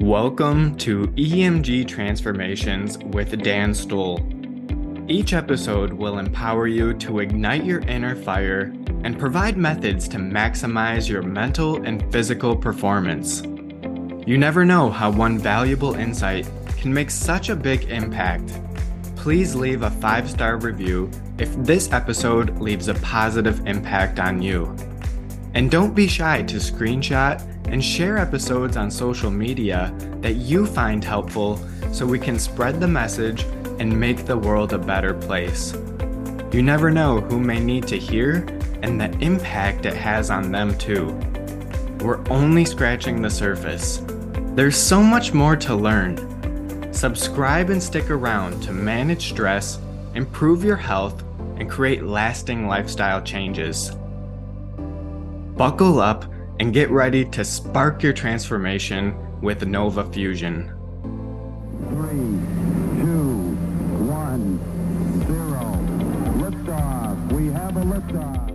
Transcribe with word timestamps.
Welcome 0.00 0.76
to 0.78 1.06
EMG 1.06 1.86
Transformations 1.86 2.98
with 2.98 3.40
Dan 3.42 3.72
Stoll. 3.72 4.26
Each 5.08 5.32
episode 5.32 5.92
will 5.92 6.18
empower 6.18 6.66
you 6.66 6.94
to 6.94 7.20
ignite 7.20 7.64
your 7.64 7.78
inner 7.82 8.16
fire 8.16 8.74
and 9.04 9.16
provide 9.16 9.56
methods 9.56 10.08
to 10.08 10.16
maximize 10.16 11.08
your 11.08 11.22
mental 11.22 11.82
and 11.84 12.10
physical 12.12 12.56
performance. 12.56 13.42
You 14.26 14.36
never 14.36 14.64
know 14.64 14.90
how 14.90 15.12
one 15.12 15.38
valuable 15.38 15.94
insight 15.94 16.50
can 16.76 16.92
make 16.92 17.10
such 17.10 17.48
a 17.48 17.56
big 17.56 17.84
impact. 17.84 18.52
Please 19.14 19.54
leave 19.54 19.82
a 19.82 19.90
five 19.90 20.28
star 20.28 20.56
review 20.56 21.08
if 21.38 21.54
this 21.56 21.92
episode 21.92 22.58
leaves 22.58 22.88
a 22.88 22.94
positive 22.94 23.64
impact 23.66 24.18
on 24.18 24.42
you. 24.42 24.74
And 25.54 25.70
don't 25.70 25.94
be 25.94 26.08
shy 26.08 26.42
to 26.42 26.56
screenshot 26.56 27.53
and 27.68 27.82
share 27.82 28.18
episodes 28.18 28.76
on 28.76 28.90
social 28.90 29.30
media 29.30 29.94
that 30.20 30.34
you 30.34 30.66
find 30.66 31.02
helpful 31.04 31.60
so 31.92 32.06
we 32.06 32.18
can 32.18 32.38
spread 32.38 32.80
the 32.80 32.88
message 32.88 33.44
and 33.78 33.98
make 33.98 34.24
the 34.24 34.36
world 34.36 34.72
a 34.72 34.78
better 34.78 35.14
place. 35.14 35.74
You 36.52 36.62
never 36.62 36.90
know 36.90 37.20
who 37.20 37.40
may 37.40 37.58
need 37.58 37.86
to 37.88 37.98
hear 37.98 38.46
and 38.82 39.00
the 39.00 39.10
impact 39.18 39.86
it 39.86 39.94
has 39.94 40.30
on 40.30 40.52
them 40.52 40.76
too. 40.78 41.08
We're 42.00 42.22
only 42.28 42.64
scratching 42.64 43.22
the 43.22 43.30
surface. 43.30 44.02
There's 44.54 44.76
so 44.76 45.02
much 45.02 45.32
more 45.32 45.56
to 45.56 45.74
learn. 45.74 46.92
Subscribe 46.92 47.70
and 47.70 47.82
stick 47.82 48.10
around 48.10 48.62
to 48.62 48.72
manage 48.72 49.30
stress, 49.30 49.78
improve 50.14 50.62
your 50.62 50.76
health, 50.76 51.24
and 51.56 51.68
create 51.68 52.04
lasting 52.04 52.68
lifestyle 52.68 53.22
changes. 53.22 53.90
Buckle 55.56 56.00
up 56.00 56.24
and 56.60 56.72
get 56.72 56.90
ready 56.90 57.24
to 57.24 57.44
spark 57.44 58.02
your 58.02 58.12
transformation 58.12 59.14
with 59.40 59.66
Nova 59.66 60.04
Fusion. 60.12 60.68
Three, 61.88 62.38
two, 63.02 63.56
one, 64.06 64.58
zero. 65.26 65.60
Liftoff. 66.38 67.32
We 67.32 67.48
have 67.48 67.76
a 67.76 67.80
liftoff. 67.80 68.50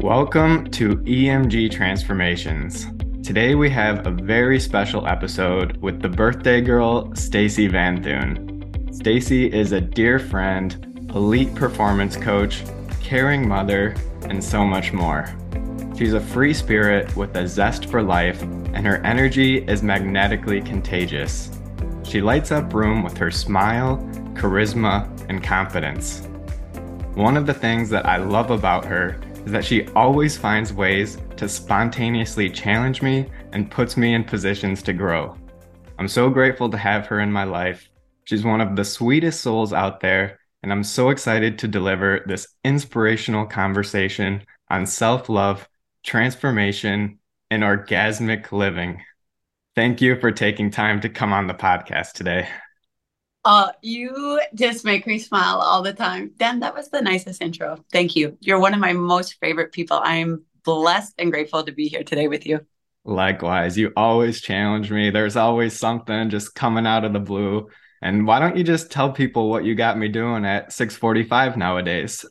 Welcome 0.00 0.70
to 0.70 0.96
EMG 0.98 1.72
Transformations. 1.72 2.86
Today 3.26 3.56
we 3.56 3.68
have 3.70 4.06
a 4.06 4.10
very 4.10 4.60
special 4.60 5.06
episode 5.06 5.76
with 5.78 6.00
the 6.00 6.08
birthday 6.08 6.60
girl, 6.60 7.12
Stacey 7.14 7.68
Vanthuyne. 7.68 8.94
Stacy 8.94 9.52
is 9.52 9.72
a 9.72 9.80
dear 9.80 10.18
friend, 10.18 11.10
elite 11.14 11.54
performance 11.54 12.16
coach, 12.16 12.62
caring 13.02 13.46
mother, 13.46 13.94
and 14.22 14.42
so 14.42 14.64
much 14.64 14.92
more. 14.92 15.28
She's 15.98 16.14
a 16.14 16.20
free 16.20 16.54
spirit 16.54 17.16
with 17.16 17.34
a 17.34 17.48
zest 17.48 17.86
for 17.86 18.04
life, 18.04 18.40
and 18.42 18.86
her 18.86 18.98
energy 19.04 19.64
is 19.64 19.82
magnetically 19.82 20.60
contagious. 20.60 21.50
She 22.04 22.20
lights 22.20 22.52
up 22.52 22.72
room 22.72 23.02
with 23.02 23.16
her 23.16 23.32
smile, 23.32 23.98
charisma, 24.34 25.10
and 25.28 25.42
confidence. 25.42 26.20
One 27.14 27.36
of 27.36 27.46
the 27.46 27.52
things 27.52 27.90
that 27.90 28.06
I 28.06 28.18
love 28.18 28.52
about 28.52 28.84
her 28.84 29.20
is 29.44 29.50
that 29.50 29.64
she 29.64 29.88
always 29.88 30.36
finds 30.36 30.72
ways 30.72 31.18
to 31.36 31.48
spontaneously 31.48 32.48
challenge 32.48 33.02
me 33.02 33.28
and 33.52 33.68
puts 33.68 33.96
me 33.96 34.14
in 34.14 34.22
positions 34.22 34.84
to 34.84 34.92
grow. 34.92 35.36
I'm 35.98 36.06
so 36.06 36.30
grateful 36.30 36.70
to 36.70 36.78
have 36.78 37.08
her 37.08 37.18
in 37.18 37.32
my 37.32 37.42
life. 37.42 37.90
She's 38.22 38.44
one 38.44 38.60
of 38.60 38.76
the 38.76 38.84
sweetest 38.84 39.40
souls 39.40 39.72
out 39.72 39.98
there, 39.98 40.38
and 40.62 40.70
I'm 40.70 40.84
so 40.84 41.10
excited 41.10 41.58
to 41.58 41.66
deliver 41.66 42.20
this 42.24 42.46
inspirational 42.62 43.46
conversation 43.46 44.44
on 44.70 44.86
self 44.86 45.28
love 45.28 45.68
transformation, 46.02 47.18
and 47.50 47.62
orgasmic 47.62 48.52
living. 48.52 49.02
Thank 49.74 50.00
you 50.00 50.18
for 50.18 50.32
taking 50.32 50.70
time 50.70 51.00
to 51.02 51.08
come 51.08 51.32
on 51.32 51.46
the 51.46 51.54
podcast 51.54 52.12
today. 52.12 52.48
Uh, 53.44 53.70
you 53.80 54.40
just 54.54 54.84
make 54.84 55.06
me 55.06 55.18
smile 55.18 55.58
all 55.58 55.82
the 55.82 55.92
time. 55.92 56.32
Dan, 56.36 56.60
that 56.60 56.74
was 56.74 56.90
the 56.90 57.00
nicest 57.00 57.40
intro. 57.40 57.82
Thank 57.92 58.16
you. 58.16 58.36
You're 58.40 58.60
one 58.60 58.74
of 58.74 58.80
my 58.80 58.92
most 58.92 59.36
favorite 59.40 59.72
people. 59.72 60.00
I'm 60.02 60.44
blessed 60.64 61.14
and 61.18 61.30
grateful 61.30 61.64
to 61.64 61.72
be 61.72 61.88
here 61.88 62.02
today 62.02 62.28
with 62.28 62.44
you. 62.44 62.60
Likewise, 63.04 63.78
you 63.78 63.92
always 63.96 64.42
challenge 64.42 64.90
me. 64.90 65.10
There's 65.10 65.36
always 65.36 65.78
something 65.78 66.28
just 66.28 66.54
coming 66.54 66.86
out 66.86 67.04
of 67.04 67.14
the 67.14 67.20
blue. 67.20 67.68
And 68.02 68.26
why 68.26 68.38
don't 68.38 68.56
you 68.56 68.64
just 68.64 68.90
tell 68.90 69.12
people 69.12 69.48
what 69.48 69.64
you 69.64 69.74
got 69.74 69.96
me 69.96 70.08
doing 70.08 70.44
at 70.44 70.72
6:45 70.72 71.56
nowadays? 71.56 72.26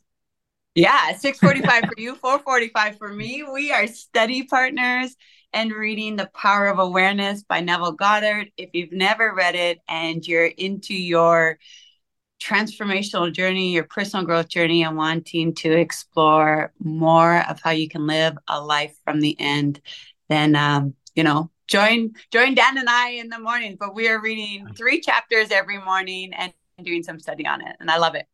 Yeah, 0.77 1.13
645 1.17 1.85
for 1.85 1.99
you, 1.99 2.13
445 2.15 2.99
for 2.99 3.11
me. 3.11 3.43
We 3.51 3.71
are 3.71 3.87
study 3.87 4.43
partners 4.43 5.15
and 5.51 5.71
reading 5.71 6.17
The 6.17 6.29
Power 6.35 6.67
of 6.67 6.77
Awareness 6.77 7.41
by 7.41 7.61
Neville 7.61 7.93
Goddard. 7.93 8.51
If 8.57 8.69
you've 8.73 8.91
never 8.91 9.33
read 9.33 9.55
it 9.55 9.79
and 9.89 10.25
you're 10.25 10.45
into 10.45 10.93
your 10.93 11.57
transformational 12.39 13.33
journey, 13.33 13.73
your 13.73 13.85
personal 13.85 14.23
growth 14.23 14.49
journey, 14.49 14.83
and 14.83 14.95
wanting 14.95 15.55
to 15.55 15.71
explore 15.71 16.71
more 16.77 17.37
of 17.49 17.59
how 17.59 17.71
you 17.71 17.89
can 17.89 18.05
live 18.05 18.37
a 18.47 18.61
life 18.61 18.95
from 19.03 19.19
the 19.19 19.35
end, 19.39 19.81
then 20.29 20.55
um, 20.55 20.93
you 21.15 21.23
know, 21.23 21.49
join 21.65 22.13
join 22.31 22.53
Dan 22.53 22.77
and 22.77 22.87
I 22.87 23.13
in 23.13 23.29
the 23.29 23.39
morning. 23.39 23.77
But 23.79 23.95
we 23.95 24.09
are 24.09 24.21
reading 24.21 24.67
three 24.77 25.01
chapters 25.01 25.49
every 25.49 25.79
morning 25.79 26.33
and 26.35 26.53
doing 26.83 27.01
some 27.01 27.19
study 27.19 27.47
on 27.47 27.65
it, 27.65 27.75
and 27.79 27.89
I 27.89 27.97
love 27.97 28.13
it. 28.13 28.27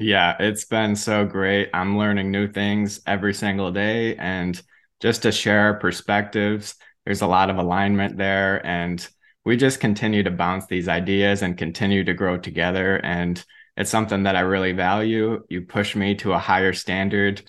Yeah, 0.00 0.34
it's 0.40 0.64
been 0.64 0.96
so 0.96 1.26
great. 1.26 1.68
I'm 1.74 1.98
learning 1.98 2.30
new 2.30 2.48
things 2.48 3.00
every 3.06 3.34
single 3.34 3.70
day. 3.70 4.16
And 4.16 4.60
just 4.98 5.22
to 5.22 5.32
share 5.32 5.60
our 5.60 5.74
perspectives, 5.74 6.74
there's 7.04 7.20
a 7.20 7.26
lot 7.26 7.50
of 7.50 7.58
alignment 7.58 8.16
there. 8.16 8.64
And 8.66 9.06
we 9.44 9.58
just 9.58 9.78
continue 9.78 10.22
to 10.22 10.30
bounce 10.30 10.66
these 10.66 10.88
ideas 10.88 11.42
and 11.42 11.56
continue 11.58 12.02
to 12.04 12.14
grow 12.14 12.38
together. 12.38 12.96
And 12.96 13.44
it's 13.76 13.90
something 13.90 14.22
that 14.22 14.36
I 14.36 14.40
really 14.40 14.72
value. 14.72 15.44
You 15.50 15.62
push 15.62 15.94
me 15.94 16.14
to 16.16 16.32
a 16.32 16.38
higher 16.38 16.72
standard. 16.72 17.42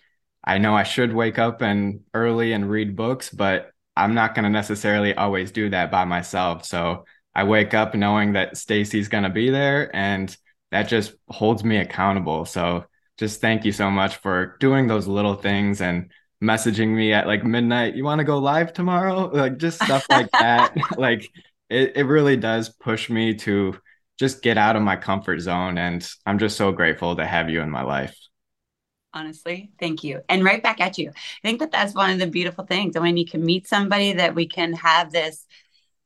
I 0.43 0.57
know 0.57 0.75
I 0.75 0.83
should 0.83 1.13
wake 1.13 1.39
up 1.39 1.61
and 1.61 2.01
early 2.13 2.51
and 2.51 2.69
read 2.69 2.97
books, 2.97 3.29
but 3.29 3.71
I'm 3.95 4.13
not 4.13 4.35
going 4.35 4.43
to 4.43 4.49
necessarily 4.49 5.13
always 5.15 5.51
do 5.51 5.69
that 5.69 5.89
by 5.89 6.03
myself. 6.03 6.65
So 6.65 7.05
I 7.33 7.45
wake 7.45 7.73
up 7.73 7.95
knowing 7.95 8.33
that 8.33 8.57
Stacey's 8.57 9.07
going 9.07 9.23
to 9.23 9.29
be 9.29 9.51
there 9.51 9.95
and 9.95 10.35
that 10.71 10.87
just 10.87 11.13
holds 11.27 11.63
me 11.63 11.77
accountable. 11.77 12.45
So 12.45 12.85
just 13.17 13.41
thank 13.41 13.65
you 13.65 13.71
so 13.71 13.91
much 13.91 14.17
for 14.17 14.57
doing 14.59 14.87
those 14.87 15.07
little 15.07 15.35
things 15.35 15.81
and 15.81 16.11
messaging 16.41 16.89
me 16.89 17.13
at 17.13 17.27
like 17.27 17.43
midnight. 17.43 17.95
You 17.95 18.03
want 18.03 18.19
to 18.19 18.25
go 18.25 18.39
live 18.39 18.73
tomorrow? 18.73 19.29
Like 19.33 19.57
just 19.57 19.83
stuff 19.83 20.05
like 20.09 20.31
that. 20.31 20.75
like 20.97 21.29
it, 21.69 21.93
it 21.95 22.03
really 22.03 22.37
does 22.37 22.69
push 22.69 23.09
me 23.09 23.35
to 23.35 23.77
just 24.17 24.41
get 24.41 24.57
out 24.57 24.75
of 24.75 24.81
my 24.81 24.95
comfort 24.95 25.39
zone. 25.39 25.77
And 25.77 26.07
I'm 26.25 26.39
just 26.39 26.57
so 26.57 26.71
grateful 26.71 27.15
to 27.15 27.25
have 27.25 27.49
you 27.49 27.61
in 27.61 27.69
my 27.69 27.83
life. 27.83 28.17
Honestly, 29.13 29.71
thank 29.77 30.03
you. 30.03 30.21
And 30.29 30.43
right 30.43 30.63
back 30.63 30.79
at 30.79 30.97
you. 30.97 31.09
I 31.09 31.47
think 31.47 31.59
that 31.59 31.71
that's 31.71 31.93
one 31.93 32.11
of 32.11 32.19
the 32.19 32.27
beautiful 32.27 32.65
things. 32.65 32.95
And 32.95 33.03
when 33.03 33.17
you 33.17 33.25
can 33.25 33.43
meet 33.43 33.67
somebody 33.67 34.13
that 34.13 34.35
we 34.35 34.47
can 34.47 34.73
have 34.73 35.11
this 35.11 35.45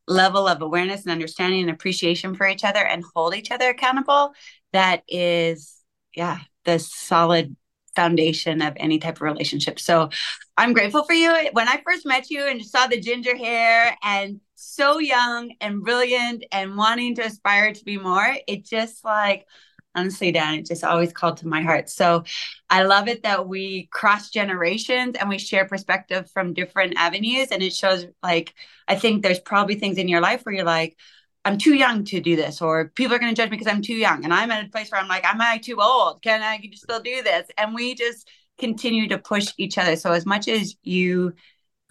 level 0.08 0.48
of 0.48 0.62
awareness 0.62 1.04
and 1.04 1.12
understanding 1.12 1.62
and 1.62 1.70
appreciation 1.70 2.36
for 2.36 2.48
each 2.48 2.64
other 2.64 2.86
and 2.86 3.04
hold 3.16 3.36
each 3.36 3.52
other 3.52 3.70
accountable 3.70 4.34
that 4.72 5.04
is 5.08 5.78
yeah 6.16 6.40
the 6.66 6.80
solid 6.80 7.56
foundation 7.96 8.62
of 8.62 8.74
any 8.76 9.00
type 9.00 9.16
of 9.16 9.22
relationship. 9.22 9.80
So 9.80 10.10
i'm 10.58 10.74
grateful 10.74 11.04
for 11.04 11.14
you. 11.14 11.34
When 11.54 11.68
i 11.68 11.82
first 11.86 12.06
met 12.06 12.30
you 12.30 12.46
and 12.46 12.64
saw 12.64 12.88
the 12.88 13.00
ginger 13.00 13.36
hair 13.36 13.98
and 14.04 14.40
so 14.56 15.00
young 15.00 15.54
and 15.62 15.82
brilliant 15.82 16.46
and 16.52 16.78
wanting 16.78 17.16
to 17.16 17.26
aspire 17.26 17.74
to 17.74 17.84
be 17.86 17.98
more 17.98 18.36
it 18.48 18.66
just 18.66 19.04
like 19.04 19.46
honestly 19.95 20.31
dan 20.31 20.56
it 20.56 20.66
just 20.66 20.83
always 20.83 21.13
called 21.13 21.38
to 21.38 21.47
my 21.47 21.61
heart. 21.61 21.89
So 21.89 22.23
i 22.69 22.83
love 22.83 23.07
it 23.07 23.23
that 23.23 23.47
we 23.47 23.88
cross 23.91 24.29
generations 24.29 25.16
and 25.19 25.29
we 25.29 25.38
share 25.38 25.66
perspective 25.66 26.29
from 26.31 26.53
different 26.53 26.94
avenues. 26.97 27.50
And 27.51 27.63
it 27.63 27.73
shows 27.73 28.06
like 28.23 28.53
i 28.88 28.95
think 28.95 29.23
there's 29.23 29.39
probably 29.39 29.75
things 29.75 29.97
in 29.97 30.07
your 30.07 30.21
life 30.21 30.44
where 30.44 30.56
you're 30.56 30.65
like 30.65 30.97
i'm 31.44 31.57
too 31.57 31.75
young 31.75 32.03
to 32.06 32.19
do 32.19 32.36
this 32.36 32.62
or 32.62 32.89
people 32.95 33.15
are 33.15 33.19
going 33.19 33.33
to 33.33 33.39
judge 33.39 33.50
me 33.50 33.57
because 33.57 33.71
i'm 33.71 33.81
too 33.81 33.94
young. 33.95 34.24
And 34.24 34.33
i'm 34.33 34.51
at 34.51 34.65
a 34.65 34.69
place 34.69 34.92
where 34.92 35.01
i'm 35.01 35.07
like 35.07 35.25
am 35.25 35.42
i 35.42 35.57
too 35.57 35.81
old? 35.81 36.21
Can 36.21 36.41
i 36.41 36.59
still 36.74 37.00
do 37.00 37.24
this? 37.24 37.48
And 37.57 37.74
we 37.75 37.95
just 37.95 38.27
continue 38.57 39.07
to 39.09 39.18
push 39.18 39.51
each 39.57 39.77
other. 39.77 39.98
So 39.98 40.13
as 40.13 40.25
much 40.25 40.48
as 40.48 40.75
you 40.83 41.33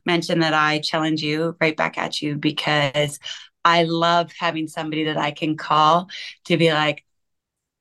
mentioned 0.06 0.42
that 0.42 0.54
i 0.54 0.80
challenge 0.80 1.22
you 1.22 1.56
right 1.60 1.76
back 1.76 1.96
at 1.98 2.20
you 2.20 2.36
because 2.36 3.18
I 3.64 3.84
love 3.84 4.30
having 4.38 4.68
somebody 4.68 5.04
that 5.04 5.16
I 5.16 5.30
can 5.30 5.56
call 5.56 6.08
to 6.44 6.56
be 6.56 6.72
like, 6.72 7.04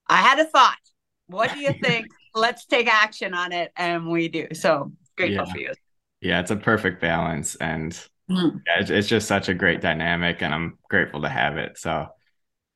I 0.07 0.17
had 0.17 0.39
a 0.39 0.45
thought. 0.45 0.77
What 1.27 1.53
do 1.53 1.59
you 1.59 1.73
think? 1.73 2.07
Let's 2.35 2.65
take 2.65 2.87
action 2.87 3.33
on 3.33 3.51
it. 3.51 3.71
And 3.75 4.09
we 4.09 4.27
do. 4.27 4.47
So 4.53 4.91
grateful 5.17 5.45
yeah. 5.47 5.51
for 5.51 5.59
you. 5.59 5.73
Yeah, 6.21 6.39
it's 6.39 6.51
a 6.51 6.55
perfect 6.55 7.01
balance. 7.01 7.55
And 7.55 7.91
mm. 8.29 8.61
yeah, 8.65 8.79
it's, 8.79 8.89
it's, 8.89 9.07
just 9.07 9.27
such 9.27 9.49
a 9.49 9.53
great 9.53 9.81
dynamic. 9.81 10.41
And 10.41 10.53
I'm 10.53 10.77
grateful 10.89 11.21
to 11.21 11.29
have 11.29 11.57
it. 11.57 11.77
So, 11.77 12.07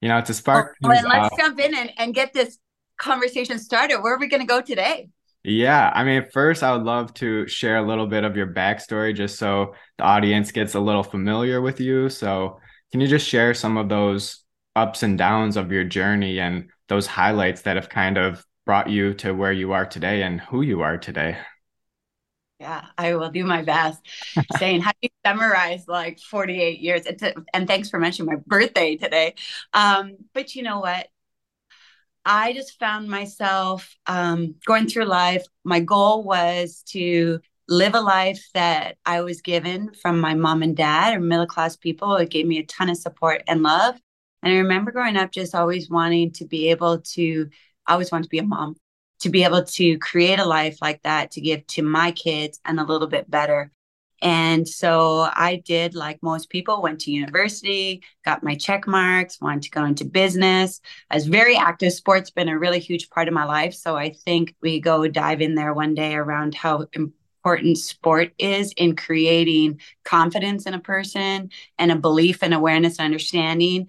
you 0.01 0.09
know, 0.09 0.18
it's 0.18 0.29
a 0.29 0.33
spark. 0.33 0.75
Oh, 0.83 0.91
and 0.91 1.07
let's 1.07 1.33
off, 1.33 1.39
jump 1.39 1.59
in 1.59 1.75
and, 1.75 1.91
and 1.97 2.13
get 2.13 2.33
this 2.33 2.59
conversation 2.97 3.57
started. 3.57 4.01
Where 4.01 4.13
are 4.13 4.19
we 4.19 4.27
going 4.27 4.41
to 4.41 4.47
go 4.47 4.62
today? 4.62 5.09
Yeah, 5.44 5.91
I 5.95 6.03
mean, 6.03 6.25
first, 6.33 6.62
I 6.62 6.74
would 6.75 6.83
love 6.83 7.13
to 7.15 7.47
share 7.47 7.77
a 7.77 7.88
little 7.88 8.07
bit 8.07 8.25
of 8.25 8.35
your 8.35 8.47
backstory 8.47 9.15
just 9.15 9.39
so 9.39 9.75
the 9.97 10.03
audience 10.03 10.51
gets 10.51 10.75
a 10.75 10.79
little 10.79 11.03
familiar 11.03 11.62
with 11.62 11.79
you. 11.79 12.09
So, 12.09 12.59
can 12.91 13.00
you 13.00 13.07
just 13.07 13.27
share 13.27 13.53
some 13.53 13.77
of 13.77 13.88
those 13.88 14.44
ups 14.75 15.03
and 15.03 15.18
downs 15.18 15.56
of 15.56 15.71
your 15.71 15.83
journey 15.83 16.39
and 16.39 16.69
those 16.88 17.07
highlights 17.07 17.63
that 17.63 17.75
have 17.75 17.89
kind 17.89 18.18
of 18.18 18.45
brought 18.66 18.89
you 18.89 19.13
to 19.16 19.31
where 19.34 19.51
you 19.51 19.74
are 19.74 19.86
today 19.86 20.24
and 20.24 20.42
who 20.42 20.62
you 20.62 20.81
are 20.81 20.98
today? 20.98 21.38
Yeah, 22.60 22.86
I 22.98 23.16
will 23.16 23.30
do 23.30 23.44
my 23.45 23.62
best. 23.62 24.01
Saying 24.57 24.81
how 24.81 24.92
do 24.92 24.98
you 25.04 25.10
summarize 25.25 25.88
like 25.88 26.19
48 26.19 26.80
years? 26.80 27.06
It's 27.06 27.22
a, 27.22 27.34
and 27.54 27.68
thanks 27.68 27.89
for 27.89 28.00
mentioning 28.00 28.34
my 28.34 28.42
birthday 28.45 28.95
today. 28.95 29.36
Um, 29.74 30.18
but 30.34 30.56
you 30.56 30.63
know 30.63 30.80
what? 30.80 31.07
I 32.25 32.51
just 32.54 32.78
found 32.78 33.07
myself 33.07 33.95
um, 34.06 34.56
going 34.66 34.88
through 34.88 35.06
life. 35.06 35.45
My 35.63 35.80
goal 35.80 36.24
was 36.24 36.84
to 36.88 37.39
live 37.69 37.95
a 37.95 38.01
life 38.01 38.45
that 38.54 38.98
I 39.06 39.22
was 39.22 39.42
given 39.42 39.94
from 39.94 40.19
my 40.19 40.34
mom 40.34 40.62
and 40.62 40.75
dad 40.75 41.16
or 41.16 41.19
middle 41.19 41.48
class 41.48 41.75
people. 41.75 42.16
It 42.16 42.30
gave 42.30 42.45
me 42.45 42.60
a 42.60 42.66
ton 42.66 42.89
of 42.89 42.98
support 42.98 43.44
and 43.48 43.63
love. 43.63 44.00
And 44.44 44.54
I 44.54 44.57
remember 44.57 44.92
growing 44.92 45.18
up 45.18 45.31
just 45.31 45.56
always 45.56 45.89
wanting 45.89 46.31
to 46.34 46.45
be 46.45 46.69
able 46.69 47.00
to, 47.00 47.50
I 47.86 47.94
always 47.94 48.12
wanted 48.12 48.24
to 48.24 48.30
be 48.30 48.39
a 48.39 48.44
mom, 48.44 48.75
to 49.22 49.30
be 49.30 49.44
able 49.44 49.63
to 49.63 49.98
create 50.00 50.39
a 50.39 50.45
life 50.45 50.78
like 50.81 51.01
that 51.04 51.31
to 51.31 51.42
give 51.42 51.66
to 51.68 51.81
my 51.81 52.12
kids 52.12 52.60
and 52.63 52.80
a 52.80 52.86
little 52.86 53.07
bit 53.07 53.30
better. 53.30 53.72
And 54.22 54.68
so 54.68 55.30
I 55.31 55.62
did, 55.63 55.94
like 55.94 56.24
most 56.24 56.50
people, 56.50 56.81
went 56.81 57.01
to 57.01 57.12
university, 57.12 58.01
got 58.25 58.44
my 58.44 58.56
check 58.56 58.88
marks, 58.88 59.39
wanted 59.39 59.63
to 59.63 59.69
go 59.69 59.86
into 59.86 60.06
business. 60.06 60.81
I 61.12 61.16
was 61.16 61.28
very 61.28 61.56
active. 61.56 61.94
Sports 61.94 62.31
been 62.31 62.50
a 62.50 62.57
really 62.57 62.80
huge 62.80 63.10
part 63.12 63.28
of 63.28 63.36
my 63.36 63.45
life. 63.45 63.75
So 63.75 63.95
I 63.95 64.10
think 64.10 64.56
we 64.62 64.80
go 64.80 65.07
dive 65.07 65.42
in 65.42 65.54
there 65.54 65.74
one 65.74 65.94
day 65.94 66.16
around 66.16 66.56
how 66.56 66.88
important 66.94 67.78
sport 67.78 68.34
is 68.39 68.74
in 68.75 68.95
creating 68.95 69.80
confidence 70.04 70.66
in 70.66 70.74
a 70.74 70.80
person 70.80 71.50
and 71.78 71.92
a 71.92 71.95
belief 71.95 72.42
and 72.42 72.54
awareness 72.54 72.98
and 72.98 73.06
understanding 73.06 73.88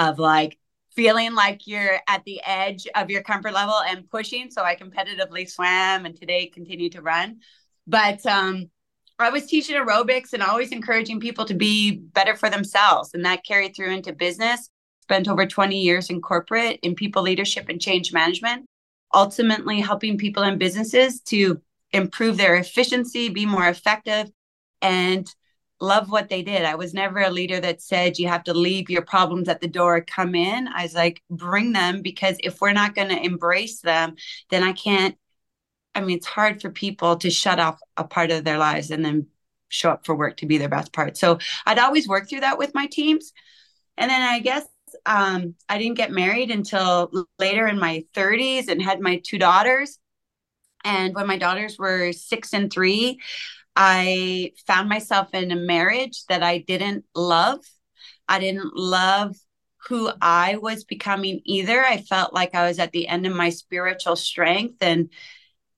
of 0.00 0.18
like 0.18 0.58
feeling 0.96 1.34
like 1.34 1.66
you're 1.66 2.00
at 2.08 2.24
the 2.24 2.40
edge 2.44 2.86
of 2.94 3.10
your 3.10 3.22
comfort 3.22 3.52
level 3.52 3.76
and 3.86 4.08
pushing. 4.10 4.50
So 4.50 4.62
I 4.62 4.74
competitively 4.74 5.48
swam 5.48 6.06
and 6.06 6.16
today 6.16 6.46
continue 6.46 6.90
to 6.90 7.02
run. 7.02 7.40
But 7.86 8.24
um 8.26 8.70
I 9.18 9.28
was 9.28 9.46
teaching 9.46 9.76
aerobics 9.76 10.32
and 10.32 10.42
always 10.42 10.72
encouraging 10.72 11.20
people 11.20 11.44
to 11.44 11.54
be 11.54 11.98
better 11.98 12.34
for 12.34 12.48
themselves. 12.48 13.10
And 13.12 13.24
that 13.26 13.44
carried 13.44 13.76
through 13.76 13.90
into 13.92 14.14
business. 14.14 14.70
Spent 15.02 15.28
over 15.28 15.44
20 15.44 15.78
years 15.78 16.08
in 16.08 16.22
corporate 16.22 16.78
in 16.82 16.94
people 16.94 17.22
leadership 17.22 17.68
and 17.68 17.80
change 17.80 18.12
management, 18.12 18.64
ultimately 19.12 19.80
helping 19.80 20.16
people 20.16 20.42
and 20.44 20.58
businesses 20.58 21.20
to 21.22 21.60
improve 21.92 22.36
their 22.36 22.54
efficiency, 22.54 23.28
be 23.28 23.44
more 23.44 23.66
effective, 23.66 24.30
and 24.80 25.26
love 25.80 26.10
what 26.10 26.28
they 26.28 26.42
did. 26.42 26.64
I 26.64 26.74
was 26.74 26.94
never 26.94 27.20
a 27.20 27.30
leader 27.30 27.60
that 27.60 27.80
said 27.82 28.18
you 28.18 28.28
have 28.28 28.44
to 28.44 28.54
leave 28.54 28.90
your 28.90 29.02
problems 29.02 29.48
at 29.48 29.60
the 29.60 29.68
door, 29.68 30.00
come 30.00 30.34
in. 30.34 30.68
I 30.68 30.82
was 30.82 30.94
like, 30.94 31.22
bring 31.30 31.72
them 31.72 32.02
because 32.02 32.36
if 32.44 32.60
we're 32.60 32.72
not 32.72 32.94
going 32.94 33.08
to 33.08 33.24
embrace 33.24 33.80
them, 33.80 34.16
then 34.50 34.62
I 34.62 34.72
can't 34.72 35.16
I 35.94 36.00
mean, 36.00 36.16
it's 36.16 36.26
hard 36.26 36.60
for 36.62 36.70
people 36.70 37.16
to 37.16 37.30
shut 37.30 37.58
off 37.58 37.80
a 37.96 38.04
part 38.04 38.30
of 38.30 38.44
their 38.44 38.58
lives 38.58 38.90
and 38.90 39.04
then 39.04 39.26
show 39.68 39.90
up 39.90 40.06
for 40.06 40.14
work 40.14 40.36
to 40.38 40.46
be 40.46 40.58
their 40.58 40.68
best 40.68 40.92
part. 40.92 41.16
So 41.16 41.38
I'd 41.66 41.78
always 41.78 42.08
work 42.08 42.28
through 42.28 42.40
that 42.40 42.58
with 42.58 42.74
my 42.74 42.86
teams. 42.86 43.32
And 43.96 44.10
then 44.10 44.22
I 44.22 44.40
guess 44.40 44.66
um, 45.06 45.54
I 45.68 45.78
didn't 45.78 45.96
get 45.96 46.10
married 46.10 46.50
until 46.50 47.10
later 47.38 47.66
in 47.66 47.78
my 47.78 48.04
30s 48.14 48.68
and 48.68 48.82
had 48.82 49.00
my 49.00 49.20
two 49.24 49.38
daughters. 49.38 49.98
And 50.84 51.14
when 51.14 51.26
my 51.26 51.38
daughters 51.38 51.78
were 51.78 52.12
six 52.12 52.54
and 52.54 52.72
three, 52.72 53.20
I 53.76 54.52
found 54.66 54.88
myself 54.88 55.32
in 55.34 55.50
a 55.50 55.56
marriage 55.56 56.24
that 56.28 56.42
I 56.42 56.58
didn't 56.58 57.04
love. 57.14 57.60
I 58.28 58.38
didn't 58.38 58.76
love 58.76 59.36
who 59.88 60.10
I 60.20 60.56
was 60.56 60.84
becoming 60.84 61.40
either. 61.44 61.84
I 61.84 61.98
felt 61.98 62.34
like 62.34 62.54
I 62.54 62.68
was 62.68 62.78
at 62.78 62.92
the 62.92 63.08
end 63.08 63.26
of 63.26 63.34
my 63.34 63.50
spiritual 63.50 64.16
strength 64.16 64.76
and 64.82 65.10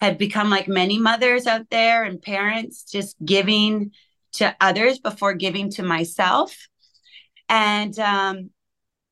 had 0.00 0.18
become 0.18 0.50
like 0.50 0.66
many 0.66 0.98
mothers 0.98 1.46
out 1.46 1.70
there 1.70 2.02
and 2.02 2.20
parents, 2.20 2.84
just 2.90 3.16
giving 3.24 3.92
to 4.32 4.56
others 4.60 4.98
before 4.98 5.34
giving 5.34 5.70
to 5.70 5.82
myself. 5.82 6.56
And 7.48 7.96
um, 7.98 8.50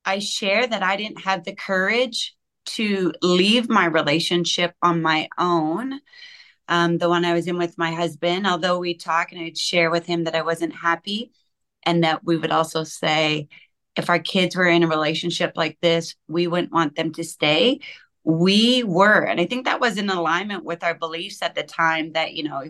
I 0.03 0.19
share 0.19 0.67
that 0.67 0.83
I 0.83 0.97
didn't 0.97 1.21
have 1.21 1.43
the 1.43 1.55
courage 1.55 2.35
to 2.65 3.13
leave 3.21 3.69
my 3.69 3.85
relationship 3.85 4.73
on 4.81 5.01
my 5.01 5.29
own. 5.37 5.99
Um, 6.71 6.97
the 6.97 7.09
one 7.09 7.25
I 7.25 7.33
was 7.33 7.47
in 7.47 7.57
with 7.57 7.77
my 7.77 7.91
husband, 7.91 8.47
although 8.47 8.79
we 8.79 8.93
talk 8.93 9.33
and 9.33 9.41
I'd 9.41 9.57
share 9.57 9.91
with 9.91 10.05
him 10.05 10.23
that 10.23 10.35
I 10.35 10.41
wasn't 10.41 10.73
happy, 10.73 11.33
and 11.83 12.05
that 12.05 12.23
we 12.23 12.37
would 12.37 12.49
also 12.49 12.85
say, 12.85 13.49
if 13.97 14.09
our 14.09 14.19
kids 14.19 14.55
were 14.55 14.69
in 14.69 14.81
a 14.81 14.87
relationship 14.87 15.51
like 15.57 15.77
this, 15.81 16.15
we 16.29 16.47
wouldn't 16.47 16.71
want 16.71 16.95
them 16.95 17.11
to 17.15 17.25
stay. 17.25 17.81
We 18.23 18.83
were. 18.85 19.21
And 19.25 19.41
i 19.41 19.45
think 19.45 19.65
that 19.65 19.81
was 19.81 19.97
in 19.97 20.09
alignment 20.09 20.63
with 20.63 20.81
our 20.81 20.95
beliefs 20.95 21.41
at 21.41 21.55
the 21.55 21.63
time 21.63 22.13
that 22.13 22.35
you 22.35 22.43
know 22.43 22.63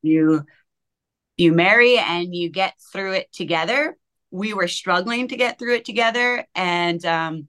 you 0.00 0.44
you 1.36 1.52
marry 1.52 1.98
and 1.98 2.32
you 2.32 2.50
get 2.50 2.74
through 2.92 3.14
it 3.14 3.32
together. 3.32 3.96
We 4.30 4.54
were 4.54 4.68
struggling 4.68 5.26
to 5.26 5.36
get 5.36 5.58
through 5.58 5.74
it 5.74 5.84
together. 5.84 6.46
And 6.54 7.04
um 7.04 7.48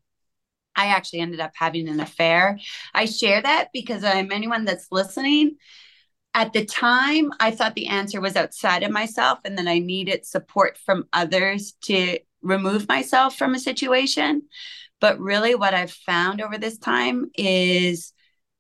i 0.76 0.88
actually 0.88 1.20
ended 1.20 1.42
up 1.42 1.52
having 1.54 1.88
an 1.90 2.00
affair. 2.00 2.58
I 2.92 3.06
share 3.06 3.40
that 3.42 3.70
because 3.72 4.04
i'm 4.04 4.32
anyone 4.32 4.66
that's 4.66 4.88
listening 4.92 5.58
at 6.34 6.54
the 6.54 6.66
time 6.66 7.32
i 7.40 7.52
thought 7.52 7.76
the 7.76 7.88
answer 7.88 8.22
was 8.22 8.36
outside 8.36 8.84
of 8.84 8.92
myself 8.92 9.40
and 9.46 9.58
then 9.58 9.68
i 9.68 9.80
needed 9.80 10.26
support 10.26 10.78
from 10.78 11.08
others 11.14 11.74
to 11.82 12.18
remove 12.42 12.88
myself 12.88 13.38
from 13.38 13.54
a 13.54 13.60
situation 13.60 14.42
but 15.02 15.20
really, 15.20 15.56
what 15.56 15.74
I've 15.74 15.92
found 15.92 16.42
over 16.42 16.58
this 16.58 16.78
time 16.78 17.32
is 17.36 18.14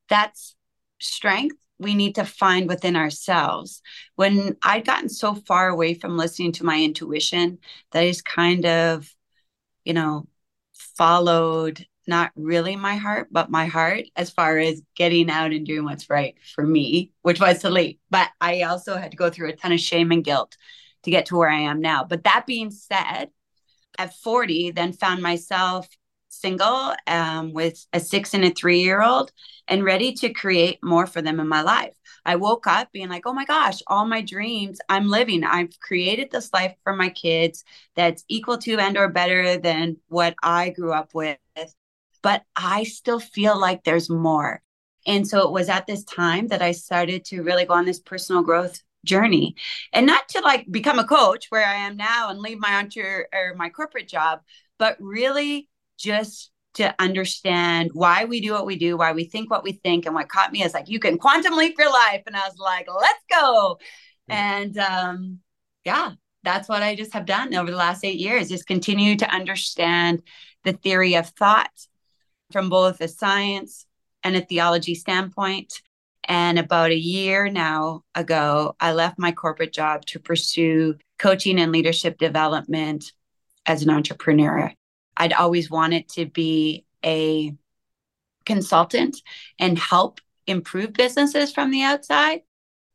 that's 0.09 0.55
strength 0.99 1.55
we 1.79 1.95
need 1.95 2.15
to 2.15 2.25
find 2.25 2.67
within 2.67 2.95
ourselves. 2.95 3.81
When 4.15 4.57
I'd 4.63 4.85
gotten 4.85 5.07
so 5.09 5.35
far 5.35 5.69
away 5.69 5.93
from 5.93 6.17
listening 6.17 6.51
to 6.53 6.65
my 6.65 6.81
intuition 6.83 7.59
that 7.91 8.01
I 8.01 8.09
just 8.09 8.25
kind 8.25 8.65
of, 8.65 9.09
you 9.85 9.93
know, 9.93 10.27
followed 10.73 11.85
not 12.07 12.31
really 12.35 12.75
my 12.75 12.95
heart, 12.95 13.27
but 13.31 13.51
my 13.51 13.65
heart 13.65 14.05
as 14.15 14.29
far 14.29 14.57
as 14.57 14.81
getting 14.95 15.29
out 15.29 15.51
and 15.51 15.65
doing 15.65 15.85
what's 15.85 16.09
right 16.09 16.35
for 16.55 16.65
me, 16.65 17.11
which 17.21 17.39
was 17.39 17.59
to 17.59 17.69
leave. 17.69 17.97
But 18.09 18.29
I 18.39 18.63
also 18.63 18.97
had 18.97 19.11
to 19.11 19.17
go 19.17 19.29
through 19.29 19.49
a 19.49 19.55
ton 19.55 19.71
of 19.71 19.79
shame 19.79 20.11
and 20.11 20.23
guilt 20.23 20.57
to 21.03 21.11
get 21.11 21.27
to 21.27 21.37
where 21.37 21.49
I 21.49 21.61
am 21.61 21.81
now. 21.81 22.03
But 22.03 22.23
that 22.23 22.45
being 22.45 22.71
said, 22.71 23.29
at 23.97 24.15
40, 24.15 24.71
then 24.71 24.93
found 24.93 25.21
myself 25.21 25.87
single 26.29 26.93
um, 27.07 27.51
with 27.53 27.85
a 27.91 27.99
six 27.99 28.33
and 28.33 28.45
a 28.45 28.49
three 28.51 28.79
year 28.79 29.03
old 29.03 29.31
and 29.67 29.83
ready 29.83 30.13
to 30.13 30.33
create 30.33 30.79
more 30.81 31.05
for 31.05 31.21
them 31.21 31.39
in 31.39 31.47
my 31.47 31.61
life. 31.61 31.93
I 32.25 32.37
woke 32.37 32.67
up 32.67 32.91
being 32.91 33.09
like, 33.09 33.23
oh 33.25 33.33
my 33.33 33.45
gosh, 33.45 33.81
all 33.87 34.05
my 34.05 34.21
dreams 34.21 34.79
I'm 34.87 35.09
living. 35.09 35.43
I've 35.43 35.77
created 35.79 36.31
this 36.31 36.53
life 36.53 36.75
for 36.83 36.93
my 36.93 37.09
kids 37.09 37.63
that's 37.95 38.23
equal 38.29 38.57
to 38.59 38.77
and 38.77 38.97
or 38.97 39.09
better 39.09 39.57
than 39.57 39.97
what 40.07 40.35
I 40.41 40.69
grew 40.69 40.93
up 40.93 41.13
with. 41.13 41.37
But 42.21 42.43
I 42.55 42.83
still 42.83 43.19
feel 43.19 43.59
like 43.59 43.83
there's 43.83 44.09
more. 44.09 44.61
And 45.07 45.27
so 45.27 45.47
it 45.47 45.51
was 45.51 45.69
at 45.69 45.87
this 45.87 46.03
time 46.03 46.47
that 46.47 46.61
I 46.61 46.71
started 46.71 47.25
to 47.25 47.41
really 47.41 47.65
go 47.65 47.73
on 47.73 47.85
this 47.85 47.99
personal 47.99 48.43
growth 48.43 48.79
journey 49.03 49.55
and 49.93 50.05
not 50.05 50.29
to 50.29 50.41
like 50.41 50.65
become 50.69 50.99
a 50.99 51.07
coach 51.07 51.47
where 51.49 51.65
I 51.65 51.73
am 51.73 51.97
now 51.97 52.29
and 52.29 52.39
leave 52.39 52.59
my 52.59 52.75
entre 52.75 53.25
or 53.33 53.55
my 53.55 53.69
corporate 53.69 54.07
job, 54.07 54.41
but 54.77 54.97
really 54.99 55.69
just 55.97 56.51
to 56.75 56.95
understand 56.99 57.91
why 57.93 58.25
we 58.25 58.39
do 58.39 58.53
what 58.53 58.65
we 58.65 58.77
do, 58.77 58.95
why 58.95 59.11
we 59.11 59.25
think 59.25 59.49
what 59.49 59.63
we 59.63 59.73
think. 59.73 60.05
And 60.05 60.15
what 60.15 60.29
caught 60.29 60.51
me 60.51 60.63
is 60.63 60.73
like, 60.73 60.87
you 60.87 60.99
can 60.99 61.17
quantum 61.17 61.55
leap 61.55 61.75
your 61.77 61.91
life. 61.91 62.23
And 62.27 62.35
I 62.35 62.47
was 62.47 62.57
like, 62.57 62.87
let's 62.87 63.23
go. 63.29 63.79
And 64.29 64.77
um, 64.77 65.39
yeah, 65.83 66.11
that's 66.43 66.69
what 66.69 66.81
I 66.81 66.95
just 66.95 67.13
have 67.13 67.25
done 67.25 67.53
over 67.53 67.69
the 67.69 67.77
last 67.77 68.05
eight 68.05 68.19
years 68.19 68.51
is 68.51 68.63
continue 68.63 69.17
to 69.17 69.29
understand 69.29 70.21
the 70.63 70.73
theory 70.73 71.15
of 71.15 71.27
thought 71.29 71.71
from 72.51 72.69
both 72.69 73.01
a 73.01 73.07
science 73.07 73.85
and 74.23 74.35
a 74.35 74.41
theology 74.41 74.95
standpoint. 74.95 75.81
And 76.23 76.59
about 76.59 76.91
a 76.91 76.97
year 76.97 77.49
now 77.49 78.03
ago, 78.13 78.75
I 78.79 78.93
left 78.93 79.17
my 79.17 79.31
corporate 79.31 79.73
job 79.73 80.05
to 80.07 80.19
pursue 80.19 80.95
coaching 81.17 81.59
and 81.59 81.71
leadership 81.71 82.17
development 82.17 83.11
as 83.65 83.83
an 83.83 83.89
entrepreneur. 83.89 84.71
I'd 85.17 85.33
always 85.33 85.69
wanted 85.69 86.09
to 86.09 86.25
be 86.25 86.85
a 87.03 87.55
consultant 88.45 89.21
and 89.59 89.77
help 89.77 90.19
improve 90.47 90.93
businesses 90.93 91.51
from 91.51 91.71
the 91.71 91.83
outside. 91.83 92.41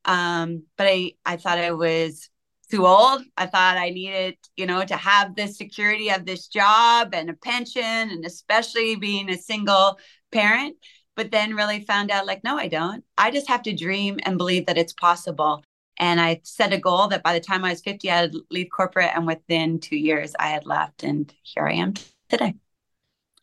Um, 0.04 0.64
but 0.76 0.86
I, 0.86 1.12
I 1.24 1.36
thought 1.36 1.58
I 1.58 1.72
was 1.72 2.30
too 2.70 2.86
old. 2.86 3.22
I 3.36 3.46
thought 3.46 3.76
I 3.76 3.90
needed, 3.90 4.36
you 4.56 4.66
know, 4.66 4.84
to 4.84 4.96
have 4.96 5.34
the 5.34 5.46
security 5.46 6.10
of 6.10 6.24
this 6.24 6.48
job 6.48 7.14
and 7.14 7.30
a 7.30 7.34
pension, 7.34 7.82
and 7.82 8.24
especially 8.24 8.96
being 8.96 9.30
a 9.30 9.36
single 9.36 9.98
parent, 10.32 10.76
but 11.14 11.30
then 11.30 11.54
really 11.54 11.80
found 11.80 12.10
out 12.10 12.26
like, 12.26 12.42
no, 12.44 12.56
I 12.56 12.68
don't. 12.68 13.04
I 13.16 13.30
just 13.30 13.48
have 13.48 13.62
to 13.62 13.74
dream 13.74 14.18
and 14.24 14.38
believe 14.38 14.66
that 14.66 14.78
it's 14.78 14.92
possible. 14.92 15.62
And 15.98 16.20
I 16.20 16.40
set 16.44 16.72
a 16.72 16.78
goal 16.78 17.08
that 17.08 17.22
by 17.22 17.32
the 17.32 17.40
time 17.40 17.64
I 17.64 17.70
was 17.70 17.80
50, 17.80 18.10
I'd 18.10 18.34
leave 18.50 18.68
corporate. 18.70 19.12
And 19.14 19.26
within 19.26 19.80
two 19.80 19.96
years, 19.96 20.34
I 20.38 20.48
had 20.48 20.66
left. 20.66 21.04
And 21.04 21.32
here 21.42 21.66
I 21.66 21.74
am 21.74 21.94
today. 22.28 22.54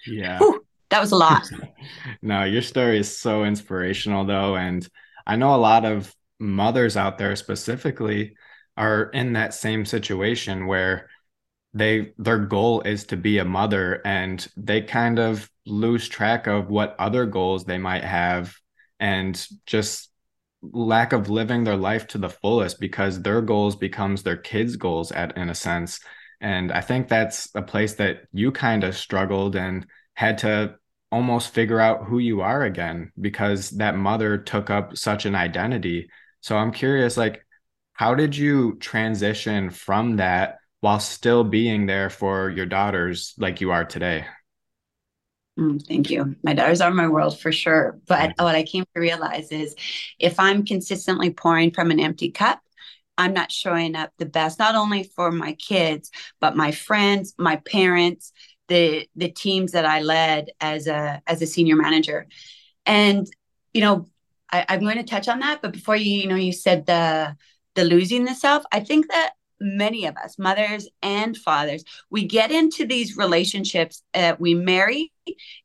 Yeah. 0.06 0.38
Whew, 0.38 0.64
that 0.90 1.02
was 1.02 1.12
a 1.12 1.16
lot. 1.16 1.44
no, 2.22 2.44
your 2.44 2.62
story 2.62 3.00
is 3.00 3.18
so 3.18 3.44
inspirational, 3.44 4.26
though. 4.26 4.56
And 4.56 4.88
I 5.26 5.36
know 5.36 5.56
a 5.56 5.58
lot 5.58 5.86
of 5.86 6.14
mothers 6.40 6.96
out 6.98 7.18
there 7.18 7.36
specifically 7.36 8.36
are 8.78 9.04
in 9.06 9.34
that 9.34 9.54
same 9.54 9.86
situation 9.86 10.68
where 10.68 11.10
they 11.74 12.14
their 12.18 12.40
goal 12.40 12.82
is 12.82 13.06
to 13.06 13.18
be 13.18 13.40
a 13.40 13.46
mother 13.46 14.02
and 14.06 14.48
they 14.56 14.82
kind 14.82 15.20
of 15.20 15.50
lose 15.66 16.08
track 16.08 16.48
of 16.48 16.70
what 16.70 16.96
other 17.00 17.26
goals 17.26 17.66
they 17.66 17.78
might 17.78 18.04
have 18.04 18.56
and 19.00 19.48
just 19.66 20.10
lack 20.62 21.14
of 21.14 21.30
living 21.30 21.64
their 21.64 21.76
life 21.76 22.08
to 22.08 22.18
the 22.18 22.30
fullest 22.30 22.80
because 22.80 23.22
their 23.22 23.42
goals 23.42 23.76
becomes 23.76 24.24
their 24.24 24.38
kids 24.38 24.76
goals 24.76 25.12
at 25.12 25.36
in 25.38 25.50
a 25.50 25.56
sense. 25.56 26.00
And 26.42 26.72
i 26.72 26.82
think 26.82 27.08
that's 27.08 27.50
a 27.56 27.62
place 27.62 27.96
that 27.96 28.24
you 28.34 28.52
kind 28.52 28.84
of 28.84 28.96
struggled 28.96 29.56
and 29.56 29.86
had 30.14 30.38
to 30.40 30.76
almost 31.12 31.54
figure 31.54 31.80
out 31.80 32.06
who 32.06 32.20
you 32.20 32.42
are 32.42 32.64
again 32.64 33.12
because 33.20 33.70
that 33.72 33.96
mother 33.96 34.38
took 34.38 34.70
up 34.70 34.98
such 34.98 35.26
an 35.26 35.36
identity. 35.36 36.10
So 36.42 36.58
i'm 36.58 36.72
curious 36.72 37.18
like 37.18 37.46
how 37.94 38.16
did 38.16 38.36
you 38.36 38.76
transition 38.78 39.70
from 39.70 40.18
that 40.18 40.58
while 40.82 41.00
still 41.00 41.44
being 41.44 41.86
there 41.86 42.10
for 42.10 42.50
your 42.50 42.66
daughters 42.66 43.34
like 43.38 43.62
you 43.62 43.72
are 43.72 43.86
today 43.86 44.26
Mm, 45.60 45.86
thank 45.88 46.10
you. 46.10 46.36
My 46.44 46.54
daughters 46.54 46.82
are 46.82 46.92
my 46.92 47.08
world 47.08 47.40
for 47.40 47.52
sure. 47.52 48.00
But 48.08 48.34
what 48.38 48.56
I 48.56 48.64
came 48.64 48.86
to 48.94 49.00
realize 49.00 49.52
is 49.52 49.76
if 50.20 50.40
I'm 50.40 50.66
consistently 50.66 51.30
pouring 51.32 51.72
from 51.72 51.92
an 51.92 52.00
empty 52.00 52.32
cup, 52.32 52.60
I'm 53.18 53.34
not 53.34 53.52
showing 53.52 53.96
up 53.96 54.12
the 54.18 54.26
best, 54.26 54.58
not 54.58 54.74
only 54.74 55.04
for 55.04 55.32
my 55.32 55.54
kids, 55.54 56.10
but 56.42 56.56
my 56.56 56.72
friends, 56.72 57.36
my 57.38 57.58
parents, 57.58 58.34
the 58.68 59.08
the 59.16 59.30
teams 59.30 59.74
that 59.74 59.86
I 59.86 60.02
led 60.02 60.50
as 60.60 60.88
a 60.88 61.22
as 61.28 61.42
a 61.44 61.48
senior 61.48 61.76
manager. 61.76 62.26
And 62.88 63.28
you 63.74 63.82
know, 63.82 64.10
I, 64.52 64.66
I'm 64.70 64.80
going 64.80 64.98
to 64.98 65.04
touch 65.04 65.28
on 65.28 65.40
that. 65.42 65.62
But 65.62 65.74
before 65.74 65.96
you, 65.96 66.22
you 66.22 66.28
know, 66.28 66.36
you 66.36 66.52
said 66.54 66.88
the 66.88 67.36
the 67.76 67.86
losing 67.86 68.26
the 68.26 68.36
self, 68.36 68.64
I 68.72 68.80
think 68.80 69.08
that 69.10 69.34
many 69.60 70.06
of 70.06 70.16
us, 70.18 70.38
mothers 70.38 70.88
and 71.02 71.38
fathers, 71.38 71.84
we 72.10 72.26
get 72.26 72.52
into 72.52 72.86
these 72.86 73.18
relationships 73.18 74.04
that 74.14 74.40
we 74.40 74.54
marry, 74.54 75.12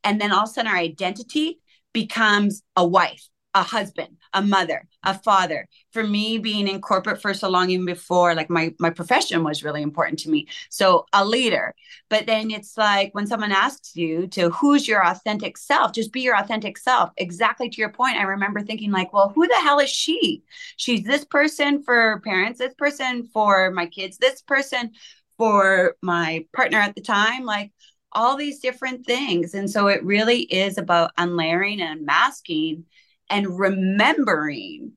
and 0.04 0.20
then 0.20 0.32
all 0.32 0.44
of 0.44 0.50
a 0.50 0.52
sudden 0.52 0.70
our 0.70 0.76
identity 0.76 1.60
becomes 1.92 2.62
a 2.76 2.86
wife 2.86 3.28
a 3.58 3.62
husband, 3.62 4.16
a 4.32 4.40
mother, 4.40 4.86
a 5.02 5.18
father. 5.18 5.66
For 5.90 6.04
me, 6.04 6.38
being 6.38 6.68
in 6.68 6.80
corporate 6.80 7.20
for 7.20 7.34
so 7.34 7.48
long, 7.48 7.70
even 7.70 7.86
before, 7.86 8.36
like 8.36 8.48
my 8.48 8.72
my 8.78 8.90
profession 8.90 9.42
was 9.42 9.64
really 9.64 9.82
important 9.82 10.20
to 10.20 10.30
me. 10.30 10.46
So 10.70 11.06
a 11.12 11.24
leader. 11.24 11.74
But 12.08 12.26
then 12.26 12.52
it's 12.52 12.78
like 12.78 13.12
when 13.14 13.26
someone 13.26 13.50
asks 13.50 13.96
you 13.96 14.28
to 14.28 14.50
who's 14.50 14.86
your 14.86 15.04
authentic 15.04 15.58
self, 15.58 15.92
just 15.92 16.12
be 16.12 16.20
your 16.20 16.36
authentic 16.36 16.78
self. 16.78 17.10
Exactly 17.16 17.68
to 17.68 17.80
your 17.80 17.90
point. 17.90 18.16
I 18.16 18.22
remember 18.22 18.60
thinking 18.60 18.92
like, 18.92 19.12
well, 19.12 19.32
who 19.34 19.48
the 19.48 19.60
hell 19.60 19.80
is 19.80 19.90
she? 19.90 20.44
She's 20.76 21.02
this 21.02 21.24
person 21.24 21.82
for 21.82 22.20
parents, 22.20 22.60
this 22.60 22.74
person 22.74 23.28
for 23.32 23.72
my 23.72 23.86
kids, 23.86 24.18
this 24.18 24.40
person 24.42 24.92
for 25.36 25.96
my 26.00 26.46
partner 26.54 26.78
at 26.78 26.94
the 26.94 27.02
time. 27.02 27.44
Like 27.44 27.72
all 28.12 28.36
these 28.36 28.60
different 28.60 29.04
things. 29.04 29.54
And 29.54 29.68
so 29.68 29.88
it 29.88 30.04
really 30.04 30.42
is 30.42 30.78
about 30.78 31.10
unlayering 31.18 31.80
and 31.80 32.06
masking 32.06 32.84
and 33.30 33.58
remembering 33.58 34.92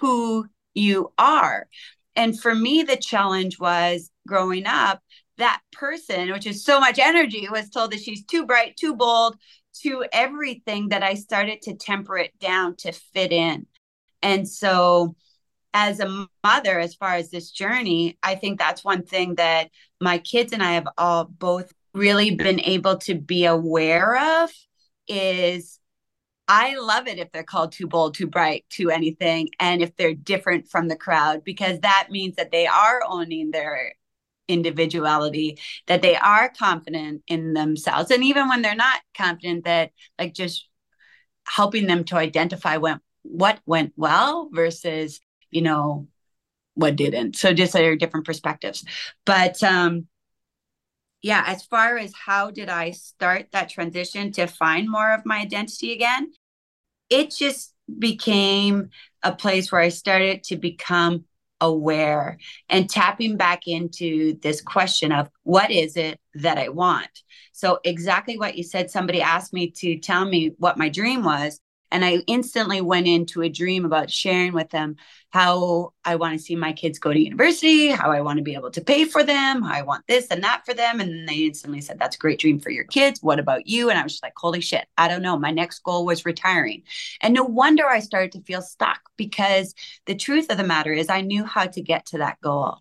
who 0.00 0.46
you 0.74 1.12
are. 1.18 1.68
And 2.16 2.38
for 2.38 2.54
me, 2.54 2.82
the 2.82 2.96
challenge 2.96 3.58
was 3.58 4.10
growing 4.26 4.66
up, 4.66 5.00
that 5.38 5.60
person, 5.72 6.30
which 6.32 6.46
is 6.46 6.64
so 6.64 6.78
much 6.78 6.98
energy, 6.98 7.48
was 7.50 7.70
told 7.70 7.92
that 7.92 8.00
she's 8.00 8.24
too 8.24 8.46
bright, 8.46 8.76
too 8.76 8.94
bold, 8.94 9.36
to 9.82 10.04
everything 10.12 10.90
that 10.90 11.02
I 11.02 11.14
started 11.14 11.62
to 11.62 11.74
temper 11.74 12.18
it 12.18 12.38
down 12.38 12.76
to 12.76 12.92
fit 12.92 13.32
in. 13.32 13.66
And 14.22 14.48
so, 14.48 15.16
as 15.74 16.00
a 16.00 16.26
mother, 16.44 16.78
as 16.78 16.94
far 16.94 17.14
as 17.14 17.30
this 17.30 17.50
journey, 17.50 18.18
I 18.22 18.34
think 18.34 18.58
that's 18.58 18.84
one 18.84 19.04
thing 19.04 19.36
that 19.36 19.70
my 20.00 20.18
kids 20.18 20.52
and 20.52 20.62
I 20.62 20.72
have 20.72 20.86
all 20.98 21.24
both 21.24 21.72
really 21.94 22.34
been 22.34 22.60
able 22.60 22.98
to 22.98 23.14
be 23.14 23.46
aware 23.46 24.42
of 24.44 24.50
is 25.08 25.78
I 26.54 26.76
love 26.78 27.08
it 27.08 27.18
if 27.18 27.32
they're 27.32 27.42
called 27.42 27.72
too 27.72 27.86
bold, 27.86 28.12
too 28.14 28.26
bright, 28.26 28.66
too 28.68 28.90
anything, 28.90 29.48
and 29.58 29.80
if 29.80 29.96
they're 29.96 30.12
different 30.12 30.68
from 30.68 30.86
the 30.86 30.96
crowd, 30.96 31.44
because 31.44 31.80
that 31.80 32.08
means 32.10 32.36
that 32.36 32.52
they 32.52 32.66
are 32.66 33.00
owning 33.08 33.52
their 33.52 33.94
individuality, 34.48 35.58
that 35.86 36.02
they 36.02 36.14
are 36.14 36.50
confident 36.50 37.22
in 37.26 37.54
themselves. 37.54 38.10
And 38.10 38.22
even 38.22 38.50
when 38.50 38.60
they're 38.60 38.74
not 38.74 39.00
confident, 39.16 39.64
that 39.64 39.92
like 40.18 40.34
just 40.34 40.68
helping 41.46 41.86
them 41.86 42.04
to 42.04 42.16
identify 42.16 42.76
when, 42.76 43.00
what 43.22 43.58
went 43.64 43.94
well 43.96 44.50
versus, 44.52 45.20
you 45.50 45.62
know, 45.62 46.06
what 46.74 46.96
didn't. 46.96 47.36
So 47.36 47.54
just 47.54 47.72
there 47.72 47.92
are 47.92 47.96
different 47.96 48.26
perspectives. 48.26 48.84
But 49.24 49.62
um 49.62 50.06
yeah, 51.22 51.44
as 51.46 51.64
far 51.64 51.98
as 51.98 52.12
how 52.26 52.50
did 52.50 52.68
I 52.68 52.90
start 52.90 53.46
that 53.52 53.68
transition 53.68 54.32
to 54.32 54.48
find 54.48 54.90
more 54.90 55.14
of 55.14 55.24
my 55.24 55.38
identity 55.38 55.92
again, 55.92 56.32
it 57.12 57.30
just 57.30 57.74
became 57.98 58.88
a 59.22 59.32
place 59.32 59.70
where 59.70 59.80
I 59.80 59.90
started 59.90 60.42
to 60.44 60.56
become 60.56 61.24
aware 61.60 62.38
and 62.68 62.90
tapping 62.90 63.36
back 63.36 63.68
into 63.68 64.38
this 64.42 64.60
question 64.60 65.12
of 65.12 65.28
what 65.44 65.70
is 65.70 65.96
it 65.96 66.18
that 66.34 66.58
I 66.58 66.70
want? 66.70 67.10
So, 67.52 67.78
exactly 67.84 68.38
what 68.38 68.56
you 68.56 68.64
said, 68.64 68.90
somebody 68.90 69.20
asked 69.20 69.52
me 69.52 69.70
to 69.76 69.98
tell 69.98 70.24
me 70.24 70.52
what 70.58 70.78
my 70.78 70.88
dream 70.88 71.22
was. 71.22 71.60
And 71.92 72.04
I 72.04 72.22
instantly 72.26 72.80
went 72.80 73.06
into 73.06 73.42
a 73.42 73.50
dream 73.50 73.84
about 73.84 74.10
sharing 74.10 74.54
with 74.54 74.70
them 74.70 74.96
how 75.30 75.92
I 76.04 76.16
want 76.16 76.36
to 76.36 76.42
see 76.42 76.56
my 76.56 76.72
kids 76.72 76.98
go 76.98 77.12
to 77.12 77.18
university, 77.18 77.88
how 77.88 78.10
I 78.10 78.22
want 78.22 78.38
to 78.38 78.42
be 78.42 78.54
able 78.54 78.70
to 78.70 78.80
pay 78.80 79.04
for 79.04 79.22
them, 79.22 79.62
how 79.62 79.74
I 79.74 79.82
want 79.82 80.06
this 80.06 80.28
and 80.28 80.42
that 80.42 80.64
for 80.66 80.74
them. 80.74 81.00
And 81.00 81.28
they 81.28 81.36
instantly 81.36 81.82
said, 81.82 81.98
That's 81.98 82.16
a 82.16 82.18
great 82.18 82.40
dream 82.40 82.58
for 82.58 82.70
your 82.70 82.84
kids. 82.84 83.22
What 83.22 83.38
about 83.38 83.66
you? 83.66 83.90
And 83.90 83.98
I 83.98 84.02
was 84.02 84.12
just 84.12 84.22
like, 84.22 84.32
Holy 84.36 84.60
shit, 84.60 84.86
I 84.96 85.06
don't 85.06 85.22
know. 85.22 85.38
My 85.38 85.50
next 85.50 85.80
goal 85.80 86.06
was 86.06 86.24
retiring. 86.24 86.82
And 87.20 87.34
no 87.34 87.44
wonder 87.44 87.86
I 87.86 88.00
started 88.00 88.32
to 88.32 88.42
feel 88.42 88.62
stuck 88.62 89.00
because 89.16 89.74
the 90.06 90.14
truth 90.14 90.50
of 90.50 90.56
the 90.56 90.64
matter 90.64 90.92
is 90.92 91.10
I 91.10 91.20
knew 91.20 91.44
how 91.44 91.66
to 91.66 91.82
get 91.82 92.06
to 92.06 92.18
that 92.18 92.40
goal. 92.40 92.78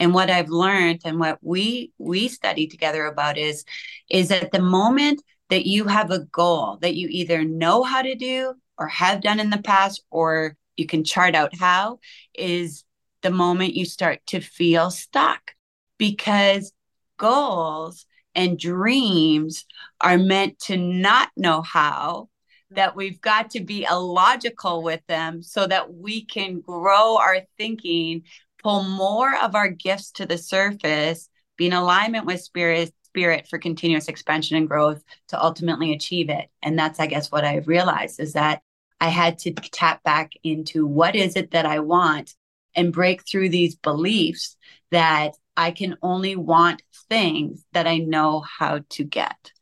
And 0.00 0.14
what 0.14 0.30
I've 0.30 0.50
learned 0.50 1.02
and 1.04 1.20
what 1.20 1.38
we 1.42 1.92
we 1.98 2.28
study 2.28 2.66
together 2.66 3.04
about 3.04 3.36
is 3.36 3.64
is 4.08 4.30
at 4.30 4.52
the 4.52 4.60
moment 4.60 5.22
that 5.50 5.66
you 5.66 5.86
have 5.86 6.10
a 6.10 6.20
goal 6.20 6.78
that 6.80 6.94
you 6.94 7.08
either 7.10 7.44
know 7.44 7.82
how 7.82 8.02
to 8.02 8.14
do 8.14 8.54
or 8.78 8.88
have 8.88 9.20
done 9.20 9.40
in 9.40 9.50
the 9.50 9.62
past, 9.62 10.02
or 10.10 10.56
you 10.76 10.86
can 10.86 11.04
chart 11.04 11.34
out 11.34 11.54
how, 11.54 12.00
is 12.34 12.84
the 13.22 13.30
moment 13.30 13.74
you 13.74 13.84
start 13.84 14.20
to 14.26 14.40
feel 14.40 14.90
stuck. 14.90 15.52
Because 15.96 16.72
goals 17.16 18.06
and 18.34 18.58
dreams 18.58 19.64
are 20.00 20.18
meant 20.18 20.58
to 20.58 20.76
not 20.76 21.30
know 21.36 21.62
how 21.62 22.28
that 22.70 22.96
we've 22.96 23.20
got 23.20 23.50
to 23.50 23.60
be 23.60 23.86
illogical 23.88 24.82
with 24.82 25.00
them 25.06 25.42
so 25.42 25.66
that 25.66 25.94
we 25.94 26.24
can 26.24 26.60
grow 26.60 27.16
our 27.16 27.42
thinking 27.56 28.22
pull 28.62 28.82
more 28.82 29.36
of 29.42 29.54
our 29.54 29.68
gifts 29.68 30.10
to 30.10 30.26
the 30.26 30.38
surface 30.38 31.28
be 31.56 31.66
in 31.66 31.72
alignment 31.72 32.26
with 32.26 32.40
spirit 32.40 32.92
spirit 33.14 33.46
for 33.48 33.60
continuous 33.60 34.08
expansion 34.08 34.56
and 34.56 34.68
growth 34.68 35.02
to 35.28 35.40
ultimately 35.40 35.92
achieve 35.92 36.28
it. 36.28 36.48
And 36.62 36.76
that's, 36.76 36.98
I 36.98 37.06
guess, 37.06 37.30
what 37.30 37.44
I've 37.44 37.68
realized 37.68 38.18
is 38.18 38.32
that 38.32 38.60
I 39.00 39.08
had 39.08 39.38
to 39.40 39.52
tap 39.52 40.02
back 40.02 40.32
into 40.42 40.84
what 40.84 41.14
is 41.14 41.36
it 41.36 41.52
that 41.52 41.64
I 41.64 41.78
want 41.78 42.34
and 42.74 42.92
break 42.92 43.24
through 43.24 43.50
these 43.50 43.76
beliefs 43.76 44.56
that 44.90 45.34
I 45.56 45.70
can 45.70 45.96
only 46.02 46.34
want 46.34 46.82
things 47.08 47.64
that 47.72 47.86
I 47.86 47.98
know 47.98 48.40
how 48.40 48.80
to 48.90 49.04
get. 49.04 49.52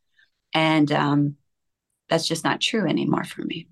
And 0.53 0.91
um, 0.91 1.35
that's 2.09 2.27
just 2.27 2.43
not 2.43 2.59
true 2.59 2.87
anymore 2.87 3.23
for 3.23 3.43
me. 3.43 3.67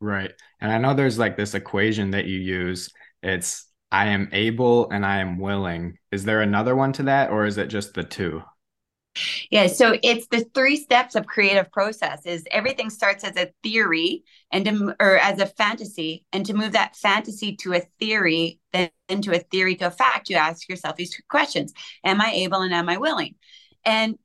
Right. 0.00 0.32
And 0.62 0.72
I 0.72 0.78
know 0.78 0.94
there's 0.94 1.18
like 1.18 1.36
this 1.36 1.54
equation 1.54 2.12
that 2.12 2.24
you 2.24 2.38
use. 2.38 2.88
It's 3.22 3.66
I 3.92 4.06
am 4.06 4.30
able 4.32 4.88
and 4.90 5.04
I 5.04 5.18
am 5.18 5.38
willing. 5.38 5.98
Is 6.10 6.24
there 6.24 6.40
another 6.40 6.74
one 6.74 6.94
to 6.94 7.02
that, 7.04 7.30
or 7.30 7.44
is 7.44 7.58
it 7.58 7.66
just 7.66 7.92
the 7.92 8.04
two? 8.04 8.42
Yeah, 9.50 9.66
so 9.66 9.98
it's 10.02 10.28
the 10.28 10.44
three 10.54 10.76
steps 10.76 11.14
of 11.14 11.26
creative 11.26 11.70
process 11.72 12.24
is 12.24 12.44
everything 12.50 12.90
starts 12.90 13.24
as 13.24 13.36
a 13.36 13.52
theory 13.62 14.22
and 14.52 14.64
to, 14.64 14.96
or 15.00 15.18
as 15.18 15.40
a 15.40 15.46
fantasy 15.46 16.24
and 16.32 16.46
to 16.46 16.54
move 16.54 16.72
that 16.72 16.96
fantasy 16.96 17.56
to 17.56 17.74
a 17.74 17.80
theory 17.98 18.60
then 18.72 18.90
into 19.08 19.32
a 19.34 19.40
theory 19.40 19.74
to 19.76 19.88
a 19.88 19.90
fact 19.90 20.30
you 20.30 20.36
ask 20.36 20.68
yourself 20.68 20.94
these 20.94 21.20
questions 21.28 21.72
am 22.04 22.20
I 22.20 22.30
able 22.30 22.60
and 22.62 22.72
am 22.72 22.88
I 22.88 22.98
willing 22.98 23.34
and 23.84 24.16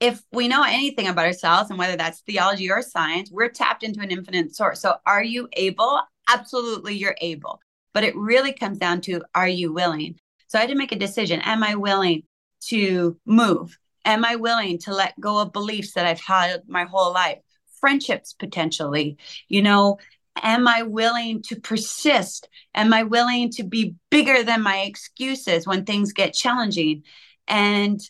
if 0.00 0.22
we 0.32 0.48
know 0.48 0.62
anything 0.62 1.08
about 1.08 1.26
ourselves 1.26 1.70
and 1.70 1.78
whether 1.78 1.96
that's 1.96 2.20
theology 2.20 2.70
or 2.70 2.82
science, 2.82 3.30
we're 3.32 3.48
tapped 3.48 3.82
into 3.82 4.00
an 4.00 4.10
infinite 4.10 4.54
source. 4.54 4.80
So 4.80 4.94
are 5.06 5.22
you 5.24 5.48
able? 5.54 6.00
Absolutely, 6.28 6.94
you're 6.96 7.16
able. 7.20 7.60
But 7.94 8.04
it 8.04 8.14
really 8.14 8.52
comes 8.52 8.78
down 8.78 9.00
to 9.02 9.22
are 9.34 9.48
you 9.48 9.72
willing? 9.72 10.18
So 10.46 10.58
I 10.58 10.62
had 10.62 10.70
to 10.70 10.76
make 10.76 10.92
a 10.92 10.96
decision. 10.98 11.40
Am 11.40 11.64
I 11.64 11.74
willing 11.74 12.22
to 12.66 13.18
move? 13.26 13.78
Am 14.04 14.24
I 14.24 14.36
willing 14.36 14.78
to 14.80 14.94
let 14.94 15.18
go 15.20 15.38
of 15.38 15.52
beliefs 15.52 15.92
that 15.94 16.06
I've 16.06 16.20
had 16.20 16.62
my 16.68 16.84
whole 16.84 17.12
life? 17.12 17.38
Friendships 17.80 18.32
potentially, 18.32 19.18
you 19.48 19.62
know, 19.62 19.98
am 20.42 20.66
I 20.66 20.82
willing 20.82 21.42
to 21.42 21.56
persist? 21.60 22.48
Am 22.74 22.92
I 22.92 23.04
willing 23.04 23.50
to 23.52 23.62
be 23.62 23.94
bigger 24.10 24.42
than 24.42 24.62
my 24.62 24.80
excuses 24.80 25.66
when 25.66 25.84
things 25.84 26.12
get 26.12 26.34
challenging? 26.34 27.04
And 27.46 28.00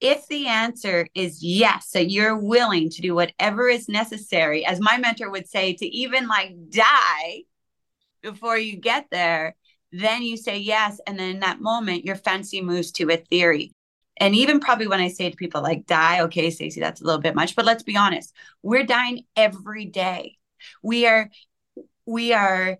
if 0.00 0.26
the 0.28 0.48
answer 0.48 1.06
is 1.14 1.42
yes, 1.42 1.90
that 1.90 2.10
you're 2.10 2.36
willing 2.36 2.90
to 2.90 3.00
do 3.00 3.14
whatever 3.14 3.68
is 3.68 3.88
necessary, 3.88 4.66
as 4.66 4.80
my 4.80 4.98
mentor 4.98 5.30
would 5.30 5.48
say, 5.48 5.72
to 5.74 5.86
even 5.86 6.28
like 6.28 6.52
die 6.68 7.42
before 8.22 8.58
you 8.58 8.76
get 8.76 9.06
there, 9.10 9.54
then 9.92 10.22
you 10.22 10.36
say 10.36 10.58
yes. 10.58 11.00
And 11.06 11.18
then 11.18 11.30
in 11.30 11.40
that 11.40 11.60
moment, 11.60 12.04
your 12.04 12.16
fancy 12.16 12.60
moves 12.60 12.92
to 12.92 13.10
a 13.10 13.16
theory. 13.16 13.72
And 14.18 14.34
even 14.34 14.60
probably 14.60 14.86
when 14.86 15.00
I 15.00 15.08
say 15.08 15.28
to 15.28 15.36
people 15.36 15.62
like 15.62 15.86
die, 15.86 16.20
okay, 16.22 16.50
Stacey, 16.50 16.80
that's 16.80 17.00
a 17.00 17.04
little 17.04 17.20
bit 17.20 17.34
much, 17.34 17.56
but 17.56 17.64
let's 17.64 17.82
be 17.82 17.96
honest, 17.96 18.32
we're 18.62 18.84
dying 18.84 19.24
every 19.36 19.86
day. 19.86 20.38
We 20.82 21.06
are 21.06 21.30
we 22.06 22.32
are 22.32 22.78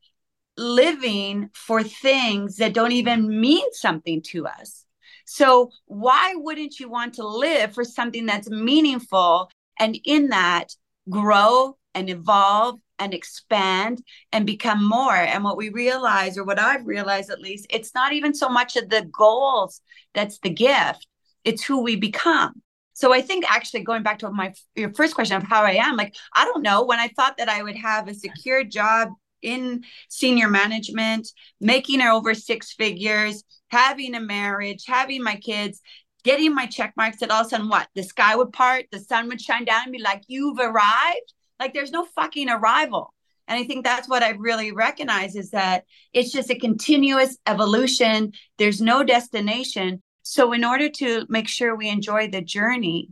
living 0.57 1.51
for 1.55 1.83
things 1.83 2.57
that 2.57 2.75
don't 2.75 2.93
even 2.93 3.41
mean 3.41 3.67
something 3.73 4.23
to 4.23 4.47
us. 4.47 4.85
So, 5.27 5.71
why 5.87 6.35
wouldn't 6.37 6.79
you 6.79 6.89
want 6.89 7.15
to 7.15 7.27
live 7.27 7.73
for 7.73 7.85
something 7.85 8.27
that's 8.27 8.51
meaningful 8.51 9.51
and 9.81 9.99
in 10.05 10.29
that 10.29 10.75
grow 11.09 11.77
and 11.95 12.11
evolve 12.11 12.79
and 12.99 13.15
expand 13.15 14.03
and 14.33 14.47
become 14.47 14.87
more? 14.87 15.17
And 15.17 15.43
what 15.43 15.57
we 15.57 15.71
realize, 15.71 16.37
or 16.37 16.45
what 16.45 16.59
I've 16.59 16.87
realized 16.87 17.31
at 17.31 17.41
least, 17.41 17.67
it's 17.71 17.95
not 17.95 18.13
even 18.13 18.35
so 18.35 18.51
much 18.51 18.77
of 18.77 18.91
the 18.91 19.09
goals 19.11 19.81
that's 20.15 20.39
the 20.41 20.51
gift, 20.51 21.07
it's 21.45 21.65
who 21.65 21.83
we 21.83 21.97
become. 21.97 22.63
So 22.95 23.13
I 23.13 23.21
think 23.23 23.45
actually 23.51 23.83
going 23.83 24.03
back 24.03 24.21
to 24.21 24.31
my 24.31 24.55
your 24.77 24.93
first 24.95 25.15
question 25.15 25.37
of 25.37 25.43
how 25.43 25.63
I 25.63 25.73
am, 25.73 25.97
like 25.97 26.15
I 26.35 26.45
don't 26.45 26.63
know 26.63 26.85
when 26.85 27.01
I 27.01 27.09
thought 27.09 27.37
that 27.39 27.49
I 27.49 27.63
would 27.63 27.77
have 27.77 28.09
a 28.09 28.15
secure 28.15 28.63
job 28.65 29.11
in 29.43 29.85
senior 30.09 30.49
management, 30.49 31.29
making 31.61 32.01
over 32.01 32.35
six 32.35 32.73
figures, 32.73 33.45
having 33.69 34.15
a 34.15 34.21
marriage, 34.21 34.85
having 34.87 35.23
my 35.23 35.37
kids, 35.37 35.81
getting 36.23 36.55
my 36.55 36.67
check 36.67 36.95
marks, 36.97 37.19
that 37.19 37.31
all 37.31 37.43
of 37.43 37.47
a 37.47 37.51
sudden 37.51 37.69
what? 37.69 37.89
The 37.95 38.03
sky 38.03 38.35
would 38.37 38.53
part, 38.53 38.87
the 38.91 39.01
sun 39.01 39.29
would 39.29 39.41
shine 39.41 39.65
down 39.65 39.83
and 39.85 39.93
be 39.93 39.99
like, 39.99 40.23
you've 40.29 40.59
arrived. 40.59 41.35
Like 41.61 41.75
there's 41.75 41.93
no 41.93 42.07
fucking 42.17 42.49
arrival. 42.49 43.13
And 43.47 43.59
I 43.59 43.65
think 43.65 43.85
that's 43.85 44.09
what 44.09 44.23
I 44.23 44.31
really 44.31 44.73
recognize 44.73 45.37
is 45.37 45.51
that 45.51 45.85
it's 46.13 46.33
just 46.33 46.51
a 46.51 46.59
continuous 46.59 47.37
evolution. 47.47 48.33
There's 48.57 48.81
no 48.81 49.05
destination. 49.05 50.03
So, 50.25 50.55
in 50.55 50.65
order 50.65 50.89
to 50.89 51.27
make 51.29 51.49
sure 51.49 51.77
we 51.77 51.89
enjoy 51.89 52.29
the 52.29 52.41
journey, 52.41 53.11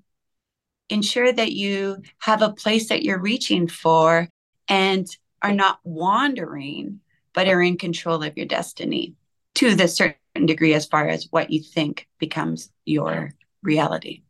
ensure 0.88 1.30
that 1.30 1.52
you 1.52 2.02
have 2.18 2.40
a 2.40 2.54
place 2.54 2.88
that 2.88 3.02
you're 3.02 3.20
reaching 3.20 3.68
for 3.68 4.28
and 4.66 5.06
are 5.42 5.52
not 5.52 5.78
wandering, 5.84 7.00
but 7.34 7.48
are 7.48 7.60
in 7.60 7.76
control 7.76 8.22
of 8.22 8.36
your 8.36 8.46
destiny 8.46 9.14
to 9.56 9.74
the 9.74 9.88
certain 9.88 10.46
degree 10.46 10.72
as 10.72 10.86
far 10.86 11.06
as 11.06 11.28
what 11.30 11.50
you 11.50 11.62
think 11.62 12.08
becomes 12.18 12.70
your 12.86 13.34
reality. 13.62 14.22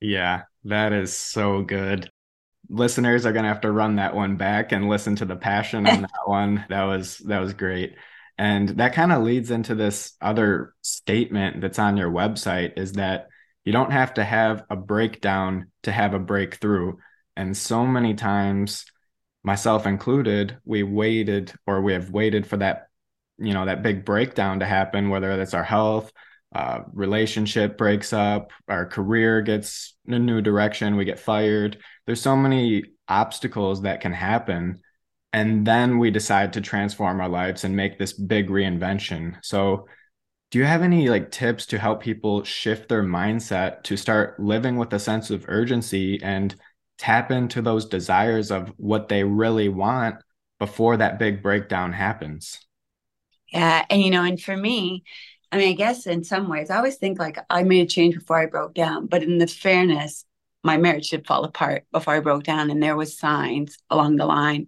Yeah, 0.00 0.42
that 0.64 0.92
is 0.92 1.16
so 1.16 1.62
good. 1.62 2.10
Listeners 2.68 3.24
are 3.24 3.32
going 3.32 3.44
to 3.44 3.48
have 3.48 3.60
to 3.60 3.70
run 3.70 3.96
that 3.96 4.16
one 4.16 4.36
back 4.36 4.72
and 4.72 4.88
listen 4.88 5.14
to 5.16 5.24
the 5.24 5.36
passion 5.36 5.86
on 5.86 6.02
that 6.02 6.26
one. 6.26 6.64
That 6.70 6.84
was 6.84 7.18
that 7.18 7.38
was 7.38 7.54
great. 7.54 7.94
And 8.38 8.68
that 8.70 8.92
kind 8.92 9.12
of 9.12 9.22
leads 9.22 9.50
into 9.50 9.74
this 9.74 10.14
other 10.20 10.74
statement 10.82 11.60
that's 11.60 11.78
on 11.78 11.96
your 11.96 12.10
website 12.10 12.78
is 12.78 12.92
that 12.92 13.28
you 13.64 13.72
don't 13.72 13.92
have 13.92 14.14
to 14.14 14.24
have 14.24 14.64
a 14.68 14.76
breakdown 14.76 15.70
to 15.84 15.92
have 15.92 16.14
a 16.14 16.18
breakthrough. 16.18 16.94
And 17.36 17.56
so 17.56 17.86
many 17.86 18.14
times, 18.14 18.84
myself 19.42 19.86
included, 19.86 20.58
we 20.64 20.82
waited 20.82 21.52
or 21.66 21.80
we 21.80 21.92
have 21.94 22.10
waited 22.10 22.46
for 22.46 22.58
that, 22.58 22.88
you 23.38 23.54
know, 23.54 23.66
that 23.66 23.82
big 23.82 24.04
breakdown 24.04 24.60
to 24.60 24.66
happen, 24.66 25.08
whether 25.08 25.36
that's 25.36 25.54
our 25.54 25.64
health, 25.64 26.12
uh, 26.54 26.80
relationship 26.92 27.76
breaks 27.76 28.12
up, 28.12 28.52
our 28.68 28.86
career 28.86 29.42
gets 29.42 29.96
in 30.06 30.14
a 30.14 30.18
new 30.18 30.40
direction, 30.40 30.96
we 30.96 31.04
get 31.04 31.18
fired. 31.18 31.78
There's 32.06 32.20
so 32.20 32.36
many 32.36 32.84
obstacles 33.08 33.82
that 33.82 34.00
can 34.00 34.12
happen 34.12 34.80
and 35.36 35.66
then 35.66 35.98
we 35.98 36.10
decide 36.10 36.54
to 36.54 36.62
transform 36.62 37.20
our 37.20 37.28
lives 37.28 37.62
and 37.62 37.76
make 37.76 37.98
this 37.98 38.14
big 38.14 38.48
reinvention. 38.48 39.36
So 39.42 39.86
do 40.50 40.58
you 40.58 40.64
have 40.64 40.80
any 40.80 41.10
like 41.10 41.30
tips 41.30 41.66
to 41.66 41.78
help 41.78 42.02
people 42.02 42.42
shift 42.42 42.88
their 42.88 43.02
mindset 43.02 43.82
to 43.82 43.98
start 43.98 44.40
living 44.40 44.78
with 44.78 44.94
a 44.94 44.98
sense 44.98 45.28
of 45.28 45.44
urgency 45.46 46.18
and 46.22 46.54
tap 46.96 47.30
into 47.30 47.60
those 47.60 47.84
desires 47.84 48.50
of 48.50 48.72
what 48.78 49.10
they 49.10 49.24
really 49.24 49.68
want 49.68 50.16
before 50.58 50.96
that 50.96 51.18
big 51.18 51.42
breakdown 51.42 51.92
happens? 51.92 52.58
Yeah 53.52 53.84
and 53.90 54.00
you 54.00 54.10
know 54.10 54.24
and 54.24 54.40
for 54.40 54.56
me 54.56 55.04
i 55.52 55.58
mean 55.58 55.68
i 55.68 55.72
guess 55.72 56.06
in 56.06 56.24
some 56.24 56.48
ways 56.48 56.68
i 56.68 56.76
always 56.76 56.96
think 56.96 57.18
like 57.18 57.38
i 57.48 57.62
made 57.62 57.82
a 57.82 57.86
change 57.86 58.14
before 58.14 58.38
i 58.38 58.46
broke 58.46 58.74
down 58.74 59.06
but 59.06 59.22
in 59.22 59.38
the 59.38 59.46
fairness 59.46 60.24
my 60.64 60.78
marriage 60.78 61.10
did 61.10 61.26
fall 61.26 61.44
apart 61.44 61.84
before 61.92 62.14
i 62.14 62.20
broke 62.20 62.42
down 62.42 62.70
and 62.70 62.82
there 62.82 62.96
was 62.96 63.16
signs 63.16 63.78
along 63.88 64.16
the 64.16 64.26
line 64.26 64.66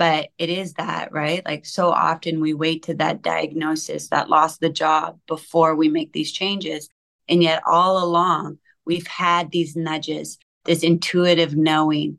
but 0.00 0.30
it 0.38 0.48
is 0.48 0.72
that 0.74 1.12
right? 1.12 1.44
Like 1.44 1.66
so 1.66 1.90
often 1.90 2.40
we 2.40 2.54
wait 2.54 2.84
to 2.84 2.94
that 2.94 3.20
diagnosis 3.20 4.08
that 4.08 4.30
lost 4.30 4.58
the 4.58 4.70
job 4.70 5.20
before 5.28 5.76
we 5.76 5.90
make 5.90 6.14
these 6.14 6.32
changes. 6.32 6.88
And 7.28 7.42
yet 7.42 7.62
all 7.66 8.02
along 8.02 8.60
we've 8.86 9.06
had 9.06 9.50
these 9.50 9.76
nudges 9.76 10.38
this 10.64 10.82
intuitive 10.82 11.54
knowing 11.54 12.16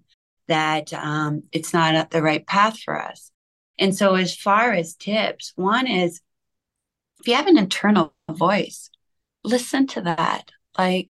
that 0.48 0.94
um, 0.94 1.42
it's 1.52 1.74
not 1.74 2.12
the 2.12 2.22
right 2.22 2.46
path 2.46 2.78
for 2.80 3.02
us. 3.02 3.32
And 3.80 3.96
so 3.96 4.14
as 4.14 4.36
far 4.36 4.74
as 4.74 4.94
tips 4.94 5.52
one 5.56 5.88
is 5.88 6.22
if 7.20 7.28
you 7.28 7.34
have 7.34 7.48
an 7.48 7.58
internal 7.58 8.14
voice 8.30 8.92
listen 9.44 9.88
to 9.88 10.02
that. 10.02 10.52
Like 10.78 11.10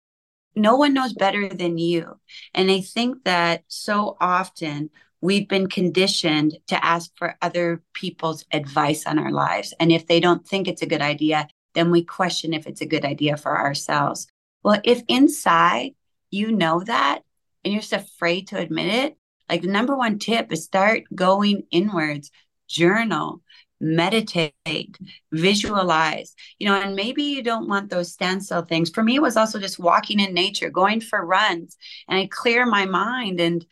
no 0.55 0.77
one 0.77 0.93
knows 0.93 1.11
better 1.11 1.49
than 1.49 1.77
you. 1.77 2.17
And 2.53 2.71
i 2.71 2.79
think 2.79 3.25
that 3.25 3.63
so 3.67 4.15
often 4.21 4.89
we've 5.21 5.47
been 5.47 5.67
conditioned 5.67 6.57
to 6.67 6.83
ask 6.83 7.11
for 7.15 7.37
other 7.41 7.81
people's 7.93 8.43
advice 8.51 9.05
on 9.05 9.19
our 9.19 9.31
lives. 9.31 9.73
And 9.79 9.91
if 9.91 10.07
they 10.07 10.19
don't 10.19 10.45
think 10.45 10.67
it's 10.67 10.81
a 10.81 10.87
good 10.87 11.01
idea, 11.01 11.47
then 11.73 11.91
we 11.91 12.03
question 12.03 12.53
if 12.53 12.67
it's 12.67 12.81
a 12.81 12.87
good 12.87 13.05
idea 13.05 13.37
for 13.37 13.57
ourselves. 13.57 14.27
Well, 14.63 14.81
if 14.83 15.03
inside 15.07 15.91
you 16.31 16.51
know 16.51 16.83
that 16.83 17.21
and 17.63 17.73
you're 17.73 17.81
just 17.81 17.93
afraid 17.93 18.47
to 18.47 18.57
admit 18.57 18.87
it, 18.87 19.17
like 19.49 19.61
the 19.61 19.67
number 19.67 19.95
one 19.95 20.17
tip 20.17 20.51
is 20.51 20.63
start 20.63 21.03
going 21.13 21.63
inwards, 21.71 22.31
journal, 22.67 23.41
meditate, 23.79 24.97
visualize, 25.31 26.35
you 26.59 26.67
know, 26.67 26.79
and 26.79 26.95
maybe 26.95 27.23
you 27.23 27.43
don't 27.43 27.67
want 27.67 27.89
those 27.89 28.13
standstill 28.13 28.61
things. 28.61 28.89
For 28.89 29.03
me, 29.03 29.15
it 29.15 29.21
was 29.21 29.37
also 29.37 29.59
just 29.59 29.79
walking 29.79 30.19
in 30.19 30.33
nature, 30.33 30.69
going 30.69 31.01
for 31.01 31.25
runs, 31.25 31.77
and 32.07 32.17
I 32.19 32.27
clear 32.27 32.65
my 32.65 32.85
mind 32.85 33.39
and 33.39 33.65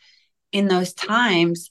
in 0.52 0.68
those 0.68 0.92
times, 0.92 1.70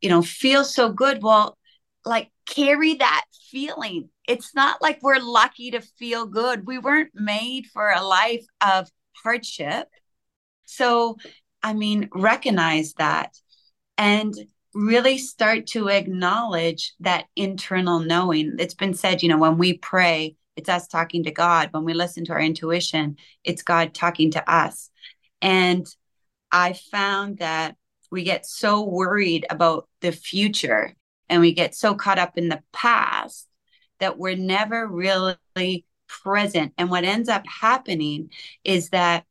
you 0.00 0.08
know, 0.08 0.22
feel 0.22 0.64
so 0.64 0.90
good. 0.92 1.22
Well, 1.22 1.56
like 2.04 2.30
carry 2.46 2.94
that 2.94 3.24
feeling. 3.50 4.10
It's 4.28 4.54
not 4.54 4.82
like 4.82 4.98
we're 5.02 5.20
lucky 5.20 5.70
to 5.72 5.80
feel 5.80 6.26
good. 6.26 6.66
We 6.66 6.78
weren't 6.78 7.10
made 7.14 7.66
for 7.72 7.90
a 7.90 8.02
life 8.02 8.44
of 8.60 8.88
hardship. 9.22 9.88
So, 10.64 11.16
I 11.62 11.74
mean, 11.74 12.08
recognize 12.12 12.94
that 12.94 13.36
and 13.96 14.34
really 14.74 15.18
start 15.18 15.66
to 15.68 15.88
acknowledge 15.88 16.94
that 17.00 17.26
internal 17.36 18.00
knowing. 18.00 18.56
It's 18.58 18.74
been 18.74 18.94
said, 18.94 19.22
you 19.22 19.28
know, 19.28 19.38
when 19.38 19.56
we 19.56 19.78
pray, 19.78 20.36
it's 20.56 20.68
us 20.68 20.88
talking 20.88 21.24
to 21.24 21.30
God. 21.30 21.68
When 21.70 21.84
we 21.84 21.94
listen 21.94 22.24
to 22.26 22.32
our 22.32 22.40
intuition, 22.40 23.16
it's 23.44 23.62
God 23.62 23.94
talking 23.94 24.32
to 24.32 24.52
us. 24.52 24.90
And 25.40 25.86
I 26.50 26.72
found 26.72 27.38
that 27.38 27.76
we 28.14 28.22
get 28.22 28.46
so 28.46 28.80
worried 28.80 29.44
about 29.50 29.88
the 30.00 30.12
future 30.12 30.94
and 31.28 31.40
we 31.40 31.52
get 31.52 31.74
so 31.74 31.96
caught 31.96 32.18
up 32.18 32.38
in 32.38 32.48
the 32.48 32.62
past 32.72 33.48
that 33.98 34.16
we're 34.16 34.36
never 34.36 34.86
really 34.86 35.84
present. 36.06 36.72
And 36.78 36.90
what 36.90 37.02
ends 37.02 37.28
up 37.28 37.44
happening 37.44 38.30
is 38.62 38.90
that 38.90 39.24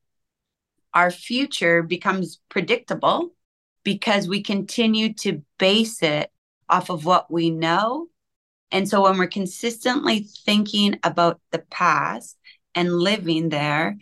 our 0.94 1.12
future 1.12 1.82
becomes 1.82 2.42
predictable 2.50 3.34
because 3.86 4.28
we 4.28 4.44
continue 4.44 5.14
to 5.14 5.42
base 5.58 6.04
it 6.04 6.30
off 6.70 6.90
of 6.90 7.06
what 7.06 7.32
we 7.32 7.52
know. 7.52 8.08
And 8.70 8.90
so 8.90 9.04
when 9.04 9.18
we're 9.18 9.28
consistently 9.28 10.28
thinking 10.46 11.00
about 11.04 11.40
the 11.52 11.60
past 11.60 12.38
and 12.76 12.94
living 12.94 13.48
there, 13.48 13.98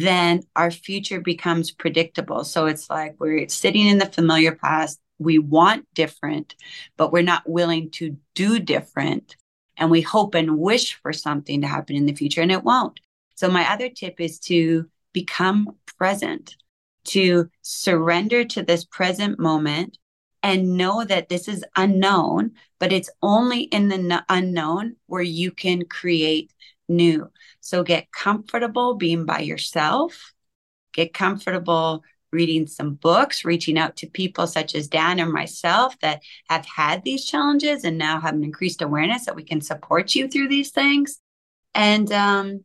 then 0.00 0.42
our 0.56 0.70
future 0.70 1.20
becomes 1.20 1.70
predictable. 1.70 2.44
So 2.44 2.66
it's 2.66 2.90
like 2.90 3.14
we're 3.18 3.48
sitting 3.48 3.86
in 3.86 3.98
the 3.98 4.06
familiar 4.06 4.52
past. 4.52 5.00
We 5.18 5.38
want 5.38 5.86
different, 5.94 6.56
but 6.96 7.12
we're 7.12 7.22
not 7.22 7.48
willing 7.48 7.90
to 7.92 8.16
do 8.34 8.58
different. 8.58 9.36
And 9.76 9.90
we 9.90 10.00
hope 10.00 10.34
and 10.34 10.58
wish 10.58 10.94
for 10.94 11.12
something 11.12 11.60
to 11.60 11.66
happen 11.66 11.96
in 11.96 12.06
the 12.06 12.14
future, 12.14 12.40
and 12.40 12.52
it 12.52 12.62
won't. 12.62 13.00
So, 13.34 13.50
my 13.50 13.70
other 13.72 13.88
tip 13.88 14.20
is 14.20 14.38
to 14.40 14.88
become 15.12 15.76
present, 15.98 16.56
to 17.06 17.50
surrender 17.62 18.44
to 18.44 18.62
this 18.62 18.84
present 18.84 19.38
moment 19.38 19.98
and 20.44 20.76
know 20.76 21.04
that 21.04 21.28
this 21.28 21.48
is 21.48 21.64
unknown, 21.74 22.52
but 22.78 22.92
it's 22.92 23.10
only 23.22 23.62
in 23.62 23.88
the 23.88 24.24
unknown 24.28 24.94
where 25.06 25.22
you 25.22 25.50
can 25.50 25.84
create 25.86 26.52
new. 26.88 27.30
So 27.60 27.82
get 27.82 28.12
comfortable 28.12 28.94
being 28.94 29.24
by 29.24 29.40
yourself, 29.40 30.32
get 30.92 31.14
comfortable 31.14 32.04
reading 32.34 32.66
some 32.66 32.94
books, 32.94 33.44
reaching 33.44 33.78
out 33.78 33.96
to 33.96 34.08
people 34.08 34.46
such 34.46 34.74
as 34.74 34.88
Dan 34.88 35.20
or 35.20 35.26
myself 35.26 35.98
that 36.00 36.22
have 36.50 36.66
had 36.66 37.04
these 37.04 37.24
challenges 37.24 37.84
and 37.84 37.96
now 37.96 38.20
have 38.20 38.34
an 38.34 38.44
increased 38.44 38.82
awareness 38.82 39.26
that 39.26 39.36
we 39.36 39.44
can 39.44 39.60
support 39.60 40.14
you 40.14 40.28
through 40.28 40.48
these 40.48 40.70
things. 40.70 41.20
And 41.74 42.10
um, 42.12 42.64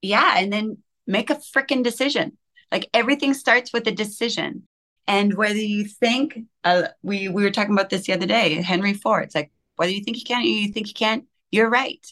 yeah, 0.00 0.34
and 0.38 0.52
then 0.52 0.78
make 1.06 1.30
a 1.30 1.34
freaking 1.34 1.82
decision. 1.82 2.38
Like 2.70 2.88
everything 2.94 3.34
starts 3.34 3.72
with 3.72 3.86
a 3.86 3.92
decision. 3.92 4.66
And 5.06 5.34
whether 5.34 5.58
you 5.58 5.84
think, 5.84 6.38
uh, 6.64 6.84
we 7.02 7.28
we 7.28 7.42
were 7.42 7.50
talking 7.50 7.74
about 7.74 7.90
this 7.90 8.06
the 8.06 8.12
other 8.12 8.26
day, 8.26 8.54
Henry 8.62 8.94
Ford. 8.94 9.24
It's 9.24 9.34
like 9.34 9.50
whether 9.76 9.92
you 9.92 10.02
think 10.02 10.16
you 10.16 10.24
can 10.24 10.42
or 10.42 10.46
you 10.46 10.72
think 10.72 10.88
you 10.88 10.94
can't, 10.94 11.24
you're 11.50 11.68
right. 11.68 12.06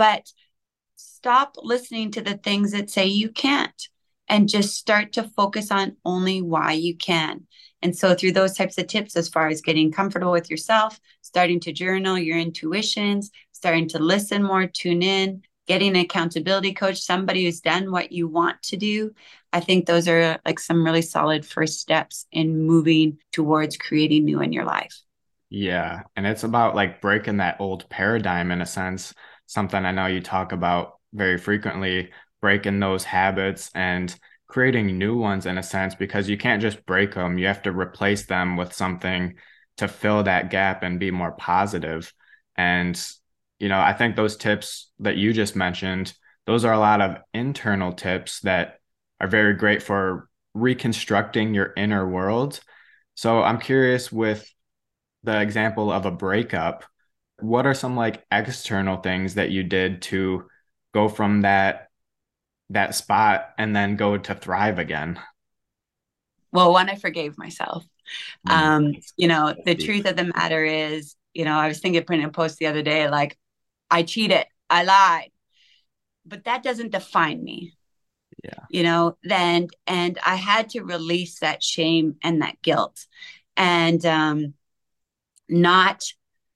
But 0.00 0.32
stop 0.96 1.56
listening 1.62 2.10
to 2.12 2.22
the 2.22 2.38
things 2.38 2.72
that 2.72 2.88
say 2.88 3.04
you 3.04 3.28
can't 3.28 3.88
and 4.30 4.48
just 4.48 4.74
start 4.74 5.12
to 5.12 5.24
focus 5.24 5.70
on 5.70 5.98
only 6.06 6.40
why 6.40 6.72
you 6.72 6.96
can. 6.96 7.46
And 7.82 7.94
so, 7.94 8.14
through 8.14 8.32
those 8.32 8.56
types 8.56 8.78
of 8.78 8.86
tips, 8.86 9.14
as 9.14 9.28
far 9.28 9.48
as 9.48 9.60
getting 9.60 9.92
comfortable 9.92 10.32
with 10.32 10.48
yourself, 10.48 10.98
starting 11.20 11.60
to 11.60 11.72
journal 11.72 12.16
your 12.16 12.38
intuitions, 12.38 13.30
starting 13.52 13.88
to 13.88 13.98
listen 13.98 14.42
more, 14.42 14.66
tune 14.66 15.02
in, 15.02 15.42
getting 15.66 15.90
an 15.90 16.04
accountability 16.04 16.72
coach, 16.72 16.98
somebody 16.98 17.44
who's 17.44 17.60
done 17.60 17.92
what 17.92 18.10
you 18.10 18.26
want 18.26 18.62
to 18.62 18.78
do. 18.78 19.12
I 19.52 19.60
think 19.60 19.84
those 19.84 20.08
are 20.08 20.40
like 20.46 20.58
some 20.58 20.82
really 20.82 21.02
solid 21.02 21.44
first 21.44 21.78
steps 21.78 22.24
in 22.32 22.66
moving 22.66 23.18
towards 23.32 23.76
creating 23.76 24.24
new 24.24 24.40
in 24.40 24.54
your 24.54 24.64
life. 24.64 24.98
Yeah. 25.50 26.04
And 26.16 26.26
it's 26.26 26.44
about 26.44 26.74
like 26.74 27.02
breaking 27.02 27.38
that 27.38 27.60
old 27.60 27.86
paradigm 27.90 28.50
in 28.50 28.62
a 28.62 28.66
sense, 28.66 29.12
something 29.50 29.84
I 29.84 29.90
know 29.90 30.06
you 30.06 30.20
talk 30.20 30.52
about 30.52 31.00
very 31.12 31.36
frequently, 31.36 32.10
breaking 32.40 32.78
those 32.78 33.02
habits 33.02 33.70
and 33.74 34.14
creating 34.46 34.96
new 34.96 35.18
ones 35.18 35.44
in 35.44 35.58
a 35.58 35.62
sense, 35.62 35.96
because 35.96 36.28
you 36.28 36.38
can't 36.38 36.62
just 36.62 36.86
break 36.86 37.14
them. 37.14 37.36
You 37.36 37.48
have 37.48 37.62
to 37.62 37.72
replace 37.72 38.26
them 38.26 38.56
with 38.56 38.72
something 38.72 39.34
to 39.78 39.88
fill 39.88 40.22
that 40.22 40.50
gap 40.50 40.84
and 40.84 41.00
be 41.00 41.10
more 41.10 41.32
positive. 41.32 42.12
And 42.56 43.00
you 43.58 43.68
know, 43.68 43.80
I 43.80 43.92
think 43.92 44.16
those 44.16 44.36
tips 44.36 44.90
that 45.00 45.16
you 45.16 45.32
just 45.32 45.56
mentioned, 45.56 46.14
those 46.46 46.64
are 46.64 46.72
a 46.72 46.78
lot 46.78 47.00
of 47.00 47.18
internal 47.34 47.92
tips 47.92 48.40
that 48.40 48.80
are 49.20 49.28
very 49.28 49.54
great 49.54 49.82
for 49.82 50.28
reconstructing 50.54 51.54
your 51.54 51.72
inner 51.76 52.08
world. 52.08 52.60
So 53.14 53.42
I'm 53.42 53.60
curious 53.60 54.10
with 54.10 54.48
the 55.24 55.40
example 55.40 55.92
of 55.92 56.06
a 56.06 56.10
breakup, 56.10 56.84
what 57.42 57.66
are 57.66 57.74
some 57.74 57.96
like 57.96 58.24
external 58.30 58.96
things 58.98 59.34
that 59.34 59.50
you 59.50 59.62
did 59.62 60.02
to 60.02 60.46
go 60.92 61.08
from 61.08 61.42
that 61.42 61.88
that 62.70 62.94
spot 62.94 63.50
and 63.58 63.74
then 63.74 63.96
go 63.96 64.16
to 64.16 64.34
thrive 64.34 64.78
again? 64.78 65.18
Well, 66.52 66.72
one, 66.72 66.88
I 66.88 66.96
forgave 66.96 67.38
myself. 67.38 67.84
Mm-hmm. 68.46 68.52
Um, 68.52 68.94
you 69.16 69.28
know, 69.28 69.54
the 69.64 69.74
truth 69.74 70.06
of 70.06 70.16
the 70.16 70.32
matter 70.34 70.64
is, 70.64 71.14
you 71.32 71.44
know, 71.44 71.54
I 71.54 71.68
was 71.68 71.80
thinking 71.80 72.02
putting 72.02 72.24
a 72.24 72.30
post 72.30 72.58
the 72.58 72.66
other 72.66 72.82
day, 72.82 73.08
like 73.08 73.38
I 73.90 74.02
cheated, 74.02 74.46
I 74.68 74.84
lied. 74.84 75.30
But 76.26 76.44
that 76.44 76.62
doesn't 76.62 76.92
define 76.92 77.42
me. 77.42 77.74
Yeah. 78.44 78.64
You 78.68 78.82
know, 78.84 79.16
then 79.22 79.68
and 79.86 80.18
I 80.24 80.36
had 80.36 80.70
to 80.70 80.82
release 80.82 81.40
that 81.40 81.62
shame 81.62 82.16
and 82.22 82.42
that 82.42 82.62
guilt 82.62 83.06
and 83.56 84.04
um 84.06 84.54
not 85.48 86.04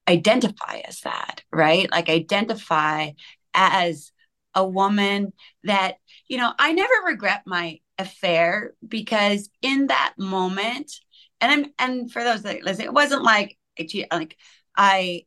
identify 0.09 0.81
as 0.87 1.01
that, 1.01 1.43
right? 1.53 1.91
Like 1.91 2.09
identify 2.09 3.11
as 3.55 4.13
a 4.55 4.67
woman 4.67 5.33
that, 5.65 5.97
you 6.29 6.37
know, 6.39 6.53
I 6.59 6.73
never 6.73 6.93
regret 7.07 7.43
my 7.47 7.81
affair 7.99 8.75
because 8.87 9.49
in 9.63 9.89
that 9.89 10.15
moment, 10.19 10.93
and 11.41 11.53
I'm 11.53 11.73
and 11.79 12.13
for 12.13 12.23
those 12.23 12.43
that 12.43 12.63
listen, 12.63 12.85
it 12.85 12.93
wasn't 12.93 13.23
like 13.23 13.57
like 14.13 14.37
I 14.77 15.25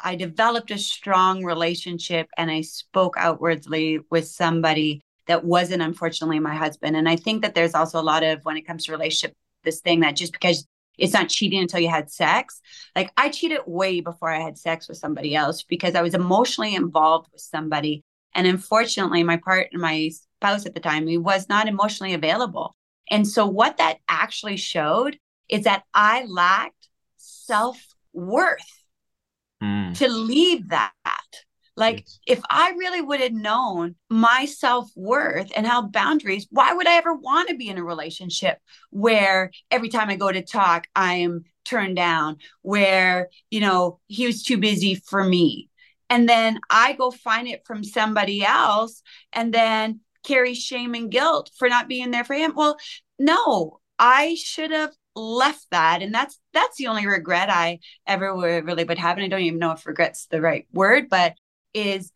I 0.00 0.16
developed 0.16 0.70
a 0.70 0.78
strong 0.78 1.44
relationship 1.44 2.28
and 2.36 2.50
I 2.50 2.60
spoke 2.60 3.14
outwardly 3.16 4.00
with 4.10 4.28
somebody 4.28 5.00
that 5.26 5.44
wasn't 5.44 5.82
unfortunately 5.82 6.38
my 6.38 6.54
husband. 6.54 6.96
And 6.96 7.08
I 7.08 7.16
think 7.16 7.42
that 7.42 7.54
there's 7.54 7.74
also 7.74 8.00
a 8.00 8.02
lot 8.02 8.22
of 8.22 8.44
when 8.44 8.56
it 8.56 8.66
comes 8.66 8.84
to 8.84 8.92
relationship, 8.92 9.34
this 9.64 9.80
thing 9.80 10.00
that 10.00 10.16
just 10.16 10.32
because 10.32 10.66
it's 10.98 11.12
not 11.12 11.28
cheating 11.28 11.60
until 11.60 11.80
you 11.80 11.88
had 11.88 12.10
sex. 12.10 12.60
Like 12.94 13.12
I 13.16 13.28
cheated 13.28 13.60
way 13.66 14.00
before 14.00 14.30
I 14.30 14.40
had 14.40 14.58
sex 14.58 14.88
with 14.88 14.98
somebody 14.98 15.34
else 15.34 15.62
because 15.62 15.94
I 15.94 16.02
was 16.02 16.14
emotionally 16.14 16.74
involved 16.74 17.28
with 17.32 17.40
somebody. 17.40 18.04
And 18.34 18.46
unfortunately, 18.46 19.22
my 19.22 19.38
partner, 19.38 19.78
my 19.78 20.10
spouse 20.10 20.66
at 20.66 20.74
the 20.74 20.80
time, 20.80 21.06
he 21.06 21.18
was 21.18 21.48
not 21.48 21.68
emotionally 21.68 22.14
available. 22.14 22.76
And 23.10 23.26
so 23.26 23.46
what 23.46 23.78
that 23.78 23.98
actually 24.08 24.56
showed 24.56 25.18
is 25.48 25.64
that 25.64 25.84
I 25.94 26.24
lacked 26.26 26.88
self 27.16 27.80
worth 28.12 28.84
mm. 29.62 29.96
to 29.98 30.08
leave 30.08 30.68
that. 30.70 30.92
Like, 31.76 32.00
yes. 32.00 32.20
if 32.26 32.40
I 32.48 32.70
really 32.70 33.02
would 33.02 33.20
have 33.20 33.32
known 33.32 33.96
my 34.08 34.46
self 34.46 34.90
worth 34.96 35.52
and 35.54 35.66
how 35.66 35.82
boundaries, 35.82 36.46
why 36.50 36.72
would 36.72 36.86
I 36.86 36.96
ever 36.96 37.14
want 37.14 37.48
to 37.50 37.56
be 37.56 37.68
in 37.68 37.78
a 37.78 37.84
relationship 37.84 38.58
where 38.90 39.50
every 39.70 39.90
time 39.90 40.08
I 40.08 40.16
go 40.16 40.32
to 40.32 40.42
talk, 40.42 40.86
I 40.96 41.14
am 41.16 41.44
turned 41.64 41.96
down, 41.96 42.38
where, 42.62 43.28
you 43.50 43.60
know, 43.60 44.00
he 44.06 44.26
was 44.26 44.42
too 44.42 44.56
busy 44.56 44.94
for 44.94 45.22
me. 45.22 45.68
And 46.08 46.28
then 46.28 46.60
I 46.70 46.94
go 46.94 47.10
find 47.10 47.48
it 47.48 47.66
from 47.66 47.84
somebody 47.84 48.44
else 48.44 49.02
and 49.32 49.52
then 49.52 50.00
carry 50.22 50.54
shame 50.54 50.94
and 50.94 51.10
guilt 51.10 51.50
for 51.58 51.68
not 51.68 51.88
being 51.88 52.10
there 52.10 52.24
for 52.24 52.34
him. 52.34 52.52
Well, 52.54 52.76
no, 53.18 53.80
I 53.98 54.34
should 54.36 54.70
have 54.70 54.92
left 55.16 55.66
that 55.70 56.02
and 56.02 56.14
that's 56.14 56.38
that's 56.52 56.76
the 56.76 56.88
only 56.88 57.06
regret 57.06 57.48
i 57.48 57.78
ever 58.06 58.36
would 58.36 58.66
really 58.66 58.84
would 58.84 58.98
have 58.98 59.16
and 59.16 59.24
i 59.24 59.28
don't 59.28 59.40
even 59.40 59.58
know 59.58 59.72
if 59.72 59.86
regret's 59.86 60.26
the 60.26 60.42
right 60.42 60.66
word 60.74 61.08
but 61.08 61.32
is 61.76 62.10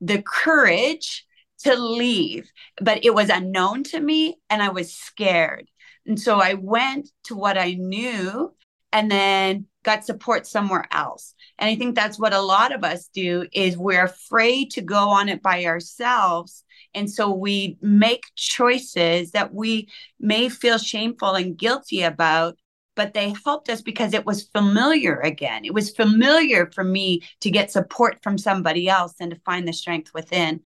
the 0.00 0.22
courage 0.22 1.26
to 1.64 1.74
leave 1.74 2.50
but 2.80 3.04
it 3.04 3.14
was 3.14 3.28
unknown 3.28 3.82
to 3.82 4.00
me 4.00 4.36
and 4.48 4.62
i 4.62 4.68
was 4.68 4.92
scared. 4.92 5.68
And 6.06 6.18
so 6.18 6.40
i 6.40 6.54
went 6.54 7.10
to 7.24 7.34
what 7.34 7.58
i 7.58 7.74
knew 7.74 8.54
and 8.92 9.10
then 9.10 9.66
got 9.84 10.04
support 10.04 10.46
somewhere 10.46 10.86
else. 10.90 11.34
And 11.58 11.68
i 11.68 11.74
think 11.74 11.94
that's 11.94 12.18
what 12.18 12.32
a 12.32 12.40
lot 12.40 12.74
of 12.74 12.84
us 12.84 13.08
do 13.12 13.46
is 13.52 13.76
we're 13.76 14.04
afraid 14.04 14.70
to 14.72 14.82
go 14.82 15.08
on 15.10 15.28
it 15.28 15.42
by 15.42 15.64
ourselves. 15.64 16.64
And 16.94 17.10
so 17.10 17.30
we 17.30 17.76
make 17.82 18.24
choices 18.34 19.32
that 19.32 19.52
we 19.52 19.88
may 20.18 20.48
feel 20.48 20.78
shameful 20.78 21.34
and 21.34 21.56
guilty 21.56 22.02
about, 22.02 22.56
but 22.98 23.14
they 23.14 23.32
helped 23.44 23.68
us 23.68 23.80
because 23.80 24.12
it 24.12 24.26
was 24.26 24.48
familiar 24.48 25.20
again. 25.20 25.64
It 25.64 25.72
was 25.72 25.94
familiar 25.94 26.68
for 26.74 26.82
me 26.82 27.22
to 27.42 27.48
get 27.48 27.70
support 27.70 28.20
from 28.24 28.36
somebody 28.36 28.88
else 28.88 29.14
and 29.20 29.30
to 29.30 29.40
find 29.46 29.68
the 29.68 29.72
strength 29.72 30.10
within. 30.12 30.62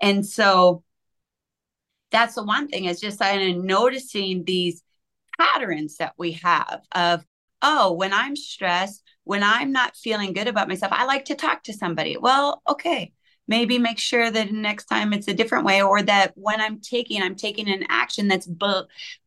And 0.00 0.26
so 0.26 0.82
that's 2.10 2.34
the 2.34 2.42
one 2.42 2.66
thing 2.66 2.86
is 2.86 2.98
just 2.98 3.20
kind 3.20 3.56
of 3.56 3.64
noticing 3.64 4.42
these 4.42 4.82
patterns 5.38 5.98
that 5.98 6.14
we 6.18 6.32
have 6.32 6.80
of, 6.90 7.24
oh, 7.62 7.92
when 7.92 8.12
I'm 8.12 8.34
stressed, 8.34 9.04
when 9.22 9.44
I'm 9.44 9.70
not 9.70 9.96
feeling 9.96 10.32
good 10.32 10.48
about 10.48 10.66
myself, 10.66 10.92
I 10.92 11.04
like 11.04 11.26
to 11.26 11.36
talk 11.36 11.62
to 11.62 11.72
somebody. 11.72 12.16
Well, 12.16 12.62
okay, 12.68 13.12
maybe 13.48 13.78
make 13.78 13.98
sure 13.98 14.30
that 14.30 14.52
next 14.52 14.86
time 14.86 15.12
it's 15.12 15.28
a 15.28 15.34
different 15.34 15.64
way 15.64 15.82
or 15.82 16.02
that 16.02 16.32
when 16.34 16.60
i'm 16.60 16.80
taking 16.80 17.22
i'm 17.22 17.34
taking 17.34 17.68
an 17.68 17.84
action 17.88 18.28
that's 18.28 18.46
bu- 18.46 18.84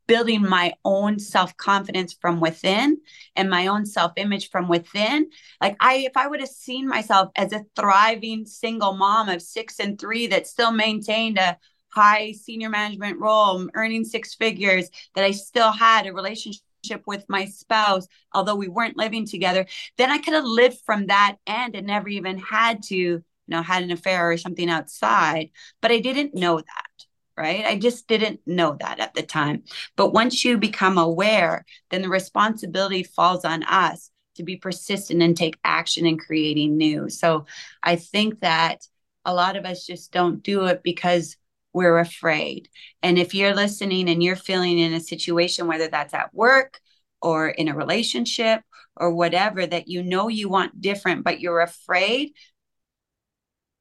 building 0.08 0.42
my 0.42 0.74
own 0.84 1.20
self-confidence 1.20 2.18
from 2.20 2.40
within 2.40 2.98
and 3.36 3.48
my 3.48 3.68
own 3.68 3.86
self-image 3.86 4.50
from 4.50 4.68
within. 4.68 5.30
Like 5.62 5.78
i 5.80 5.98
if 5.98 6.18
i 6.18 6.28
would 6.28 6.40
have 6.40 6.50
seen 6.50 6.88
myself 6.88 7.30
as 7.36 7.54
a 7.54 7.66
thriving 7.76 8.46
single 8.46 8.94
mom 8.94 9.30
of 9.30 9.42
six 9.42 9.80
and 9.80 10.00
three 10.00 10.28
that 10.28 10.48
still 10.48 10.72
maintained 10.72 11.38
a 11.38 11.58
high 11.90 12.34
senior 12.34 12.70
management 12.70 13.20
role 13.20 13.68
earning 13.76 14.04
six 14.04 14.36
figures 14.36 14.90
that 15.16 15.24
i 15.24 15.32
still 15.32 15.72
had 15.72 16.06
a 16.08 16.14
relationship 16.14 16.62
with 17.06 17.26
my 17.28 17.46
spouse, 17.46 18.08
although 18.34 18.56
we 18.56 18.68
weren't 18.68 18.98
living 18.98 19.26
together, 19.26 19.66
then 19.98 20.12
I 20.12 20.18
could 20.18 20.34
have 20.34 20.46
lived 20.46 20.80
from 20.86 21.08
that 21.08 21.38
end 21.46 21.76
and 21.76 21.88
never 21.88 22.10
even 22.10 22.38
had 22.38 22.84
to 22.84 23.24
you 23.50 23.56
know, 23.56 23.64
had 23.64 23.82
an 23.82 23.92
affair 23.92 24.32
or 24.32 24.38
something 24.38 24.70
outside, 24.70 25.50
but 25.82 25.92
I 25.92 26.00
didn't 26.00 26.36
know 26.36 26.58
that, 26.58 27.06
right? 27.36 27.66
I 27.66 27.80
just 27.80 28.08
didn't 28.08 28.42
know 28.46 28.78
that 28.80 29.00
at 29.00 29.16
the 29.16 29.24
time. 29.24 29.64
But 29.96 30.14
once 30.14 30.46
you 30.46 30.60
become 30.60 31.00
aware, 31.00 31.66
then 31.90 32.04
the 32.04 32.10
responsibility 32.10 33.02
falls 33.02 33.46
on 33.46 33.64
us 33.64 34.12
to 34.36 34.44
be 34.44 34.56
persistent 34.56 35.24
and 35.24 35.36
take 35.36 35.58
action 35.64 36.06
in 36.06 36.20
creating 36.20 36.78
new. 36.78 37.10
So 37.10 37.48
I 37.82 37.96
think 37.96 38.42
that 38.42 38.86
a 39.26 39.34
lot 39.34 39.56
of 39.56 39.66
us 39.66 39.84
just 39.84 40.12
don't 40.12 40.44
do 40.44 40.66
it 40.66 40.84
because 40.84 41.36
we're 41.74 41.98
afraid. 41.98 42.70
And 43.02 43.18
if 43.18 43.34
you're 43.34 43.56
listening 43.56 44.10
and 44.10 44.22
you're 44.22 44.36
feeling 44.36 44.78
in 44.78 44.94
a 44.94 45.00
situation, 45.00 45.66
whether 45.66 45.88
that's 45.88 46.14
at 46.14 46.36
work 46.36 46.80
or 47.20 47.50
in 47.50 47.68
a 47.68 47.76
relationship 47.76 48.62
or 48.96 49.12
whatever, 49.14 49.66
that 49.66 49.88
you 49.88 50.04
know 50.04 50.28
you 50.28 50.50
want 50.50 50.82
different, 50.82 51.24
but 51.24 51.40
you're 51.40 51.62
afraid, 51.62 52.34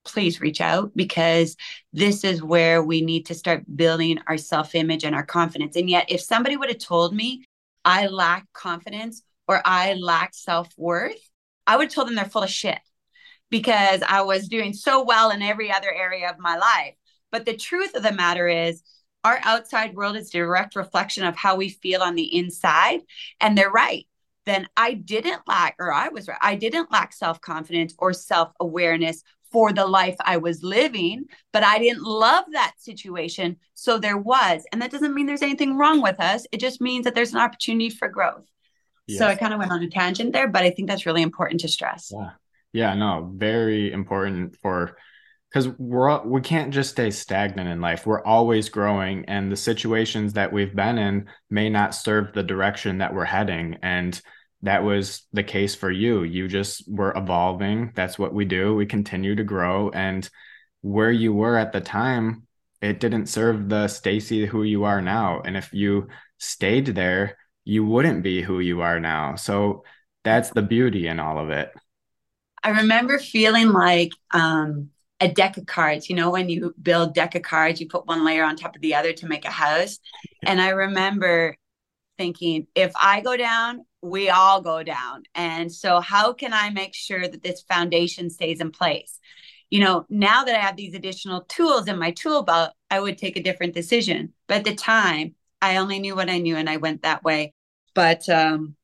please 0.09 0.41
reach 0.41 0.61
out 0.61 0.91
because 0.97 1.57
this 1.93 2.25
is 2.25 2.43
where 2.43 2.83
we 2.83 3.01
need 3.01 3.27
to 3.27 3.35
start 3.35 3.65
building 3.77 4.19
our 4.27 4.39
self 4.39 4.75
image 4.75 5.05
and 5.05 5.15
our 5.15 5.25
confidence. 5.25 5.77
And 5.77 5.89
yet, 5.89 6.07
if 6.09 6.21
somebody 6.21 6.57
would 6.57 6.69
have 6.69 6.79
told 6.79 7.15
me 7.15 7.45
I 7.85 8.07
lack 8.07 8.47
confidence 8.53 9.23
or 9.47 9.61
I 9.65 9.95
lack 9.95 10.35
self 10.35 10.69
worth, 10.77 11.21
I 11.67 11.77
would 11.77 11.85
have 11.85 11.93
told 11.93 12.09
them 12.09 12.15
they're 12.15 12.25
full 12.25 12.43
of 12.43 12.51
shit 12.51 12.81
because 13.51 14.03
I 14.07 14.23
was 14.23 14.49
doing 14.49 14.73
so 14.73 15.05
well 15.05 15.31
in 15.31 15.43
every 15.43 15.71
other 15.71 15.93
area 15.93 16.31
of 16.31 16.39
my 16.39 16.57
life. 16.57 16.95
But 17.31 17.47
the 17.47 17.57
truth 17.57 17.95
of 17.95 18.03
the 18.03 18.13
matter 18.13 18.49
is, 18.49 18.83
our 19.25 19.41
outside 19.43 19.95
world 19.95 20.17
is 20.17 20.31
direct 20.31 20.77
reflection 20.77 21.25
of 21.25 21.37
how 21.37 21.57
we 21.57 21.69
feel 21.69 22.03
on 22.03 22.15
the 22.15 22.37
inside. 22.37 23.01
And 23.41 23.59
they're 23.59 23.71
right. 23.71 24.07
Then 24.47 24.67
I 24.77 24.95
didn't 24.95 25.43
lack, 25.47 25.77
or 25.79 25.93
I 25.93 26.09
was 26.09 26.27
right, 26.27 26.39
I 26.41 26.55
didn't 26.55 26.91
lack 26.91 27.13
self 27.13 27.41
confidence 27.41 27.95
or 27.99 28.15
self 28.15 28.51
awareness 28.59 29.23
for 29.51 29.73
the 29.73 29.87
life 29.87 30.17
I 30.21 30.37
was 30.37 30.63
living, 30.63 31.25
but 31.53 31.65
I 31.65 31.79
didn't 31.79 32.03
love 32.03 32.45
that 32.53 32.75
situation. 32.79 33.57
So 33.75 33.99
there 33.99 34.19
was. 34.19 34.65
And 34.73 34.83
that 34.83 34.91
doesn't 34.91 35.15
mean 35.15 35.27
there's 35.27 35.43
anything 35.43 35.77
wrong 35.77 36.03
with 36.03 36.21
us. 36.21 36.47
It 36.53 36.61
just 36.61 36.81
means 36.81 37.05
that 37.05 37.15
there's 37.15 37.33
an 37.33 37.41
opportunity 37.41 37.91
for 37.91 38.09
growth. 38.09 38.47
Yes. 39.07 39.19
So 39.19 39.27
I 39.27 39.37
kind 39.37 39.55
of 39.55 39.59
went 39.59 39.73
on 39.73 39.83
a 39.83 39.89
tangent 39.89 40.33
there, 40.33 40.49
but 40.49 40.65
I 40.65 40.71
think 40.71 40.89
that's 40.89 41.07
really 41.07 41.23
important 41.23 41.61
to 41.61 41.69
stress. 41.69 42.13
Yeah. 42.13 42.31
Yeah, 42.73 42.95
no, 42.95 43.33
very 43.35 43.91
important 43.93 44.57
for 44.57 44.97
because 45.51 45.69
we're 45.79 46.23
we 46.25 46.41
can't 46.43 46.73
just 46.73 46.91
stay 46.91 47.11
stagnant 47.11 47.69
in 47.69 47.81
life. 47.81 48.07
We're 48.07 48.25
always 48.25 48.69
growing, 48.69 49.25
and 49.25 49.51
the 49.51 49.57
situations 49.57 50.35
that 50.35 50.53
we've 50.53 50.77
been 50.77 50.99
in 50.99 51.29
may 51.49 51.71
not 51.71 51.95
serve 51.95 52.33
the 52.33 52.43
direction 52.43 52.99
that 52.99 53.15
we're 53.15 53.25
heading. 53.25 53.79
And 53.83 54.21
that 54.63 54.83
was 54.83 55.23
the 55.33 55.43
case 55.43 55.75
for 55.75 55.91
you. 55.91 56.25
You 56.25 56.49
just 56.49 56.83
were 56.91 57.17
evolving. 57.17 57.93
That's 57.95 58.19
what 58.19 58.35
we 58.35 58.45
do. 58.45 58.75
We 58.75 58.87
continue 58.87 59.35
to 59.37 59.45
grow, 59.45 59.91
and 59.91 60.29
where 60.81 61.13
you 61.13 61.33
were 61.33 61.57
at 61.57 61.73
the 61.73 61.81
time, 61.81 62.47
it 62.81 63.01
didn't 63.01 63.27
serve 63.27 63.69
the 63.69 63.89
Stacey 63.89 64.47
who 64.47 64.63
you 64.63 64.85
are 64.85 65.03
now. 65.03 65.41
And 65.45 65.57
if 65.57 65.73
you 65.73 66.09
stayed 66.39 66.87
there, 66.87 67.37
you 67.65 67.85
wouldn't 67.85 68.23
be 68.23 68.43
who 68.43 68.61
you 68.61 68.81
are 68.81 69.01
now. 69.01 69.35
So 69.35 69.85
that's 70.25 70.51
the 70.51 70.63
beauty 70.63 71.07
in 71.07 71.21
all 71.21 71.39
of 71.39 71.51
it. 71.51 71.71
I 72.63 72.71
remember 72.71 73.19
feeling 73.19 73.71
like 73.71 74.13
um, 74.33 74.91
a 75.21 75.29
deck 75.29 75.57
of 75.57 75.67
cards. 75.67 76.09
You 76.09 76.17
know, 76.17 76.31
when 76.31 76.49
you 76.49 76.75
build 76.81 77.15
deck 77.15 77.35
of 77.35 77.43
cards, 77.43 77.81
you 77.81 77.89
put 77.89 78.07
one 78.07 78.25
layer 78.25 78.45
on 78.45 78.57
top 78.57 78.75
of 78.75 78.83
the 78.83 78.95
other 78.95 79.13
to 79.13 79.27
make 79.27 79.45
a 79.45 79.51
house. 79.51 79.99
And 80.45 80.61
I 80.61 80.71
remember 80.71 81.57
thinking, 82.17 82.67
if 82.75 82.93
I 83.01 83.21
go 83.21 83.37
down, 83.37 83.85
we 84.03 84.31
all 84.31 84.61
go 84.61 84.83
down. 84.83 85.25
And 85.35 85.73
so, 85.73 86.01
how 86.01 86.33
can 86.33 86.53
I 86.53 86.71
make 86.71 86.95
sure 86.95 87.27
that 87.27 87.43
this 87.43 87.63
foundation 87.63 88.31
stays 88.31 88.61
in 88.61 88.71
place? 88.71 89.19
You 89.71 89.81
know, 89.81 90.07
now 90.09 90.45
that 90.45 90.55
I 90.55 90.61
have 90.61 90.77
these 90.77 90.95
additional 90.95 91.43
tools 91.43 91.89
in 91.89 91.99
my 91.99 92.13
tool 92.13 92.43
belt, 92.43 92.73
I 92.91 93.01
would 93.01 93.19
take 93.19 93.37
a 93.37 93.43
different 93.43 93.75
decision. 93.75 94.33
But 94.47 94.59
at 94.59 94.65
the 94.65 94.75
time, 94.75 95.35
I 95.61 95.77
only 95.77 95.99
knew 95.99 96.17
what 96.17 96.31
I 96.31 96.39
knew 96.39 96.57
and 96.57 96.71
I 96.71 96.79
went 96.79 97.03
that 97.03 97.23
way. 97.23 97.53
But 97.95 98.29
um, 98.29 98.77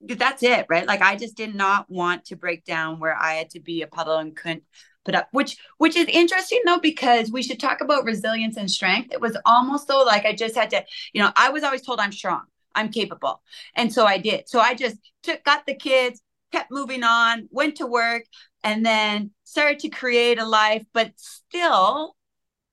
that's 0.00 0.42
it, 0.42 0.66
right? 0.68 0.86
Like 0.86 1.02
I 1.02 1.16
just 1.16 1.36
did 1.36 1.54
not 1.54 1.90
want 1.90 2.26
to 2.26 2.36
break 2.36 2.64
down 2.64 3.00
where 3.00 3.16
I 3.16 3.34
had 3.34 3.50
to 3.50 3.60
be 3.60 3.82
a 3.82 3.86
puddle 3.86 4.18
and 4.18 4.36
couldn't 4.36 4.62
put 5.04 5.14
up, 5.14 5.28
which 5.32 5.56
which 5.78 5.96
is 5.96 6.06
interesting 6.08 6.60
though, 6.64 6.78
because 6.78 7.30
we 7.30 7.42
should 7.42 7.60
talk 7.60 7.80
about 7.80 8.04
resilience 8.04 8.56
and 8.56 8.70
strength. 8.70 9.12
It 9.12 9.20
was 9.20 9.36
almost 9.44 9.88
though 9.88 10.02
like 10.02 10.24
I 10.24 10.34
just 10.34 10.54
had 10.54 10.70
to, 10.70 10.84
you 11.12 11.22
know, 11.22 11.30
I 11.36 11.50
was 11.50 11.64
always 11.64 11.82
told 11.82 12.00
I'm 12.00 12.12
strong, 12.12 12.42
I'm 12.78 12.90
capable. 12.90 13.42
And 13.74 13.92
so 13.92 14.06
I 14.06 14.18
did. 14.18 14.48
So 14.48 14.60
I 14.60 14.74
just 14.74 14.96
took 15.22 15.42
got 15.44 15.66
the 15.66 15.74
kids, 15.74 16.22
kept 16.52 16.70
moving 16.70 17.02
on, 17.02 17.48
went 17.50 17.76
to 17.76 17.86
work, 17.86 18.24
and 18.62 18.86
then 18.86 19.32
started 19.44 19.80
to 19.80 19.88
create 19.88 20.38
a 20.38 20.46
life, 20.46 20.84
but 20.92 21.12
still 21.16 22.14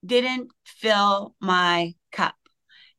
didn't 0.06 0.52
fill 0.64 1.36
my 1.42 1.96
cup. 2.12 2.36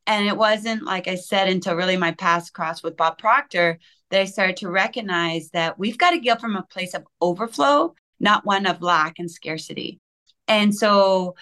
And 0.07 0.27
it 0.27 0.37
wasn't, 0.37 0.83
like 0.83 1.09
I 1.09 1.15
said, 1.15 1.49
until 1.49 1.77
really 1.77 1.97
my 1.97 2.13
past 2.13 2.53
cross 2.53 2.83
with 2.83 2.97
Bob 2.97 3.19
Proctor 3.19 3.79
that 4.11 4.21
I 4.21 4.25
started 4.25 4.57
to 4.59 4.71
recognize 4.71 5.51
that 5.51 5.79
we've 5.79 5.99
got 5.99 6.11
to 6.11 6.19
go 6.19 6.37
from 6.37 6.57
a 6.57 6.63
place 6.63 6.95
of 6.95 7.07
overflow, 7.21 7.95
not 8.19 8.45
one 8.45 8.67
of 8.67 8.83
lack 8.83 9.19
and 9.19 9.31
scarcity. 9.31 10.01
And 10.49 10.75
so, 10.75 11.35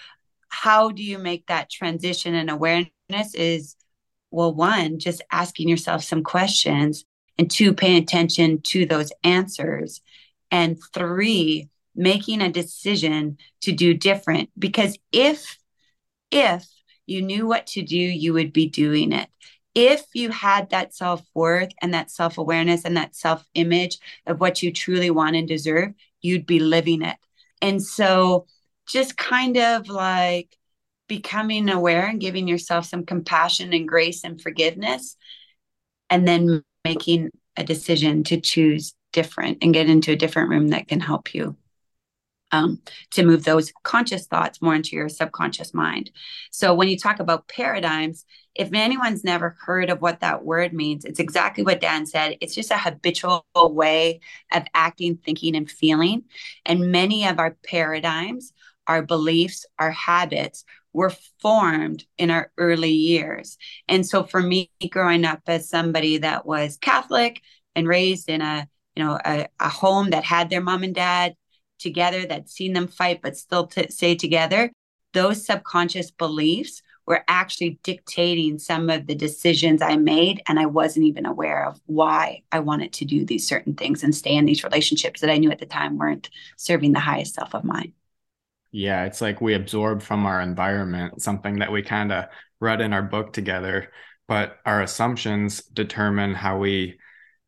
how 0.49 0.89
do 0.89 1.03
you 1.03 1.17
make 1.17 1.47
that 1.47 1.69
transition 1.69 2.33
and 2.33 2.49
awareness? 2.49 3.35
Is 3.35 3.75
well, 4.31 4.53
one, 4.53 4.99
just 4.99 5.21
asking 5.31 5.69
yourself 5.69 6.03
some 6.03 6.23
questions, 6.23 7.05
and 7.37 7.49
two, 7.49 7.73
paying 7.73 8.01
attention 8.01 8.61
to 8.61 8.85
those 8.85 9.11
answers, 9.23 10.01
and 10.51 10.77
three, 10.93 11.69
making 11.95 12.41
a 12.41 12.51
decision 12.51 13.37
to 13.61 13.71
do 13.71 13.93
different. 13.93 14.49
Because 14.57 14.97
if, 15.11 15.57
if 16.31 16.65
you 17.05 17.21
knew 17.21 17.45
what 17.45 17.67
to 17.67 17.81
do, 17.81 17.95
you 17.95 18.33
would 18.33 18.53
be 18.53 18.67
doing 18.67 19.11
it 19.11 19.29
if 19.75 20.05
you 20.13 20.29
had 20.29 20.69
that 20.69 20.95
self 20.95 21.21
worth 21.33 21.73
and 21.81 21.93
that 21.93 22.09
self 22.09 22.37
awareness 22.37 22.85
and 22.85 22.95
that 22.97 23.15
self 23.15 23.45
image 23.53 23.99
of 24.25 24.39
what 24.39 24.63
you 24.63 24.71
truly 24.71 25.11
want 25.11 25.35
and 25.35 25.47
deserve, 25.47 25.93
you'd 26.21 26.45
be 26.45 26.59
living 26.59 27.01
it. 27.01 27.17
And 27.61 27.83
so, 27.83 28.47
just 28.87 29.17
kind 29.17 29.57
of 29.57 29.89
like 29.89 30.57
becoming 31.07 31.69
aware 31.69 32.07
and 32.07 32.21
giving 32.21 32.47
yourself 32.47 32.85
some 32.85 33.05
compassion 33.05 33.73
and 33.73 33.87
grace 33.87 34.23
and 34.23 34.41
forgiveness, 34.41 35.17
and 36.09 36.27
then 36.27 36.63
making 36.83 37.31
a 37.57 37.63
decision 37.63 38.23
to 38.23 38.39
choose 38.39 38.93
different 39.13 39.59
and 39.61 39.73
get 39.73 39.89
into 39.89 40.11
a 40.11 40.17
different 40.17 40.49
room 40.49 40.69
that 40.69 40.87
can 40.87 40.99
help 40.99 41.33
you 41.33 41.55
um, 42.51 42.81
to 43.11 43.23
move 43.23 43.43
those 43.43 43.73
conscious 43.83 44.27
thoughts 44.27 44.61
more 44.61 44.75
into 44.75 44.95
your 44.95 45.09
subconscious 45.09 45.73
mind. 45.73 46.11
So 46.51 46.73
when 46.73 46.87
you 46.87 46.97
talk 46.97 47.19
about 47.19 47.47
paradigms, 47.47 48.25
if 48.53 48.71
anyone's 48.73 49.23
never 49.23 49.57
heard 49.61 49.89
of 49.89 50.01
what 50.01 50.21
that 50.21 50.45
word 50.45 50.73
means, 50.73 51.05
it's 51.05 51.19
exactly 51.19 51.63
what 51.63 51.81
Dan 51.81 52.05
said. 52.05 52.37
It's 52.41 52.55
just 52.55 52.71
a 52.71 52.77
habitual 52.77 53.45
way 53.55 54.21
of 54.51 54.63
acting, 54.73 55.17
thinking, 55.17 55.55
and 55.55 55.69
feeling. 55.69 56.23
And 56.65 56.91
many 56.91 57.27
of 57.27 57.39
our 57.39 57.57
paradigms, 57.65 58.53
our 58.87 59.01
beliefs, 59.01 59.65
our 59.79 59.91
habits 59.91 60.63
were 60.95 61.13
formed 61.41 62.05
in 62.17 62.31
our 62.31 62.51
early 62.57 62.91
years. 62.91 63.57
And 63.87 64.05
so 64.05 64.23
for 64.23 64.41
me, 64.41 64.71
growing 64.89 65.25
up 65.25 65.41
as 65.47 65.69
somebody 65.69 66.19
that 66.19 66.45
was 66.45 66.77
Catholic 66.77 67.41
and 67.75 67.87
raised 67.87 68.29
in 68.29 68.41
a 68.41 68.67
you 68.95 69.03
know 69.03 69.19
a, 69.25 69.47
a 69.59 69.69
home 69.69 70.11
that 70.11 70.23
had 70.23 70.49
their 70.49 70.61
mom 70.61 70.83
and 70.83 70.95
dad 70.95 71.35
together, 71.79 72.25
that 72.25 72.49
seen 72.49 72.73
them 72.73 72.87
fight 72.87 73.21
but 73.21 73.35
still 73.35 73.67
t- 73.67 73.89
stay 73.89 74.15
together, 74.15 74.71
those 75.13 75.45
subconscious 75.45 76.11
beliefs 76.11 76.81
were 77.05 77.23
actually 77.27 77.77
dictating 77.83 78.57
some 78.57 78.89
of 78.89 79.05
the 79.05 79.15
decisions 79.15 79.81
I 79.81 79.97
made. 79.97 80.41
And 80.47 80.59
I 80.59 80.65
wasn't 80.65 81.05
even 81.05 81.25
aware 81.25 81.67
of 81.67 81.79
why 81.85 82.41
I 82.51 82.59
wanted 82.61 82.93
to 82.93 83.05
do 83.05 83.25
these 83.25 83.45
certain 83.45 83.75
things 83.75 84.03
and 84.03 84.15
stay 84.15 84.35
in 84.35 84.45
these 84.45 84.63
relationships 84.63 85.21
that 85.21 85.29
I 85.29 85.37
knew 85.37 85.51
at 85.51 85.59
the 85.59 85.65
time 85.65 85.97
weren't 85.97 86.29
serving 86.57 86.93
the 86.93 86.99
highest 86.99 87.35
self 87.35 87.53
of 87.53 87.63
mine. 87.63 87.93
Yeah, 88.75 89.05
it's 89.05 89.21
like 89.21 89.39
we 89.39 89.53
absorb 89.53 90.01
from 90.01 90.25
our 90.25 90.41
environment 90.41 91.21
something 91.21 91.59
that 91.59 91.71
we 91.71 91.81
kind 91.81 92.11
of 92.11 92.25
read 92.59 92.81
in 92.81 92.91
our 92.91 93.01
book 93.01 93.31
together, 93.31 93.89
but 94.27 94.57
our 94.65 94.81
assumptions 94.81 95.63
determine 95.63 96.33
how 96.33 96.57
we 96.57 96.99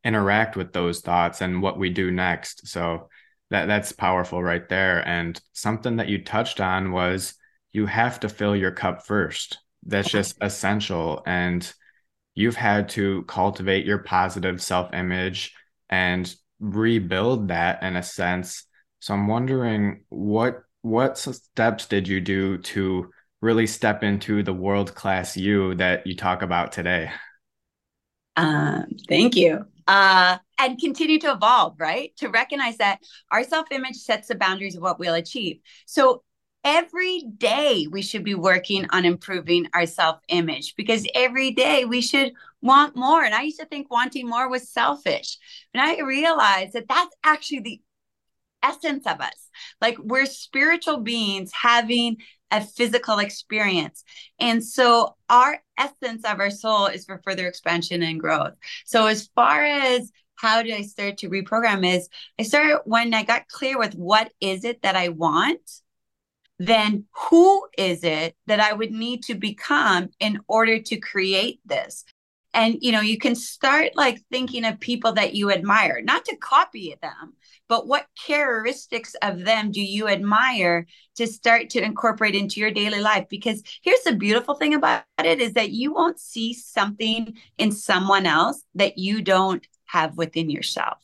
interact 0.02 0.56
with 0.56 0.72
those 0.72 1.02
thoughts 1.02 1.42
and 1.42 1.60
what 1.60 1.78
we 1.78 1.90
do 1.90 2.10
next. 2.10 2.68
So 2.68 3.10
that 3.50 3.66
that's 3.66 3.92
powerful 3.92 4.42
right 4.42 4.66
there. 4.70 5.06
And 5.06 5.38
something 5.52 5.96
that 5.96 6.08
you 6.08 6.24
touched 6.24 6.62
on 6.62 6.92
was 6.92 7.34
you 7.72 7.84
have 7.84 8.20
to 8.20 8.30
fill 8.30 8.56
your 8.56 8.72
cup 8.72 9.06
first. 9.06 9.58
That's 9.82 10.08
just 10.08 10.38
essential. 10.40 11.22
And 11.26 11.70
you've 12.36 12.56
had 12.56 12.88
to 12.90 13.24
cultivate 13.24 13.84
your 13.84 13.98
positive 13.98 14.62
self 14.62 14.94
image 14.94 15.52
and 15.90 16.34
rebuild 16.58 17.48
that 17.48 17.82
in 17.82 17.96
a 17.96 18.02
sense. 18.02 18.64
So 19.00 19.12
I'm 19.12 19.28
wondering 19.28 20.04
what 20.08 20.62
what 20.88 21.18
steps 21.18 21.86
did 21.86 22.08
you 22.08 22.20
do 22.20 22.58
to 22.58 23.10
really 23.40 23.66
step 23.66 24.02
into 24.02 24.42
the 24.42 24.52
world 24.52 24.94
class 24.94 25.36
you 25.36 25.74
that 25.76 26.06
you 26.06 26.16
talk 26.16 26.42
about 26.42 26.72
today? 26.72 27.10
Um, 28.36 28.86
thank 29.08 29.36
you. 29.36 29.64
uh, 29.86 30.38
and 30.58 30.78
continue 30.78 31.18
to 31.20 31.32
evolve, 31.32 31.76
right? 31.80 32.12
To 32.18 32.28
recognize 32.28 32.76
that 32.78 33.00
our 33.30 33.44
self 33.44 33.66
image 33.72 33.96
sets 33.96 34.28
the 34.28 34.34
boundaries 34.34 34.76
of 34.76 34.82
what 34.82 34.98
we'll 34.98 35.14
achieve. 35.14 35.60
So 35.86 36.22
every 36.64 37.22
day 37.38 37.86
we 37.90 38.02
should 38.02 38.24
be 38.24 38.34
working 38.34 38.86
on 38.90 39.04
improving 39.04 39.68
our 39.74 39.86
self 39.86 40.20
image 40.28 40.74
because 40.76 41.06
every 41.14 41.52
day 41.52 41.84
we 41.84 42.02
should 42.02 42.32
want 42.60 42.96
more. 42.96 43.24
And 43.24 43.34
I 43.34 43.42
used 43.42 43.60
to 43.60 43.66
think 43.66 43.90
wanting 43.90 44.28
more 44.28 44.48
was 44.50 44.68
selfish. 44.70 45.38
And 45.74 45.80
I 45.80 46.00
realized 46.00 46.74
that 46.74 46.88
that's 46.88 47.16
actually 47.24 47.60
the 47.60 47.80
essence 48.62 49.06
of 49.06 49.20
us. 49.20 49.48
Like 49.80 49.98
we're 49.98 50.26
spiritual 50.26 50.98
beings 50.98 51.50
having 51.54 52.18
a 52.50 52.60
physical 52.60 53.18
experience. 53.18 54.04
And 54.40 54.64
so 54.64 55.16
our 55.28 55.62
essence 55.76 56.24
of 56.24 56.40
our 56.40 56.50
soul 56.50 56.86
is 56.86 57.04
for 57.04 57.20
further 57.24 57.46
expansion 57.46 58.02
and 58.02 58.20
growth. 58.20 58.54
So 58.86 59.06
as 59.06 59.28
far 59.34 59.64
as 59.64 60.10
how 60.36 60.62
did 60.62 60.72
I 60.74 60.82
start 60.82 61.18
to 61.18 61.28
reprogram 61.28 61.86
is 61.86 62.08
I 62.38 62.44
started 62.44 62.80
when 62.84 63.12
I 63.12 63.24
got 63.24 63.48
clear 63.48 63.78
with 63.78 63.94
what 63.94 64.32
is 64.40 64.64
it 64.64 64.82
that 64.82 64.96
I 64.96 65.08
want, 65.08 65.60
then 66.58 67.04
who 67.28 67.66
is 67.76 68.02
it 68.04 68.36
that 68.46 68.60
I 68.60 68.72
would 68.72 68.92
need 68.92 69.24
to 69.24 69.34
become 69.34 70.08
in 70.20 70.40
order 70.48 70.80
to 70.80 70.96
create 70.96 71.60
this? 71.64 72.04
And 72.54 72.78
you 72.80 72.92
know 72.92 73.00
you 73.00 73.18
can 73.18 73.34
start 73.34 73.92
like 73.94 74.20
thinking 74.30 74.64
of 74.64 74.80
people 74.80 75.12
that 75.12 75.34
you 75.34 75.50
admire 75.50 76.00
not 76.02 76.24
to 76.24 76.36
copy 76.36 76.94
them 77.02 77.34
but 77.68 77.86
what 77.86 78.06
characteristics 78.26 79.14
of 79.22 79.44
them 79.44 79.70
do 79.70 79.82
you 79.82 80.08
admire 80.08 80.86
to 81.16 81.26
start 81.26 81.70
to 81.70 81.82
incorporate 81.82 82.34
into 82.34 82.60
your 82.60 82.70
daily 82.70 83.00
life 83.00 83.26
because 83.28 83.62
here's 83.82 84.02
the 84.02 84.14
beautiful 84.14 84.54
thing 84.54 84.74
about 84.74 85.04
it 85.22 85.40
is 85.40 85.54
that 85.54 85.70
you 85.70 85.92
won't 85.92 86.18
see 86.18 86.54
something 86.54 87.36
in 87.58 87.70
someone 87.70 88.26
else 88.26 88.62
that 88.74 88.98
you 88.98 89.22
don't 89.22 89.66
have 89.86 90.16
within 90.16 90.50
yourself 90.50 90.98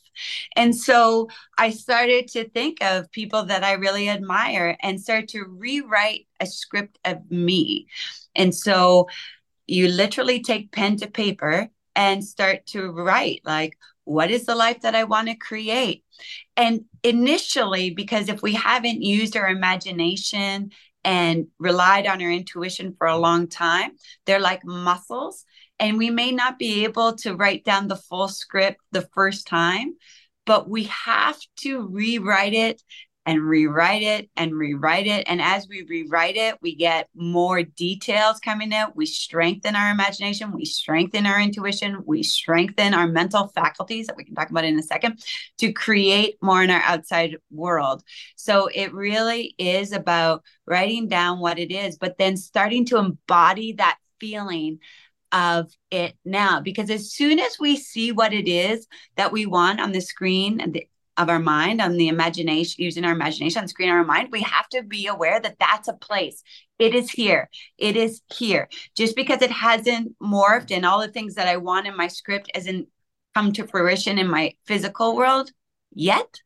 and 0.55 0.75
so 0.75 1.27
I 1.57 1.71
started 1.71 2.27
to 2.29 2.49
think 2.49 2.81
of 2.81 3.11
people 3.11 3.43
that 3.45 3.63
I 3.63 3.73
really 3.73 4.09
admire 4.09 4.77
and 4.81 5.01
start 5.01 5.29
to 5.29 5.43
rewrite 5.43 6.27
a 6.39 6.45
script 6.45 6.99
of 7.05 7.29
me. 7.29 7.87
And 8.35 8.53
so 8.53 9.07
you 9.67 9.87
literally 9.87 10.41
take 10.41 10.71
pen 10.71 10.97
to 10.97 11.07
paper 11.07 11.69
and 11.95 12.23
start 12.23 12.65
to 12.67 12.91
write 12.91 13.41
like 13.45 13.77
what 14.05 14.29
is 14.31 14.45
the 14.45 14.55
life 14.55 14.81
that 14.81 14.95
I 14.95 15.03
want 15.03 15.27
to 15.27 15.35
create? 15.35 16.03
And 16.55 16.85
initially, 17.03 17.89
because 17.89 18.29
if 18.29 18.41
we 18.41 18.53
haven't 18.53 19.01
used 19.01 19.35
our 19.35 19.49
imagination 19.49 20.71
and 21.03 21.47
relied 21.59 22.07
on 22.07 22.21
our 22.21 22.31
intuition 22.31 22.95
for 22.97 23.07
a 23.07 23.17
long 23.17 23.47
time, 23.47 23.91
they're 24.25 24.39
like 24.39 24.63
muscles. 24.63 25.43
And 25.79 25.97
we 25.97 26.09
may 26.09 26.31
not 26.31 26.57
be 26.57 26.85
able 26.85 27.15
to 27.17 27.35
write 27.35 27.65
down 27.65 27.87
the 27.87 27.95
full 27.95 28.27
script 28.27 28.79
the 28.91 29.07
first 29.13 29.47
time, 29.47 29.95
but 30.45 30.69
we 30.69 30.83
have 30.83 31.37
to 31.57 31.87
rewrite 31.87 32.53
it 32.53 32.81
and 33.25 33.41
rewrite 33.41 34.03
it 34.03 34.29
and 34.37 34.53
rewrite 34.53 35.07
it. 35.07 35.23
And 35.27 35.41
as 35.41 35.67
we 35.67 35.83
rewrite 35.83 36.35
it, 36.35 36.57
we 36.61 36.75
get 36.75 37.09
more 37.15 37.63
details 37.63 38.39
coming 38.39 38.71
in. 38.71 38.85
We 38.93 39.07
strengthen 39.07 39.75
our 39.75 39.89
imagination, 39.91 40.51
we 40.51 40.65
strengthen 40.65 41.25
our 41.25 41.39
intuition, 41.39 42.03
we 42.05 42.21
strengthen 42.21 42.93
our 42.93 43.07
mental 43.07 43.47
faculties 43.47 44.07
that 44.07 44.15
we 44.15 44.25
can 44.25 44.35
talk 44.35 44.51
about 44.51 44.63
in 44.63 44.77
a 44.77 44.83
second 44.83 45.23
to 45.57 45.73
create 45.73 46.35
more 46.41 46.61
in 46.61 46.69
our 46.69 46.81
outside 46.83 47.37
world. 47.49 48.03
So 48.35 48.67
it 48.67 48.93
really 48.93 49.55
is 49.57 49.91
about 49.91 50.43
writing 50.67 51.07
down 51.07 51.39
what 51.39 51.57
it 51.57 51.71
is, 51.71 51.97
but 51.97 52.17
then 52.17 52.37
starting 52.37 52.85
to 52.87 52.97
embody 52.97 53.73
that 53.73 53.97
feeling 54.19 54.79
of 55.31 55.71
it 55.91 56.15
now 56.23 56.61
because 56.61 56.89
as 56.89 57.11
soon 57.11 57.39
as 57.39 57.57
we 57.59 57.75
see 57.75 58.11
what 58.11 58.31
it 58.31 58.47
is 58.47 58.87
that 59.17 59.31
we 59.31 59.45
want 59.45 59.81
on 59.81 59.91
the 59.91 59.99
screen 59.99 60.61
and 60.61 60.73
the 60.73 60.87
of 61.17 61.29
our 61.29 61.39
mind 61.39 61.81
on 61.81 61.97
the 61.97 62.07
imagination 62.07 62.83
using 62.83 63.05
our 63.05 63.13
imagination 63.13 63.61
on 63.61 63.67
screen 63.67 63.89
our 63.89 64.03
mind 64.03 64.29
we 64.31 64.41
have 64.41 64.67
to 64.69 64.83
be 64.83 65.07
aware 65.07 65.39
that 65.39 65.57
that's 65.59 65.87
a 65.87 65.93
place. 65.93 66.43
It 66.77 66.93
is 66.93 67.09
here. 67.09 67.49
It 67.77 67.95
is 67.95 68.21
here. 68.33 68.67
Just 68.97 69.15
because 69.15 69.41
it 69.41 69.51
hasn't 69.51 70.19
morphed 70.21 70.71
and 70.71 70.85
all 70.85 70.99
the 70.99 71.07
things 71.07 71.35
that 71.35 71.47
i 71.47 71.57
want 71.57 71.87
in 71.87 71.95
my 71.95 72.07
script 72.07 72.51
hasn't 72.53 72.87
come 73.33 73.51
to 73.53 73.67
fruition 73.67 74.17
in 74.17 74.27
my 74.27 74.53
physical 74.65 75.15
world 75.15 75.51
yet 75.93 76.39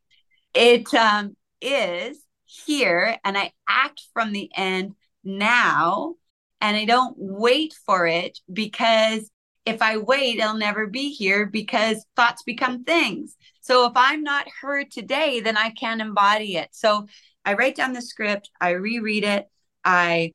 it 0.53 0.91
um, 0.93 1.35
is 1.61 2.23
here 2.45 3.17
and 3.23 3.37
i 3.37 3.51
act 3.67 4.01
from 4.13 4.31
the 4.31 4.49
end 4.55 4.95
now 5.23 6.15
and 6.61 6.75
i 6.75 6.85
don't 6.85 7.15
wait 7.17 7.73
for 7.85 8.07
it 8.07 8.39
because 8.51 9.29
if 9.69 9.81
I 9.81 9.97
wait, 9.97 10.39
it'll 10.39 10.55
never 10.55 10.87
be 10.87 11.11
here 11.11 11.45
because 11.45 12.05
thoughts 12.15 12.43
become 12.43 12.83
things. 12.83 13.37
So 13.69 13.85
if 13.85 13.91
I'm 13.95 14.23
not 14.23 14.47
heard 14.61 14.89
today, 14.89 15.41
then 15.41 15.55
I 15.55 15.69
can't 15.69 16.01
embody 16.01 16.57
it. 16.57 16.69
So 16.71 17.05
I 17.45 17.53
write 17.53 17.75
down 17.75 17.93
the 17.93 18.01
script, 18.01 18.49
I 18.59 18.71
reread 18.71 19.23
it, 19.23 19.47
I 19.85 20.31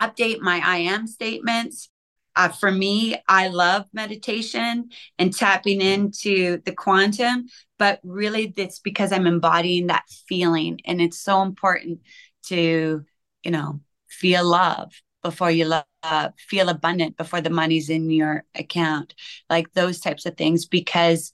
update 0.00 0.38
my 0.38 0.60
I 0.64 0.76
am 0.78 1.08
statements. 1.08 1.88
Uh, 2.36 2.48
for 2.48 2.70
me, 2.70 3.16
I 3.28 3.48
love 3.48 3.86
meditation 3.92 4.90
and 5.18 5.34
tapping 5.34 5.80
into 5.80 6.58
the 6.64 6.72
quantum, 6.72 7.46
but 7.76 7.98
really 8.04 8.52
it's 8.56 8.78
because 8.78 9.10
I'm 9.10 9.26
embodying 9.26 9.88
that 9.88 10.04
feeling. 10.28 10.80
And 10.84 11.00
it's 11.00 11.18
so 11.18 11.42
important 11.42 12.02
to, 12.44 13.04
you 13.42 13.50
know, 13.50 13.80
feel 14.08 14.44
love 14.44 14.92
before 15.24 15.50
you 15.50 15.64
love, 15.64 15.84
uh, 16.04 16.28
feel 16.36 16.68
abundant 16.68 17.16
before 17.16 17.40
the 17.40 17.50
money's 17.50 17.90
in 17.90 18.10
your 18.10 18.44
account, 18.54 19.14
like 19.50 19.72
those 19.72 19.98
types 19.98 20.26
of 20.26 20.36
things, 20.36 20.66
because 20.66 21.32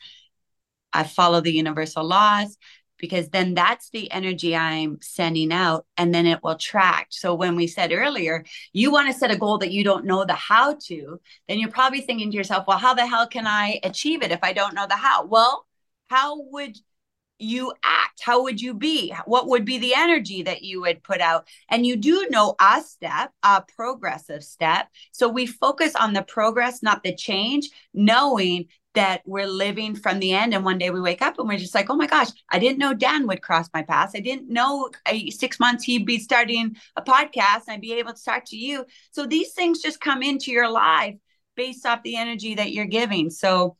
I 0.92 1.04
follow 1.04 1.40
the 1.40 1.52
universal 1.52 2.04
laws. 2.04 2.56
Because 2.98 3.30
then 3.30 3.54
that's 3.54 3.88
the 3.88 4.12
energy 4.12 4.54
I'm 4.54 4.98
sending 5.00 5.54
out, 5.54 5.86
and 5.96 6.14
then 6.14 6.26
it 6.26 6.42
will 6.42 6.56
track. 6.56 7.06
So, 7.08 7.34
when 7.34 7.56
we 7.56 7.66
said 7.66 7.92
earlier, 7.92 8.44
you 8.74 8.92
want 8.92 9.10
to 9.10 9.18
set 9.18 9.30
a 9.30 9.38
goal 9.38 9.56
that 9.58 9.72
you 9.72 9.82
don't 9.82 10.04
know 10.04 10.26
the 10.26 10.34
how 10.34 10.76
to, 10.88 11.18
then 11.48 11.58
you're 11.58 11.70
probably 11.70 12.02
thinking 12.02 12.30
to 12.30 12.36
yourself, 12.36 12.66
well, 12.68 12.76
how 12.76 12.92
the 12.92 13.06
hell 13.06 13.26
can 13.26 13.46
I 13.46 13.80
achieve 13.84 14.22
it 14.22 14.32
if 14.32 14.40
I 14.42 14.52
don't 14.52 14.74
know 14.74 14.86
the 14.86 14.96
how? 14.96 15.24
Well, 15.24 15.66
how 16.10 16.42
would 16.50 16.76
you 17.38 17.72
act? 17.82 18.20
How 18.20 18.42
would 18.42 18.60
you 18.60 18.74
be? 18.74 19.14
What 19.24 19.48
would 19.48 19.64
be 19.64 19.78
the 19.78 19.94
energy 19.94 20.42
that 20.42 20.62
you 20.62 20.82
would 20.82 21.02
put 21.02 21.22
out? 21.22 21.48
And 21.70 21.86
you 21.86 21.96
do 21.96 22.26
know 22.28 22.54
a 22.60 22.82
step, 22.82 23.32
a 23.42 23.62
progressive 23.76 24.44
step. 24.44 24.88
So 25.12 25.28
we 25.28 25.46
focus 25.46 25.94
on 25.96 26.12
the 26.12 26.22
progress, 26.22 26.82
not 26.82 27.02
the 27.02 27.14
change, 27.14 27.70
knowing 27.94 28.66
that 28.94 29.22
we're 29.24 29.46
living 29.46 29.94
from 29.94 30.18
the 30.18 30.32
end. 30.32 30.52
And 30.52 30.64
one 30.64 30.78
day 30.78 30.90
we 30.90 31.00
wake 31.00 31.22
up 31.22 31.38
and 31.38 31.48
we're 31.48 31.58
just 31.58 31.74
like, 31.74 31.90
oh 31.90 31.96
my 31.96 32.06
gosh, 32.06 32.28
I 32.48 32.58
didn't 32.58 32.78
know 32.78 32.92
Dan 32.92 33.26
would 33.28 33.42
cross 33.42 33.68
my 33.72 33.82
path. 33.82 34.12
I 34.14 34.20
didn't 34.20 34.48
know 34.48 34.90
a, 35.06 35.30
six 35.30 35.60
months 35.60 35.84
he'd 35.84 36.06
be 36.06 36.18
starting 36.18 36.76
a 36.96 37.02
podcast 37.02 37.62
and 37.68 37.74
I'd 37.74 37.80
be 37.80 37.94
able 37.94 38.12
to 38.12 38.24
talk 38.24 38.44
to 38.46 38.56
you. 38.56 38.84
So 39.12 39.26
these 39.26 39.52
things 39.52 39.80
just 39.80 40.00
come 40.00 40.22
into 40.22 40.50
your 40.50 40.68
life 40.68 41.16
based 41.56 41.86
off 41.86 42.02
the 42.02 42.16
energy 42.16 42.54
that 42.56 42.72
you're 42.72 42.86
giving. 42.86 43.30
So, 43.30 43.76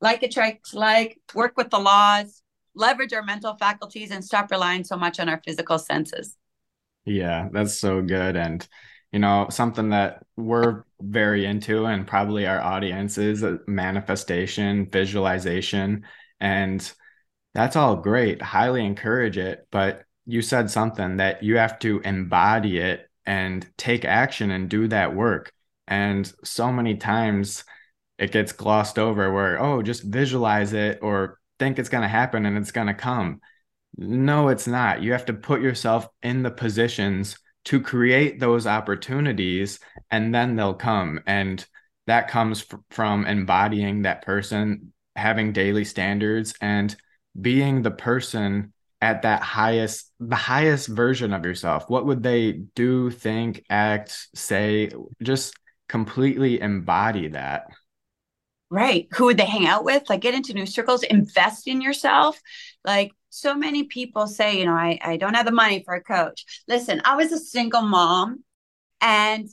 like 0.00 0.22
attracts 0.22 0.74
like, 0.74 1.18
work 1.34 1.56
with 1.56 1.70
the 1.70 1.78
laws, 1.78 2.42
leverage 2.74 3.12
our 3.12 3.22
mental 3.22 3.56
faculties 3.56 4.10
and 4.10 4.24
stop 4.24 4.50
relying 4.50 4.84
so 4.84 4.96
much 4.96 5.18
on 5.18 5.28
our 5.28 5.40
physical 5.44 5.78
senses. 5.78 6.36
Yeah, 7.04 7.48
that's 7.52 7.78
so 7.78 8.02
good. 8.02 8.36
And, 8.36 8.66
you 9.14 9.20
know, 9.20 9.46
something 9.48 9.90
that 9.90 10.26
we're 10.36 10.82
very 11.00 11.46
into 11.46 11.86
and 11.86 12.04
probably 12.04 12.48
our 12.48 12.60
audience 12.60 13.16
is 13.16 13.44
manifestation, 13.68 14.90
visualization. 14.90 16.04
And 16.40 16.92
that's 17.54 17.76
all 17.76 17.94
great. 17.94 18.42
Highly 18.42 18.84
encourage 18.84 19.38
it. 19.38 19.68
But 19.70 20.02
you 20.26 20.42
said 20.42 20.68
something 20.68 21.18
that 21.18 21.44
you 21.44 21.58
have 21.58 21.78
to 21.78 22.00
embody 22.00 22.78
it 22.78 23.08
and 23.24 23.64
take 23.76 24.04
action 24.04 24.50
and 24.50 24.68
do 24.68 24.88
that 24.88 25.14
work. 25.14 25.52
And 25.86 26.26
so 26.42 26.72
many 26.72 26.96
times 26.96 27.62
it 28.18 28.32
gets 28.32 28.50
glossed 28.50 28.98
over 28.98 29.32
where, 29.32 29.62
oh, 29.62 29.80
just 29.80 30.02
visualize 30.02 30.72
it 30.72 30.98
or 31.02 31.38
think 31.60 31.78
it's 31.78 31.88
going 31.88 32.02
to 32.02 32.08
happen 32.08 32.46
and 32.46 32.58
it's 32.58 32.72
going 32.72 32.88
to 32.88 32.94
come. 32.94 33.40
No, 33.96 34.48
it's 34.48 34.66
not. 34.66 35.02
You 35.02 35.12
have 35.12 35.26
to 35.26 35.34
put 35.34 35.62
yourself 35.62 36.08
in 36.20 36.42
the 36.42 36.50
positions 36.50 37.38
to 37.64 37.80
create 37.80 38.38
those 38.40 38.66
opportunities 38.66 39.80
and 40.10 40.34
then 40.34 40.56
they'll 40.56 40.74
come. 40.74 41.20
And 41.26 41.64
that 42.06 42.28
comes 42.28 42.64
f- 42.70 42.78
from 42.90 43.26
embodying 43.26 44.02
that 44.02 44.22
person, 44.22 44.92
having 45.16 45.52
daily 45.52 45.84
standards, 45.84 46.54
and 46.60 46.94
being 47.40 47.82
the 47.82 47.90
person 47.90 48.72
at 49.00 49.22
that 49.22 49.42
highest 49.42 50.10
the 50.18 50.36
highest 50.36 50.88
version 50.88 51.34
of 51.34 51.44
yourself 51.44 51.84
what 51.90 52.06
would 52.06 52.22
they 52.22 52.52
do 52.52 53.10
think 53.10 53.62
act 53.68 54.28
say 54.34 54.88
just 55.20 55.52
completely 55.88 56.60
embody 56.60 57.28
that 57.28 57.66
Right. 58.70 59.06
Who 59.12 59.26
would 59.26 59.36
they 59.36 59.44
hang 59.44 59.66
out 59.66 59.84
with? 59.84 60.08
Like 60.08 60.20
get 60.20 60.34
into 60.34 60.52
new 60.52 60.66
circles, 60.66 61.04
invest 61.04 61.68
in 61.68 61.80
yourself. 61.80 62.40
Like 62.84 63.12
so 63.34 63.54
many 63.54 63.84
people 63.84 64.26
say, 64.26 64.58
you 64.58 64.64
know, 64.64 64.74
I, 64.74 64.98
I 65.02 65.16
don't 65.16 65.34
have 65.34 65.46
the 65.46 65.52
money 65.52 65.82
for 65.84 65.94
a 65.94 66.02
coach. 66.02 66.44
Listen, 66.68 67.02
I 67.04 67.16
was 67.16 67.32
a 67.32 67.38
single 67.38 67.82
mom 67.82 68.44
and, 69.00 69.48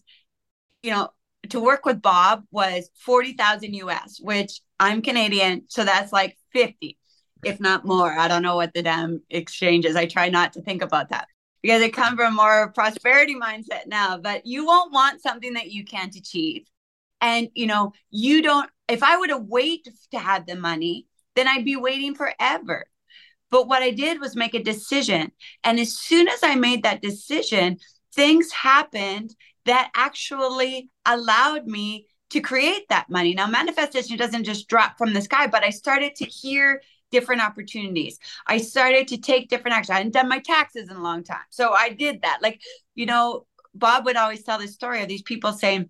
you 0.83 0.91
know, 0.91 1.09
to 1.49 1.59
work 1.59 1.85
with 1.85 2.01
Bob 2.01 2.43
was 2.51 2.89
40,000 2.99 3.73
US, 3.73 4.19
which 4.21 4.61
I'm 4.79 5.01
Canadian, 5.01 5.63
so 5.67 5.83
that's 5.83 6.13
like 6.13 6.37
50, 6.53 6.97
if 7.43 7.59
not 7.59 7.83
more. 7.83 8.11
I 8.11 8.27
don't 8.27 8.43
know 8.43 8.55
what 8.55 8.73
the 8.73 8.83
damn 8.83 9.21
exchange 9.29 9.85
is. 9.85 9.95
I 9.95 10.05
try 10.05 10.29
not 10.29 10.53
to 10.53 10.61
think 10.61 10.83
about 10.83 11.09
that 11.09 11.27
because 11.63 11.81
I 11.81 11.89
come 11.89 12.15
from 12.15 12.35
more 12.35 12.71
prosperity 12.73 13.35
mindset 13.35 13.87
now, 13.87 14.17
but 14.17 14.45
you 14.45 14.65
won't 14.65 14.93
want 14.93 15.21
something 15.21 15.53
that 15.53 15.71
you 15.71 15.85
can't 15.85 16.15
achieve. 16.15 16.67
And 17.19 17.49
you 17.55 17.67
know, 17.67 17.93
you 18.09 18.41
don't 18.41 18.69
if 18.87 19.01
I 19.03 19.17
would 19.17 19.29
have 19.31 19.43
waited 19.43 19.93
to 20.11 20.19
have 20.19 20.45
the 20.45 20.55
money, 20.55 21.07
then 21.35 21.47
I'd 21.47 21.65
be 21.65 21.75
waiting 21.75 22.13
forever. 22.15 22.85
But 23.51 23.67
what 23.67 23.83
I 23.83 23.91
did 23.91 24.19
was 24.19 24.35
make 24.35 24.55
a 24.55 24.63
decision. 24.63 25.31
And 25.63 25.79
as 25.79 25.97
soon 25.97 26.27
as 26.27 26.39
I 26.41 26.55
made 26.55 26.83
that 26.83 27.01
decision, 27.01 27.77
things 28.15 28.51
happened 28.51 29.35
that 29.65 29.91
actually 29.95 30.89
allowed 31.05 31.67
me 31.67 32.07
to 32.31 32.39
create 32.39 32.87
that 32.89 33.09
money. 33.09 33.33
Now, 33.33 33.47
manifestation 33.47 34.17
doesn't 34.17 34.45
just 34.45 34.67
drop 34.67 34.97
from 34.97 35.13
the 35.13 35.21
sky, 35.21 35.47
but 35.47 35.63
I 35.63 35.69
started 35.69 36.15
to 36.15 36.25
hear 36.25 36.81
different 37.11 37.41
opportunities. 37.41 38.17
I 38.47 38.57
started 38.57 39.09
to 39.09 39.17
take 39.17 39.49
different 39.49 39.75
action. 39.75 39.93
I 39.93 39.97
hadn't 39.97 40.13
done 40.13 40.29
my 40.29 40.39
taxes 40.39 40.89
in 40.89 40.95
a 40.95 41.03
long 41.03 41.23
time. 41.23 41.43
So 41.49 41.73
I 41.73 41.89
did 41.89 42.21
that. 42.21 42.39
Like, 42.41 42.61
you 42.95 43.05
know, 43.05 43.45
Bob 43.75 44.05
would 44.05 44.15
always 44.15 44.43
tell 44.43 44.57
this 44.57 44.73
story 44.73 45.01
of 45.01 45.09
these 45.09 45.21
people 45.21 45.51
saying, 45.51 45.89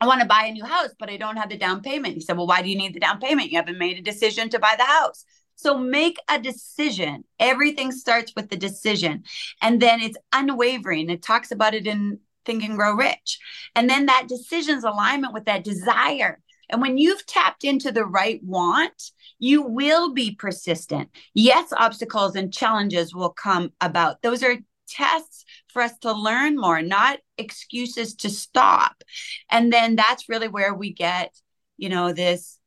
I 0.00 0.06
want 0.06 0.20
to 0.20 0.26
buy 0.26 0.46
a 0.46 0.52
new 0.52 0.64
house, 0.64 0.90
but 0.98 1.10
I 1.10 1.16
don't 1.16 1.36
have 1.36 1.48
the 1.48 1.56
down 1.56 1.80
payment. 1.80 2.14
He 2.14 2.20
said, 2.20 2.36
Well, 2.36 2.46
why 2.46 2.62
do 2.62 2.68
you 2.68 2.76
need 2.76 2.94
the 2.94 3.00
down 3.00 3.18
payment? 3.18 3.50
You 3.50 3.56
haven't 3.56 3.78
made 3.78 3.98
a 3.98 4.02
decision 4.02 4.50
to 4.50 4.58
buy 4.58 4.74
the 4.76 4.84
house. 4.84 5.24
So 5.56 5.76
make 5.76 6.18
a 6.28 6.38
decision. 6.38 7.24
Everything 7.40 7.90
starts 7.90 8.32
with 8.36 8.50
the 8.50 8.56
decision. 8.56 9.24
And 9.60 9.80
then 9.80 10.00
it's 10.00 10.18
unwavering. 10.32 11.10
It 11.10 11.22
talks 11.22 11.50
about 11.50 11.74
it 11.74 11.86
in 11.86 12.20
Think 12.44 12.62
and 12.64 12.76
Grow 12.76 12.94
Rich. 12.94 13.38
And 13.74 13.90
then 13.90 14.06
that 14.06 14.28
decision's 14.28 14.84
alignment 14.84 15.34
with 15.34 15.46
that 15.46 15.64
desire. 15.64 16.40
And 16.68 16.80
when 16.80 16.98
you've 16.98 17.24
tapped 17.26 17.64
into 17.64 17.92
the 17.92 18.04
right 18.04 18.40
want, 18.42 19.10
you 19.38 19.62
will 19.62 20.12
be 20.12 20.34
persistent. 20.34 21.10
Yes, 21.34 21.72
obstacles 21.76 22.36
and 22.36 22.52
challenges 22.52 23.14
will 23.14 23.30
come 23.30 23.72
about. 23.80 24.22
Those 24.22 24.42
are 24.42 24.58
tests 24.88 25.44
for 25.68 25.82
us 25.82 25.96
to 25.98 26.12
learn 26.12 26.56
more, 26.56 26.82
not 26.82 27.18
excuses 27.38 28.14
to 28.16 28.30
stop. 28.30 29.02
And 29.50 29.72
then 29.72 29.96
that's 29.96 30.28
really 30.28 30.48
where 30.48 30.74
we 30.74 30.92
get, 30.92 31.34
you 31.76 31.88
know, 31.88 32.12
this 32.12 32.58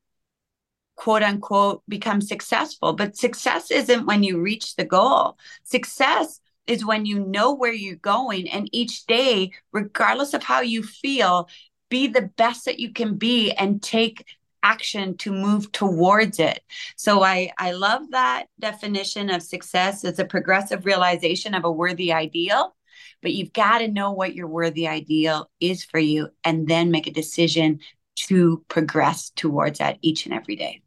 quote 0.99 1.23
unquote 1.23 1.81
become 1.87 2.19
successful. 2.19 2.91
But 2.91 3.15
success 3.15 3.71
isn't 3.71 4.05
when 4.05 4.21
you 4.21 4.41
reach 4.41 4.75
the 4.75 4.83
goal. 4.83 5.37
Success 5.63 6.41
is 6.67 6.85
when 6.85 7.05
you 7.05 7.25
know 7.25 7.53
where 7.55 7.71
you're 7.71 7.95
going 7.95 8.49
and 8.49 8.69
each 8.73 9.05
day, 9.05 9.53
regardless 9.71 10.33
of 10.33 10.43
how 10.43 10.59
you 10.59 10.83
feel, 10.83 11.47
be 11.89 12.07
the 12.07 12.29
best 12.35 12.65
that 12.65 12.79
you 12.79 12.91
can 12.91 13.15
be 13.15 13.53
and 13.53 13.81
take 13.81 14.25
action 14.61 15.15
to 15.17 15.31
move 15.31 15.71
towards 15.71 16.37
it. 16.37 16.59
So 16.97 17.23
I 17.23 17.53
I 17.57 17.71
love 17.71 18.11
that 18.11 18.47
definition 18.59 19.29
of 19.29 19.41
success 19.41 20.03
as 20.03 20.19
a 20.19 20.25
progressive 20.25 20.85
realization 20.85 21.53
of 21.53 21.63
a 21.63 21.71
worthy 21.71 22.11
ideal, 22.11 22.75
but 23.21 23.31
you've 23.31 23.53
got 23.53 23.77
to 23.77 23.87
know 23.87 24.11
what 24.11 24.35
your 24.35 24.47
worthy 24.47 24.85
ideal 24.85 25.49
is 25.61 25.81
for 25.81 25.99
you 25.99 26.27
and 26.43 26.67
then 26.67 26.91
make 26.91 27.07
a 27.07 27.11
decision 27.11 27.79
to 28.27 28.65
progress 28.67 29.29
towards 29.29 29.79
that 29.79 29.97
each 30.01 30.25
and 30.25 30.35
every 30.35 30.57
day 30.57 30.81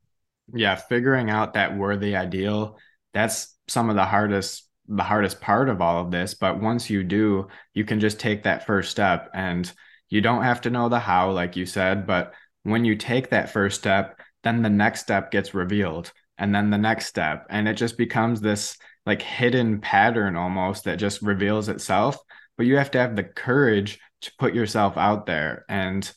yeah 0.52 0.74
figuring 0.74 1.30
out 1.30 1.54
that 1.54 1.76
worthy 1.76 2.16
ideal 2.16 2.78
that's 3.14 3.56
some 3.68 3.90
of 3.90 3.96
the 3.96 4.04
hardest 4.04 4.68
the 4.88 5.02
hardest 5.02 5.40
part 5.40 5.68
of 5.68 5.80
all 5.80 6.02
of 6.04 6.10
this. 6.10 6.34
But 6.34 6.60
once 6.60 6.90
you 6.90 7.04
do 7.04 7.48
you 7.74 7.84
can 7.84 8.00
just 8.00 8.18
take 8.18 8.42
that 8.42 8.66
first 8.66 8.90
step 8.90 9.30
and 9.34 9.70
you 10.08 10.20
don't 10.20 10.42
have 10.42 10.60
to 10.62 10.70
know 10.70 10.88
the 10.88 10.98
how 10.98 11.30
like 11.30 11.56
you 11.56 11.64
said 11.64 12.06
but 12.06 12.34
when 12.64 12.84
you 12.84 12.96
take 12.96 13.30
that 13.30 13.50
first 13.50 13.80
step 13.80 14.20
then 14.44 14.62
the 14.62 14.70
next 14.70 15.00
step 15.00 15.30
gets 15.30 15.54
revealed 15.54 16.12
and 16.36 16.54
then 16.54 16.70
the 16.70 16.78
next 16.78 17.06
step 17.06 17.46
and 17.48 17.68
it 17.68 17.74
just 17.74 17.96
becomes 17.96 18.40
this 18.40 18.76
like 19.06 19.22
hidden 19.22 19.80
pattern 19.80 20.36
almost 20.36 20.84
that 20.84 20.98
just 20.98 21.22
reveals 21.22 21.68
itself. 21.68 22.18
But 22.56 22.66
you 22.66 22.76
have 22.76 22.90
to 22.92 22.98
have 22.98 23.16
the 23.16 23.24
courage 23.24 23.98
to 24.22 24.32
put 24.38 24.54
yourself 24.54 24.96
out 24.96 25.26
there 25.26 25.64
and 25.68 26.10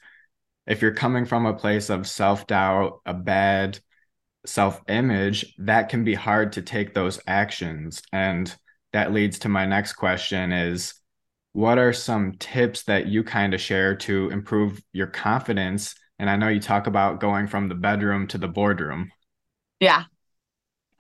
if 0.67 0.81
you're 0.81 0.93
coming 0.93 1.25
from 1.25 1.45
a 1.45 1.53
place 1.53 1.89
of 1.91 2.07
self-doubt 2.07 2.99
a 3.05 3.13
bad 3.13 3.79
self 4.45 4.81
image, 4.87 5.55
that 5.59 5.89
can 5.89 6.03
be 6.03 6.13
hard 6.13 6.53
to 6.53 6.61
take 6.61 6.93
those 6.93 7.19
actions. 7.27 8.01
And 8.11 8.53
that 8.93 9.13
leads 9.13 9.39
to 9.39 9.49
my 9.49 9.65
next 9.65 9.93
question 9.93 10.51
is 10.51 10.93
what 11.53 11.77
are 11.77 11.93
some 11.93 12.33
tips 12.33 12.83
that 12.83 13.07
you 13.07 13.23
kind 13.23 13.53
of 13.53 13.61
share 13.61 13.95
to 13.95 14.29
improve 14.29 14.81
your 14.91 15.07
confidence? 15.07 15.95
And 16.19 16.29
I 16.29 16.35
know 16.35 16.49
you 16.49 16.59
talk 16.59 16.87
about 16.87 17.19
going 17.19 17.47
from 17.47 17.69
the 17.69 17.75
bedroom 17.75 18.27
to 18.27 18.37
the 18.37 18.47
boardroom. 18.47 19.11
Yeah. 19.79 20.03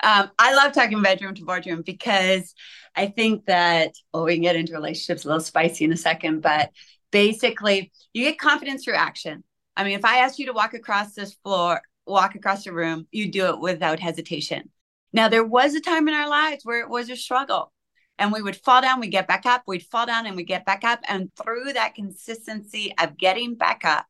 Um, 0.03 0.29
I 0.37 0.53
love 0.53 0.73
talking 0.73 1.01
bedroom 1.01 1.35
to 1.35 1.45
boardroom 1.45 1.81
because 1.81 2.53
I 2.95 3.07
think 3.07 3.45
that, 3.45 3.91
well, 4.13 4.25
we 4.25 4.33
can 4.33 4.43
get 4.43 4.55
into 4.55 4.73
relationships 4.73 5.25
a 5.25 5.27
little 5.27 5.41
spicy 5.41 5.85
in 5.85 5.91
a 5.91 5.97
second, 5.97 6.41
but 6.41 6.71
basically, 7.11 7.91
you 8.13 8.25
get 8.25 8.39
confidence 8.39 8.83
through 8.83 8.95
action. 8.95 9.43
I 9.75 9.83
mean, 9.83 9.97
if 9.97 10.05
I 10.05 10.19
ask 10.19 10.39
you 10.39 10.45
to 10.47 10.53
walk 10.53 10.73
across 10.73 11.13
this 11.13 11.33
floor 11.43 11.81
walk 12.05 12.35
across 12.35 12.63
the 12.63 12.73
room, 12.73 13.07
you 13.11 13.31
do 13.31 13.47
it 13.47 13.59
without 13.59 13.99
hesitation. 13.99 14.69
Now, 15.13 15.29
there 15.29 15.45
was 15.45 15.73
a 15.73 15.81
time 15.81 16.07
in 16.07 16.13
our 16.13 16.29
lives 16.29 16.65
where 16.65 16.81
it 16.81 16.89
was 16.89 17.09
a 17.09 17.15
struggle 17.15 17.71
and 18.17 18.31
we 18.31 18.41
would 18.41 18.55
fall 18.55 18.81
down, 18.81 18.99
we 18.99 19.07
get 19.07 19.27
back 19.27 19.45
up, 19.45 19.63
we'd 19.67 19.83
fall 19.83 20.05
down 20.05 20.25
and 20.25 20.35
we 20.35 20.43
get 20.43 20.65
back 20.65 20.83
up. 20.83 20.99
And 21.07 21.31
through 21.35 21.73
that 21.73 21.95
consistency 21.95 22.93
of 22.99 23.17
getting 23.17 23.55
back 23.55 23.81
up, 23.83 24.05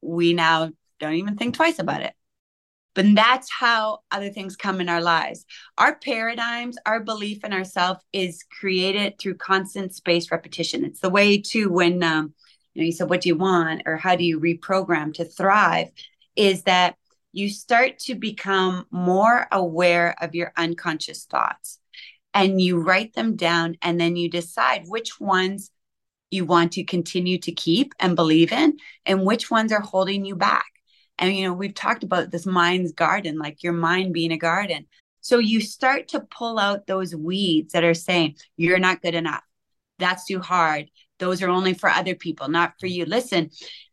we 0.00 0.34
now 0.34 0.70
don't 1.00 1.14
even 1.14 1.36
think 1.36 1.54
twice 1.54 1.78
about 1.78 2.02
it. 2.02 2.14
But 2.94 3.06
that's 3.14 3.50
how 3.50 4.00
other 4.10 4.28
things 4.28 4.54
come 4.54 4.80
in 4.80 4.90
our 4.90 5.00
lives. 5.00 5.46
Our 5.78 5.96
paradigms, 5.96 6.76
our 6.84 7.00
belief 7.00 7.42
in 7.42 7.52
ourselves 7.52 8.00
is 8.12 8.44
created 8.60 9.18
through 9.18 9.36
constant 9.36 9.94
spaced 9.94 10.30
repetition. 10.30 10.84
It's 10.84 11.00
the 11.00 11.08
way 11.08 11.40
to 11.40 11.70
when 11.70 12.02
um, 12.02 12.34
you 12.74 12.82
know 12.82 12.86
you 12.86 12.92
said, 12.92 13.08
"What 13.08 13.22
do 13.22 13.30
you 13.30 13.36
want?" 13.36 13.82
or 13.86 13.96
"How 13.96 14.14
do 14.14 14.24
you 14.24 14.38
reprogram 14.38 15.14
to 15.14 15.24
thrive?" 15.24 15.88
Is 16.36 16.64
that 16.64 16.96
you 17.32 17.48
start 17.48 17.98
to 17.98 18.14
become 18.14 18.86
more 18.90 19.46
aware 19.50 20.14
of 20.20 20.34
your 20.34 20.52
unconscious 20.56 21.24
thoughts 21.24 21.78
and 22.34 22.60
you 22.60 22.78
write 22.78 23.14
them 23.14 23.36
down 23.36 23.76
and 23.82 24.00
then 24.00 24.16
you 24.16 24.28
decide 24.28 24.84
which 24.86 25.18
ones 25.18 25.70
you 26.30 26.44
want 26.44 26.72
to 26.72 26.84
continue 26.84 27.38
to 27.38 27.52
keep 27.52 27.94
and 27.98 28.16
believe 28.16 28.52
in 28.52 28.78
and 29.04 29.24
which 29.24 29.50
ones 29.50 29.72
are 29.72 29.80
holding 29.80 30.24
you 30.24 30.34
back. 30.34 30.66
And 31.18 31.34
you 31.34 31.46
know 31.46 31.52
we've 31.52 31.74
talked 31.74 32.04
about 32.04 32.30
this 32.30 32.46
mind's 32.46 32.92
garden 32.92 33.38
like 33.38 33.62
your 33.62 33.74
mind 33.74 34.14
being 34.14 34.32
a 34.32 34.38
garden. 34.38 34.86
So 35.20 35.38
you 35.38 35.60
start 35.60 36.08
to 36.08 36.20
pull 36.20 36.58
out 36.58 36.86
those 36.86 37.14
weeds 37.14 37.72
that 37.72 37.84
are 37.84 37.94
saying 37.94 38.36
you're 38.56 38.78
not 38.78 39.02
good 39.02 39.14
enough. 39.14 39.44
That's 39.98 40.26
too 40.26 40.40
hard 40.40 40.90
those 41.22 41.40
are 41.40 41.48
only 41.48 41.72
for 41.72 41.88
other 41.88 42.14
people 42.14 42.48
not 42.48 42.74
for 42.78 42.86
mm. 42.86 42.92
you 42.92 43.04
listen 43.06 43.48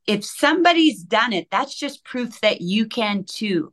if 0.10 0.26
somebody's 0.26 1.04
done 1.04 1.34
it, 1.34 1.50
that's 1.52 1.76
just 1.76 2.04
proof 2.04 2.42
that 2.42 2.62
you 2.62 2.88
can 2.88 3.26
too. 3.26 3.72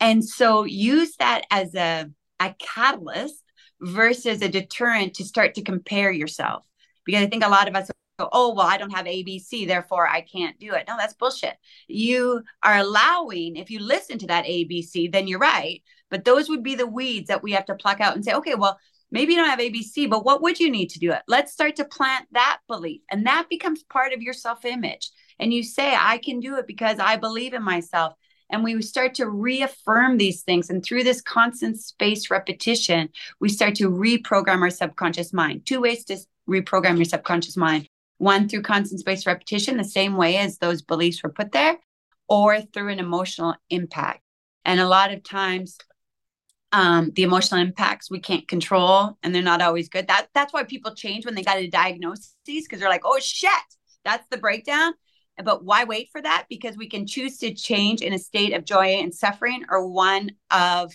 And 0.00 0.24
so 0.24 0.64
use 0.64 1.14
that 1.18 1.42
as 1.52 1.72
a, 1.76 2.10
a 2.40 2.52
catalyst 2.58 3.44
versus 3.80 4.42
a 4.42 4.48
deterrent 4.48 5.14
to 5.14 5.24
start 5.24 5.54
to 5.54 5.62
compare 5.62 6.10
yourself. 6.10 6.64
Because 7.04 7.22
I 7.22 7.28
think 7.28 7.44
a 7.44 7.48
lot 7.48 7.68
of 7.68 7.76
us 7.76 7.92
go, 8.18 8.28
oh, 8.32 8.54
well, 8.54 8.66
I 8.66 8.76
don't 8.76 8.92
have 8.92 9.06
ABC, 9.06 9.68
therefore 9.68 10.08
I 10.08 10.22
can't 10.22 10.58
do 10.58 10.72
it. 10.74 10.86
No, 10.88 10.96
that's 10.96 11.14
bullshit. 11.14 11.54
You 11.86 12.42
are 12.64 12.78
allowing, 12.78 13.54
if 13.54 13.70
you 13.70 13.78
listen 13.78 14.18
to 14.18 14.26
that 14.26 14.46
ABC, 14.46 15.12
then 15.12 15.28
you're 15.28 15.38
right. 15.38 15.80
But 16.10 16.24
those 16.24 16.48
would 16.48 16.64
be 16.64 16.74
the 16.74 16.88
weeds 16.88 17.28
that 17.28 17.44
we 17.44 17.52
have 17.52 17.66
to 17.66 17.76
pluck 17.76 18.00
out 18.00 18.16
and 18.16 18.24
say, 18.24 18.34
okay, 18.34 18.56
well, 18.56 18.80
maybe 19.10 19.32
you 19.32 19.38
don't 19.38 19.48
have 19.48 19.58
ABC, 19.58 20.08
but 20.08 20.24
what 20.24 20.42
would 20.42 20.58
you 20.58 20.70
need 20.70 20.90
to 20.90 20.98
do 20.98 21.12
it? 21.12 21.22
Let's 21.28 21.52
start 21.52 21.76
to 21.76 21.84
plant 21.84 22.26
that 22.32 22.58
belief. 22.68 23.00
And 23.10 23.26
that 23.26 23.48
becomes 23.48 23.82
part 23.84 24.12
of 24.12 24.22
your 24.22 24.34
self 24.34 24.64
image 24.64 25.10
and 25.38 25.52
you 25.52 25.62
say, 25.62 25.96
I 25.98 26.18
can 26.18 26.40
do 26.40 26.56
it 26.56 26.66
because 26.66 26.98
I 26.98 27.16
believe 27.16 27.54
in 27.54 27.62
myself. 27.62 28.14
And 28.50 28.64
we 28.64 28.80
start 28.82 29.14
to 29.14 29.28
reaffirm 29.28 30.18
these 30.18 30.42
things. 30.42 30.70
And 30.70 30.84
through 30.84 31.04
this 31.04 31.22
constant 31.22 31.78
spaced 31.78 32.30
repetition, 32.30 33.08
we 33.38 33.48
start 33.48 33.76
to 33.76 33.88
reprogram 33.88 34.60
our 34.60 34.70
subconscious 34.70 35.32
mind. 35.32 35.66
Two 35.66 35.80
ways 35.80 36.04
to 36.06 36.18
reprogram 36.48 36.96
your 36.96 37.04
subconscious 37.04 37.56
mind 37.56 37.88
one 38.20 38.48
through 38.48 38.60
constant 38.60 39.00
spaced 39.00 39.26
repetition, 39.26 39.78
the 39.78 39.84
same 39.84 40.14
way 40.14 40.36
as 40.36 40.58
those 40.58 40.82
beliefs 40.82 41.22
were 41.22 41.32
put 41.32 41.52
there, 41.52 41.78
or 42.28 42.60
through 42.60 42.88
an 42.88 42.98
emotional 42.98 43.54
impact. 43.70 44.20
And 44.66 44.78
a 44.78 44.86
lot 44.86 45.10
of 45.10 45.22
times, 45.22 45.78
um, 46.72 47.10
the 47.14 47.22
emotional 47.22 47.60
impacts 47.60 48.10
we 48.10 48.20
can't 48.20 48.46
control 48.46 49.18
and 49.22 49.34
they're 49.34 49.42
not 49.42 49.62
always 49.62 49.88
good. 49.88 50.06
That 50.06 50.28
that's 50.34 50.52
why 50.52 50.64
people 50.64 50.94
change 50.94 51.26
when 51.26 51.34
they 51.34 51.42
got 51.42 51.58
a 51.58 51.68
diagnosis 51.68 52.34
because 52.44 52.80
they're 52.80 52.88
like, 52.88 53.04
oh 53.04 53.18
shit, 53.20 53.50
that's 54.04 54.26
the 54.30 54.38
breakdown. 54.38 54.94
But 55.42 55.64
why 55.64 55.84
wait 55.84 56.10
for 56.12 56.20
that? 56.20 56.46
Because 56.48 56.76
we 56.76 56.88
can 56.88 57.06
choose 57.06 57.38
to 57.38 57.54
change 57.54 58.02
in 58.02 58.12
a 58.12 58.18
state 58.18 58.52
of 58.52 58.64
joy 58.64 58.98
and 59.00 59.14
suffering 59.14 59.64
or 59.70 59.86
one 59.88 60.32
of 60.50 60.92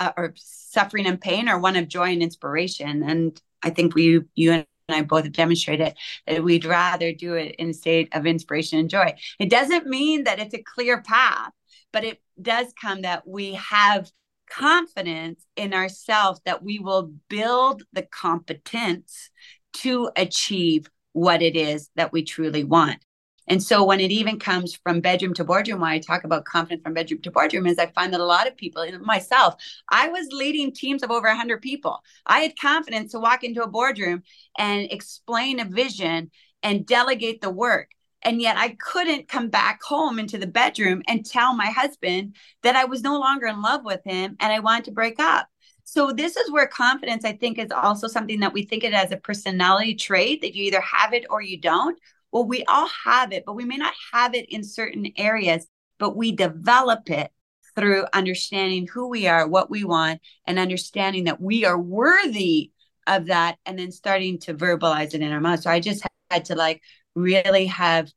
uh, 0.00 0.12
or 0.16 0.34
suffering 0.36 1.06
and 1.06 1.20
pain 1.20 1.48
or 1.48 1.58
one 1.58 1.76
of 1.76 1.88
joy 1.88 2.12
and 2.12 2.22
inspiration. 2.22 3.02
And 3.02 3.40
I 3.62 3.70
think 3.70 3.94
we 3.94 4.22
you 4.34 4.52
and 4.52 4.66
I 4.88 5.02
both 5.02 5.24
have 5.24 5.32
demonstrated 5.32 5.94
that 6.26 6.44
we'd 6.44 6.64
rather 6.64 7.12
do 7.12 7.34
it 7.34 7.54
in 7.56 7.70
a 7.70 7.74
state 7.74 8.14
of 8.14 8.26
inspiration 8.26 8.78
and 8.78 8.90
joy. 8.90 9.14
It 9.38 9.48
doesn't 9.48 9.86
mean 9.86 10.24
that 10.24 10.40
it's 10.40 10.54
a 10.54 10.62
clear 10.62 11.00
path, 11.00 11.52
but 11.92 12.04
it 12.04 12.20
does 12.40 12.66
come 12.78 13.02
that 13.02 13.26
we 13.26 13.54
have 13.54 14.10
confidence 14.50 15.46
in 15.56 15.74
ourselves 15.74 16.40
that 16.44 16.62
we 16.62 16.78
will 16.78 17.12
build 17.28 17.82
the 17.92 18.02
competence 18.02 19.30
to 19.74 20.10
achieve 20.16 20.88
what 21.12 21.42
it 21.42 21.56
is 21.56 21.90
that 21.96 22.12
we 22.12 22.22
truly 22.22 22.64
want. 22.64 23.04
And 23.46 23.62
so 23.62 23.84
when 23.84 24.00
it 24.00 24.10
even 24.10 24.38
comes 24.38 24.74
from 24.74 25.00
bedroom 25.00 25.34
to 25.34 25.44
boardroom, 25.44 25.80
when 25.80 25.90
I 25.90 25.98
talk 25.98 26.24
about 26.24 26.46
confidence 26.46 26.82
from 26.82 26.94
bedroom 26.94 27.20
to 27.22 27.30
boardroom, 27.30 27.66
is 27.66 27.78
I 27.78 27.86
find 27.86 28.12
that 28.12 28.20
a 28.20 28.24
lot 28.24 28.46
of 28.46 28.56
people, 28.56 28.86
myself, 29.02 29.56
I 29.90 30.08
was 30.08 30.28
leading 30.32 30.72
teams 30.72 31.02
of 31.02 31.10
over 31.10 31.28
100 31.28 31.60
people. 31.60 32.02
I 32.26 32.40
had 32.40 32.58
confidence 32.58 33.12
to 33.12 33.20
walk 33.20 33.44
into 33.44 33.62
a 33.62 33.68
boardroom 33.68 34.22
and 34.56 34.90
explain 34.90 35.60
a 35.60 35.66
vision 35.66 36.30
and 36.62 36.86
delegate 36.86 37.42
the 37.42 37.50
work. 37.50 37.90
And 38.24 38.40
yet 38.40 38.56
I 38.56 38.76
couldn't 38.80 39.28
come 39.28 39.48
back 39.48 39.82
home 39.82 40.18
into 40.18 40.38
the 40.38 40.46
bedroom 40.46 41.02
and 41.06 41.24
tell 41.24 41.54
my 41.54 41.66
husband 41.66 42.36
that 42.62 42.74
I 42.74 42.86
was 42.86 43.02
no 43.02 43.18
longer 43.18 43.46
in 43.46 43.60
love 43.60 43.84
with 43.84 44.00
him 44.04 44.36
and 44.40 44.52
I 44.52 44.60
wanted 44.60 44.86
to 44.86 44.92
break 44.92 45.20
up. 45.20 45.46
So 45.84 46.10
this 46.10 46.36
is 46.36 46.50
where 46.50 46.66
confidence, 46.66 47.26
I 47.26 47.32
think, 47.32 47.58
is 47.58 47.70
also 47.70 48.08
something 48.08 48.40
that 48.40 48.54
we 48.54 48.64
think 48.64 48.84
it 48.84 48.94
as 48.94 49.12
a 49.12 49.18
personality 49.18 49.94
trait 49.94 50.40
that 50.40 50.54
you 50.54 50.64
either 50.64 50.80
have 50.80 51.12
it 51.12 51.26
or 51.28 51.42
you 51.42 51.60
don't. 51.60 51.98
Well, 52.32 52.46
we 52.46 52.64
all 52.64 52.88
have 53.04 53.32
it, 53.32 53.44
but 53.44 53.54
we 53.54 53.66
may 53.66 53.76
not 53.76 53.92
have 54.12 54.34
it 54.34 54.48
in 54.48 54.64
certain 54.64 55.12
areas, 55.16 55.66
but 55.98 56.16
we 56.16 56.32
develop 56.32 57.10
it 57.10 57.30
through 57.76 58.06
understanding 58.12 58.86
who 58.86 59.08
we 59.08 59.26
are, 59.26 59.46
what 59.46 59.68
we 59.68 59.84
want, 59.84 60.20
and 60.46 60.58
understanding 60.58 61.24
that 61.24 61.40
we 61.40 61.64
are 61.64 61.78
worthy 61.78 62.70
of 63.06 63.26
that, 63.26 63.58
and 63.66 63.78
then 63.78 63.92
starting 63.92 64.38
to 64.38 64.54
verbalize 64.54 65.12
it 65.14 65.20
in 65.20 65.32
our 65.32 65.40
mouth. 65.40 65.60
So 65.60 65.70
I 65.70 65.80
just 65.80 66.06
had 66.30 66.46
to 66.46 66.54
like 66.54 66.80
really 67.14 67.66
have, 67.66 68.10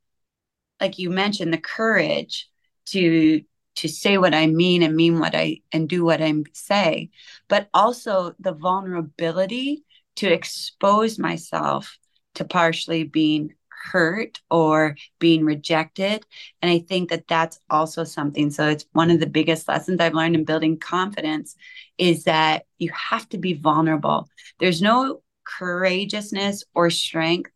like 0.81 0.99
you 0.99 1.09
mentioned, 1.09 1.53
the 1.53 1.57
courage 1.57 2.49
to 2.87 3.41
to 3.75 3.87
say 3.87 4.17
what 4.17 4.33
I 4.33 4.47
mean 4.47 4.81
and 4.81 4.95
mean 4.95 5.19
what 5.19 5.35
I 5.35 5.61
and 5.71 5.87
do 5.87 6.03
what 6.03 6.21
I 6.21 6.33
say, 6.53 7.11
but 7.47 7.69
also 7.73 8.33
the 8.39 8.53
vulnerability 8.53 9.83
to 10.15 10.27
expose 10.33 11.19
myself 11.19 11.97
to 12.35 12.43
partially 12.43 13.03
being 13.03 13.53
hurt 13.91 14.41
or 14.49 14.95
being 15.19 15.45
rejected. 15.45 16.25
And 16.61 16.71
I 16.71 16.79
think 16.79 17.09
that 17.09 17.27
that's 17.27 17.59
also 17.69 18.03
something. 18.03 18.49
So 18.49 18.67
it's 18.67 18.85
one 18.93 19.11
of 19.11 19.19
the 19.19 19.27
biggest 19.27 19.67
lessons 19.67 19.99
I've 19.99 20.13
learned 20.13 20.35
in 20.35 20.43
building 20.43 20.77
confidence 20.77 21.55
is 21.97 22.23
that 22.25 22.65
you 22.79 22.91
have 22.91 23.29
to 23.29 23.37
be 23.37 23.53
vulnerable. 23.53 24.27
There's 24.59 24.81
no 24.81 25.21
courageousness 25.45 26.63
or 26.73 26.89
strength 26.89 27.51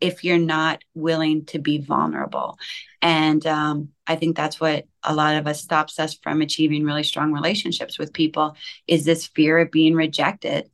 if 0.00 0.24
you're 0.24 0.38
not 0.38 0.82
willing 0.94 1.44
to 1.46 1.58
be 1.58 1.78
vulnerable. 1.78 2.58
And 3.02 3.46
um, 3.46 3.90
I 4.06 4.16
think 4.16 4.36
that's 4.36 4.60
what 4.60 4.86
a 5.02 5.14
lot 5.14 5.36
of 5.36 5.46
us 5.46 5.62
stops 5.62 5.98
us 5.98 6.14
from 6.14 6.42
achieving 6.42 6.84
really 6.84 7.02
strong 7.02 7.32
relationships 7.32 7.98
with 7.98 8.12
people 8.12 8.56
is 8.86 9.04
this 9.04 9.26
fear 9.26 9.58
of 9.58 9.70
being 9.70 9.94
rejected 9.94 10.70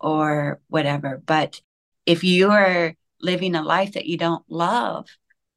or 0.00 0.60
whatever. 0.68 1.22
But 1.24 1.60
if 2.06 2.24
you 2.24 2.50
are 2.50 2.94
living 3.20 3.54
a 3.54 3.62
life 3.62 3.92
that 3.94 4.06
you 4.06 4.16
don't 4.18 4.44
love, 4.48 5.08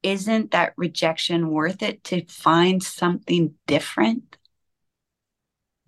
isn't 0.03 0.51
that 0.51 0.74
rejection 0.78 1.49
worth 1.49 1.82
it 1.84 2.03
to 2.05 2.26
find 2.26 2.82
something 2.82 3.55
different? 3.68 4.38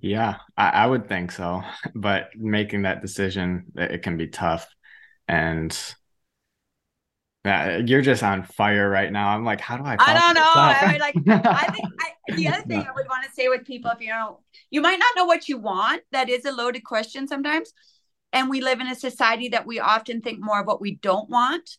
Yeah, 0.02 0.38
I, 0.58 0.70
I 0.70 0.86
would 0.88 1.08
think 1.08 1.32
so. 1.32 1.62
But 1.96 2.30
making 2.36 2.84
that 2.84 3.02
decision, 3.02 3.72
it 3.76 4.04
can 4.04 4.18
be 4.18 4.28
tough. 4.28 4.68
And 5.28 5.78
yeah, 7.46 7.78
you're 7.78 8.02
just 8.02 8.22
on 8.22 8.44
fire 8.44 8.90
right 8.90 9.12
now. 9.12 9.30
I'm 9.30 9.46
like, 9.46 9.62
how 9.62 9.78
do 9.78 9.84
I? 9.84 9.96
I 9.98 10.14
don't 10.14 10.34
know. 10.34 10.52
I 10.56 10.92
mean, 10.92 11.00
like, 11.00 11.46
I 11.46 11.72
think 11.72 11.88
I, 12.00 12.12
the 12.36 12.48
other 12.50 12.62
thing 12.64 12.82
I 12.82 12.92
would 12.94 13.08
want 13.08 13.26
to 13.26 13.32
say 13.32 13.48
with 13.48 13.66
people, 13.66 13.92
if 13.92 14.02
you 14.02 14.10
know, 14.10 14.42
you 14.70 14.82
might 14.82 15.00
not 15.00 15.12
know 15.16 15.26
what 15.26 15.48
you 15.48 15.58
want. 15.58 16.02
That 16.12 16.30
is 16.30 16.44
a 16.44 16.52
loaded 16.52 16.84
question 16.84 17.28
sometimes, 17.28 17.72
and 18.34 18.50
we 18.50 18.60
live 18.60 18.82
in 18.82 18.88
a 18.88 18.96
society 18.96 19.50
that 19.50 19.66
we 19.66 19.80
often 19.80 20.22
think 20.22 20.40
more 20.42 20.60
of 20.60 20.68
what 20.68 20.82
we 20.82 20.96
don't 20.96 21.30
want. 21.30 21.78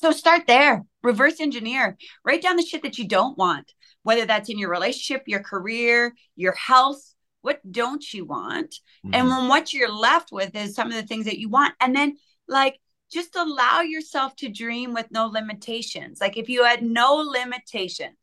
So 0.00 0.12
start 0.12 0.46
there. 0.46 0.84
Reverse 1.02 1.40
engineer. 1.40 1.96
Write 2.24 2.42
down 2.42 2.56
the 2.56 2.62
shit 2.62 2.82
that 2.82 2.98
you 2.98 3.08
don't 3.08 3.36
want, 3.36 3.72
whether 4.04 4.26
that's 4.26 4.48
in 4.48 4.58
your 4.58 4.70
relationship, 4.70 5.24
your 5.26 5.42
career, 5.42 6.14
your 6.36 6.52
health. 6.52 7.02
What 7.40 7.60
don't 7.68 8.12
you 8.14 8.24
want? 8.24 8.76
Mm-hmm. 9.04 9.14
And 9.14 9.28
when 9.28 9.48
what 9.48 9.72
you're 9.72 9.92
left 9.92 10.30
with 10.30 10.54
is 10.54 10.76
some 10.76 10.86
of 10.86 10.94
the 10.94 11.02
things 11.02 11.24
that 11.24 11.40
you 11.40 11.48
want, 11.48 11.74
and 11.80 11.96
then 11.96 12.16
like 12.46 12.78
just 13.12 13.36
allow 13.36 13.80
yourself 13.82 14.34
to 14.36 14.48
dream 14.48 14.94
with 14.94 15.06
no 15.10 15.26
limitations. 15.26 16.20
Like 16.20 16.36
if 16.36 16.48
you 16.48 16.64
had 16.64 16.82
no 16.82 17.16
limitations, 17.16 18.16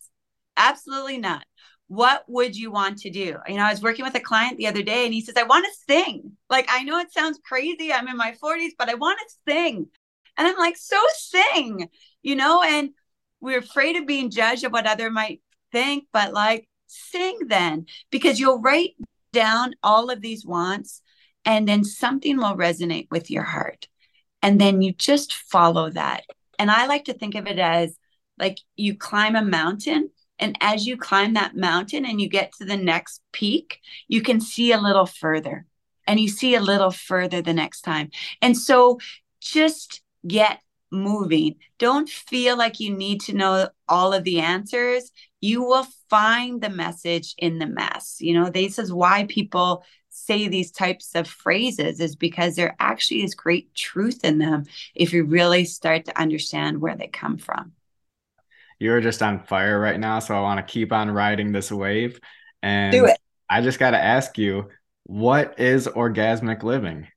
absolutely 0.58 1.18
not. 1.20 1.46
what 1.88 2.24
would 2.28 2.56
you 2.56 2.72
want 2.72 3.00
to 3.00 3.10
do? 3.10 3.36
You 3.48 3.56
know, 3.56 3.64
I 3.64 3.72
was 3.72 3.82
working 3.82 4.06
with 4.06 4.14
a 4.16 4.20
client 4.20 4.58
the 4.58 4.68
other 4.68 4.84
day 4.84 5.06
and 5.06 5.14
he 5.14 5.22
says, 5.22 5.36
I 5.38 5.44
want 5.44 5.66
to 5.66 5.94
sing. 5.94 6.34
Like, 6.50 6.68
I 6.70 6.84
know 6.84 7.00
it 7.00 7.12
sounds 7.12 7.40
crazy. 7.44 7.92
I'm 7.92 8.08
in 8.08 8.16
my 8.16 8.36
40s, 8.42 8.74
but 8.78 8.90
I 8.90 8.94
want 8.94 9.20
to 9.20 9.52
sing. 9.52 9.88
And 10.38 10.48
I'm 10.48 10.58
like, 10.58 10.78
so 10.78 10.98
sing, 11.16 11.90
you 12.22 12.36
know, 12.36 12.62
and 12.62 12.92
we're 13.42 13.58
afraid 13.60 13.96
of 13.96 14.06
being 14.06 14.30
judged 14.30 14.64
of 14.64 14.72
what 14.72 14.86
other 14.86 15.10
might 15.10 15.42
think, 15.72 16.06
but 16.14 16.32
like 16.32 16.68
sing 16.86 17.40
then 17.48 17.88
because 18.12 18.40
you'll 18.40 18.62
write 18.62 18.96
down 19.34 19.74
all 19.82 20.12
of 20.12 20.22
these 20.22 20.46
wants 20.46 21.02
and 21.44 21.68
then 21.68 21.84
something 21.84 22.38
will 22.38 22.56
resonate 22.56 23.08
with 23.10 23.32
your 23.32 23.44
heart 23.44 23.88
and 24.42 24.60
then 24.60 24.82
you 24.82 24.94
just 24.94 25.34
follow 25.34 25.90
that. 25.92 26.24
And 26.58 26.70
I 26.70 26.86
like 26.88 27.06
to 27.06 27.14
think 27.14 27.36
of 27.36 27.48
it 27.48 27.60
as 27.60 27.96
like 28.38 28.60
you 28.76 28.96
climb 28.96 29.36
a 29.36 29.44
mountain. 29.44 30.10
And 30.40 30.58
as 30.62 30.88
you 30.88 30.96
climb 30.96 31.34
that 31.34 31.56
mountain 31.56 32.06
and 32.06 32.22
you 32.22 32.30
get 32.30 32.54
to 32.54 32.66
the 32.66 32.78
next 32.78 33.22
peak, 33.34 33.80
you 34.08 34.22
can 34.22 34.40
see 34.40 34.72
a 34.72 34.80
little 34.80 35.06
further 35.06 35.66
and 36.08 36.20
you 36.20 36.30
see 36.30 36.56
a 36.56 36.62
little 36.62 36.92
further 36.92 37.42
the 37.42 37.54
next 37.54 37.82
time. 37.82 38.10
And 38.42 38.58
so 38.58 39.00
just 39.42 40.02
get 40.26 40.60
moving. 40.92 41.56
Don't 41.78 42.10
feel 42.10 42.58
like 42.58 42.80
you 42.80 42.96
need 42.96 43.22
to 43.22 43.34
know 43.34 43.70
all 43.88 44.14
of 44.14 44.24
the 44.24 44.40
answers. 44.40 45.12
You 45.42 45.64
will 45.64 45.88
find 46.10 46.62
the 46.62 46.70
message 46.70 47.36
in 47.38 47.60
the 47.60 47.68
mess. 47.68 48.18
You 48.20 48.34
know, 48.34 48.50
this 48.50 48.80
is 48.80 48.92
why 48.92 49.26
people 49.30 49.84
say 50.10 50.47
these 50.47 50.72
types 50.72 51.16
of 51.16 51.28
phrases 51.28 51.99
is 51.99 52.16
because 52.16 52.55
there 52.55 52.76
actually 52.80 53.24
is 53.24 53.36
great 53.36 53.74
truth 53.74 54.24
in 54.24 54.38
them 54.38 54.66
if 54.95 55.14
you 55.14 55.24
really 55.24 55.66
start 55.66 56.05
to 56.05 56.20
understand 56.20 56.82
where 56.82 56.95
they 56.95 57.07
come 57.07 57.38
from. 57.38 57.74
You're 58.80 59.01
just 59.01 59.22
on 59.22 59.43
fire 59.43 59.80
right 59.80 59.99
now, 59.99 60.20
so 60.20 60.36
I 60.36 60.41
want 60.41 60.66
to 60.66 60.72
keep 60.72 60.93
on 60.93 61.12
riding 61.12 61.51
this 61.51 61.72
wave. 61.72 62.20
And 62.64 62.91
do 62.91 63.05
it. 63.05 63.18
I 63.49 63.62
just 63.62 63.80
got 63.80 63.91
to 63.91 64.01
ask 64.01 64.38
you, 64.38 64.70
what 65.03 65.60
is 65.60 65.88
orgasmic 65.88 66.64
living? 66.64 67.07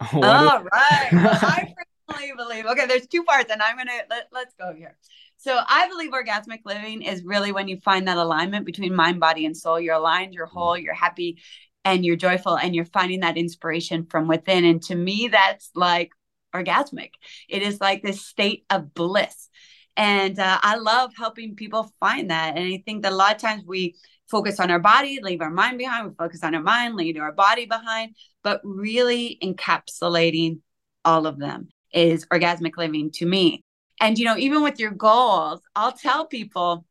What 0.12 0.24
All 0.24 0.58
is- 0.58 0.66
right. 0.72 1.08
Well, 1.12 1.38
I 1.42 1.74
personally 2.08 2.32
believe. 2.36 2.66
Okay, 2.66 2.86
there's 2.86 3.06
two 3.06 3.22
parts, 3.24 3.52
and 3.52 3.62
I'm 3.62 3.76
gonna 3.76 3.92
let, 4.10 4.28
let's 4.32 4.54
go 4.54 4.72
here. 4.74 4.96
So 5.36 5.60
I 5.66 5.88
believe 5.88 6.10
orgasmic 6.12 6.60
living 6.64 7.02
is 7.02 7.24
really 7.24 7.52
when 7.52 7.68
you 7.68 7.78
find 7.78 8.06
that 8.08 8.16
alignment 8.16 8.64
between 8.64 8.94
mind, 8.94 9.20
body, 9.20 9.46
and 9.46 9.56
soul. 9.56 9.80
You're 9.80 9.96
aligned, 9.96 10.34
you're 10.34 10.46
mm-hmm. 10.46 10.58
whole, 10.58 10.78
you're 10.78 10.94
happy, 10.94 11.38
and 11.84 12.04
you're 12.04 12.16
joyful 12.16 12.56
and 12.56 12.74
you're 12.74 12.84
finding 12.84 13.20
that 13.20 13.36
inspiration 13.36 14.06
from 14.06 14.28
within. 14.28 14.64
And 14.64 14.82
to 14.84 14.94
me, 14.94 15.28
that's 15.28 15.70
like 15.74 16.12
orgasmic. 16.54 17.12
It 17.48 17.62
is 17.62 17.80
like 17.80 18.02
this 18.02 18.24
state 18.24 18.64
of 18.70 18.94
bliss. 18.94 19.48
And 19.96 20.38
uh, 20.38 20.58
I 20.62 20.76
love 20.76 21.12
helping 21.16 21.54
people 21.54 21.92
find 22.00 22.30
that. 22.30 22.56
And 22.56 22.72
I 22.72 22.82
think 22.84 23.02
that 23.02 23.12
a 23.12 23.16
lot 23.16 23.34
of 23.34 23.40
times 23.40 23.64
we 23.66 23.96
focus 24.30 24.58
on 24.58 24.70
our 24.70 24.78
body, 24.78 25.18
leave 25.22 25.42
our 25.42 25.50
mind 25.50 25.78
behind. 25.78 26.08
We 26.08 26.14
focus 26.14 26.42
on 26.42 26.54
our 26.54 26.62
mind, 26.62 26.94
leave 26.94 27.18
our 27.18 27.32
body 27.32 27.66
behind. 27.66 28.14
But 28.42 28.60
really 28.64 29.38
encapsulating 29.42 30.60
all 31.04 31.26
of 31.26 31.38
them 31.38 31.68
is 31.92 32.26
orgasmic 32.26 32.76
living 32.76 33.10
to 33.12 33.26
me. 33.26 33.64
And, 34.00 34.18
you 34.18 34.24
know, 34.24 34.36
even 34.36 34.62
with 34.62 34.80
your 34.80 34.90
goals, 34.90 35.60
I'll 35.76 35.92
tell 35.92 36.26
people 36.26 36.86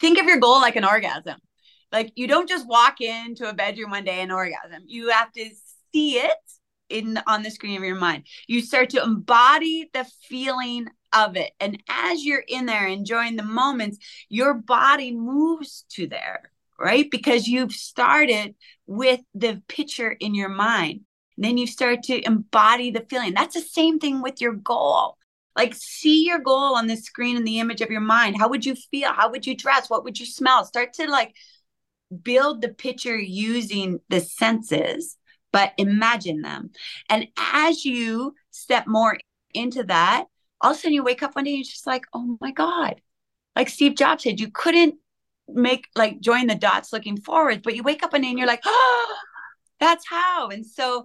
think 0.00 0.18
of 0.18 0.26
your 0.26 0.38
goal 0.38 0.60
like 0.60 0.76
an 0.76 0.84
orgasm. 0.84 1.36
Like 1.94 2.12
you 2.16 2.26
don't 2.26 2.48
just 2.48 2.66
walk 2.66 3.00
into 3.00 3.48
a 3.48 3.54
bedroom 3.54 3.92
one 3.92 4.04
day 4.04 4.20
and 4.20 4.32
orgasm. 4.32 4.82
You 4.86 5.10
have 5.10 5.30
to 5.32 5.48
see 5.92 6.16
it 6.16 6.36
in 6.88 7.20
on 7.28 7.44
the 7.44 7.52
screen 7.52 7.76
of 7.78 7.84
your 7.84 7.94
mind. 7.94 8.24
You 8.48 8.62
start 8.62 8.90
to 8.90 9.02
embody 9.02 9.90
the 9.94 10.04
feeling 10.28 10.88
of 11.12 11.36
it. 11.36 11.52
And 11.60 11.80
as 11.88 12.24
you're 12.24 12.44
in 12.48 12.66
there 12.66 12.88
enjoying 12.88 13.36
the 13.36 13.44
moments, 13.44 13.98
your 14.28 14.54
body 14.54 15.14
moves 15.14 15.84
to 15.90 16.08
there, 16.08 16.50
right? 16.80 17.08
Because 17.08 17.46
you've 17.46 17.72
started 17.72 18.56
with 18.88 19.20
the 19.32 19.62
picture 19.68 20.10
in 20.10 20.34
your 20.34 20.48
mind. 20.48 21.02
then 21.36 21.58
you 21.58 21.66
start 21.66 22.02
to 22.04 22.24
embody 22.26 22.90
the 22.90 23.06
feeling. 23.08 23.34
That's 23.34 23.54
the 23.54 23.60
same 23.60 24.00
thing 24.00 24.20
with 24.20 24.40
your 24.40 24.52
goal. 24.52 25.16
Like, 25.56 25.74
see 25.74 26.26
your 26.26 26.40
goal 26.40 26.74
on 26.74 26.88
the 26.88 26.96
screen 26.96 27.36
in 27.36 27.44
the 27.44 27.60
image 27.60 27.80
of 27.80 27.90
your 27.90 28.00
mind. 28.00 28.36
How 28.36 28.48
would 28.48 28.66
you 28.66 28.74
feel? 28.74 29.12
How 29.12 29.30
would 29.30 29.46
you 29.46 29.56
dress? 29.56 29.88
What 29.88 30.02
would 30.04 30.18
you 30.18 30.26
smell? 30.26 30.64
Start 30.64 30.92
to 30.94 31.08
like 31.08 31.34
build 32.22 32.62
the 32.62 32.68
picture 32.68 33.18
using 33.18 34.00
the 34.08 34.20
senses, 34.20 35.16
but 35.52 35.72
imagine 35.78 36.42
them. 36.42 36.70
And 37.08 37.28
as 37.36 37.84
you 37.84 38.34
step 38.50 38.86
more 38.86 39.18
into 39.52 39.84
that, 39.84 40.26
all 40.60 40.72
of 40.72 40.76
a 40.76 40.80
sudden 40.80 40.94
you 40.94 41.04
wake 41.04 41.22
up 41.22 41.34
one 41.36 41.44
day 41.44 41.50
and 41.50 41.58
you're 41.58 41.64
just 41.64 41.86
like, 41.86 42.04
oh 42.12 42.38
my 42.40 42.50
God. 42.50 43.00
Like 43.56 43.68
Steve 43.68 43.94
Jobs 43.96 44.24
said, 44.24 44.40
you 44.40 44.50
couldn't 44.50 44.96
make 45.48 45.88
like 45.94 46.20
join 46.20 46.46
the 46.46 46.54
dots 46.54 46.92
looking 46.92 47.20
forward, 47.20 47.62
but 47.62 47.76
you 47.76 47.82
wake 47.82 48.02
up 48.02 48.12
one 48.12 48.22
day 48.22 48.30
and 48.30 48.38
you're 48.38 48.48
like, 48.48 48.62
oh, 48.64 49.16
that's 49.78 50.06
how. 50.08 50.48
And 50.48 50.66
so 50.66 51.04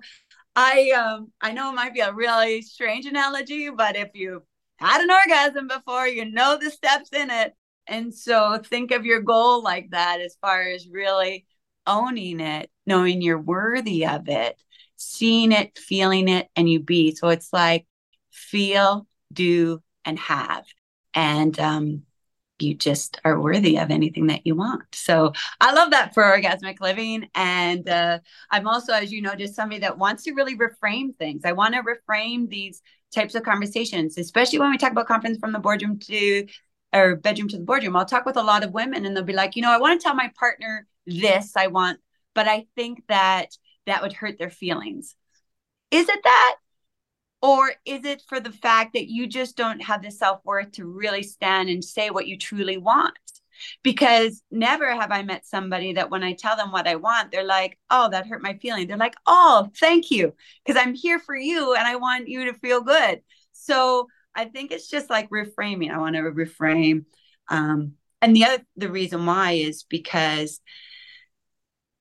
I 0.55 0.91
um 0.91 1.32
I 1.41 1.51
know 1.51 1.70
it 1.70 1.76
might 1.76 1.93
be 1.93 1.99
a 1.99 2.14
really 2.14 2.62
strange 2.62 3.05
analogy, 3.05 3.70
but 3.70 3.95
if 3.95 4.10
you 4.14 4.43
had 4.78 5.01
an 5.01 5.12
orgasm 5.12 5.68
before, 5.68 6.07
you 6.07 6.26
know 6.26 6.57
the 6.57 6.72
steps 6.72 7.10
in 7.14 7.30
it. 7.30 7.53
And 7.89 8.13
so 8.13 8.59
think 8.63 8.91
of 8.91 9.05
your 9.05 9.21
goal 9.21 9.63
like 9.63 9.89
that 9.91 10.21
as 10.21 10.37
far 10.41 10.61
as 10.61 10.87
really 10.87 11.45
owning 11.87 12.39
it, 12.39 12.69
knowing 12.85 13.21
you're 13.21 13.41
worthy 13.41 14.05
of 14.05 14.29
it, 14.29 14.61
seeing 14.95 15.51
it, 15.51 15.77
feeling 15.77 16.27
it, 16.27 16.47
and 16.55 16.69
you 16.69 16.79
be. 16.79 17.15
So 17.15 17.29
it's 17.29 17.51
like 17.51 17.87
feel, 18.31 19.07
do, 19.33 19.81
and 20.05 20.19
have. 20.19 20.65
And 21.15 21.59
um, 21.59 22.03
you 22.59 22.75
just 22.75 23.19
are 23.25 23.39
worthy 23.39 23.77
of 23.77 23.89
anything 23.89 24.27
that 24.27 24.45
you 24.45 24.55
want. 24.55 24.83
So 24.93 25.33
I 25.59 25.73
love 25.73 25.91
that 25.91 26.13
for 26.13 26.23
orgasmic 26.23 26.79
living. 26.81 27.29
And 27.33 27.87
uh, 27.89 28.19
I'm 28.51 28.67
also, 28.67 28.93
as 28.93 29.11
you 29.11 29.21
know, 29.21 29.35
just 29.35 29.55
somebody 29.55 29.79
that 29.81 29.97
wants 29.97 30.23
to 30.23 30.33
really 30.33 30.57
reframe 30.57 31.15
things. 31.15 31.43
I 31.45 31.53
want 31.53 31.73
to 31.75 31.81
reframe 31.81 32.49
these 32.49 32.81
types 33.13 33.33
of 33.33 33.43
conversations, 33.43 34.17
especially 34.17 34.59
when 34.59 34.71
we 34.71 34.77
talk 34.77 34.91
about 34.91 35.07
conference 35.07 35.39
from 35.39 35.53
the 35.53 35.59
boardroom 35.59 35.97
to 35.99 36.45
or 36.93 37.15
bedroom 37.15 37.47
to 37.49 37.57
the 37.57 37.63
boardroom. 37.63 37.95
I'll 37.95 38.05
talk 38.05 38.25
with 38.25 38.37
a 38.37 38.43
lot 38.43 38.63
of 38.63 38.71
women 38.71 39.05
and 39.05 39.15
they'll 39.15 39.23
be 39.23 39.33
like, 39.33 39.55
you 39.55 39.61
know, 39.61 39.71
I 39.71 39.77
want 39.77 39.99
to 39.99 40.03
tell 40.03 40.15
my 40.15 40.31
partner 40.39 40.87
this, 41.05 41.53
I 41.55 41.67
want, 41.67 41.99
but 42.33 42.47
I 42.47 42.67
think 42.75 43.03
that 43.07 43.57
that 43.85 44.01
would 44.01 44.13
hurt 44.13 44.37
their 44.37 44.49
feelings. 44.49 45.15
Is 45.91 46.09
it 46.09 46.19
that? 46.23 46.55
Or 47.41 47.71
is 47.85 48.05
it 48.05 48.21
for 48.27 48.39
the 48.39 48.51
fact 48.51 48.93
that 48.93 49.09
you 49.09 49.25
just 49.25 49.55
don't 49.55 49.81
have 49.81 50.01
the 50.01 50.11
self 50.11 50.43
worth 50.43 50.73
to 50.73 50.85
really 50.85 51.23
stand 51.23 51.69
and 51.69 51.83
say 51.83 52.09
what 52.09 52.27
you 52.27 52.37
truly 52.37 52.77
want? 52.77 53.17
Because 53.83 54.41
never 54.51 54.93
have 54.93 55.11
I 55.11 55.23
met 55.23 55.45
somebody 55.45 55.93
that 55.93 56.09
when 56.09 56.23
I 56.23 56.33
tell 56.33 56.55
them 56.55 56.71
what 56.71 56.87
I 56.87 56.95
want, 56.95 57.31
they're 57.31 57.43
like, 57.43 57.77
oh, 57.89 58.09
that 58.09 58.27
hurt 58.27 58.41
my 58.41 58.55
feeling. 58.61 58.87
They're 58.87 58.97
like, 58.97 59.15
oh, 59.25 59.69
thank 59.79 60.11
you. 60.11 60.33
Because 60.65 60.81
I'm 60.81 60.93
here 60.93 61.19
for 61.19 61.35
you 61.35 61.73
and 61.73 61.87
I 61.87 61.95
want 61.95 62.27
you 62.27 62.45
to 62.45 62.53
feel 62.53 62.81
good. 62.81 63.21
So 63.51 64.07
I 64.39 64.45
think 64.45 64.71
it's 64.71 64.89
just 64.89 65.09
like 65.09 65.29
reframing. 65.29 65.91
I 65.91 65.97
want 65.97 66.15
to 66.15 66.21
reframe. 66.21 67.03
Um, 67.49 67.95
and 68.21 68.33
the 68.33 68.45
other 68.45 68.63
the 68.77 68.89
reason 68.89 69.25
why 69.25 69.51
is 69.51 69.83
because 69.83 70.61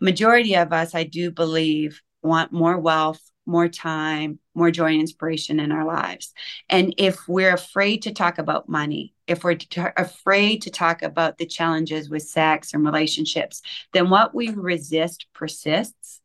majority 0.01 0.55
of 0.55 0.72
us, 0.72 0.95
I 0.95 1.03
do 1.03 1.32
believe, 1.32 2.01
want 2.22 2.53
more 2.53 2.78
wealth, 2.78 3.20
more 3.45 3.66
time, 3.66 4.39
more 4.55 4.70
joy 4.70 4.93
and 4.93 5.01
inspiration 5.01 5.59
in 5.59 5.72
our 5.72 5.84
lives. 5.84 6.32
And 6.68 6.95
if 6.97 7.26
we're 7.26 7.55
afraid 7.55 8.03
to 8.03 8.12
talk 8.12 8.39
about 8.39 8.68
money, 8.68 9.14
if 9.26 9.43
we're 9.43 9.57
t- 9.57 9.82
afraid 9.97 10.62
to 10.62 10.70
talk 10.70 11.03
about 11.03 11.39
the 11.39 11.47
challenges 11.47 12.09
with 12.09 12.22
sex 12.22 12.72
and 12.72 12.84
relationships, 12.84 13.62
then 13.93 14.11
what 14.11 14.32
we 14.32 14.51
resist 14.51 15.26
persists. 15.32 16.20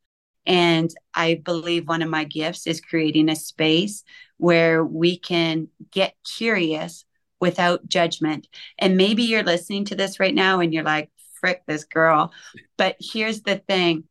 And 0.46 0.94
I 1.14 1.36
believe 1.36 1.88
one 1.88 2.02
of 2.02 2.10
my 2.10 2.26
gifts 2.26 2.68
is 2.68 2.82
creating 2.82 3.30
a 3.30 3.36
space 3.36 4.04
where 4.38 4.84
we 4.84 5.18
can 5.18 5.70
get 5.91 6.16
curious 6.24 7.06
without 7.39 7.88
judgment. 7.88 8.48
And 8.78 8.98
maybe 8.98 9.24
you're 9.24 9.44
listening 9.44 9.86
to 9.86 9.96
this 9.96 10.20
right 10.20 10.34
now 10.34 10.60
and 10.60 10.74
you're 10.74 10.84
like, 10.84 11.10
frick 11.39 11.64
this 11.68 11.84
girl. 11.84 12.32
But 12.78 12.96
here's 13.00 13.41
the 13.41 13.58
thing 13.58 14.06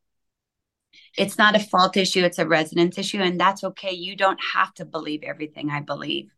it's 1.17 1.39
not 1.39 1.57
a 1.57 1.61
fault 1.61 1.97
issue, 1.97 2.25
it's 2.25 2.39
a 2.39 2.47
resonance 2.47 2.99
issue. 2.99 3.21
And 3.21 3.39
that's 3.39 3.65
okay. 3.65 3.93
You 3.93 4.17
don't 4.17 4.41
have 4.55 4.73
to 4.75 4.85
believe 4.85 5.23
everything 5.23 5.71
I 5.71 5.81
believe. 5.81 6.31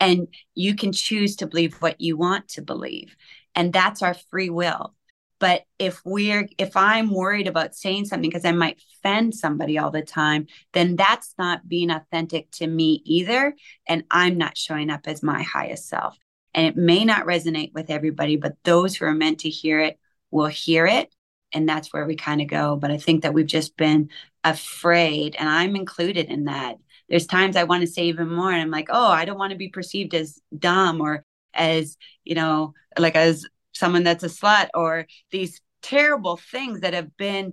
And 0.00 0.28
you 0.54 0.74
can 0.74 0.92
choose 0.92 1.36
to 1.36 1.46
believe 1.46 1.74
what 1.74 2.00
you 2.00 2.16
want 2.16 2.48
to 2.50 2.62
believe. 2.62 3.16
And 3.54 3.72
that's 3.72 4.02
our 4.02 4.14
free 4.14 4.50
will. 4.50 4.94
But 5.40 5.64
if 5.78 6.00
we're, 6.04 6.48
if 6.58 6.76
I'm 6.76 7.10
worried 7.10 7.48
about 7.48 7.74
saying 7.74 8.06
something 8.06 8.30
because 8.30 8.44
I 8.44 8.52
might 8.52 8.80
offend 8.96 9.34
somebody 9.34 9.78
all 9.78 9.90
the 9.90 10.02
time, 10.02 10.46
then 10.72 10.96
that's 10.96 11.34
not 11.38 11.68
being 11.68 11.90
authentic 11.90 12.50
to 12.52 12.66
me 12.66 13.02
either. 13.04 13.54
And 13.86 14.04
I'm 14.10 14.38
not 14.38 14.56
showing 14.56 14.90
up 14.90 15.02
as 15.06 15.22
my 15.22 15.42
highest 15.42 15.88
self. 15.88 16.16
And 16.54 16.66
it 16.66 16.76
may 16.76 17.04
not 17.04 17.26
resonate 17.26 17.74
with 17.74 17.90
everybody, 17.90 18.36
but 18.36 18.54
those 18.64 18.94
who 18.94 19.06
are 19.06 19.14
meant 19.14 19.40
to 19.40 19.50
hear 19.50 19.80
it 19.80 19.98
will 20.30 20.46
hear 20.46 20.86
it 20.86 21.14
and 21.54 21.68
that's 21.68 21.92
where 21.92 22.04
we 22.04 22.16
kind 22.16 22.42
of 22.42 22.48
go 22.48 22.76
but 22.76 22.90
i 22.90 22.98
think 22.98 23.22
that 23.22 23.32
we've 23.32 23.46
just 23.46 23.76
been 23.76 24.10
afraid 24.42 25.36
and 25.38 25.48
i'm 25.48 25.76
included 25.76 26.26
in 26.26 26.44
that 26.44 26.76
there's 27.08 27.26
times 27.26 27.56
i 27.56 27.64
want 27.64 27.80
to 27.80 27.86
say 27.86 28.06
even 28.06 28.28
more 28.28 28.50
and 28.50 28.60
i'm 28.60 28.70
like 28.70 28.88
oh 28.90 29.06
i 29.08 29.24
don't 29.24 29.38
want 29.38 29.52
to 29.52 29.56
be 29.56 29.68
perceived 29.68 30.14
as 30.14 30.40
dumb 30.58 31.00
or 31.00 31.24
as 31.54 31.96
you 32.24 32.34
know 32.34 32.74
like 32.98 33.14
as 33.14 33.46
someone 33.74 34.04
that's 34.04 34.24
a 34.24 34.28
slut 34.28 34.68
or 34.74 35.06
these 35.30 35.60
terrible 35.82 36.36
things 36.36 36.80
that 36.80 36.94
have 36.94 37.16
been 37.16 37.52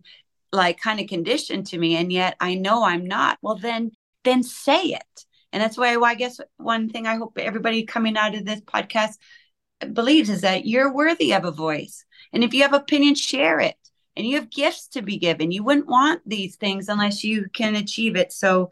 like 0.52 0.80
kind 0.80 1.00
of 1.00 1.08
conditioned 1.08 1.68
to 1.68 1.78
me 1.78 1.96
and 1.96 2.12
yet 2.12 2.36
i 2.40 2.56
know 2.56 2.84
i'm 2.84 3.06
not 3.06 3.38
well 3.42 3.56
then 3.56 3.92
then 4.24 4.44
say 4.44 4.82
it 4.84 5.26
and 5.52 5.62
that's 5.62 5.78
why 5.78 5.96
well, 5.98 6.10
i 6.10 6.16
guess 6.16 6.40
one 6.58 6.90
thing 6.90 7.08
i 7.08 7.16
hope 7.16 7.38
everybody 7.38 7.84
coming 7.84 8.18
out 8.18 8.36
of 8.36 8.46
this 8.46 8.62
podcast 8.62 9.16
believes 9.94 10.30
is 10.30 10.42
that 10.42 10.66
you're 10.66 10.94
worthy 10.94 11.34
of 11.34 11.44
a 11.44 11.52
voice 11.52 12.06
and 12.32 12.44
if 12.44 12.54
you 12.54 12.62
have 12.62 12.74
opinions 12.74 13.20
share 13.20 13.60
it 13.60 13.76
and 14.16 14.28
you 14.28 14.36
have 14.36 14.50
gifts 14.50 14.88
to 14.90 15.02
be 15.02 15.18
given. 15.18 15.52
You 15.52 15.64
wouldn't 15.64 15.88
want 15.88 16.22
these 16.26 16.56
things 16.56 16.90
unless 16.90 17.24
you 17.24 17.48
can 17.54 17.76
achieve 17.76 18.16
it. 18.16 18.32
So 18.32 18.70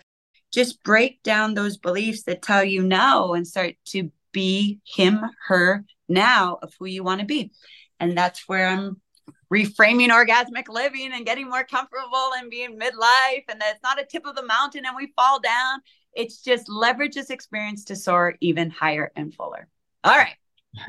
just 0.51 0.83
break 0.83 1.21
down 1.23 1.53
those 1.53 1.77
beliefs 1.77 2.23
that 2.23 2.41
tell 2.41 2.63
you 2.63 2.83
no 2.83 3.33
and 3.33 3.47
start 3.47 3.75
to 3.87 4.11
be 4.31 4.79
him, 4.85 5.21
her 5.47 5.83
now 6.07 6.59
of 6.61 6.73
who 6.79 6.85
you 6.85 7.03
want 7.03 7.21
to 7.21 7.25
be. 7.25 7.51
And 7.99 8.17
that's 8.17 8.47
where 8.47 8.67
I'm 8.67 9.01
reframing 9.53 10.09
orgasmic 10.09 10.67
living 10.67 11.11
and 11.13 11.25
getting 11.25 11.49
more 11.49 11.63
comfortable 11.63 12.31
and 12.37 12.49
being 12.49 12.79
midlife. 12.79 13.43
And 13.49 13.59
that 13.61 13.73
it's 13.73 13.83
not 13.83 14.01
a 14.01 14.05
tip 14.05 14.25
of 14.25 14.35
the 14.35 14.45
mountain 14.45 14.85
and 14.85 14.95
we 14.95 15.13
fall 15.15 15.39
down. 15.39 15.79
It's 16.13 16.41
just 16.41 16.69
leverage 16.69 17.15
this 17.15 17.29
experience 17.29 17.85
to 17.85 17.95
soar 17.95 18.35
even 18.41 18.69
higher 18.69 19.11
and 19.15 19.33
fuller. 19.33 19.67
All 20.03 20.17
right. 20.17 20.35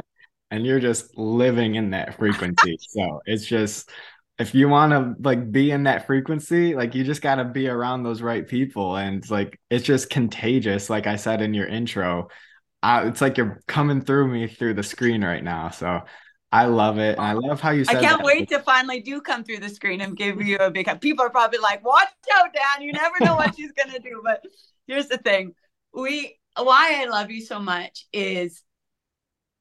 And 0.52 0.66
you're 0.66 0.80
just 0.80 1.16
living 1.16 1.76
in 1.76 1.90
that 1.90 2.18
frequency. 2.18 2.76
so 2.80 3.22
it's 3.24 3.46
just 3.46 3.88
if 4.40 4.54
you 4.54 4.68
want 4.68 4.90
to 4.90 5.14
like 5.22 5.52
be 5.52 5.70
in 5.70 5.82
that 5.84 6.06
frequency 6.06 6.74
like 6.74 6.94
you 6.94 7.04
just 7.04 7.20
got 7.20 7.36
to 7.36 7.44
be 7.44 7.68
around 7.68 8.02
those 8.02 8.22
right 8.22 8.48
people 8.48 8.96
and 8.96 9.28
like 9.30 9.60
it's 9.68 9.84
just 9.84 10.08
contagious 10.08 10.88
like 10.88 11.06
i 11.06 11.14
said 11.14 11.42
in 11.42 11.52
your 11.52 11.66
intro 11.66 12.26
uh, 12.82 13.04
it's 13.06 13.20
like 13.20 13.36
you're 13.36 13.62
coming 13.66 14.00
through 14.00 14.28
me 14.28 14.46
through 14.46 14.74
the 14.74 14.82
screen 14.82 15.22
right 15.24 15.44
now 15.44 15.70
so 15.70 16.00
i 16.52 16.64
love 16.64 16.98
it 16.98 17.18
and 17.18 17.26
i 17.26 17.32
love 17.32 17.60
how 17.60 17.70
you 17.70 17.84
said 17.84 17.96
i 17.96 18.00
can't 18.00 18.18
that. 18.18 18.26
wait 18.26 18.48
to 18.48 18.58
finally 18.60 19.00
do 19.00 19.20
come 19.20 19.44
through 19.44 19.58
the 19.58 19.68
screen 19.68 20.00
and 20.00 20.16
give 20.16 20.40
you 20.40 20.56
a 20.58 20.70
big 20.70 20.88
people 21.00 21.24
are 21.24 21.30
probably 21.30 21.58
like 21.58 21.84
watch 21.84 22.08
out 22.36 22.52
dan 22.52 22.82
you 22.84 22.92
never 22.92 23.14
know 23.20 23.34
what 23.36 23.54
she's 23.54 23.72
gonna 23.72 23.98
do 23.98 24.20
but 24.24 24.42
here's 24.86 25.08
the 25.08 25.18
thing 25.18 25.54
we 25.92 26.38
why 26.56 27.02
i 27.02 27.04
love 27.08 27.30
you 27.30 27.40
so 27.40 27.58
much 27.58 28.06
is 28.12 28.62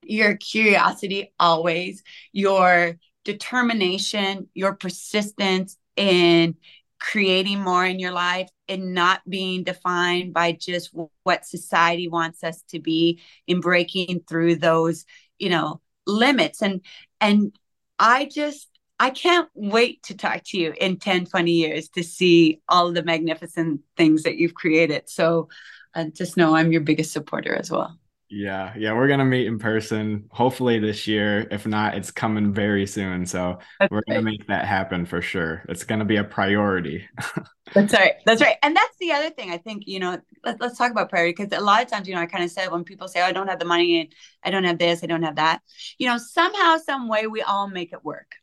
your 0.01 0.37
curiosity 0.37 1.33
always 1.39 2.03
your 2.31 2.97
determination, 3.23 4.49
your 4.53 4.73
persistence 4.73 5.77
in 5.95 6.55
creating 6.99 7.59
more 7.59 7.85
in 7.85 7.99
your 7.99 8.11
life 8.11 8.49
and 8.69 8.93
not 8.93 9.21
being 9.27 9.63
defined 9.63 10.33
by 10.33 10.51
just 10.53 10.95
what 11.23 11.45
society 11.45 12.07
wants 12.07 12.43
us 12.43 12.63
to 12.69 12.79
be 12.79 13.19
in 13.47 13.59
breaking 13.59 14.21
through 14.27 14.55
those 14.55 15.05
you 15.37 15.49
know 15.49 15.81
limits. 16.07 16.61
And 16.61 16.81
and 17.19 17.53
i 18.01 18.25
just 18.25 18.69
i 18.99 19.09
can't 19.09 19.49
wait 19.53 20.01
to 20.03 20.15
talk 20.15 20.41
to 20.45 20.57
you 20.57 20.73
in 20.79 20.97
10 20.97 21.25
20 21.25 21.51
years 21.51 21.89
to 21.89 22.03
see 22.03 22.61
all 22.69 22.93
the 22.93 23.03
magnificent 23.03 23.81
things 23.97 24.23
that 24.23 24.37
you've 24.37 24.53
created. 24.53 25.09
So 25.09 25.49
uh, 25.95 26.05
just 26.13 26.37
know 26.37 26.55
i'm 26.55 26.71
your 26.71 26.81
biggest 26.81 27.11
supporter 27.11 27.55
as 27.55 27.71
well 27.71 27.98
yeah, 28.29 28.73
yeah, 28.77 28.93
we're 28.93 29.07
gonna 29.07 29.25
meet 29.25 29.47
in 29.47 29.57
person 29.57 30.25
hopefully 30.31 30.77
this 30.79 31.07
year. 31.07 31.47
If 31.49 31.65
not, 31.65 31.95
it's 31.95 32.11
coming 32.11 32.53
very 32.53 32.85
soon. 32.85 33.25
So 33.25 33.59
that's 33.79 33.91
we're 33.91 34.03
gonna 34.07 34.21
make 34.21 34.45
that 34.47 34.65
happen 34.65 35.05
for 35.05 35.21
sure. 35.21 35.63
It's 35.67 35.83
gonna 35.83 36.05
be 36.05 36.17
a 36.17 36.23
priority. 36.23 37.07
that's 37.73 37.93
right. 37.93 38.13
That's 38.25 38.41
right. 38.41 38.57
And 38.61 38.75
that's 38.75 38.95
the 38.99 39.13
other 39.13 39.31
thing. 39.31 39.51
I 39.51 39.57
think, 39.57 39.87
you 39.87 39.99
know, 39.99 40.19
let, 40.45 40.61
let's 40.61 40.77
talk 40.77 40.91
about 40.91 41.09
priority 41.09 41.33
because 41.37 41.57
a 41.57 41.63
lot 41.63 41.81
of 41.81 41.89
times, 41.89 42.07
you 42.07 42.13
know, 42.13 42.21
I 42.21 42.27
kind 42.27 42.43
of 42.43 42.51
said 42.51 42.71
when 42.71 42.83
people 42.83 43.07
say, 43.07 43.21
oh, 43.21 43.25
I 43.25 43.31
don't 43.31 43.47
have 43.47 43.59
the 43.59 43.65
money 43.65 44.01
and 44.01 44.09
I 44.43 44.51
don't 44.51 44.63
have 44.63 44.77
this, 44.77 45.03
I 45.03 45.07
don't 45.07 45.23
have 45.23 45.37
that, 45.37 45.61
you 45.97 46.07
know, 46.07 46.17
somehow, 46.17 46.77
some 46.77 47.07
way 47.07 47.25
we 47.25 47.41
all 47.41 47.67
make 47.67 47.93
it 47.93 48.05
work. 48.05 48.35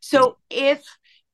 So 0.00 0.36
if 0.50 0.82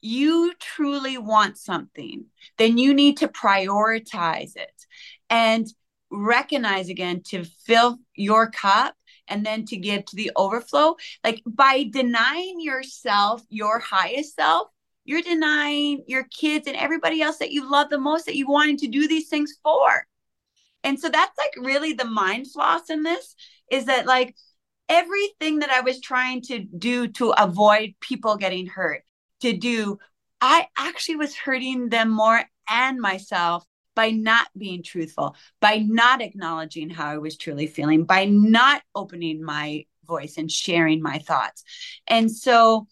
you 0.00 0.54
truly 0.58 1.18
want 1.18 1.58
something, 1.58 2.26
then 2.56 2.78
you 2.78 2.94
need 2.94 3.18
to 3.18 3.28
prioritize 3.28 4.56
it. 4.56 4.72
And 5.28 5.66
recognize 6.10 6.88
again 6.88 7.22
to 7.22 7.44
fill 7.44 7.98
your 8.14 8.50
cup 8.50 8.94
and 9.28 9.46
then 9.46 9.64
to 9.66 9.76
give 9.76 10.04
to 10.06 10.16
the 10.16 10.32
overflow. 10.36 10.96
Like 11.22 11.42
by 11.46 11.88
denying 11.90 12.60
yourself 12.60 13.42
your 13.48 13.78
highest 13.78 14.34
self, 14.34 14.68
you're 15.04 15.22
denying 15.22 16.04
your 16.06 16.24
kids 16.24 16.66
and 16.66 16.76
everybody 16.76 17.22
else 17.22 17.38
that 17.38 17.52
you 17.52 17.70
love 17.70 17.90
the 17.90 17.98
most 17.98 18.26
that 18.26 18.36
you 18.36 18.48
wanted 18.48 18.78
to 18.78 18.88
do 18.88 19.08
these 19.08 19.28
things 19.28 19.54
for. 19.62 20.06
And 20.84 20.98
so 20.98 21.08
that's 21.08 21.36
like 21.38 21.54
really 21.58 21.92
the 21.92 22.04
mind 22.04 22.50
floss 22.50 22.90
in 22.90 23.02
this 23.02 23.34
is 23.70 23.86
that 23.86 24.06
like 24.06 24.34
everything 24.88 25.60
that 25.60 25.70
I 25.70 25.80
was 25.80 26.00
trying 26.00 26.42
to 26.42 26.58
do 26.58 27.08
to 27.08 27.30
avoid 27.30 27.94
people 28.00 28.36
getting 28.36 28.66
hurt, 28.66 29.02
to 29.40 29.56
do, 29.56 29.98
I 30.40 30.68
actually 30.76 31.16
was 31.16 31.36
hurting 31.36 31.88
them 31.88 32.10
more 32.10 32.42
and 32.68 33.00
myself 33.00 33.64
by 33.94 34.10
not 34.10 34.48
being 34.56 34.82
truthful, 34.82 35.36
by 35.60 35.78
not 35.78 36.22
acknowledging 36.22 36.90
how 36.90 37.08
I 37.08 37.18
was 37.18 37.36
truly 37.36 37.66
feeling, 37.66 38.04
by 38.04 38.24
not 38.24 38.82
opening 38.94 39.42
my 39.42 39.84
voice 40.06 40.36
and 40.38 40.50
sharing 40.50 41.02
my 41.02 41.18
thoughts. 41.18 41.64
And 42.06 42.30
so 42.30 42.86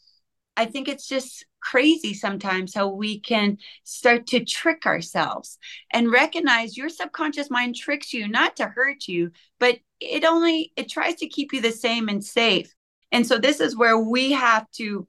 I 0.57 0.67
think 0.67 0.89
it's 0.89 1.07
just 1.07 1.45
crazy 1.61 2.15
sometimes 2.15 2.75
how 2.75 2.89
we 2.89 3.21
can 3.21 3.59
start 3.85 4.27
to 4.29 4.45
trick 4.45 4.87
ourselves 4.87 5.59
and 5.93 6.11
recognize 6.11 6.77
your 6.77 6.89
subconscious 6.89 7.51
mind 7.51 7.77
tricks 7.77 8.13
you 8.13 8.29
not 8.29 8.57
to 8.57 8.65
hurt 8.65 9.09
you 9.09 9.31
but 9.59 9.79
it 10.01 10.25
only 10.25 10.73
it 10.77 10.89
tries 10.89 11.17
to 11.17 11.29
keep 11.29 11.53
you 11.53 11.61
the 11.61 11.73
same 11.73 12.09
and 12.09 12.25
safe 12.25 12.73
and 13.11 13.27
so 13.27 13.39
this 13.39 13.61
is 13.61 13.77
where 13.77 13.99
we 13.99 14.33
have 14.33 14.71
to 14.71 15.07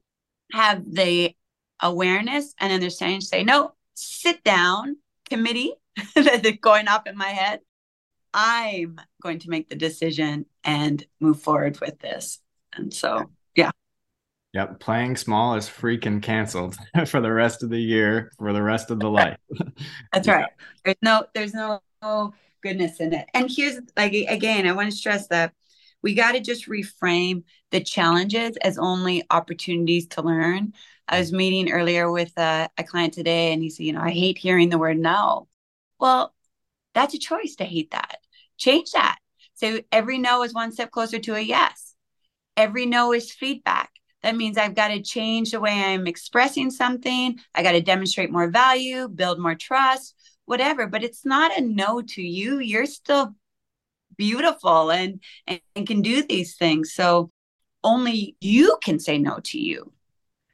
have 0.51 0.83
the 0.91 1.33
awareness 1.81 2.53
and 2.59 2.73
understanding 2.73 3.19
to 3.19 3.25
say 3.25 3.43
no 3.43 3.71
sit 3.93 4.43
down 4.43 4.97
committee 5.29 5.73
that's 6.15 6.49
going 6.61 6.87
off 6.87 7.07
in 7.07 7.17
my 7.17 7.29
head 7.29 7.59
i'm 8.33 8.99
going 9.21 9.39
to 9.39 9.49
make 9.49 9.69
the 9.69 9.75
decision 9.75 10.45
and 10.63 11.05
move 11.19 11.41
forward 11.41 11.79
with 11.79 11.99
this 11.99 12.39
and 12.73 12.93
so 12.93 13.29
yeah 13.55 13.71
Yep, 14.53 14.79
playing 14.79 15.15
small 15.15 15.55
is 15.55 15.69
freaking 15.69 16.23
canceled 16.23 16.75
for 17.07 17.21
the 17.21 17.31
rest 17.31 17.61
of 17.61 17.69
the 17.69 17.79
year, 17.79 18.31
for 18.39 18.51
the 18.51 18.63
rest 18.63 18.89
of 18.89 18.99
the 18.99 19.09
life. 19.09 19.37
That's 20.13 20.27
yeah. 20.27 20.33
right. 20.33 20.49
There's 20.83 20.97
no, 21.03 21.25
there's 21.35 21.53
no 21.53 21.81
goodness 22.61 22.99
in 22.99 23.13
it. 23.13 23.27
And 23.33 23.49
here's 23.49 23.79
like 23.95 24.13
again, 24.13 24.67
I 24.67 24.71
want 24.71 24.89
to 24.89 24.97
stress 24.97 25.27
that 25.27 25.53
we 26.01 26.13
got 26.13 26.31
to 26.31 26.39
just 26.39 26.67
reframe 26.67 27.43
the 27.71 27.81
challenges 27.81 28.57
as 28.57 28.77
only 28.77 29.23
opportunities 29.29 30.07
to 30.07 30.21
learn. 30.21 30.73
I 31.09 31.19
was 31.19 31.33
meeting 31.33 31.71
earlier 31.71 32.11
with 32.11 32.31
a, 32.37 32.69
a 32.77 32.83
client 32.83 33.13
today, 33.13 33.51
and 33.51 33.61
he 33.61 33.69
said, 33.69 33.85
"You 33.85 33.93
know, 33.93 34.01
I 34.01 34.11
hate 34.11 34.37
hearing 34.37 34.69
the 34.69 34.77
word 34.77 34.97
no." 34.97 35.47
Well, 35.99 36.33
that's 36.93 37.13
a 37.13 37.19
choice 37.19 37.55
to 37.55 37.65
hate 37.65 37.91
that. 37.91 38.19
Change 38.57 38.91
that. 38.91 39.17
So 39.55 39.81
every 39.91 40.17
no 40.17 40.43
is 40.43 40.53
one 40.53 40.71
step 40.71 40.91
closer 40.91 41.19
to 41.19 41.35
a 41.35 41.41
yes. 41.41 41.95
Every 42.55 42.85
no 42.85 43.13
is 43.13 43.31
feedback 43.31 43.91
that 44.21 44.35
means 44.35 44.57
I've 44.57 44.75
got 44.75 44.89
to 44.89 45.01
change 45.01 45.51
the 45.51 45.59
way 45.59 45.71
I'm 45.71 46.07
expressing 46.07 46.71
something. 46.71 47.39
I 47.55 47.63
got 47.63 47.71
to 47.71 47.81
demonstrate 47.81 48.31
more 48.31 48.49
value, 48.49 49.07
build 49.07 49.39
more 49.39 49.55
trust, 49.55 50.15
whatever. 50.45 50.87
But 50.87 51.03
it's 51.03 51.25
not 51.25 51.57
a 51.57 51.61
no 51.61 52.01
to 52.01 52.21
you. 52.21 52.59
You're 52.59 52.85
still 52.85 53.33
beautiful 54.17 54.91
and, 54.91 55.21
and, 55.47 55.61
and 55.75 55.87
can 55.87 56.01
do 56.01 56.23
these 56.23 56.57
things. 56.57 56.93
So 56.93 57.31
only 57.83 58.35
you 58.41 58.77
can 58.83 58.99
say 58.99 59.17
no 59.17 59.39
to 59.45 59.59
you. 59.59 59.93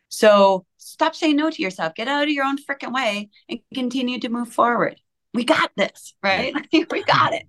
So 0.09 0.65
stop 0.77 1.15
saying 1.15 1.35
no 1.35 1.49
to 1.49 1.61
yourself. 1.61 1.95
Get 1.95 2.07
out 2.07 2.23
of 2.23 2.29
your 2.29 2.45
own 2.45 2.57
freaking 2.57 2.93
way 2.93 3.29
and 3.49 3.59
continue 3.73 4.19
to 4.19 4.29
move 4.29 4.51
forward. 4.51 4.99
We 5.33 5.43
got 5.43 5.71
this, 5.75 6.13
right? 6.23 6.53
we 6.91 7.03
got 7.03 7.33
it. 7.33 7.43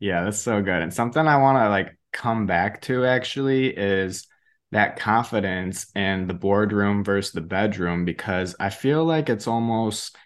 Yeah, 0.00 0.24
that's 0.24 0.38
so 0.40 0.62
good. 0.62 0.82
And 0.82 0.94
something 0.94 1.26
I 1.26 1.38
want 1.38 1.58
to 1.58 1.68
like 1.68 1.98
come 2.12 2.46
back 2.46 2.80
to 2.82 3.04
actually 3.04 3.68
is 3.68 4.26
that 4.70 4.98
confidence 4.98 5.86
in 5.94 6.26
the 6.26 6.34
boardroom 6.34 7.02
versus 7.04 7.32
the 7.32 7.40
bedroom 7.40 8.04
because 8.04 8.54
I 8.60 8.70
feel 8.70 9.04
like 9.04 9.28
it's 9.28 9.46
almost 9.46 10.16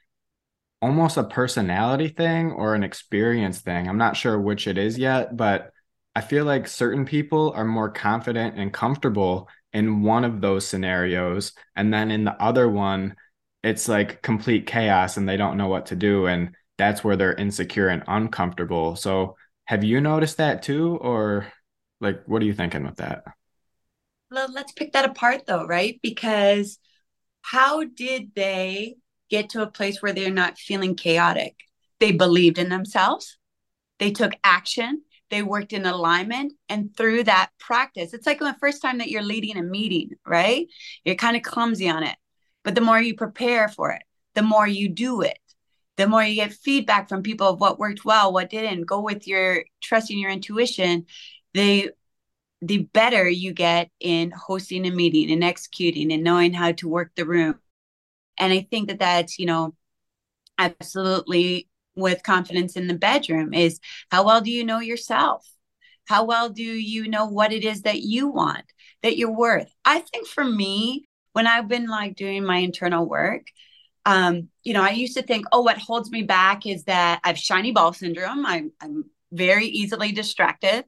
almost 0.81 1.17
a 1.17 1.25
personality 1.25 2.09
thing 2.09 2.51
or 2.51 2.75
an 2.75 2.83
experience 2.83 3.61
thing. 3.61 3.89
I'm 3.89 3.99
not 3.99 4.17
sure 4.17 4.41
which 4.41 4.67
it 4.67 4.77
is 4.77 4.99
yet, 4.99 5.37
but 5.37 5.71
I 6.15 6.21
feel 6.21 6.45
like 6.45 6.67
certain 6.67 7.05
people 7.07 7.53
are 7.55 7.65
more 7.65 7.89
confident 7.89 8.59
and 8.59 8.73
comfortable 8.73 9.49
in 9.73 10.03
one 10.03 10.25
of 10.25 10.41
those 10.41 10.67
scenarios 10.67 11.53
and 11.77 11.93
then 11.93 12.11
in 12.11 12.25
the 12.25 12.43
other 12.43 12.69
one 12.69 13.15
it's 13.63 13.89
like 13.89 14.23
complete 14.23 14.67
chaos 14.67 15.17
and 15.17 15.29
they 15.29 15.37
don't 15.37 15.57
know 15.57 15.69
what 15.69 15.87
to 15.87 15.97
do 15.97 16.27
and 16.27 16.55
that's 16.79 17.05
where 17.05 17.17
they're 17.17 17.35
insecure 17.35 17.89
and 17.89 18.03
uncomfortable. 18.09 18.97
So 18.97 19.37
have 19.67 19.85
you 19.85 20.01
noticed 20.01 20.39
that 20.39 20.63
too 20.63 20.99
or 21.01 21.47
like 22.01 22.23
what 22.27 22.43
are 22.43 22.45
you 22.45 22.55
thinking 22.55 22.85
with 22.85 22.97
that? 22.97 23.23
Well, 24.31 24.51
let's 24.53 24.73
pick 24.73 24.93
that 24.93 25.05
apart 25.05 25.43
though, 25.47 25.65
right? 25.67 26.01
Because 26.03 26.79
how 27.43 27.85
did 27.85 28.33
they 28.35 28.97
get 29.31 29.51
to 29.51 29.63
a 29.63 29.71
place 29.71 30.03
where 30.03 30.13
they're 30.13 30.31
not 30.31 30.59
feeling 30.59 30.97
chaotic? 30.97 31.57
They 32.01 32.13
believed 32.13 32.59
in 32.59 32.69
themselves, 32.69 33.39
they 33.99 34.11
took 34.11 34.33
action, 34.43 35.03
they 35.33 35.43
worked 35.43 35.73
in 35.73 35.87
alignment, 35.87 36.53
and 36.69 36.95
through 36.97 37.25
that 37.25 37.51
practice, 37.59 38.13
it's 38.15 38.27
like 38.27 38.39
the 38.39 38.55
first 38.61 38.83
time 38.83 38.99
that 38.99 39.09
you're 39.09 39.23
leading 39.23 39.57
a 39.57 39.63
meeting, 39.63 40.11
right? 40.27 40.69
You're 41.05 41.17
kind 41.17 41.37
of 41.37 41.43
clumsy 41.43 41.89
on 41.89 42.05
it. 42.05 42.17
But 42.63 42.75
the 42.77 42.83
more 42.83 43.01
you 43.01 43.17
prepare 43.17 43.69
for 43.69 43.91
it, 43.91 44.03
the 44.35 44.43
more 44.43 44.67
you 44.67 44.89
do 44.91 45.23
it, 45.23 45.39
the 45.97 46.07
more 46.07 46.23
you 46.23 46.37
get 46.37 46.53
feedback 46.53 47.09
from 47.09 47.23
people 47.23 47.49
of 47.49 47.61
what 47.61 47.79
worked 47.79 48.05
well, 48.05 48.33
what 48.33 48.51
didn't. 48.51 48.83
Go 48.85 49.01
with 49.01 49.27
your 49.27 49.65
trusting 49.83 50.19
your 50.19 50.31
intuition. 50.31 51.07
the 51.55 51.91
the 52.61 52.79
better 52.95 53.29
you 53.29 53.53
get 53.53 53.91
in 54.01 54.31
hosting 54.31 54.87
a 54.87 54.91
meeting 54.91 55.33
and 55.33 55.43
executing 55.43 56.13
and 56.13 56.23
knowing 56.23 56.53
how 56.53 56.73
to 56.73 56.89
work 56.89 57.11
the 57.17 57.27
room. 57.27 57.59
And 58.39 58.53
I 58.53 58.67
think 58.71 58.89
that 58.89 59.01
that's, 59.01 59.39
you 59.39 59.47
know, 59.47 59.75
absolutely 60.59 61.69
with 61.95 62.23
confidence 62.23 62.77
in 62.77 62.87
the 62.87 62.95
bedroom 62.95 63.53
is 63.55 63.81
how 64.11 64.25
well 64.25 64.41
do 64.41 64.51
you 64.51 64.65
know 64.65 64.81
yourself? 64.81 65.47
How 66.07 66.25
well 66.25 66.49
do 66.49 66.63
you 66.63 67.09
know 67.09 67.27
what 67.27 67.53
it 67.53 67.65
is 67.65 67.83
that 67.83 68.01
you 68.01 68.29
want, 68.29 68.65
that 69.03 69.17
you're 69.17 69.31
worth? 69.31 69.73
I 69.85 70.01
think 70.01 70.27
for 70.27 70.45
me, 70.45 71.05
when 71.33 71.47
I've 71.47 71.69
been 71.69 71.87
like 71.87 72.17
doing 72.17 72.45
my 72.45 72.59
internal 72.59 73.09
work, 73.09 73.47
um, 74.05 74.49
you 74.65 74.75
know, 74.75 74.83
I 74.83 74.91
used 74.91 75.17
to 75.17 75.23
think, 75.23 75.47
oh, 75.53 75.63
what 75.63 75.79
holds 75.79 76.11
me 76.11 76.23
back 76.23 76.67
is 76.67 76.85
that 76.85 77.21
I've 77.23 77.39
shiny 77.39 77.73
ball 77.73 77.93
syndrome. 77.93 78.45
I'm, 78.45 78.73
I'm 78.81 79.05
very 79.31 79.67
easily 79.67 80.13
distracted 80.13 80.85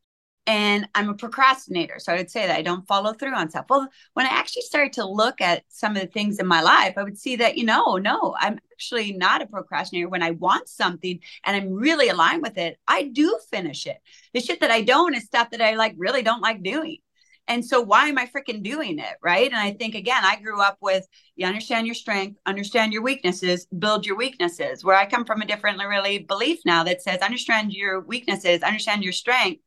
and 0.46 0.86
I'm 0.94 1.08
a 1.08 1.14
procrastinator. 1.14 1.98
So 1.98 2.12
I 2.12 2.16
would 2.16 2.30
say 2.30 2.46
that 2.46 2.56
I 2.56 2.62
don't 2.62 2.86
follow 2.86 3.14
through 3.14 3.34
on 3.34 3.48
stuff. 3.48 3.66
Well, 3.70 3.88
when 4.12 4.26
I 4.26 4.30
actually 4.30 4.62
started 4.62 4.92
to 4.94 5.06
look 5.06 5.40
at 5.40 5.64
some 5.68 5.96
of 5.96 6.02
the 6.02 6.08
things 6.08 6.38
in 6.38 6.46
my 6.46 6.60
life, 6.60 6.94
I 6.96 7.02
would 7.02 7.18
see 7.18 7.36
that, 7.36 7.56
you 7.56 7.64
know, 7.64 7.96
no, 7.96 8.36
I'm 8.38 8.58
actually 8.72 9.12
not 9.12 9.40
a 9.40 9.46
procrastinator. 9.46 10.08
When 10.08 10.22
I 10.22 10.32
want 10.32 10.68
something 10.68 11.20
and 11.44 11.56
I'm 11.56 11.72
really 11.72 12.08
aligned 12.08 12.42
with 12.42 12.58
it, 12.58 12.78
I 12.86 13.04
do 13.04 13.38
finish 13.50 13.86
it. 13.86 13.96
The 14.34 14.40
shit 14.40 14.60
that 14.60 14.70
I 14.70 14.82
don't 14.82 15.14
is 15.14 15.24
stuff 15.24 15.50
that 15.50 15.62
I 15.62 15.76
like 15.76 15.94
really 15.96 16.22
don't 16.22 16.42
like 16.42 16.62
doing. 16.62 16.98
And 17.46 17.64
so 17.64 17.80
why 17.80 18.08
am 18.08 18.16
I 18.16 18.26
freaking 18.26 18.62
doing 18.62 18.98
it? 18.98 19.16
Right. 19.22 19.50
And 19.50 19.60
I 19.60 19.72
think 19.72 19.94
again, 19.94 20.24
I 20.24 20.40
grew 20.40 20.60
up 20.62 20.78
with 20.80 21.06
you 21.36 21.46
understand 21.46 21.86
your 21.86 21.94
strength, 21.94 22.38
understand 22.46 22.92
your 22.92 23.02
weaknesses, 23.02 23.66
build 23.78 24.06
your 24.06 24.16
weaknesses. 24.16 24.84
Where 24.84 24.96
I 24.96 25.06
come 25.06 25.24
from 25.24 25.42
a 25.42 25.46
different 25.46 25.78
really 25.78 26.20
belief 26.20 26.60
now 26.64 26.84
that 26.84 27.02
says 27.02 27.20
understand 27.20 27.72
your 27.72 28.00
weaknesses, 28.00 28.62
understand 28.62 29.04
your 29.04 29.12
strength, 29.12 29.60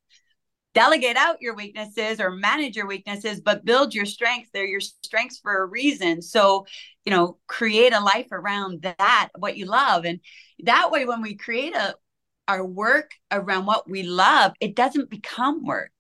delegate 0.74 1.18
out 1.18 1.42
your 1.42 1.56
weaknesses 1.56 2.20
or 2.20 2.32
manage 2.32 2.76
your 2.76 2.88
weaknesses 2.88 3.42
but 3.42 3.66
build 3.66 3.94
your 3.94 4.06
strengths. 4.06 4.50
They're 4.54 4.66
your 4.66 4.80
strengths 4.80 5.40
for 5.40 5.64
a 5.64 5.66
reason. 5.66 6.22
So 6.22 6.66
you 7.06 7.12
know 7.12 7.38
create 7.48 7.94
a 7.94 8.00
life 8.00 8.28
around 8.32 8.82
that 8.82 9.30
what 9.38 9.58
you 9.58 9.66
love. 9.66 10.06
And 10.06 10.20
that 10.60 10.92
way 10.92 11.06
when 11.06 11.22
we 11.22 11.36
create 11.36 11.76
a 11.76 11.96
our 12.48 12.66
work 12.66 13.12
around 13.32 13.66
what 13.66 13.90
we 13.90 14.04
love 14.04 14.54
it 14.60 14.76
doesn't 14.76 15.10
become 15.10 15.66
work. 15.66 15.92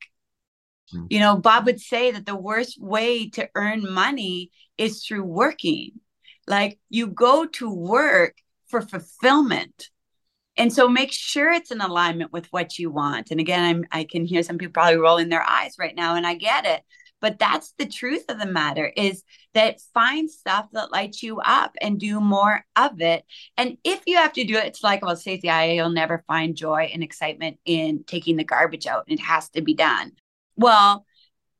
Mm. 0.93 1.07
you 1.09 1.19
know 1.19 1.35
bob 1.35 1.65
would 1.65 1.81
say 1.81 2.11
that 2.11 2.25
the 2.25 2.35
worst 2.35 2.81
way 2.81 3.29
to 3.31 3.49
earn 3.55 3.91
money 3.91 4.51
is 4.77 5.03
through 5.03 5.23
working. 5.23 5.91
Like 6.47 6.79
you 6.89 7.07
go 7.07 7.45
to 7.45 7.69
work 7.69 8.37
for 8.67 8.81
fulfillment 8.81 9.89
and 10.57 10.73
so 10.73 10.89
make 10.89 11.11
sure 11.11 11.51
it's 11.51 11.71
in 11.71 11.81
alignment 11.81 12.33
with 12.33 12.47
what 12.47 12.77
you 12.77 12.89
want. 12.89 13.31
And 13.31 13.39
again 13.39 13.63
i'm 13.63 13.85
i 13.91 14.03
can 14.03 14.25
hear 14.25 14.43
some 14.43 14.57
people 14.57 14.73
probably 14.73 14.97
rolling 14.97 15.29
their 15.29 15.43
eyes 15.43 15.75
right 15.79 15.95
now 15.95 16.15
and 16.15 16.25
i 16.25 16.35
get 16.35 16.65
it. 16.65 16.81
But 17.19 17.39
that's 17.39 17.73
the 17.79 17.87
truth 17.87 18.25
of 18.29 18.39
the 18.39 18.45
matter 18.45 18.91
is 18.95 19.23
that 19.55 19.81
find 19.93 20.29
stuff 20.29 20.67
that 20.73 20.91
lights 20.91 21.23
you 21.23 21.39
up 21.39 21.75
and 21.81 21.99
do 21.99 22.21
more 22.21 22.63
of 22.75 23.01
it. 23.01 23.25
And 23.57 23.77
if 23.83 24.03
you 24.05 24.17
have 24.17 24.33
to 24.33 24.43
do 24.43 24.55
it 24.57 24.65
it's 24.65 24.83
like 24.83 25.03
well 25.03 25.15
stacey 25.15 25.49
i 25.49 25.71
you'll 25.71 25.89
never 25.89 26.23
find 26.27 26.55
joy 26.55 26.89
and 26.93 27.03
excitement 27.03 27.57
in 27.65 28.03
taking 28.05 28.35
the 28.35 28.43
garbage 28.43 28.87
out. 28.87 29.05
It 29.07 29.19
has 29.19 29.49
to 29.51 29.61
be 29.61 29.73
done. 29.73 30.13
Well 30.55 31.05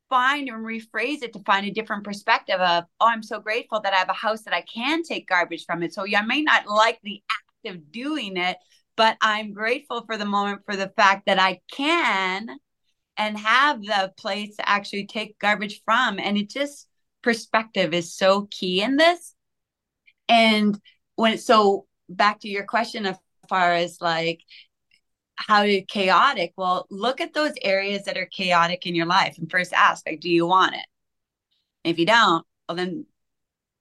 find 0.10 0.48
and 0.48 0.66
rephrase 0.66 1.22
it 1.22 1.34
to 1.34 1.40
find 1.40 1.66
a 1.66 1.72
different 1.72 2.06
perspective 2.06 2.62
of 2.62 2.86
oh 3.02 3.08
i'm 3.08 3.22
so 3.22 3.42
grateful 3.42 3.82
that 3.82 3.94
i 3.94 3.98
have 3.98 4.08
a 4.08 4.14
house 4.14 4.44
that 4.44 4.54
i 4.54 4.62
can 4.62 5.04
take 5.04 5.28
garbage 5.28 5.66
from 5.66 5.84
it. 5.84 5.94
So 5.94 6.06
yeah, 6.06 6.22
i 6.22 6.26
may 6.26 6.42
not 6.42 6.68
like 6.68 7.00
the 7.04 7.22
act 7.30 7.76
of 7.76 7.92
doing 7.92 8.38
it 8.38 8.58
but 8.98 9.16
I'm 9.22 9.54
grateful 9.54 10.04
for 10.06 10.18
the 10.18 10.26
moment 10.26 10.64
for 10.66 10.76
the 10.76 10.92
fact 10.98 11.28
that 11.28 11.40
I 11.40 11.62
can 11.72 12.50
and 13.16 13.38
have 13.38 13.82
the 13.82 14.12
place 14.18 14.58
to 14.58 14.68
actually 14.68 15.06
take 15.06 15.40
garbage 15.40 15.82
from. 15.86 16.20
And 16.20 16.38
it 16.38 16.50
just 16.50 16.88
perspective 17.22 17.94
is 17.94 18.14
so 18.14 18.48
key 18.52 18.82
in 18.82 18.98
this. 18.98 19.34
And 20.28 20.78
when 21.16 21.38
so 21.38 21.86
back 22.10 22.42
to 22.42 22.50
your 22.50 22.66
question 22.66 23.06
as 23.06 23.18
far 23.48 23.74
as 23.74 24.02
like 24.02 24.42
how 25.36 25.66
chaotic? 25.88 26.54
Well, 26.58 26.88
look 26.90 27.22
at 27.22 27.34
those 27.34 27.54
areas 27.62 28.06
that 28.06 28.18
are 28.18 28.26
chaotic 28.26 28.86
in 28.88 28.96
your 28.96 29.06
life 29.06 29.38
and 29.38 29.50
first 29.50 29.72
ask, 29.74 30.06
like, 30.08 30.20
do 30.20 30.30
you 30.30 30.48
want 30.48 30.74
it? 30.74 30.86
If 31.84 32.00
you 32.00 32.08
don't, 32.08 32.46
well, 32.68 32.76
then 32.76 33.06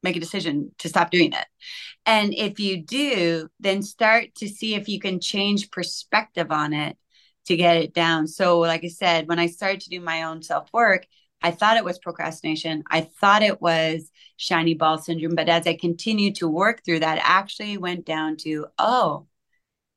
make 0.02 0.16
a 0.16 0.20
decision 0.20 0.72
to 0.78 0.88
stop 0.88 1.10
doing 1.10 1.32
it. 1.32 1.46
And 2.06 2.32
if 2.32 2.60
you 2.60 2.82
do, 2.82 3.48
then 3.58 3.82
start 3.82 4.36
to 4.36 4.48
see 4.48 4.76
if 4.76 4.88
you 4.88 5.00
can 5.00 5.20
change 5.20 5.72
perspective 5.72 6.52
on 6.52 6.72
it 6.72 6.96
to 7.46 7.56
get 7.56 7.76
it 7.76 7.92
down. 7.92 8.28
So, 8.28 8.60
like 8.60 8.84
I 8.84 8.88
said, 8.88 9.28
when 9.28 9.40
I 9.40 9.48
started 9.48 9.80
to 9.82 9.90
do 9.90 10.00
my 10.00 10.22
own 10.22 10.40
self 10.42 10.72
work, 10.72 11.06
I 11.42 11.50
thought 11.50 11.76
it 11.76 11.84
was 11.84 11.98
procrastination. 11.98 12.84
I 12.90 13.02
thought 13.02 13.42
it 13.42 13.60
was 13.60 14.10
shiny 14.36 14.74
ball 14.74 14.98
syndrome. 14.98 15.34
But 15.34 15.48
as 15.48 15.66
I 15.66 15.74
continued 15.74 16.36
to 16.36 16.48
work 16.48 16.84
through 16.84 17.00
that, 17.00 17.18
actually 17.22 17.76
went 17.76 18.06
down 18.06 18.36
to, 18.38 18.66
oh, 18.78 19.26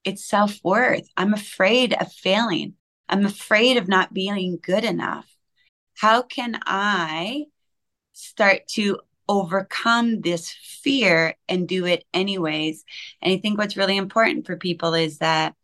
it's 0.04 0.26
self 0.26 0.60
worth. 0.64 1.08
I'm 1.16 1.34
afraid 1.34 1.94
of 1.94 2.12
failing. 2.12 2.74
I'm 3.08 3.26
afraid 3.26 3.78
of 3.78 3.88
not 3.88 4.14
being 4.14 4.60
good 4.62 4.84
enough. 4.84 5.28
How 5.96 6.22
can 6.22 6.60
I 6.66 7.46
start 8.14 8.68
to 8.70 9.00
overcome 9.30 10.20
this 10.20 10.52
fear 10.52 11.36
and 11.48 11.70
do 11.70 11.86
it 11.86 12.04
anyways? 12.14 12.84
And 13.22 13.32
I 13.32 13.38
think 13.38 13.58
what's 13.58 13.78
really 13.78 13.96
important 13.96 14.46
for 14.46 14.58
people 14.58 14.94
is 14.94 15.20
that 15.20 15.56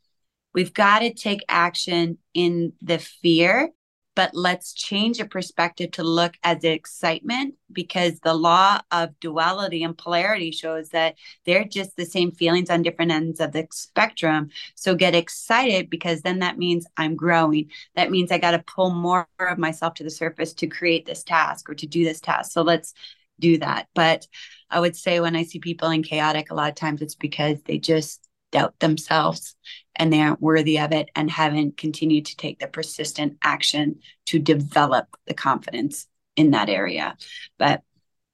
we've 0.54 0.74
got 0.74 1.00
to 1.00 1.14
take 1.14 1.44
action 1.50 2.18
in 2.34 2.72
the 2.82 3.00
fear 3.00 3.74
but 4.16 4.34
let's 4.34 4.74
change 4.74 5.18
the 5.18 5.26
perspective 5.26 5.92
to 5.92 6.04
look 6.04 6.36
at 6.44 6.62
the 6.62 6.70
excitement 6.70 7.56
because 7.72 8.20
the 8.22 8.34
law 8.34 8.80
of 8.92 9.20
duality 9.20 9.84
and 9.84 9.98
polarity 9.98 10.52
shows 10.52 10.90
that 10.90 11.16
they're 11.46 11.66
just 11.66 11.98
the 11.98 12.06
same 12.06 12.32
feelings 12.32 12.70
on 12.70 12.82
different 12.82 13.12
ends 13.12 13.42
of 13.42 13.52
the 13.52 13.68
spectrum. 13.72 14.50
So 14.76 14.96
get 14.96 15.16
excited 15.16 15.90
because 15.90 16.22
then 16.22 16.40
that 16.40 16.58
means 16.58 16.88
I'm 16.96 17.16
growing. 17.16 17.70
That 17.96 18.10
means 18.10 18.32
I 18.32 18.38
got 18.38 18.52
to 18.52 18.60
pull 18.60 18.92
more 18.92 19.28
of 19.40 19.58
myself 19.58 19.96
to 19.96 20.04
the 20.04 20.10
surface 20.10 20.54
to 20.56 20.68
create 20.68 21.06
this 21.06 21.24
task 21.24 21.70
or 21.70 21.76
to 21.76 21.86
do 21.86 22.06
this 22.06 22.22
task. 22.22 22.54
So 22.54 22.62
let's 22.62 22.94
do 23.40 23.58
that. 23.60 23.88
But 23.94 24.28
I 24.70 24.80
would 24.80 24.96
say 24.96 25.20
when 25.20 25.36
I 25.36 25.44
see 25.44 25.60
people 25.60 25.90
in 25.90 26.04
chaotic, 26.04 26.52
a 26.52 26.56
lot 26.56 26.70
of 26.70 26.76
times 26.76 27.02
it's 27.02 27.16
because 27.16 27.62
they 27.64 27.78
just 27.78 28.28
doubt 28.52 28.80
themselves 28.80 29.56
and 29.96 30.12
they 30.12 30.22
aren't 30.22 30.42
worthy 30.42 30.80
of 30.80 30.92
it 30.92 31.10
and 31.16 31.30
haven't 31.30 31.78
continued 31.78 32.26
to 32.26 32.38
take 32.38 32.60
the 32.60 32.68
persistent 32.68 33.38
action 33.44 34.00
to 34.28 34.40
develop 34.40 35.08
the 35.26 35.34
confidence 35.34 36.08
in 36.36 36.52
that 36.52 36.70
area. 36.70 37.16
But 37.58 37.82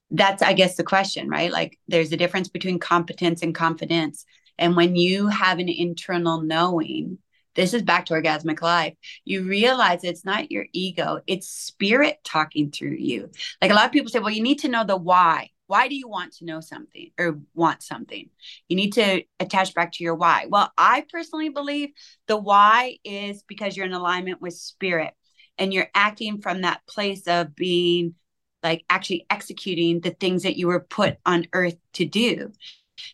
that's, 0.10 0.42
I 0.42 0.54
guess, 0.54 0.76
the 0.76 0.84
question, 0.84 1.30
right? 1.30 1.52
Like 1.52 1.80
there's 1.88 2.12
a 2.12 2.18
difference 2.18 2.50
between 2.50 2.80
competence 2.80 3.42
and 3.42 3.56
confidence. 3.56 4.26
And 4.58 4.76
when 4.76 4.96
you 4.96 5.28
have 5.28 5.60
an 5.60 5.70
internal 5.70 6.42
knowing, 6.42 7.18
this 7.56 7.74
is 7.74 7.82
back 7.82 8.06
to 8.06 8.14
orgasmic 8.14 8.62
life. 8.62 8.96
You 9.26 9.44
realize 9.44 10.04
it's 10.04 10.26
not 10.26 10.52
your 10.52 10.66
ego, 10.74 11.22
it's 11.28 11.48
spirit 11.48 12.20
talking 12.24 12.72
through 12.72 12.96
you. 12.96 13.30
Like 13.62 13.72
a 13.72 13.74
lot 13.74 13.86
of 13.86 13.92
people 13.92 14.10
say, 14.10 14.20
well, 14.20 14.30
you 14.30 14.44
need 14.44 14.60
to 14.60 14.70
know 14.70 14.84
the 14.84 14.98
why. 14.98 15.50
Why 15.68 15.88
do 15.88 15.96
you 15.96 16.10
want 16.10 16.34
to 16.34 16.46
know 16.46 16.60
something 16.60 17.12
or 17.18 17.40
want 17.54 17.82
something? 17.82 18.30
You 18.68 18.76
need 18.76 18.92
to 18.94 19.24
attach 19.40 19.74
back 19.74 19.94
to 19.94 20.04
your 20.04 20.16
why. 20.16 20.48
Well, 20.50 20.70
I 20.78 21.06
personally 21.10 21.48
believe 21.48 21.92
the 22.28 22.36
why 22.36 22.98
is 23.06 23.44
because 23.44 23.78
you're 23.78 23.86
in 23.86 23.94
alignment 23.94 24.42
with 24.42 24.54
spirit 24.54 25.14
and 25.58 25.74
you're 25.74 25.90
acting 25.96 26.42
from 26.42 26.62
that 26.62 26.86
place 26.88 27.26
of 27.28 27.56
being 27.56 28.16
like 28.64 28.84
actually 28.90 29.26
executing 29.30 30.02
the 30.02 30.12
things 30.12 30.44
that 30.44 30.58
you 30.58 30.68
were 30.68 30.82
put 30.82 31.18
on 31.26 31.48
earth 31.54 31.78
to 31.94 32.06
do. 32.06 32.52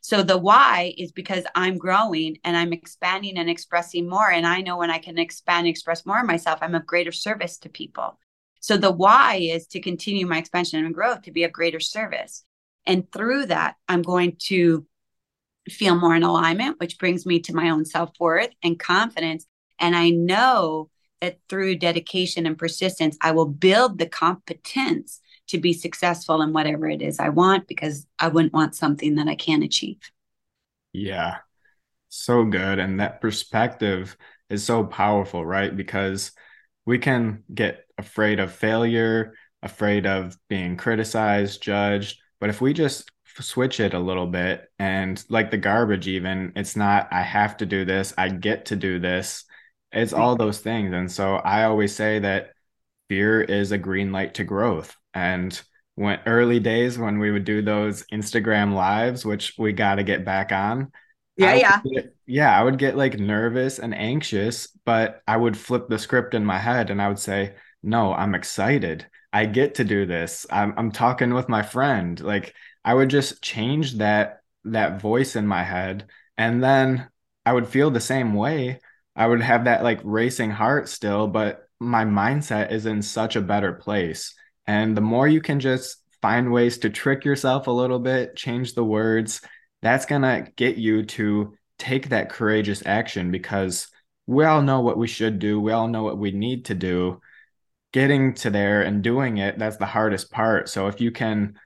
So 0.02 0.24
the 0.24 0.38
why 0.38 0.94
is 0.98 1.12
because 1.12 1.44
I'm 1.56 1.78
growing 1.78 2.38
and 2.44 2.56
I'm 2.56 2.74
expanding 2.74 3.38
and 3.38 3.50
expressing 3.50 4.10
more. 4.10 4.30
And 4.30 4.46
I 4.46 4.62
know 4.62 4.78
when 4.78 4.92
I 4.92 5.00
can 5.00 5.18
expand 5.18 5.68
and 5.68 5.68
express 5.68 6.06
more 6.06 6.20
of 6.20 6.28
myself, 6.28 6.60
I'm 6.62 6.76
of 6.76 6.86
greater 6.86 7.12
service 7.12 7.58
to 7.60 7.70
people. 7.70 8.20
So 8.60 8.78
the 8.78 8.92
why 8.92 9.36
is 9.36 9.68
to 9.68 9.80
continue 9.80 10.26
my 10.26 10.38
expansion 10.38 10.84
and 10.84 10.94
growth 10.94 11.24
to 11.24 11.32
be 11.32 11.44
of 11.44 11.52
greater 11.52 11.80
service. 11.80 12.44
And 12.86 13.12
through 13.12 13.48
that, 13.48 13.76
I'm 13.88 14.02
going 14.02 14.38
to 14.48 14.86
feel 15.70 15.96
more 15.96 16.16
in 16.16 16.24
alignment, 16.24 16.80
which 16.80 16.98
brings 16.98 17.26
me 17.26 17.40
to 17.42 17.56
my 17.56 17.70
own 17.70 17.86
self 17.86 18.12
worth 18.20 18.50
and 18.64 18.80
confidence. 18.80 19.46
And 19.80 19.96
I 19.96 20.10
know 20.10 20.90
that 21.22 21.40
through 21.50 21.78
dedication 21.78 22.46
and 22.46 22.58
persistence, 22.58 23.18
I 23.22 23.32
will 23.32 23.48
build 23.48 23.98
the 23.98 24.08
competence 24.08 25.20
to 25.48 25.58
be 25.58 25.74
successful 25.74 26.42
in 26.42 26.54
whatever 26.54 26.88
it 26.90 27.02
is 27.02 27.20
I 27.20 27.30
want 27.30 27.68
because 27.68 28.06
I 28.20 28.28
wouldn't 28.28 28.54
want 28.54 28.76
something 28.76 29.16
that 29.16 29.28
I 29.28 29.36
can't 29.36 29.64
achieve. 29.64 30.00
Yeah, 30.94 31.38
so 32.10 32.44
good. 32.44 32.80
And 32.80 33.00
that 33.00 33.22
perspective 33.22 34.18
is 34.50 34.64
so 34.64 34.84
powerful, 34.84 35.46
right? 35.46 35.76
Because 35.76 36.32
we 36.86 37.00
can 37.00 37.44
get 37.54 37.86
afraid 37.98 38.40
of 38.40 38.54
failure, 38.54 39.34
afraid 39.62 40.06
of 40.06 40.38
being 40.48 40.78
criticized, 40.78 41.62
judged. 41.62 42.20
But 42.40 42.50
if 42.50 42.62
we 42.62 42.74
just 42.74 43.12
switch 43.40 43.80
it 43.80 43.94
a 43.94 44.00
little 44.00 44.28
bit 44.28 44.70
and 44.80 45.24
like 45.30 45.52
the 45.52 45.58
garbage, 45.58 46.08
even, 46.08 46.54
it's 46.56 46.76
not, 46.76 47.08
I 47.12 47.22
have 47.22 47.58
to 47.58 47.66
do 47.66 47.86
this, 47.86 48.14
I 48.18 48.30
get 48.30 48.66
to 48.68 48.76
do 48.76 49.00
this. 49.00 49.46
It's 49.92 50.14
all 50.14 50.36
those 50.36 50.60
things. 50.60 50.94
And 50.94 51.12
so 51.12 51.36
I 51.36 51.64
always 51.64 51.96
say 51.96 52.20
that 52.20 52.52
fear 53.10 53.42
is 53.42 53.72
a 53.72 53.78
green 53.78 54.12
light 54.12 54.36
to 54.36 54.44
growth. 54.44 54.96
And 55.18 55.60
when 55.96 56.20
early 56.28 56.60
days 56.60 57.00
when 57.00 57.18
we 57.18 57.32
would 57.32 57.44
do 57.44 57.64
those 57.64 58.04
Instagram 58.14 58.74
lives, 58.76 59.26
which 59.26 59.56
we 59.58 59.74
got 59.74 59.96
to 59.96 60.04
get 60.04 60.24
back 60.24 60.52
on. 60.52 60.92
Yeah, 61.38 61.56
yeah. 61.56 61.82
Get, 61.92 62.16
yeah, 62.28 62.60
I 62.60 62.64
would 62.64 62.78
get 62.78 62.96
like 62.96 63.20
nervous 63.20 63.80
and 63.80 63.96
anxious, 63.96 64.68
but 64.86 65.24
I 65.28 65.38
would 65.38 65.58
flip 65.58 65.88
the 65.90 65.98
script 65.98 66.36
in 66.36 66.46
my 66.46 66.60
head 66.60 66.92
and 66.92 67.02
I 67.02 67.08
would 67.08 67.18
say, 67.18 67.56
no, 67.82 68.14
I'm 68.14 68.36
excited. 68.36 69.08
I 69.34 69.48
get 69.48 69.76
to 69.76 69.84
do 69.84 70.06
this. 70.06 70.46
I'm 70.52 70.74
I'm 70.78 70.92
talking 70.92 71.34
with 71.34 71.50
my 71.50 71.64
friend. 71.64 72.20
Like 72.20 72.54
I 72.86 72.94
would 72.94 73.10
just 73.10 73.42
change 73.42 73.96
that 73.96 74.42
that 74.66 75.02
voice 75.02 75.36
in 75.36 75.48
my 75.48 75.64
head 75.64 76.08
and 76.38 76.64
then 76.64 77.10
I 77.44 77.54
would 77.54 77.68
feel 77.68 77.90
the 77.90 78.00
same 78.00 78.36
way. 78.36 78.82
I 79.16 79.26
would 79.26 79.42
have 79.42 79.66
that 79.66 79.82
like 79.84 80.00
racing 80.04 80.52
heart 80.52 80.90
still, 80.90 81.28
but 81.28 81.68
my 81.80 82.06
mindset 82.06 82.72
is 82.72 82.86
in 82.86 83.02
such 83.02 83.36
a 83.36 83.42
better 83.42 83.74
place. 83.74 84.36
And 84.68 84.96
the 84.96 85.02
more 85.02 85.28
you 85.28 85.42
can 85.42 85.60
just 85.60 85.98
find 86.22 86.52
ways 86.52 86.80
to 86.80 86.90
trick 86.90 87.26
yourself 87.26 87.68
a 87.68 87.72
little 87.72 88.00
bit, 88.00 88.36
change 88.36 88.74
the 88.74 88.84
words, 88.84 89.42
that's 89.82 90.06
going 90.06 90.24
to 90.24 90.52
get 90.56 90.78
you 90.78 91.04
to 91.06 91.54
take 91.80 92.10
that 92.10 92.30
courageous 92.30 92.84
action 92.86 93.32
because 93.32 93.88
we 94.26 94.44
all 94.44 94.62
know 94.62 94.82
what 94.82 94.98
we 94.98 95.08
should 95.08 95.40
do. 95.40 95.60
We 95.60 95.72
all 95.72 95.88
know 95.88 96.04
what 96.04 96.18
we 96.18 96.32
need 96.32 96.66
to 96.66 96.76
do. 96.76 97.22
Getting 97.94 98.34
to 98.36 98.50
there 98.50 98.82
and 98.82 99.02
doing 99.02 99.38
it 99.38 99.58
that's 99.58 99.78
the 99.78 99.86
hardest 99.86 100.30
part. 100.30 100.68
So 100.70 100.88
if 100.88 101.00
you 101.00 101.12
can 101.12 101.58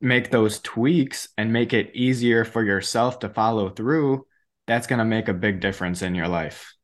make 0.00 0.30
those 0.30 0.60
tweaks 0.60 1.28
and 1.38 1.52
make 1.52 1.72
it 1.72 1.94
easier 1.94 2.44
for 2.44 2.62
yourself 2.62 3.20
to 3.20 3.28
follow 3.28 3.70
through 3.70 4.26
that's 4.66 4.86
going 4.86 4.98
to 4.98 5.04
make 5.04 5.28
a 5.28 5.34
big 5.34 5.60
difference 5.60 6.02
in 6.02 6.14
your 6.14 6.28
life 6.28 6.74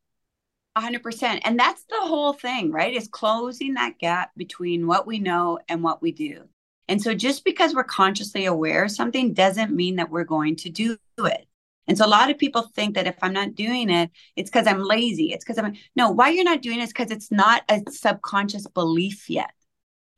100% 0.81 1.41
and 1.45 1.59
that's 1.59 1.85
the 1.85 2.01
whole 2.01 2.33
thing 2.33 2.70
right 2.70 2.95
is 2.95 3.09
closing 3.09 3.74
that 3.74 3.99
gap 3.99 4.31
between 4.37 4.87
what 4.87 5.07
we 5.07 5.18
know 5.18 5.59
and 5.68 5.83
what 5.83 6.03
we 6.03 6.12
do 6.12 6.43
and 6.89 7.03
so 7.03 7.14
just 7.14 7.45
because 7.45 7.74
we're 7.74 7.85
consciously 7.85 8.47
aware 8.47 8.85
of 8.85 8.91
something 8.91 9.35
doesn't 9.35 9.74
mean 9.74 9.97
that 9.97 10.11
we're 10.11 10.24
going 10.24 10.57
to 10.57 10.70
do 10.70 10.97
it 11.18 11.49
and 11.89 11.97
so 11.97 12.05
a 12.05 12.07
lot 12.07 12.31
of 12.31 12.39
people 12.39 12.70
think 12.74 12.95
that 12.95 13.07
if 13.07 13.16
I'm 13.22 13.33
not 13.33 13.55
doing 13.55 13.89
it, 13.89 14.11
it's 14.37 14.51
because 14.51 14.66
I'm 14.66 14.83
lazy. 14.83 15.33
It's 15.33 15.45
because 15.45 15.59
I'm 15.59 15.72
no, 15.97 16.11
why 16.11 16.29
you're 16.29 16.45
not 16.45 16.61
doing 16.61 16.81
it 16.81 16.85
is 16.85 16.91
because 16.91 17.11
it's 17.11 17.33
not 17.33 17.62
a 17.68 17.83
subconscious 17.91 18.66
belief 18.66 19.29
yet. 19.29 19.51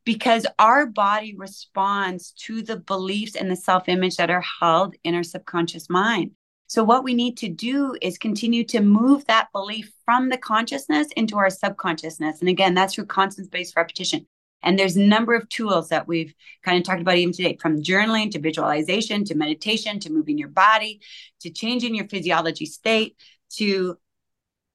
Because 0.05 0.47
our 0.59 0.87
body 0.87 1.37
responds 1.37 2.33
to 2.33 2.63
the 2.63 2.77
beliefs 2.77 3.37
and 3.37 3.49
the 3.49 3.57
self 3.57 3.89
image 3.89 4.17
that 4.17 4.31
are 4.31 4.45
held 4.61 4.97
in 5.05 5.15
our 5.15 5.23
subconscious 5.23 5.89
mind. 5.89 6.33
So, 6.71 6.85
what 6.85 7.03
we 7.03 7.15
need 7.15 7.37
to 7.39 7.49
do 7.49 7.97
is 8.01 8.17
continue 8.17 8.63
to 8.67 8.81
move 8.81 9.25
that 9.25 9.49
belief 9.51 9.91
from 10.05 10.29
the 10.29 10.39
consciousness 10.39 11.09
into 11.17 11.37
our 11.37 11.51
subconsciousness. 11.51 12.39
And 12.39 12.49
again, 12.49 12.75
that's 12.75 12.95
through 12.95 13.07
constant 13.07 13.49
spaced 13.49 13.75
repetition. 13.77 14.29
And 14.63 14.79
there's 14.79 14.95
a 14.95 15.03
number 15.03 15.35
of 15.35 15.49
tools 15.49 15.89
that 15.89 16.07
we've 16.07 16.33
kind 16.65 16.79
of 16.79 16.85
talked 16.85 17.01
about 17.01 17.17
even 17.17 17.33
today, 17.33 17.59
from 17.61 17.83
journaling 17.83 18.31
to 18.31 18.39
visualization 18.39 19.25
to 19.25 19.35
meditation 19.35 19.99
to 19.99 20.13
moving 20.13 20.39
your 20.39 20.47
body 20.47 21.01
to 21.41 21.51
changing 21.51 21.97
your 21.97 22.07
physiology 22.07 22.67
state 22.67 23.17
to 23.55 23.99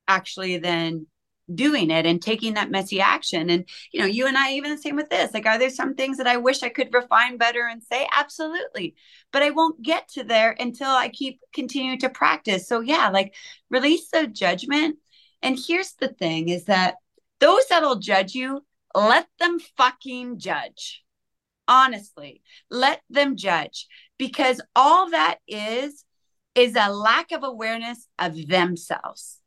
actually 0.05 0.57
then 0.57 1.07
doing 1.53 1.91
it 1.91 2.05
and 2.05 2.21
taking 2.21 2.55
that 2.55 2.71
messy 2.71 2.99
action. 2.99 3.49
And, 3.49 3.67
you 3.91 3.99
know, 3.99 4.05
you 4.05 4.27
and 4.27 4.37
I, 4.37 4.53
even 4.53 4.71
the 4.71 4.77
same 4.77 4.95
with 4.95 5.09
this, 5.09 5.33
like, 5.33 5.45
are 5.45 5.59
there 5.59 5.69
some 5.69 5.93
things 5.93 6.17
that 6.17 6.27
I 6.27 6.37
wish 6.37 6.63
I 6.63 6.69
could 6.69 6.93
refine 6.93 7.37
better 7.37 7.67
and 7.67 7.83
say? 7.83 8.07
Absolutely. 8.11 8.95
But 9.31 9.43
I 9.43 9.51
won't 9.51 9.81
get 9.81 10.07
to 10.09 10.23
there 10.23 10.55
until 10.59 10.89
I 10.89 11.09
keep 11.09 11.39
continuing 11.53 11.99
to 11.99 12.09
practice. 12.09 12.67
So, 12.67 12.79
yeah, 12.79 13.09
like 13.09 13.35
release 13.69 14.09
the 14.09 14.27
judgment. 14.27 14.97
And 15.41 15.59
here's 15.59 15.93
the 15.93 16.07
thing 16.07 16.49
is 16.49 16.65
that 16.65 16.95
those 17.39 17.67
that'll 17.67 17.97
judge 17.97 18.33
you, 18.33 18.65
let 18.95 19.27
them 19.39 19.59
fucking 19.77 20.39
judge. 20.39 21.03
Honestly, 21.67 22.41
let 22.69 23.01
them 23.09 23.35
judge 23.35 23.87
because 24.17 24.61
all 24.75 25.09
that 25.09 25.39
is 25.47 26.05
is 26.53 26.75
a 26.75 26.91
lack 26.91 27.31
of 27.31 27.43
awareness 27.43 28.07
of 28.17 28.47
themselves. 28.47 29.41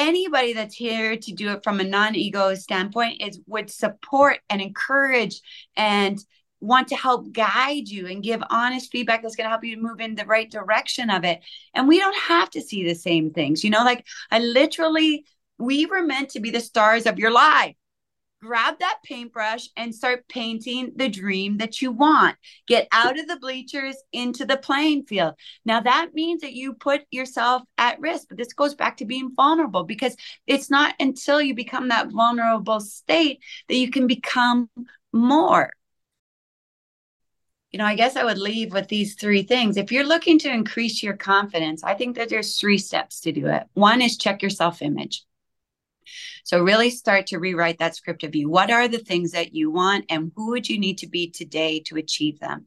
Anybody 0.00 0.54
that's 0.54 0.74
here 0.74 1.16
to 1.16 1.32
do 1.32 1.50
it 1.50 1.62
from 1.62 1.78
a 1.78 1.84
non-ego 1.84 2.54
standpoint 2.54 3.20
is 3.20 3.38
would 3.46 3.70
support 3.70 4.38
and 4.48 4.62
encourage 4.62 5.40
and 5.76 6.18
want 6.60 6.88
to 6.88 6.96
help 6.96 7.32
guide 7.32 7.88
you 7.88 8.06
and 8.06 8.22
give 8.22 8.42
honest 8.50 8.90
feedback 8.90 9.22
that's 9.22 9.36
going 9.36 9.44
to 9.44 9.50
help 9.50 9.64
you 9.64 9.76
move 9.76 10.00
in 10.00 10.14
the 10.14 10.24
right 10.24 10.50
direction 10.50 11.10
of 11.10 11.24
it. 11.24 11.40
And 11.74 11.86
we 11.86 11.98
don't 11.98 12.16
have 12.16 12.50
to 12.50 12.60
see 12.60 12.84
the 12.84 12.94
same 12.94 13.30
things 13.30 13.62
you 13.62 13.70
know 13.70 13.84
like 13.84 14.06
i 14.30 14.38
literally 14.38 15.24
we 15.58 15.84
were 15.86 16.02
meant 16.02 16.30
to 16.30 16.40
be 16.40 16.50
the 16.50 16.60
stars 16.60 17.06
of 17.06 17.18
your 17.18 17.30
life 17.30 17.74
grab 18.40 18.78
that 18.80 18.98
paintbrush 19.04 19.68
and 19.76 19.94
start 19.94 20.26
painting 20.28 20.92
the 20.96 21.08
dream 21.08 21.58
that 21.58 21.82
you 21.82 21.92
want. 21.92 22.36
Get 22.66 22.88
out 22.92 23.18
of 23.18 23.26
the 23.28 23.38
bleachers 23.38 23.96
into 24.12 24.44
the 24.44 24.56
playing 24.56 25.04
field. 25.04 25.34
Now, 25.64 25.80
that 25.80 26.14
means 26.14 26.40
that 26.42 26.54
you 26.54 26.72
put 26.74 27.02
yourself 27.10 27.62
at 27.78 28.00
risk, 28.00 28.28
but 28.28 28.38
this 28.38 28.52
goes 28.52 28.74
back 28.74 28.96
to 28.98 29.04
being 29.04 29.32
vulnerable 29.34 29.84
because 29.84 30.16
it's 30.46 30.70
not 30.70 30.94
until 30.98 31.40
you 31.40 31.54
become 31.54 31.88
that 31.88 32.10
vulnerable 32.10 32.80
state 32.80 33.40
that 33.68 33.76
you 33.76 33.90
can 33.90 34.06
become 34.06 34.70
more. 35.12 35.70
You 37.72 37.78
know, 37.78 37.84
I 37.84 37.94
guess 37.94 38.16
I 38.16 38.24
would 38.24 38.38
leave 38.38 38.72
with 38.72 38.88
these 38.88 39.14
three 39.14 39.44
things. 39.44 39.76
If 39.76 39.92
you're 39.92 40.04
looking 40.04 40.40
to 40.40 40.52
increase 40.52 41.04
your 41.04 41.16
confidence, 41.16 41.84
I 41.84 41.94
think 41.94 42.16
that 42.16 42.28
there's 42.28 42.58
three 42.58 42.78
steps 42.78 43.20
to 43.20 43.32
do 43.32 43.46
it. 43.46 43.62
One 43.74 44.02
is 44.02 44.18
check 44.18 44.42
your 44.42 44.50
self 44.50 44.82
image. 44.82 45.22
So 46.44 46.62
really 46.62 46.90
start 46.90 47.26
to 47.28 47.38
rewrite 47.38 47.78
that 47.78 47.96
script 47.96 48.24
of 48.24 48.34
you. 48.34 48.48
What 48.48 48.70
are 48.70 48.88
the 48.88 48.98
things 48.98 49.32
that 49.32 49.54
you 49.54 49.70
want 49.70 50.06
and 50.08 50.32
who 50.34 50.50
would 50.50 50.68
you 50.68 50.78
need 50.78 50.98
to 50.98 51.08
be 51.08 51.30
today 51.30 51.80
to 51.86 51.96
achieve 51.96 52.40
them? 52.40 52.66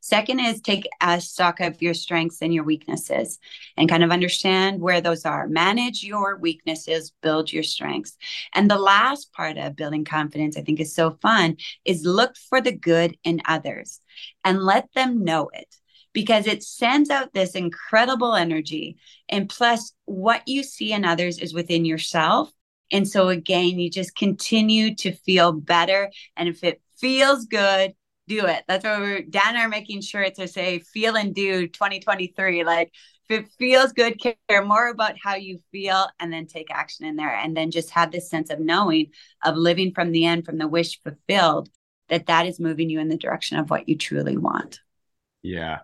Second 0.00 0.40
is 0.40 0.60
take 0.60 0.86
a 1.00 1.20
stock 1.20 1.60
of 1.60 1.80
your 1.80 1.94
strengths 1.94 2.42
and 2.42 2.52
your 2.52 2.64
weaknesses 2.64 3.38
and 3.76 3.88
kind 3.88 4.04
of 4.04 4.10
understand 4.10 4.80
where 4.80 5.00
those 5.00 5.24
are. 5.24 5.48
Manage 5.48 6.02
your 6.02 6.36
weaknesses, 6.36 7.12
build 7.22 7.52
your 7.52 7.62
strengths. 7.62 8.16
And 8.54 8.70
the 8.70 8.78
last 8.78 9.32
part 9.32 9.56
of 9.56 9.76
building 9.76 10.04
confidence, 10.04 10.56
I 10.56 10.62
think 10.62 10.80
is 10.80 10.94
so 10.94 11.18
fun, 11.22 11.56
is 11.84 12.04
look 12.04 12.36
for 12.36 12.60
the 12.60 12.72
good 12.72 13.16
in 13.24 13.40
others 13.46 14.00
and 14.44 14.62
let 14.62 14.88
them 14.94 15.24
know 15.24 15.50
it 15.52 15.74
because 16.12 16.46
it 16.46 16.62
sends 16.62 17.10
out 17.10 17.32
this 17.32 17.52
incredible 17.52 18.34
energy. 18.34 18.96
And 19.28 19.48
plus, 19.48 19.92
what 20.04 20.46
you 20.46 20.62
see 20.62 20.92
in 20.92 21.04
others 21.04 21.38
is 21.38 21.52
within 21.52 21.84
yourself. 21.84 22.50
And 22.90 23.08
so, 23.08 23.28
again, 23.28 23.78
you 23.78 23.90
just 23.90 24.14
continue 24.14 24.94
to 24.96 25.12
feel 25.12 25.52
better. 25.52 26.10
And 26.36 26.48
if 26.48 26.62
it 26.62 26.80
feels 26.98 27.46
good, 27.46 27.94
do 28.28 28.46
it. 28.46 28.64
That's 28.66 28.84
why 28.84 28.98
we're 28.98 29.24
I 29.34 29.64
are 29.64 29.68
making 29.68 30.00
sure 30.00 30.28
to 30.28 30.48
say 30.48 30.78
feel 30.78 31.16
and 31.16 31.34
do 31.34 31.68
2023. 31.68 32.64
Like 32.64 32.92
if 33.28 33.40
it 33.40 33.50
feels 33.58 33.92
good, 33.92 34.20
care 34.20 34.64
more 34.64 34.88
about 34.88 35.16
how 35.22 35.34
you 35.34 35.58
feel 35.72 36.06
and 36.18 36.32
then 36.32 36.46
take 36.46 36.70
action 36.70 37.06
in 37.06 37.16
there. 37.16 37.34
And 37.34 37.56
then 37.56 37.70
just 37.70 37.90
have 37.90 38.12
this 38.12 38.30
sense 38.30 38.50
of 38.50 38.60
knowing 38.60 39.08
of 39.44 39.56
living 39.56 39.92
from 39.92 40.12
the 40.12 40.24
end, 40.24 40.44
from 40.44 40.58
the 40.58 40.68
wish 40.68 41.00
fulfilled, 41.02 41.68
that 42.08 42.26
that 42.26 42.46
is 42.46 42.60
moving 42.60 42.90
you 42.90 43.00
in 43.00 43.08
the 43.08 43.18
direction 43.18 43.58
of 43.58 43.70
what 43.70 43.88
you 43.88 43.96
truly 43.96 44.36
want. 44.36 44.80
Yeah. 45.42 45.80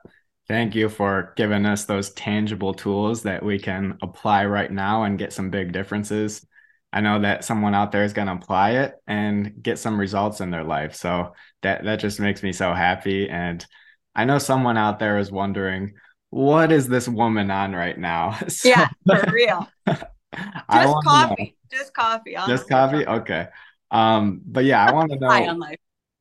Thank 0.49 0.75
you 0.75 0.89
for 0.89 1.33
giving 1.37 1.65
us 1.65 1.85
those 1.85 2.11
tangible 2.11 2.75
tools 2.75 3.23
that 3.23 3.45
we 3.45 3.59
can 3.59 3.99
apply 4.03 4.47
right 4.47 4.71
now 4.71 5.05
and 5.05 5.19
get 5.19 5.33
some 5.33 5.51
big 5.51 5.73
differences. 5.73 6.45
I 6.93 7.01
know 7.01 7.21
that 7.21 7.45
someone 7.45 7.75
out 7.75 7.93
there 7.93 8.05
is 8.05 8.13
going 8.13 8.27
to 8.27 8.35
apply 8.35 8.73
it 8.73 8.95
and 9.07 9.63
get 9.63 9.79
some 9.79 9.99
results 9.99 10.41
in 10.41 10.51
their 10.51 10.65
life. 10.65 10.95
So 10.95 11.35
that 11.63 11.85
that 11.85 12.01
just 12.01 12.21
makes 12.21 12.43
me 12.43 12.53
so 12.53 12.73
happy 12.75 13.29
and 13.29 13.65
I 14.15 14.25
know 14.25 14.39
someone 14.39 14.77
out 14.77 14.99
there 14.99 15.19
is 15.19 15.31
wondering 15.31 15.95
what 16.31 16.73
is 16.73 16.89
this 16.89 17.09
woman 17.09 17.51
on 17.51 17.73
right 17.73 17.99
now? 17.99 18.39
So, 18.49 18.69
yeah, 18.69 18.89
for 19.07 19.31
real. 19.33 19.69
just 19.89 21.05
coffee. 21.05 21.57
Just 21.71 21.95
coffee. 21.95 22.37
Honestly. 22.37 22.55
Just 22.55 22.69
coffee. 22.69 23.07
Okay. 23.07 23.49
Um, 23.91 24.41
but 24.45 24.65
yeah, 24.65 24.85
I 24.85 24.93
want 24.93 25.11
to 25.13 25.19
know 25.19 25.77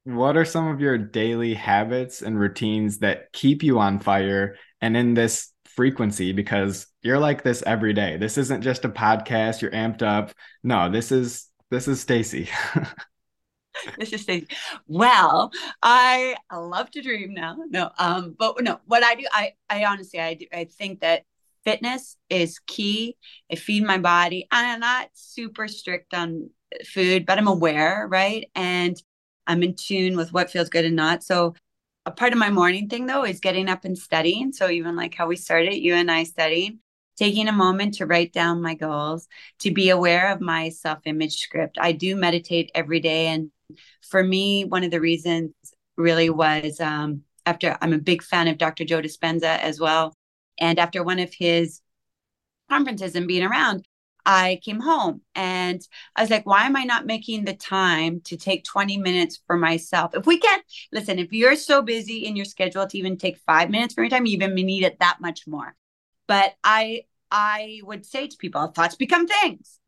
what 0.06 0.38
are 0.38 0.46
some 0.46 0.68
of 0.68 0.80
your 0.80 0.98
daily 0.98 1.54
habits 1.54 2.22
and 2.22 2.40
routines 2.40 3.00
that 3.00 3.32
keep 3.32 3.62
you 3.62 3.80
on 3.80 4.00
fire 4.00 4.56
and 4.82 4.98
in 4.98 5.14
this 5.14 5.52
frequency 5.80 6.34
because 6.34 6.88
you're 7.04 7.20
like 7.20 7.42
this 7.42 7.64
every 7.66 7.94
day. 7.94 8.18
This 8.18 8.38
isn't 8.38 8.64
just 8.64 8.84
a 8.84 8.90
podcast, 8.90 9.62
you're 9.62 9.72
amped 9.72 10.02
up. 10.02 10.34
No, 10.62 10.90
this 10.90 11.10
is 11.10 11.48
this 11.72 11.88
is 11.88 12.02
Stacey. 12.02 12.50
this 13.98 14.12
is 14.12 14.24
Stacey. 14.24 14.50
Well, 14.88 15.54
I 15.82 16.36
love 16.54 16.92
to 16.92 17.02
dream 17.02 17.34
now. 17.34 17.56
No, 17.70 17.92
um, 17.98 18.36
but 18.38 18.62
no, 18.62 18.82
what 18.88 19.06
I 19.06 19.16
do, 19.16 19.26
I 19.32 19.54
I 19.70 19.86
honestly 19.86 20.20
I 20.20 20.34
do 20.34 20.48
I 20.52 20.66
think 20.66 21.00
that 21.00 21.24
fitness 21.64 22.18
is 22.30 22.60
key. 22.68 23.16
I 23.50 23.56
feed 23.56 23.86
my 23.86 24.00
body. 24.00 24.50
I'm 24.52 24.82
not 24.82 25.08
super 25.14 25.70
strict 25.70 26.14
on 26.14 26.50
food, 26.86 27.26
but 27.26 27.38
I'm 27.38 27.48
aware, 27.48 28.06
right? 28.12 28.50
And 28.54 29.02
I'm 29.48 29.64
in 29.64 29.76
tune 29.76 30.18
with 30.18 30.34
what 30.34 30.52
feels 30.52 30.68
good 30.68 30.84
and 30.84 30.98
not. 30.98 31.24
So 31.24 31.56
a 32.10 32.12
part 32.12 32.34
of 32.34 32.40
my 32.40 32.50
morning 32.50 32.90
thing 32.90 33.06
though 33.06 33.24
is 33.24 33.40
getting 33.40 33.70
up 33.70 33.86
and 33.86 33.98
studying. 33.98 34.52
So 34.52 34.70
even 34.70 34.96
like 34.96 35.14
how 35.14 35.28
we 35.28 35.36
started, 35.36 35.76
you 35.76 35.94
and 35.94 36.10
I 36.10 36.24
studying, 36.24 36.80
taking 37.18 37.48
a 37.48 37.54
moment 37.54 37.96
to 37.96 38.08
write 38.08 38.34
down 38.34 38.64
my 38.64 38.74
goals, 38.74 39.28
to 39.60 39.72
be 39.72 39.90
aware 39.90 40.32
of 40.32 40.42
my 40.42 40.70
self-image 40.70 41.38
script. 41.38 41.78
I 41.80 41.92
do 41.92 42.16
meditate 42.16 42.72
every 42.74 43.00
day. 43.00 43.28
And 43.28 43.52
for 44.02 44.24
me, 44.24 44.66
one 44.66 44.84
of 44.84 44.92
the 44.92 45.00
reasons 45.00 45.52
really 45.98 46.32
was 46.32 46.80
um, 46.80 47.22
after 47.46 47.78
I'm 47.80 47.94
a 47.94 48.00
big 48.00 48.24
fan 48.24 48.48
of 48.48 48.58
Dr. 48.58 48.86
Joe 48.86 49.02
Dispenza 49.02 49.60
as 49.60 49.80
well. 49.80 50.14
And 50.60 50.80
after 50.80 51.04
one 51.04 51.20
of 51.20 51.32
his 51.32 51.80
conferences 52.70 53.16
and 53.16 53.28
being 53.28 53.44
around, 53.44 53.86
I 54.32 54.60
came 54.64 54.80
home 54.80 55.22
and 55.34 55.82
I 56.16 56.22
was 56.22 56.30
like, 56.30 56.46
why 56.46 56.66
am 56.66 56.76
I 56.76 56.84
not 56.84 57.08
making 57.08 57.46
the 57.46 57.56
time 57.56 58.22
to 58.26 58.38
take 58.38 58.64
20 58.64 58.98
minutes 58.98 59.42
for 59.48 59.58
myself? 59.58 60.14
If 60.14 60.28
we 60.28 60.38
can't 60.38 60.64
listen, 60.92 61.18
if 61.18 61.34
you're 61.34 61.56
so 61.56 61.82
busy 61.82 62.28
in 62.28 62.36
your 62.36 62.46
schedule 62.46 62.86
to 62.86 62.98
even 62.98 63.18
take 63.18 63.38
five 63.40 63.72
minutes 63.72 63.96
for 63.96 64.04
your 64.04 64.10
time, 64.12 64.28
you 64.28 64.34
even 64.34 64.54
need 64.54 64.84
it 64.84 65.00
that 65.00 65.18
much 65.20 65.48
more. 65.48 65.76
But 66.28 66.54
I 66.64 67.06
I 67.32 67.82
would 67.84 68.06
say 68.06 68.28
to 68.28 68.38
people, 68.38 68.68
thoughts 68.68 68.96
become 68.96 69.26
things 69.26 69.79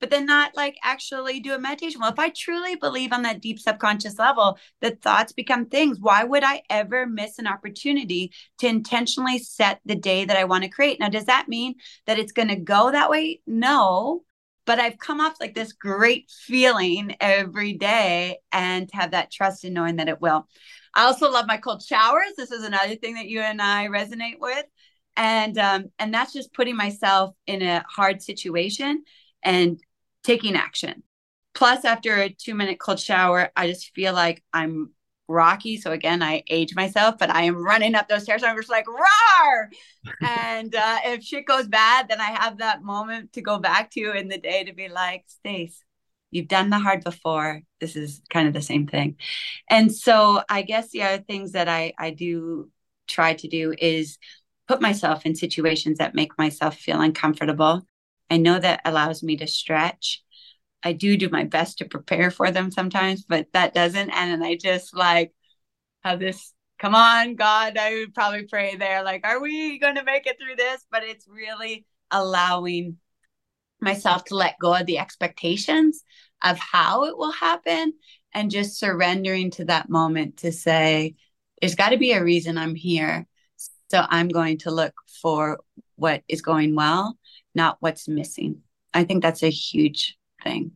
but 0.00 0.10
then 0.10 0.26
not 0.26 0.56
like 0.56 0.76
actually 0.82 1.40
do 1.40 1.54
a 1.54 1.58
meditation. 1.58 2.00
Well, 2.00 2.12
if 2.12 2.18
I 2.18 2.30
truly 2.30 2.76
believe 2.76 3.12
on 3.12 3.22
that 3.22 3.40
deep 3.40 3.58
subconscious 3.58 4.18
level 4.18 4.58
that 4.80 5.02
thoughts 5.02 5.32
become 5.32 5.66
things, 5.66 5.98
why 6.00 6.24
would 6.24 6.42
I 6.42 6.62
ever 6.70 7.06
miss 7.06 7.38
an 7.38 7.46
opportunity 7.46 8.32
to 8.58 8.66
intentionally 8.66 9.38
set 9.38 9.80
the 9.84 9.94
day 9.94 10.24
that 10.24 10.36
I 10.36 10.44
want 10.44 10.64
to 10.64 10.70
create? 10.70 10.98
Now, 10.98 11.10
does 11.10 11.26
that 11.26 11.48
mean 11.48 11.74
that 12.06 12.18
it's 12.18 12.32
going 12.32 12.48
to 12.48 12.56
go 12.56 12.90
that 12.90 13.10
way? 13.10 13.42
No. 13.46 14.24
But 14.66 14.78
I've 14.78 14.98
come 14.98 15.20
off 15.20 15.40
like 15.40 15.54
this 15.54 15.72
great 15.72 16.30
feeling 16.30 17.16
every 17.20 17.72
day 17.72 18.38
and 18.52 18.88
have 18.92 19.12
that 19.12 19.30
trust 19.30 19.64
in 19.64 19.72
knowing 19.72 19.96
that 19.96 20.08
it 20.08 20.20
will. 20.20 20.46
I 20.94 21.04
also 21.04 21.30
love 21.30 21.46
my 21.46 21.56
cold 21.56 21.82
showers. 21.82 22.32
This 22.36 22.50
is 22.50 22.64
another 22.64 22.94
thing 22.96 23.14
that 23.14 23.26
you 23.26 23.40
and 23.40 23.60
I 23.60 23.88
resonate 23.88 24.38
with. 24.38 24.64
And 25.16 25.58
um, 25.58 25.86
and 25.98 26.14
that's 26.14 26.32
just 26.32 26.52
putting 26.52 26.76
myself 26.76 27.34
in 27.46 27.62
a 27.62 27.84
hard 27.88 28.22
situation 28.22 29.04
and 29.42 29.80
taking 30.24 30.56
action. 30.56 31.02
Plus, 31.54 31.84
after 31.84 32.16
a 32.16 32.30
two 32.30 32.54
minute 32.54 32.78
cold 32.78 33.00
shower, 33.00 33.50
I 33.56 33.66
just 33.66 33.92
feel 33.94 34.12
like 34.12 34.42
I'm 34.52 34.90
rocky. 35.30 35.76
So 35.76 35.92
again, 35.92 36.22
I 36.22 36.42
age 36.48 36.74
myself, 36.74 37.16
but 37.18 37.30
I 37.30 37.42
am 37.42 37.64
running 37.64 37.94
up 37.94 38.08
those 38.08 38.24
stairs. 38.24 38.42
I'm 38.42 38.56
just 38.56 38.70
like, 38.70 38.86
roar. 38.88 39.70
and 40.20 40.74
uh, 40.74 40.98
if 41.04 41.22
shit 41.22 41.46
goes 41.46 41.68
bad, 41.68 42.08
then 42.08 42.20
I 42.20 42.30
have 42.30 42.58
that 42.58 42.82
moment 42.82 43.32
to 43.34 43.40
go 43.40 43.58
back 43.58 43.90
to 43.92 44.12
in 44.12 44.28
the 44.28 44.38
day 44.38 44.64
to 44.64 44.72
be 44.72 44.88
like, 44.88 45.24
Stace, 45.28 45.82
you've 46.30 46.48
done 46.48 46.70
the 46.70 46.78
hard 46.78 47.04
before. 47.04 47.62
This 47.80 47.96
is 47.96 48.20
kind 48.30 48.48
of 48.48 48.54
the 48.54 48.62
same 48.62 48.86
thing. 48.86 49.16
And 49.68 49.94
so 49.94 50.42
I 50.48 50.62
guess 50.62 50.90
the 50.90 51.02
other 51.02 51.22
things 51.22 51.52
that 51.52 51.68
I, 51.68 51.92
I 51.98 52.10
do 52.10 52.70
try 53.08 53.34
to 53.34 53.48
do 53.48 53.74
is 53.76 54.18
put 54.68 54.80
myself 54.80 55.26
in 55.26 55.34
situations 55.34 55.98
that 55.98 56.14
make 56.14 56.38
myself 56.38 56.76
feel 56.76 57.00
uncomfortable 57.00 57.86
I 58.30 58.36
know 58.36 58.58
that 58.58 58.80
allows 58.84 59.22
me 59.22 59.36
to 59.38 59.46
stretch. 59.46 60.22
I 60.82 60.92
do 60.92 61.16
do 61.16 61.28
my 61.28 61.44
best 61.44 61.78
to 61.78 61.84
prepare 61.84 62.30
for 62.30 62.50
them 62.50 62.70
sometimes, 62.70 63.24
but 63.24 63.48
that 63.52 63.74
doesn't. 63.74 64.10
And 64.10 64.30
then 64.30 64.42
I 64.42 64.56
just 64.56 64.96
like 64.96 65.32
have 66.02 66.20
this, 66.20 66.54
come 66.78 66.94
on, 66.94 67.34
God, 67.34 67.76
I 67.76 67.94
would 67.94 68.14
probably 68.14 68.46
pray 68.46 68.76
there, 68.76 69.02
like, 69.02 69.26
are 69.26 69.42
we 69.42 69.78
going 69.78 69.96
to 69.96 70.04
make 70.04 70.26
it 70.26 70.38
through 70.38 70.56
this? 70.56 70.86
But 70.90 71.02
it's 71.04 71.26
really 71.28 71.84
allowing 72.10 72.96
myself 73.80 74.24
to 74.26 74.36
let 74.36 74.58
go 74.60 74.74
of 74.74 74.86
the 74.86 74.98
expectations 74.98 76.02
of 76.42 76.58
how 76.58 77.04
it 77.04 77.16
will 77.18 77.32
happen 77.32 77.92
and 78.32 78.50
just 78.50 78.78
surrendering 78.78 79.50
to 79.50 79.64
that 79.66 79.90
moment 79.90 80.38
to 80.38 80.52
say, 80.52 81.16
there's 81.60 81.74
got 81.74 81.90
to 81.90 81.98
be 81.98 82.12
a 82.12 82.24
reason 82.24 82.56
I'm 82.56 82.74
here. 82.74 83.26
So 83.90 84.04
I'm 84.08 84.28
going 84.28 84.58
to 84.58 84.70
look 84.70 84.94
for 85.20 85.60
what 85.96 86.22
is 86.28 86.40
going 86.40 86.74
well 86.74 87.18
not 87.54 87.76
what's 87.80 88.08
missing. 88.08 88.62
I 88.92 89.04
think 89.04 89.22
that's 89.22 89.42
a 89.42 89.50
huge 89.50 90.18
thing. 90.42 90.72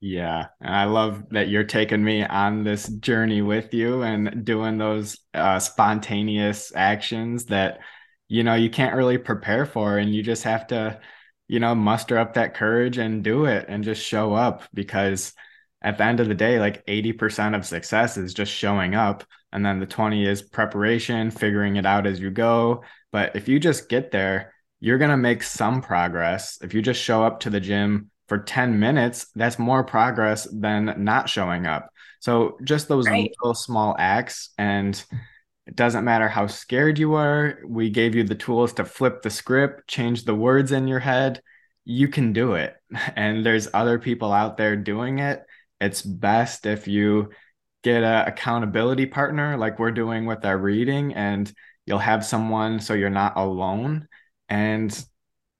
Yeah. 0.00 0.46
And 0.60 0.74
I 0.74 0.84
love 0.84 1.24
that 1.30 1.48
you're 1.48 1.64
taking 1.64 2.02
me 2.02 2.24
on 2.24 2.64
this 2.64 2.88
journey 2.88 3.42
with 3.42 3.74
you 3.74 4.02
and 4.02 4.44
doing 4.44 4.78
those 4.78 5.18
uh, 5.34 5.58
spontaneous 5.58 6.72
actions 6.74 7.46
that, 7.46 7.80
you 8.28 8.42
know, 8.42 8.54
you 8.54 8.70
can't 8.70 8.96
really 8.96 9.18
prepare 9.18 9.66
for. 9.66 9.98
And 9.98 10.14
you 10.14 10.22
just 10.22 10.44
have 10.44 10.66
to, 10.68 11.00
you 11.48 11.60
know, 11.60 11.74
muster 11.74 12.18
up 12.18 12.34
that 12.34 12.54
courage 12.54 12.96
and 12.96 13.22
do 13.22 13.44
it 13.44 13.66
and 13.68 13.84
just 13.84 14.02
show 14.02 14.32
up 14.32 14.62
because 14.72 15.34
at 15.82 15.98
the 15.98 16.04
end 16.04 16.20
of 16.20 16.28
the 16.28 16.34
day, 16.34 16.58
like 16.58 16.84
80% 16.86 17.54
of 17.54 17.66
success 17.66 18.16
is 18.16 18.32
just 18.32 18.52
showing 18.52 18.94
up. 18.94 19.24
And 19.52 19.66
then 19.66 19.80
the 19.80 19.86
20 19.86 20.26
is 20.26 20.40
preparation, 20.42 21.30
figuring 21.30 21.76
it 21.76 21.84
out 21.84 22.06
as 22.06 22.20
you 22.20 22.30
go. 22.30 22.84
But 23.12 23.36
if 23.36 23.48
you 23.48 23.58
just 23.58 23.88
get 23.88 24.12
there, 24.12 24.54
you're 24.80 24.98
going 24.98 25.10
to 25.10 25.16
make 25.16 25.42
some 25.42 25.82
progress. 25.82 26.58
If 26.62 26.74
you 26.74 26.82
just 26.82 27.00
show 27.00 27.22
up 27.22 27.40
to 27.40 27.50
the 27.50 27.60
gym 27.60 28.10
for 28.28 28.38
10 28.38 28.80
minutes, 28.80 29.26
that's 29.34 29.58
more 29.58 29.84
progress 29.84 30.48
than 30.50 30.94
not 31.04 31.28
showing 31.28 31.66
up. 31.66 31.90
So 32.20 32.58
just 32.64 32.88
those 32.88 33.06
right. 33.06 33.30
little 33.42 33.54
small 33.54 33.94
acts 33.98 34.50
and 34.58 35.02
it 35.66 35.76
doesn't 35.76 36.04
matter 36.04 36.28
how 36.28 36.46
scared 36.46 36.98
you 36.98 37.14
are. 37.14 37.58
We 37.66 37.90
gave 37.90 38.14
you 38.14 38.24
the 38.24 38.34
tools 38.34 38.72
to 38.74 38.84
flip 38.84 39.22
the 39.22 39.30
script, 39.30 39.86
change 39.88 40.24
the 40.24 40.34
words 40.34 40.72
in 40.72 40.88
your 40.88 40.98
head. 40.98 41.42
You 41.84 42.08
can 42.08 42.32
do 42.32 42.54
it. 42.54 42.74
And 43.16 43.46
there's 43.46 43.68
other 43.72 43.98
people 43.98 44.32
out 44.32 44.56
there 44.56 44.76
doing 44.76 45.20
it. 45.20 45.44
It's 45.80 46.02
best 46.02 46.66
if 46.66 46.88
you 46.88 47.30
get 47.82 48.02
an 48.02 48.28
accountability 48.28 49.06
partner 49.06 49.56
like 49.56 49.78
we're 49.78 49.92
doing 49.92 50.26
with 50.26 50.44
our 50.44 50.58
reading 50.58 51.14
and 51.14 51.50
you'll 51.86 51.98
have 51.98 52.24
someone 52.24 52.80
so 52.80 52.94
you're 52.94 53.10
not 53.10 53.36
alone. 53.36 54.08
And 54.50 55.06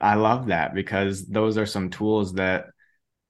I 0.00 0.16
love 0.16 0.48
that 0.48 0.74
because 0.74 1.26
those 1.26 1.56
are 1.56 1.66
some 1.66 1.88
tools 1.90 2.34
that 2.34 2.66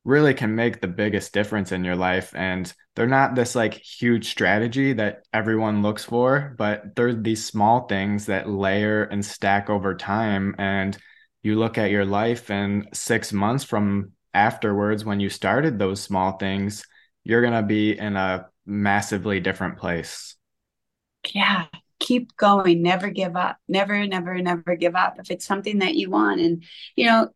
really 0.05 0.33
can 0.33 0.55
make 0.55 0.81
the 0.81 0.89
biggest 0.89 1.33
difference 1.33 1.73
in 1.73 1.85
your 1.85 1.97
life. 1.97 2.35
And 2.35 2.73
they're 2.97 3.07
not 3.07 3.35
this 3.35 3.55
like 3.55 3.75
huge 3.75 4.31
strategy 4.31 4.95
that 4.95 5.25
everyone 5.33 5.83
looks 5.83 6.05
for, 6.05 6.55
but 6.57 6.97
they're 6.97 7.15
these 7.15 7.45
small 7.45 7.87
things 7.87 8.27
that 8.27 8.49
layer 8.49 9.05
and 9.05 9.25
stack 9.25 9.69
over 9.69 9.95
time. 9.95 10.55
And 10.59 10.97
you 11.43 11.59
look 11.59 11.79
at 11.79 11.91
your 11.91 12.05
life, 12.05 12.51
and 12.51 12.89
six 12.93 13.33
months 13.33 13.65
from 13.65 14.13
afterwards, 14.35 15.05
when 15.05 15.21
you 15.21 15.29
started 15.29 15.79
those 15.79 16.01
small 16.01 16.33
things, 16.33 16.85
you're 17.25 17.41
going 17.41 17.55
to 17.55 17.63
be 17.63 17.99
in 17.99 18.17
a 18.17 18.47
massively 18.67 19.41
different 19.41 19.79
place. 19.79 20.37
Yeah. 21.33 21.67
Keep 22.01 22.37
going. 22.37 22.83
Never 22.83 23.11
give 23.11 23.37
up. 23.37 23.59
Never, 23.69 24.07
never, 24.07 24.41
never 24.41 24.75
give 24.77 24.97
up. 24.97 25.17
If 25.19 25.31
it's 25.31 25.47
something 25.47 25.79
that 25.79 25.95
you 25.95 26.11
want. 26.11 26.41
And, 26.41 26.65
you 26.97 27.07
know, 27.07 27.29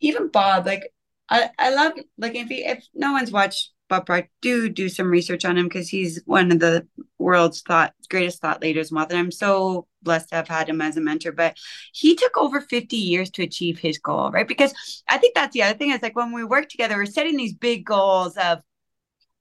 even 0.00 0.28
Bob, 0.28 0.66
like 0.66 0.92
I, 1.28 1.50
I 1.58 1.74
love 1.74 1.92
like 2.18 2.34
if 2.34 2.48
he, 2.48 2.64
if 2.64 2.84
no 2.94 3.12
one's 3.12 3.32
watched 3.32 3.70
Bob 3.88 4.06
Proctor, 4.06 4.30
do 4.42 4.68
do 4.68 4.88
some 4.88 5.10
research 5.10 5.44
on 5.44 5.56
him 5.56 5.66
because 5.66 5.88
he's 5.88 6.20
one 6.26 6.52
of 6.52 6.60
the 6.60 6.86
world's 7.18 7.62
thought 7.62 7.94
greatest 8.10 8.40
thought 8.40 8.60
leaders. 8.60 8.90
And 8.90 9.12
I'm 9.12 9.30
so 9.30 9.86
blessed 10.02 10.30
to 10.30 10.36
have 10.36 10.48
had 10.48 10.68
him 10.68 10.80
as 10.80 10.96
a 10.96 11.00
mentor. 11.00 11.32
But 11.32 11.56
he 11.92 12.14
took 12.14 12.36
over 12.36 12.60
50 12.60 12.96
years 12.96 13.30
to 13.32 13.42
achieve 13.42 13.78
his 13.78 13.98
goal, 13.98 14.30
right? 14.30 14.48
Because 14.48 14.74
I 15.08 15.18
think 15.18 15.34
that's 15.34 15.52
the 15.52 15.62
other 15.62 15.76
thing 15.76 15.90
is 15.90 16.02
like 16.02 16.16
when 16.16 16.32
we 16.32 16.44
work 16.44 16.68
together, 16.68 16.96
we're 16.96 17.06
setting 17.06 17.36
these 17.36 17.54
big 17.54 17.84
goals 17.84 18.36
of 18.36 18.60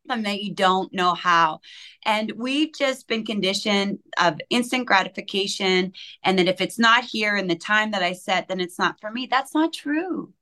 something 0.08 0.24
that 0.24 0.43
you 0.43 0.53
don't 0.53 0.93
know 0.93 1.14
how. 1.14 1.60
And 2.05 2.32
we've 2.36 2.74
just 2.74 3.08
been 3.08 3.26
conditioned 3.26 3.99
of 4.20 4.39
instant 4.49 4.88
gratification. 4.88 5.93
And 6.24 6.39
that 6.39 6.47
if 6.47 6.62
it's 6.62 6.80
not 6.80 7.03
here 7.03 7.36
in 7.36 7.47
the 7.47 7.55
time 7.55 7.91
that 7.91 8.03
I 8.03 8.14
set, 8.14 8.47
then 8.47 8.60
it's 8.60 8.80
not 8.80 8.99
for 8.99 9.12
me. 9.12 9.28
That's 9.30 9.53
not 9.53 9.74
true. 9.74 10.34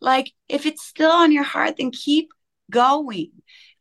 Like 0.00 0.32
if 0.48 0.66
it's 0.66 0.86
still 0.86 1.10
on 1.10 1.32
your 1.32 1.44
heart, 1.44 1.76
then 1.78 1.90
keep 1.90 2.30
going. 2.70 3.30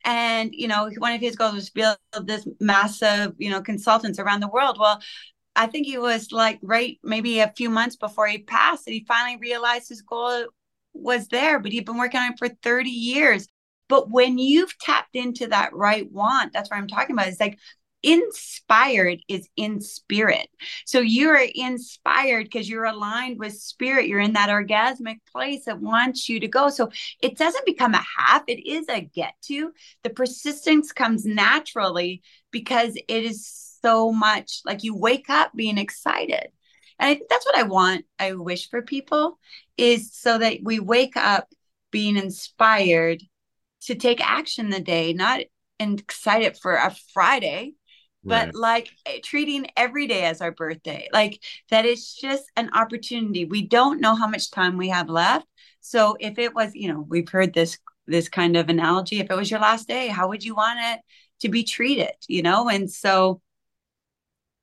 And, 0.03 0.51
you 0.53 0.67
know, 0.67 0.89
one 0.97 1.13
of 1.13 1.21
his 1.21 1.35
goals 1.35 1.53
was 1.53 1.69
to 1.69 1.73
build 1.73 2.27
this 2.27 2.47
massive, 2.59 3.33
you 3.37 3.49
know, 3.49 3.61
consultants 3.61 4.19
around 4.19 4.39
the 4.39 4.47
world. 4.47 4.77
Well, 4.79 5.01
I 5.55 5.67
think 5.67 5.87
he 5.87 5.97
was 5.97 6.31
like 6.31 6.59
right 6.61 6.99
maybe 7.03 7.39
a 7.39 7.53
few 7.57 7.69
months 7.69 7.95
before 7.95 8.27
he 8.27 8.37
passed 8.37 8.87
and 8.87 8.93
he 8.93 9.05
finally 9.07 9.37
realized 9.37 9.89
his 9.89 10.03
goal 10.03 10.45
was 10.93 11.27
there, 11.27 11.59
but 11.59 11.71
he'd 11.71 11.85
been 11.85 11.97
working 11.97 12.19
on 12.19 12.31
it 12.31 12.39
for 12.39 12.47
30 12.47 12.89
years. 12.89 13.47
But 13.89 14.09
when 14.09 14.38
you've 14.38 14.77
tapped 14.79 15.15
into 15.15 15.47
that 15.47 15.73
right 15.73 16.11
want, 16.11 16.53
that's 16.53 16.69
what 16.69 16.77
I'm 16.77 16.88
talking 16.88 17.13
about. 17.13 17.27
It's 17.27 17.39
like 17.39 17.57
inspired 18.03 19.19
is 19.27 19.49
in 19.55 19.81
spirit. 19.81 20.47
So 20.85 20.99
you're 20.99 21.39
inspired 21.55 22.43
because 22.43 22.69
you're 22.69 22.85
aligned 22.85 23.39
with 23.39 23.57
spirit. 23.57 24.07
You're 24.07 24.19
in 24.19 24.33
that 24.33 24.49
orgasmic 24.49 25.17
place 25.31 25.65
that 25.65 25.81
wants 25.81 26.29
you 26.29 26.39
to 26.39 26.47
go. 26.47 26.69
So 26.69 26.91
it 27.21 27.38
doesn't 27.38 27.65
become 27.65 27.93
a 27.93 28.05
half, 28.17 28.43
it 28.47 28.65
is 28.65 28.88
a 28.89 29.01
get 29.01 29.33
to. 29.43 29.73
The 30.03 30.09
persistence 30.09 30.91
comes 30.91 31.25
naturally 31.25 32.21
because 32.51 32.95
it 32.95 33.23
is 33.23 33.45
so 33.81 34.11
much 34.11 34.61
like 34.65 34.83
you 34.83 34.95
wake 34.95 35.29
up 35.29 35.51
being 35.55 35.77
excited. 35.77 36.47
And 36.99 37.09
I 37.09 37.15
think 37.15 37.29
that's 37.29 37.45
what 37.45 37.57
I 37.57 37.63
want, 37.63 38.05
I 38.17 38.33
wish 38.33 38.69
for 38.69 38.81
people 38.81 39.38
is 39.77 40.13
so 40.13 40.38
that 40.38 40.59
we 40.63 40.79
wake 40.79 41.15
up 41.15 41.47
being 41.91 42.17
inspired 42.17 43.21
to 43.88 43.95
take 43.95 44.21
action 44.21 44.69
the 44.69 44.79
day, 44.79 45.13
not 45.13 45.41
excited 45.79 46.57
for 46.57 46.73
a 46.73 46.95
Friday, 47.13 47.73
but 48.23 48.47
right. 48.47 48.55
like 48.55 48.89
eh, 49.05 49.19
treating 49.23 49.67
every 49.75 50.07
day 50.07 50.23
as 50.23 50.41
our 50.41 50.51
birthday. 50.51 51.07
Like 51.11 51.41
that 51.69 51.85
is 51.85 52.13
just 52.13 52.43
an 52.55 52.69
opportunity. 52.73 53.45
We 53.45 53.65
don't 53.65 54.01
know 54.01 54.15
how 54.15 54.27
much 54.27 54.51
time 54.51 54.77
we 54.77 54.89
have 54.89 55.09
left. 55.09 55.47
So 55.79 56.17
if 56.19 56.38
it 56.38 56.53
was 56.53 56.71
you 56.75 56.91
know 56.91 57.05
we've 57.07 57.29
heard 57.29 57.53
this 57.53 57.77
this 58.07 58.29
kind 58.29 58.57
of 58.57 58.69
analogy 58.69 59.19
if 59.19 59.29
it 59.29 59.35
was 59.35 59.51
your 59.51 59.59
last 59.59 59.85
day 59.85 60.07
how 60.07 60.29
would 60.29 60.41
you 60.41 60.55
want 60.55 60.79
it 60.81 61.01
to 61.41 61.49
be 61.49 61.63
treated 61.63 62.11
you 62.27 62.41
know? 62.41 62.69
And 62.69 62.91
so 62.91 63.41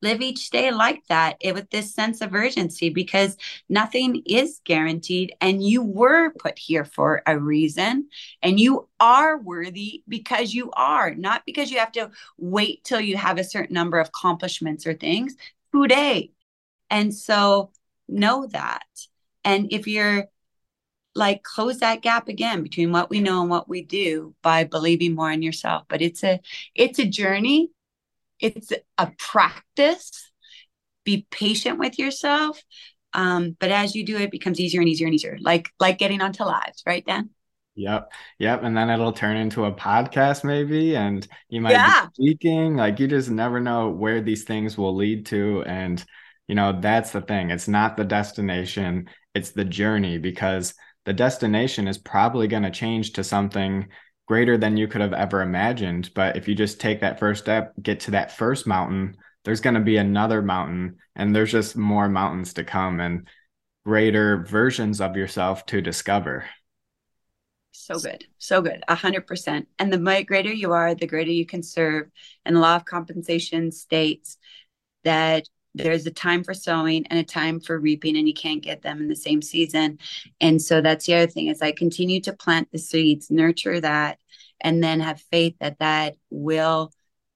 live 0.05 0.21
each 0.21 0.51
day 0.51 0.71
like 0.71 1.05
that 1.09 1.37
it, 1.41 1.55
with 1.55 1.69
this 1.71 1.93
sense 1.93 2.21
of 2.21 2.35
urgency 2.35 2.91
because 2.91 3.37
nothing 3.69 4.23
is 4.27 4.61
guaranteed 4.65 5.35
and 5.41 5.65
you 5.65 5.83
were 5.83 6.31
put 6.39 6.59
here 6.59 6.85
for 6.85 7.23
a 7.27 7.37
reason 7.37 8.09
and 8.43 8.61
you 8.61 8.89
are 9.01 9.39
worthy 9.39 10.03
because 10.07 10.55
you 10.55 10.71
are 10.73 11.15
not 11.15 11.43
because 11.47 11.71
you 11.71 11.79
have 11.79 11.93
to 11.93 12.11
wait 12.39 12.85
till 12.85 13.01
you 13.01 13.17
have 13.17 13.39
a 13.39 13.45
certain 13.45 13.75
number 13.75 13.99
of 13.99 14.09
accomplishments 14.09 14.87
or 14.87 14.95
things 14.95 15.35
today. 15.75 16.31
And 16.91 17.13
so 17.13 17.73
know 18.09 18.47
that. 18.47 18.87
And 19.45 19.73
if 19.73 19.87
you're 19.87 20.27
like 21.15 21.43
close 21.43 21.79
that 21.79 22.03
gap 22.03 22.29
again 22.29 22.63
between 22.63 22.93
what 22.93 23.09
we 23.09 23.21
know 23.21 23.41
and 23.41 23.51
what 23.51 23.69
we 23.69 23.83
do 23.83 24.35
by 24.43 24.65
believing 24.65 25.15
more 25.15 25.31
in 25.31 25.43
yourself. 25.43 25.85
But 25.89 26.03
it's 26.03 26.25
a 26.25 26.41
it's 26.75 26.99
a 26.99 27.07
journey 27.07 27.71
it's 28.45 28.73
a 28.99 29.11
practice. 29.19 30.31
Be 31.05 31.27
patient 31.31 31.79
with 31.79 31.99
yourself. 31.99 32.63
Um, 33.13 33.57
but 33.61 33.71
as 33.71 33.95
you 33.95 34.05
do 34.05 34.17
it, 34.17 34.23
it 34.23 34.31
becomes 34.31 34.61
easier 34.61 34.81
and 34.81 34.89
easier 34.89 35.07
and 35.07 35.15
easier. 35.15 35.39
Like 35.41 35.71
like 35.79 35.99
getting 35.99 36.21
onto 36.21 36.45
lives, 36.45 36.83
right, 36.87 37.05
Dan? 37.07 37.31
Yep. 37.77 38.13
Yep. 38.39 38.63
And 38.63 38.77
then 38.77 38.91
it'll 38.91 39.13
turn 39.13 39.37
into 39.37 39.65
a 39.65 39.73
podcast 39.73 40.45
maybe. 40.45 40.97
And 40.97 41.27
you 41.49 41.61
might 41.61 41.73
yeah. 41.73 42.07
be 42.17 42.25
speaking. 42.25 42.77
Like 42.77 43.01
you 43.01 43.09
just 43.09 43.31
never 43.31 43.61
know 43.61 43.91
where 43.91 44.21
these 44.21 44.45
things 44.45 44.79
will 44.79 44.95
lead 44.95 45.27
to. 45.27 45.65
And 45.67 46.05
you 46.47 46.55
know, 46.55 46.79
that's 46.81 47.11
the 47.11 47.23
thing. 47.23 47.51
It's 47.51 47.69
not 47.69 47.97
the 47.97 48.05
destination, 48.05 49.09
it's 49.35 49.51
the 49.51 49.65
journey 49.65 50.19
because 50.19 50.75
the 51.05 51.13
destination 51.13 51.89
is 51.89 51.99
probably 51.99 52.49
going 52.49 52.63
to 52.63 52.71
change 52.71 53.13
to 53.15 53.25
something 53.25 53.89
greater 54.27 54.57
than 54.57 54.77
you 54.77 54.89
could 54.89 55.01
have 55.01 55.13
ever 55.13 55.43
imagined. 55.43 56.11
But 56.15 56.37
if 56.37 56.49
you 56.49 56.55
just 56.55 56.81
take 56.81 57.01
that 57.01 57.19
first 57.19 57.43
step, 57.45 57.75
get 57.83 58.01
to 58.01 58.13
that 58.13 58.33
first 58.33 58.67
mountain, 58.67 59.17
there's 59.45 59.61
going 59.61 59.75
to 59.75 59.81
be 59.81 59.99
another 59.99 60.41
mountain, 60.41 60.97
and 61.15 61.35
there's 61.35 61.53
just 61.53 61.77
more 61.77 62.09
mountains 62.09 62.55
to 62.55 62.65
come 62.65 63.01
and 63.01 63.29
greater 63.85 64.45
versions 64.45 65.01
of 65.01 65.17
yourself 65.17 65.67
to 65.67 65.83
discover. 65.83 66.47
So 67.73 67.99
good. 67.99 68.25
So 68.39 68.63
good. 68.63 68.83
A 68.89 68.95
hundred 68.95 69.27
percent. 69.27 69.69
And 69.79 69.93
the 69.93 70.25
greater 70.27 70.53
you 70.53 70.73
are, 70.73 70.95
the 70.95 71.07
greater 71.07 71.33
you 71.33 71.45
can 71.45 71.63
serve. 71.63 72.09
And 72.45 72.57
the 72.57 72.61
law 72.61 72.77
of 72.77 72.85
compensation 72.85 73.73
states 73.73 74.39
that 75.03 75.49
there's 75.75 76.07
a 76.07 76.11
time 76.11 76.45
for 76.45 76.55
sowing 76.55 77.07
and 77.07 77.19
a 77.19 77.25
time 77.25 77.61
for 77.61 77.79
reaping 77.79 78.17
and 78.17 78.29
you 78.29 78.35
can't 78.35 78.63
get 78.63 78.83
them 78.83 79.01
in 79.01 79.09
the 79.09 79.17
same 79.17 79.43
season. 79.43 79.99
And 80.41 80.61
so 80.61 80.81
that's 80.81 81.07
the 81.07 81.15
other 81.15 81.27
thing 81.27 81.49
is 81.49 81.63
i 81.63 81.73
continue 81.73 82.21
to 82.23 82.33
plant 82.33 82.69
the 82.71 82.79
seeds 82.79 83.31
nurture 83.31 83.81
that 83.81 84.19
and 84.61 84.83
then 84.83 85.01
have 85.01 85.21
faith 85.21 85.57
that 85.61 85.79
that 85.81 86.17
will 86.31 86.93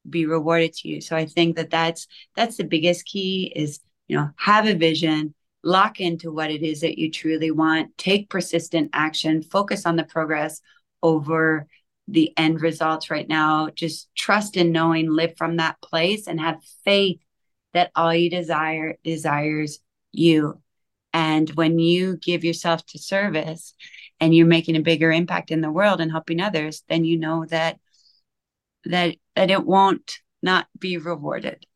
be 0.09 0.24
rewarded 0.24 0.73
to 0.74 0.89
you. 0.89 1.01
So 1.01 1.16
i 1.16 1.27
think 1.27 1.56
that 1.56 1.70
that's 1.70 2.06
that's 2.36 2.56
the 2.56 2.65
biggest 2.65 3.06
key 3.06 3.52
is 3.55 3.81
you 4.06 4.16
know 4.16 4.31
have 4.36 4.66
a 4.66 4.74
vision 4.74 5.35
lock 5.65 6.01
into 6.01 6.32
what 6.32 6.51
it 6.51 6.62
is 6.62 6.81
that 6.81 6.98
you 6.98 7.10
truly 7.10 7.51
want 7.51 7.97
take 7.98 8.31
persistent 8.31 8.89
action 8.93 9.43
focus 9.43 9.85
on 9.85 9.97
the 9.97 10.05
progress 10.05 10.60
over 11.02 11.66
the 12.09 12.32
end 12.39 12.62
results 12.62 13.10
right 13.10 13.28
now. 13.28 13.69
Just 13.74 14.09
trust 14.16 14.56
in 14.56 14.73
knowing 14.73 15.10
live 15.10 15.36
from 15.36 15.56
that 15.56 15.81
place 15.82 16.27
and 16.27 16.40
have 16.40 16.65
faith 16.85 17.20
that 17.74 17.90
all 17.95 18.15
you 18.15 18.31
desire 18.31 18.97
desires 19.05 19.81
you. 20.12 20.61
And 21.12 21.49
when 21.51 21.78
you 21.78 22.16
give 22.16 22.45
yourself 22.45 22.85
to 22.86 22.99
service 22.99 23.74
and 24.20 24.35
you're 24.35 24.47
making 24.47 24.77
a 24.77 24.81
bigger 24.81 25.11
impact 25.11 25.51
in 25.51 25.61
the 25.61 25.70
world 25.70 26.01
and 26.01 26.11
helping 26.11 26.40
others, 26.40 26.82
then 26.89 27.05
you 27.05 27.19
know 27.19 27.47
that 27.47 27.78
that 28.85 29.16
that 29.35 29.51
it 29.51 29.65
won't 29.65 30.19
not 30.43 30.66
be 30.78 30.99
rewarded 30.99 31.66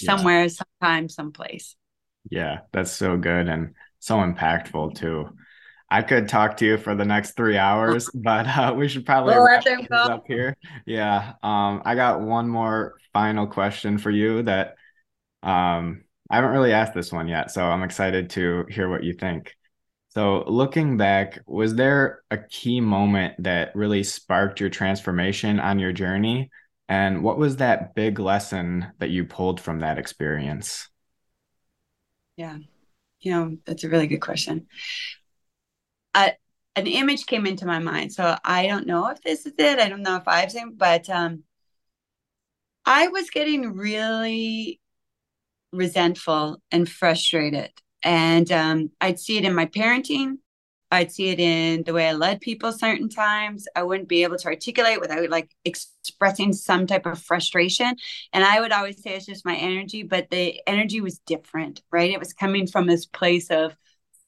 yeah. 0.00 0.06
somewhere, 0.06 0.48
sometime, 0.48 1.08
someplace. 1.08 1.76
Yeah, 2.30 2.60
that's 2.72 2.92
so 2.92 3.16
good 3.16 3.48
and 3.48 3.74
so 3.98 4.16
impactful 4.16 4.94
too. 4.96 5.30
I 5.90 6.00
could 6.02 6.28
talk 6.28 6.56
to 6.58 6.64
you 6.64 6.78
for 6.78 6.94
the 6.94 7.04
next 7.04 7.36
three 7.36 7.58
hours, 7.58 8.08
but 8.14 8.46
uh, 8.46 8.74
we 8.76 8.88
should 8.88 9.04
probably 9.04 9.34
We'll 9.34 9.44
wrap 9.44 9.64
let 9.64 9.78
them 9.78 9.86
go. 9.90 9.96
up 9.96 10.24
here. 10.26 10.56
Yeah. 10.86 11.34
Um, 11.42 11.82
I 11.84 11.94
got 11.94 12.20
one 12.22 12.48
more 12.48 12.94
final 13.12 13.46
question 13.46 13.98
for 13.98 14.10
you 14.10 14.42
that 14.44 14.76
um, 15.42 16.04
I 16.30 16.36
haven't 16.36 16.52
really 16.52 16.72
asked 16.72 16.94
this 16.94 17.12
one 17.12 17.28
yet, 17.28 17.50
so 17.50 17.64
I'm 17.64 17.82
excited 17.82 18.30
to 18.30 18.64
hear 18.68 18.88
what 18.88 19.04
you 19.04 19.12
think. 19.12 19.54
So, 20.08 20.44
looking 20.46 20.96
back, 20.96 21.40
was 21.46 21.74
there 21.74 22.22
a 22.30 22.38
key 22.38 22.80
moment 22.80 23.42
that 23.42 23.74
really 23.74 24.02
sparked 24.02 24.60
your 24.60 24.68
transformation 24.68 25.58
on 25.58 25.78
your 25.78 25.92
journey? 25.92 26.50
And 26.88 27.22
what 27.22 27.38
was 27.38 27.56
that 27.56 27.94
big 27.94 28.18
lesson 28.18 28.88
that 28.98 29.08
you 29.10 29.24
pulled 29.24 29.60
from 29.60 29.80
that 29.80 29.98
experience? 29.98 30.88
Yeah, 32.36 32.58
you 33.20 33.32
know, 33.32 33.56
that's 33.64 33.84
a 33.84 33.88
really 33.88 34.06
good 34.06 34.20
question. 34.20 34.66
Uh, 36.14 36.30
an 36.76 36.86
image 36.86 37.24
came 37.24 37.46
into 37.46 37.66
my 37.66 37.78
mind. 37.78 38.12
So 38.12 38.36
I 38.44 38.66
don't 38.66 38.86
know 38.86 39.08
if 39.08 39.22
this 39.22 39.46
is 39.46 39.54
it. 39.58 39.78
I 39.78 39.88
don't 39.88 40.02
know 40.02 40.16
if 40.16 40.28
I've 40.28 40.52
seen, 40.52 40.74
but 40.76 41.08
um, 41.08 41.44
I 42.84 43.08
was 43.08 43.30
getting 43.30 43.74
really 43.74 44.80
resentful 45.72 46.62
and 46.70 46.88
frustrated. 46.88 47.70
And 48.02 48.50
um, 48.52 48.90
I'd 49.00 49.20
see 49.20 49.38
it 49.38 49.44
in 49.44 49.54
my 49.54 49.66
parenting. 49.66 50.38
I'd 50.90 51.10
see 51.10 51.30
it 51.30 51.40
in 51.40 51.84
the 51.84 51.94
way 51.94 52.08
I 52.08 52.12
led 52.12 52.42
people 52.42 52.70
certain 52.70 53.08
times. 53.08 53.66
I 53.74 53.82
wouldn't 53.82 54.08
be 54.08 54.24
able 54.24 54.36
to 54.36 54.48
articulate 54.48 55.00
without 55.00 55.30
like 55.30 55.50
expressing 55.64 56.52
some 56.52 56.86
type 56.86 57.06
of 57.06 57.22
frustration. 57.22 57.96
And 58.34 58.44
I 58.44 58.60
would 58.60 58.72
always 58.72 59.02
say 59.02 59.14
it's 59.14 59.24
just 59.24 59.46
my 59.46 59.56
energy, 59.56 60.02
but 60.02 60.28
the 60.30 60.60
energy 60.66 61.00
was 61.00 61.18
different, 61.20 61.80
right? 61.90 62.10
It 62.10 62.18
was 62.18 62.34
coming 62.34 62.66
from 62.66 62.86
this 62.86 63.06
place 63.06 63.50
of 63.50 63.74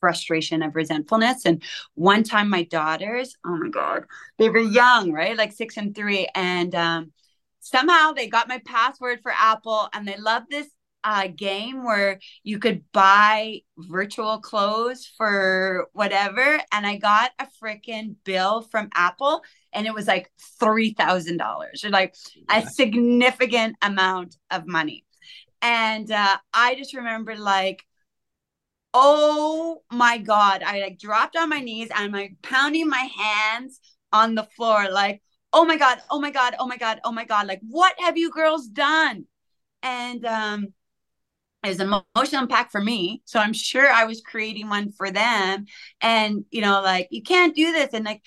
frustration, 0.00 0.62
of 0.62 0.74
resentfulness. 0.74 1.44
And 1.44 1.62
one 1.94 2.22
time 2.22 2.48
my 2.48 2.62
daughters, 2.62 3.36
oh 3.44 3.56
my 3.56 3.68
God, 3.68 4.04
they 4.38 4.48
were 4.48 4.58
young, 4.58 5.12
right? 5.12 5.36
Like 5.36 5.52
six 5.52 5.76
and 5.76 5.94
three. 5.94 6.28
And 6.34 6.74
um, 6.74 7.12
somehow 7.60 8.12
they 8.12 8.26
got 8.26 8.48
my 8.48 8.60
password 8.64 9.20
for 9.22 9.32
Apple 9.32 9.88
and 9.92 10.08
they 10.08 10.16
loved 10.16 10.46
this 10.50 10.68
uh, 11.04 11.28
game 11.28 11.84
where 11.84 12.18
you 12.42 12.58
could 12.58 12.82
buy 12.92 13.60
virtual 13.76 14.40
clothes 14.40 15.06
for 15.16 15.86
whatever. 15.92 16.58
And 16.72 16.86
I 16.86 16.96
got 16.96 17.30
a 17.38 17.46
freaking 17.62 18.16
bill 18.24 18.62
from 18.62 18.88
Apple 18.94 19.42
and 19.72 19.86
it 19.86 19.94
was 19.94 20.06
like 20.06 20.32
$3,000 20.60 21.84
or 21.84 21.90
like 21.90 22.14
a 22.50 22.62
significant 22.62 23.76
amount 23.82 24.36
of 24.50 24.66
money. 24.66 25.04
And 25.60 26.10
uh, 26.10 26.38
I 26.52 26.74
just 26.74 26.94
remember 26.94 27.36
like, 27.36 27.84
oh 28.94 29.82
my 29.92 30.18
God, 30.18 30.62
I 30.62 30.80
like 30.80 30.98
dropped 30.98 31.36
on 31.36 31.50
my 31.50 31.60
knees 31.60 31.88
and 31.94 32.04
I'm 32.04 32.12
like 32.12 32.36
pounding 32.42 32.88
my 32.88 33.08
hands 33.18 33.80
on 34.12 34.34
the 34.34 34.44
floor, 34.56 34.88
like, 34.90 35.20
oh 35.52 35.64
my 35.64 35.76
God, 35.76 35.98
oh 36.10 36.20
my 36.20 36.30
God, 36.30 36.54
oh 36.58 36.66
my 36.66 36.76
God, 36.76 37.00
oh 37.04 37.12
my 37.12 37.24
God, 37.24 37.46
like, 37.46 37.60
what 37.68 37.94
have 37.98 38.16
you 38.16 38.30
girls 38.30 38.68
done? 38.68 39.26
And 39.82 40.24
um, 40.24 40.68
was 41.68 41.80
an 41.80 41.92
emotional 42.14 42.42
impact 42.42 42.72
for 42.72 42.80
me. 42.80 43.22
So 43.24 43.38
I'm 43.38 43.52
sure 43.52 43.90
I 43.90 44.04
was 44.04 44.20
creating 44.20 44.68
one 44.68 44.92
for 44.92 45.10
them. 45.10 45.66
And, 46.00 46.44
you 46.50 46.60
know, 46.60 46.82
like, 46.82 47.08
you 47.10 47.22
can't 47.22 47.54
do 47.54 47.72
this. 47.72 47.90
And 47.92 48.04
like, 48.04 48.22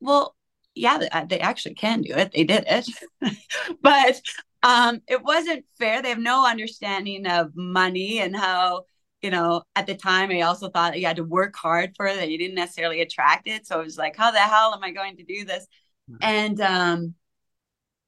well, 0.00 0.34
yeah, 0.74 0.98
they, 0.98 1.08
uh, 1.08 1.24
they 1.24 1.40
actually 1.40 1.74
can 1.74 2.02
do 2.02 2.14
it. 2.14 2.32
They 2.32 2.44
did 2.44 2.64
it. 2.66 2.88
but 3.82 4.20
um, 4.62 5.00
it 5.08 5.22
wasn't 5.22 5.64
fair. 5.78 6.02
They 6.02 6.10
have 6.10 6.18
no 6.18 6.46
understanding 6.46 7.26
of 7.26 7.52
money 7.54 8.20
and 8.20 8.36
how, 8.36 8.84
you 9.22 9.30
know, 9.30 9.62
at 9.74 9.86
the 9.86 9.94
time, 9.94 10.30
I 10.30 10.42
also 10.42 10.70
thought 10.70 10.98
you 10.98 11.06
had 11.06 11.16
to 11.16 11.24
work 11.24 11.56
hard 11.56 11.92
for 11.96 12.06
it, 12.06 12.16
that 12.16 12.30
you 12.30 12.38
didn't 12.38 12.54
necessarily 12.54 13.00
attract 13.00 13.48
it. 13.48 13.66
So 13.66 13.80
it 13.80 13.84
was 13.84 13.98
like, 13.98 14.16
how 14.16 14.30
the 14.30 14.38
hell 14.38 14.72
am 14.74 14.84
I 14.84 14.92
going 14.92 15.16
to 15.16 15.24
do 15.24 15.44
this? 15.44 15.66
Mm-hmm. 16.10 16.16
And 16.22 16.60
um, 16.60 17.14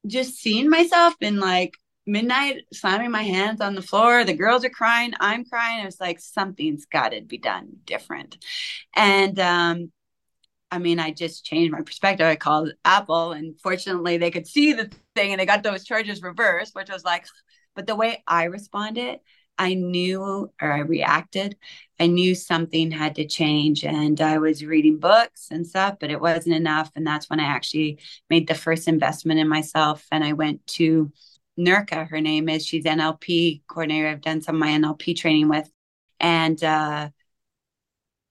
just 0.06 0.36
seeing 0.36 0.68
myself 0.68 1.14
in 1.20 1.38
like 1.38 1.74
midnight 2.06 2.62
slamming 2.72 3.10
my 3.10 3.22
hands 3.22 3.60
on 3.60 3.74
the 3.74 3.82
floor. 3.82 4.24
The 4.24 4.34
girls 4.34 4.64
are 4.64 4.70
crying. 4.70 5.12
I'm 5.20 5.44
crying. 5.44 5.80
It 5.82 5.86
was 5.86 6.00
like 6.00 6.20
something's 6.20 6.86
got 6.86 7.10
to 7.10 7.20
be 7.20 7.38
done 7.38 7.68
different. 7.84 8.38
And 8.94 9.38
um, 9.38 9.92
I 10.70 10.78
mean, 10.78 11.00
I 11.00 11.10
just 11.10 11.44
changed 11.44 11.72
my 11.72 11.82
perspective. 11.82 12.26
I 12.26 12.36
called 12.36 12.72
Apple, 12.84 13.32
and 13.32 13.58
fortunately, 13.60 14.18
they 14.18 14.30
could 14.30 14.46
see 14.46 14.72
the 14.72 14.90
thing 15.14 15.32
and 15.32 15.40
they 15.40 15.46
got 15.46 15.62
those 15.62 15.84
charges 15.84 16.22
reversed, 16.22 16.74
which 16.74 16.90
was 16.90 17.04
like, 17.04 17.26
but 17.74 17.86
the 17.86 17.96
way 17.96 18.22
I 18.26 18.44
responded, 18.44 19.20
I 19.58 19.74
knew 19.74 20.22
or 20.22 20.72
I 20.72 20.78
reacted. 20.78 21.56
I 21.98 22.06
knew 22.06 22.34
something 22.34 22.90
had 22.90 23.16
to 23.16 23.26
change. 23.26 23.84
And 23.84 24.18
I 24.20 24.38
was 24.38 24.64
reading 24.64 24.98
books 24.98 25.48
and 25.50 25.66
stuff, 25.66 25.96
but 26.00 26.10
it 26.10 26.20
wasn't 26.20 26.54
enough. 26.54 26.90
And 26.96 27.06
that's 27.06 27.28
when 27.28 27.40
I 27.40 27.44
actually 27.44 27.98
made 28.30 28.48
the 28.48 28.54
first 28.54 28.88
investment 28.88 29.38
in 29.38 29.48
myself. 29.48 30.06
And 30.10 30.24
I 30.24 30.32
went 30.32 30.66
to 30.68 31.12
Nurka, 31.60 32.08
her 32.08 32.20
name 32.20 32.48
is. 32.48 32.66
She's 32.66 32.84
NLP 32.84 33.62
coordinator. 33.66 34.08
I've 34.08 34.20
done 34.20 34.42
some 34.42 34.56
of 34.56 34.60
my 34.60 34.70
NLP 34.70 35.16
training 35.16 35.48
with. 35.48 35.70
And 36.18 36.62
uh, 36.62 37.10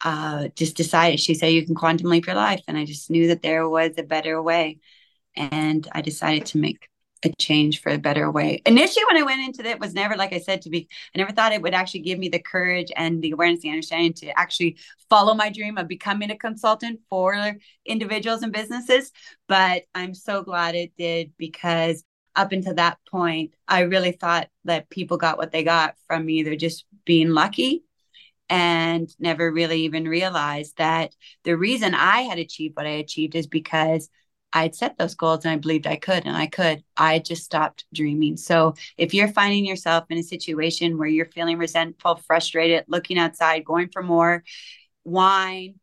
uh, 0.04 0.48
just 0.56 0.76
decided, 0.76 1.20
she 1.20 1.34
said, 1.34 1.48
you 1.48 1.66
can 1.66 1.76
quantum 1.76 2.10
leap 2.10 2.28
your 2.28 2.36
life. 2.36 2.62
And 2.68 2.78
I 2.78 2.86
just 2.86 3.10
knew 3.10 3.28
that 3.28 3.42
there 3.42 3.68
was 3.68 3.92
a 3.98 4.04
better 4.04 4.42
way. 4.42 4.80
And 5.36 5.88
I 5.92 6.02
decided 6.02 6.46
to 6.48 6.58
make 6.58 6.88
a 7.24 7.30
change 7.38 7.82
for 7.82 7.90
a 7.92 7.98
better 7.98 8.32
way. 8.32 8.62
Initially, 8.66 9.04
when 9.10 9.22
I 9.22 9.26
went 9.26 9.42
into 9.42 9.70
it, 9.70 9.80
was 9.80 9.94
never 9.94 10.16
like 10.16 10.32
I 10.34 10.40
said 10.40 10.62
to 10.64 10.70
be. 10.70 10.88
I 11.14 11.18
never 11.18 11.32
thought 11.32 11.52
it 11.52 11.62
would 11.62 11.74
actually 11.74 12.02
give 12.02 12.18
me 12.18 12.30
the 12.30 12.40
courage 12.40 12.92
and 12.96 13.22
the 13.22 13.32
awareness, 13.32 13.62
the 13.62 13.70
understanding 13.70 14.14
to 14.14 14.40
actually 14.40 14.78
follow 15.10 15.34
my 15.34 15.50
dream 15.50 15.78
of 15.78 15.88
becoming 15.88 16.32
a 16.32 16.38
consultant 16.38 17.02
for 17.10 17.58
individuals 17.86 18.42
and 18.42 18.54
businesses. 18.54 19.12
But 19.48 19.84
I'm 19.94 20.14
so 20.14 20.44
glad 20.44 20.76
it 20.76 20.94
did 20.98 21.34
because 21.38 22.04
up 22.36 22.52
until 22.52 22.76
that 22.76 22.98
point, 23.10 23.54
I 23.68 23.82
really 23.82 24.12
thought 24.12 24.50
that 24.66 24.90
people 24.90 25.18
got 25.18 25.38
what 25.38 25.52
they 25.52 25.64
got 25.64 25.96
from 26.08 26.30
either 26.30 26.56
just 26.56 26.86
being 27.06 27.30
lucky 27.30 27.84
and 28.50 29.14
never 29.20 29.52
really 29.52 29.82
even 29.82 30.08
realized 30.08 30.78
that 30.78 31.16
the 31.44 31.56
reason 31.56 31.94
I 31.94 32.22
had 32.22 32.40
achieved 32.40 32.76
what 32.76 32.88
I 32.88 32.92
achieved 32.92 33.36
is 33.36 33.48
because 33.48 34.10
I 34.52 34.64
had 34.64 34.76
set 34.76 34.98
those 34.98 35.14
goals 35.14 35.46
and 35.46 35.52
I 35.52 35.58
believed 35.58 35.86
I 35.86 35.96
could 35.96 36.26
and 36.26 36.36
I 36.36 36.48
could. 36.48 36.84
I 36.98 37.20
just 37.20 37.44
stopped 37.44 37.86
dreaming. 37.94 38.38
So 38.38 38.74
if 38.98 39.14
you're 39.14 39.28
finding 39.28 39.66
yourself 39.66 40.06
in 40.10 40.18
a 40.18 40.24
situation 40.24 40.98
where 40.98 41.08
you're 41.08 41.26
feeling 41.28 41.58
resentful, 41.60 42.16
frustrated, 42.26 42.86
looking 42.88 43.20
outside, 43.20 43.64
going 43.64 43.90
for 43.90 44.02
more 44.02 44.44
wine, 45.04 45.76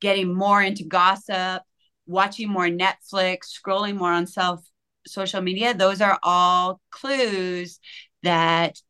getting 0.00 0.34
more 0.34 0.62
into 0.62 0.84
gossip, 0.84 1.62
watching 2.06 2.48
more 2.48 2.68
Netflix, 2.68 3.48
scrolling 3.52 3.96
more 3.96 4.12
on 4.12 4.26
self 4.26 4.64
social 5.06 5.40
media, 5.40 5.74
those 5.74 6.00
are 6.00 6.18
all 6.22 6.80
clues 6.90 7.80
that 8.22 8.80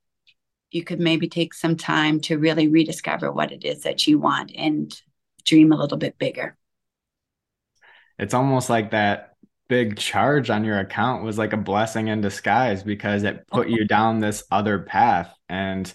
you 0.70 0.84
could 0.84 1.00
maybe 1.00 1.28
take 1.28 1.54
some 1.54 1.76
time 1.76 2.20
to 2.20 2.38
really 2.38 2.68
rediscover 2.68 3.32
what 3.32 3.52
it 3.52 3.64
is 3.64 3.82
that 3.82 4.06
you 4.06 4.18
want 4.18 4.52
and 4.56 5.00
dream 5.44 5.72
a 5.72 5.76
little 5.76 5.98
bit 5.98 6.18
bigger. 6.18 6.56
It's 8.18 8.34
almost 8.34 8.70
like 8.70 8.90
that 8.90 9.34
big 9.68 9.96
charge 9.96 10.50
on 10.50 10.64
your 10.64 10.78
account 10.78 11.24
was 11.24 11.38
like 11.38 11.52
a 11.52 11.58
blessing 11.58 12.08
in 12.08 12.20
disguise 12.20 12.82
because 12.82 13.22
it 13.22 13.46
put 13.48 13.68
you 13.68 13.84
down 13.88 14.20
this 14.20 14.44
other 14.50 14.80
path. 14.80 15.34
And 15.48 15.92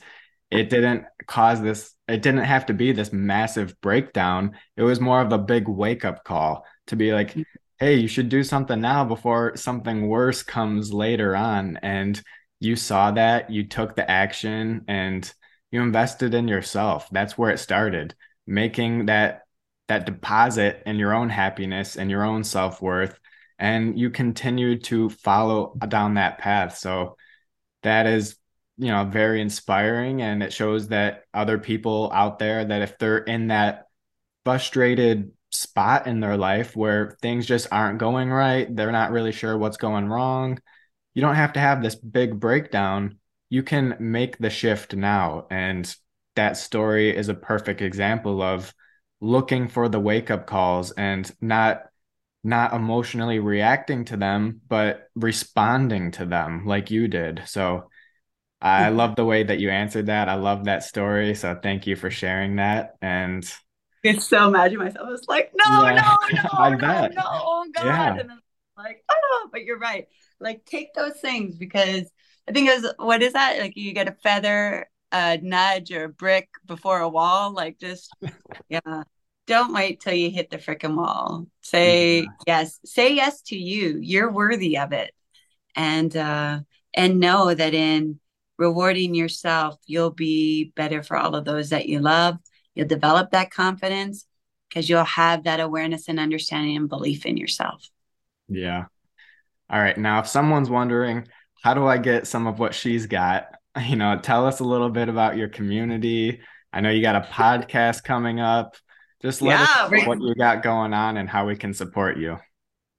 it 0.49 0.69
didn't 0.69 1.05
cause 1.27 1.61
this 1.61 1.93
it 2.07 2.21
didn't 2.21 2.43
have 2.43 2.65
to 2.65 2.73
be 2.73 2.91
this 2.91 3.13
massive 3.13 3.79
breakdown. 3.81 4.57
It 4.75 4.83
was 4.83 4.99
more 4.99 5.21
of 5.21 5.31
a 5.31 5.37
big 5.37 5.67
wake 5.67 6.03
up 6.03 6.23
call 6.25 6.65
to 6.87 6.95
be 6.95 7.13
like 7.13 7.35
mm 7.35 7.45
hey, 7.81 7.95
you 7.95 8.07
should 8.07 8.29
do 8.29 8.43
something 8.43 8.79
now 8.79 9.03
before 9.03 9.57
something 9.57 10.07
worse 10.07 10.43
comes 10.43 10.93
later 10.93 11.35
on. 11.35 11.77
And 11.81 12.21
you 12.59 12.75
saw 12.75 13.09
that, 13.09 13.49
you 13.49 13.67
took 13.67 13.95
the 13.95 14.09
action, 14.09 14.85
and 14.87 15.31
you 15.71 15.81
invested 15.81 16.35
in 16.35 16.47
yourself. 16.47 17.09
That's 17.11 17.39
where 17.39 17.49
it 17.49 17.57
started, 17.57 18.13
making 18.45 19.07
that 19.07 19.41
that 19.87 20.05
deposit 20.05 20.83
in 20.85 20.97
your 20.97 21.13
own 21.13 21.29
happiness 21.29 21.97
and 21.97 22.09
your 22.09 22.23
own 22.23 22.43
self-worth 22.43 23.19
and 23.59 23.99
you 23.99 24.09
continue 24.09 24.77
to 24.79 25.09
follow 25.09 25.75
down 25.89 26.13
that 26.13 26.37
path 26.37 26.77
so 26.77 27.17
that 27.83 28.07
is 28.07 28.37
you 28.77 28.87
know 28.87 29.03
very 29.03 29.41
inspiring 29.41 30.21
and 30.21 30.41
it 30.41 30.53
shows 30.53 30.87
that 30.87 31.23
other 31.33 31.57
people 31.57 32.09
out 32.13 32.39
there 32.39 32.63
that 32.63 32.81
if 32.81 32.97
they're 32.99 33.17
in 33.17 33.47
that 33.47 33.87
frustrated 34.45 35.31
spot 35.51 36.07
in 36.07 36.19
their 36.19 36.37
life 36.37 36.75
where 36.75 37.17
things 37.21 37.45
just 37.45 37.67
aren't 37.71 37.99
going 37.99 38.29
right. 38.29 38.73
They're 38.73 38.91
not 38.91 39.11
really 39.11 39.31
sure 39.31 39.57
what's 39.57 39.77
going 39.77 40.07
wrong. 40.07 40.59
You 41.13 41.21
don't 41.21 41.35
have 41.35 41.53
to 41.53 41.59
have 41.59 41.81
this 41.81 41.95
big 41.95 42.39
breakdown. 42.39 43.17
You 43.49 43.63
can 43.63 43.97
make 43.99 44.37
the 44.37 44.49
shift 44.49 44.95
now. 44.95 45.47
And 45.51 45.93
that 46.35 46.57
story 46.57 47.15
is 47.15 47.29
a 47.29 47.33
perfect 47.33 47.81
example 47.81 48.41
of 48.41 48.73
looking 49.19 49.67
for 49.67 49.89
the 49.89 49.99
wake 49.99 50.31
up 50.31 50.47
calls 50.47 50.91
and 50.91 51.31
not 51.41 51.83
not 52.43 52.73
emotionally 52.73 53.37
reacting 53.37 54.03
to 54.03 54.17
them 54.17 54.61
but 54.67 55.09
responding 55.13 56.09
to 56.09 56.25
them 56.25 56.65
like 56.65 56.89
you 56.89 57.07
did 57.07 57.43
so 57.45 57.87
i 58.59 58.85
mm-hmm. 58.85 58.97
love 58.97 59.15
the 59.15 59.23
way 59.23 59.43
that 59.43 59.59
you 59.59 59.69
answered 59.69 60.07
that 60.07 60.27
i 60.27 60.33
love 60.33 60.65
that 60.65 60.83
story 60.83 61.35
so 61.35 61.55
thank 61.61 61.85
you 61.85 61.95
for 61.95 62.09
sharing 62.09 62.55
that 62.55 62.95
and 62.99 63.53
It's 64.03 64.27
so 64.27 64.49
mad 64.49 64.73
at 64.73 64.79
myself. 64.79 65.07
I 65.07 65.11
was 65.11 65.27
like, 65.27 65.51
no, 65.55 65.83
Yeah, 65.83 66.15
no, 66.33 66.49
I 66.57 66.69
no, 66.71 66.75
no, 66.75 66.77
bet. 66.77 67.13
no, 67.15 67.21
oh 67.25 67.65
God. 67.73 67.85
Yeah. 67.85 68.17
And 68.19 68.31
I'm 68.31 68.39
like, 68.77 69.03
oh, 69.11 69.49
but 69.51 69.63
you're 69.63 69.77
right. 69.79 70.07
Like, 70.39 70.65
take 70.65 70.93
those 70.93 71.19
things 71.19 71.55
because 71.55 72.09
I 72.47 72.51
think 72.51 72.67
it 72.69 72.81
was, 72.81 72.93
what 72.97 73.21
is 73.21 73.33
that? 73.33 73.59
Like, 73.59 73.77
you 73.77 73.93
get 73.93 74.07
a 74.07 74.15
feather, 74.23 74.89
a 75.11 75.37
nudge, 75.41 75.91
or 75.91 76.05
a 76.05 76.09
brick 76.09 76.49
before 76.65 76.99
a 76.99 77.09
wall. 77.09 77.53
Like, 77.53 77.79
just, 77.79 78.09
yeah. 78.69 79.03
Don't 79.47 79.73
wait 79.73 79.99
till 79.99 80.13
you 80.13 80.29
hit 80.29 80.49
the 80.49 80.57
freaking 80.57 80.95
wall. 80.95 81.47
Say 81.61 82.27
yes. 82.47 82.79
Say 82.85 83.15
yes 83.15 83.41
to 83.43 83.57
you. 83.57 83.97
You're 83.99 84.31
worthy 84.31 84.77
of 84.77 84.93
it. 84.93 85.13
And, 85.75 86.15
uh, 86.15 86.59
and 86.93 87.19
know 87.19 87.53
that 87.53 87.73
in 87.73 88.19
rewarding 88.57 89.15
yourself, 89.15 89.77
you'll 89.87 90.11
be 90.11 90.71
better 90.75 91.03
for 91.03 91.17
all 91.17 91.35
of 91.35 91.43
those 91.45 91.69
that 91.69 91.87
you 91.87 91.99
love. 91.99 92.37
You'll 92.75 92.87
develop 92.87 93.31
that 93.31 93.51
confidence 93.51 94.25
because 94.69 94.89
you'll 94.89 95.03
have 95.03 95.43
that 95.43 95.59
awareness 95.59 96.07
and 96.07 96.19
understanding 96.19 96.77
and 96.77 96.87
belief 96.89 97.25
in 97.25 97.37
yourself. 97.37 97.87
Yeah. 98.47 98.85
All 99.69 99.79
right. 99.79 99.97
Now, 99.97 100.19
if 100.19 100.27
someone's 100.27 100.69
wondering, 100.69 101.27
how 101.63 101.73
do 101.73 101.85
I 101.85 101.97
get 101.97 102.27
some 102.27 102.47
of 102.47 102.59
what 102.59 102.73
she's 102.73 103.05
got? 103.07 103.47
You 103.79 103.95
know, 103.95 104.19
tell 104.19 104.45
us 104.47 104.59
a 104.59 104.65
little 104.65 104.89
bit 104.89 105.07
about 105.07 105.37
your 105.37 105.47
community. 105.47 106.41
I 106.73 106.81
know 106.81 106.89
you 106.89 107.01
got 107.01 107.15
a 107.15 107.21
podcast 107.21 108.03
coming 108.03 108.41
up. 108.41 108.75
Just 109.21 109.41
let 109.41 109.59
Yeah, 109.59 109.63
us 109.63 109.77
know 109.77 109.89
we're- 109.91 110.07
what 110.07 110.19
you 110.21 110.35
got 110.35 110.61
going 110.61 110.93
on 110.93 111.15
and 111.15 111.29
how 111.29 111.47
we 111.47 111.55
can 111.55 111.73
support 111.73 112.17
you. 112.17 112.37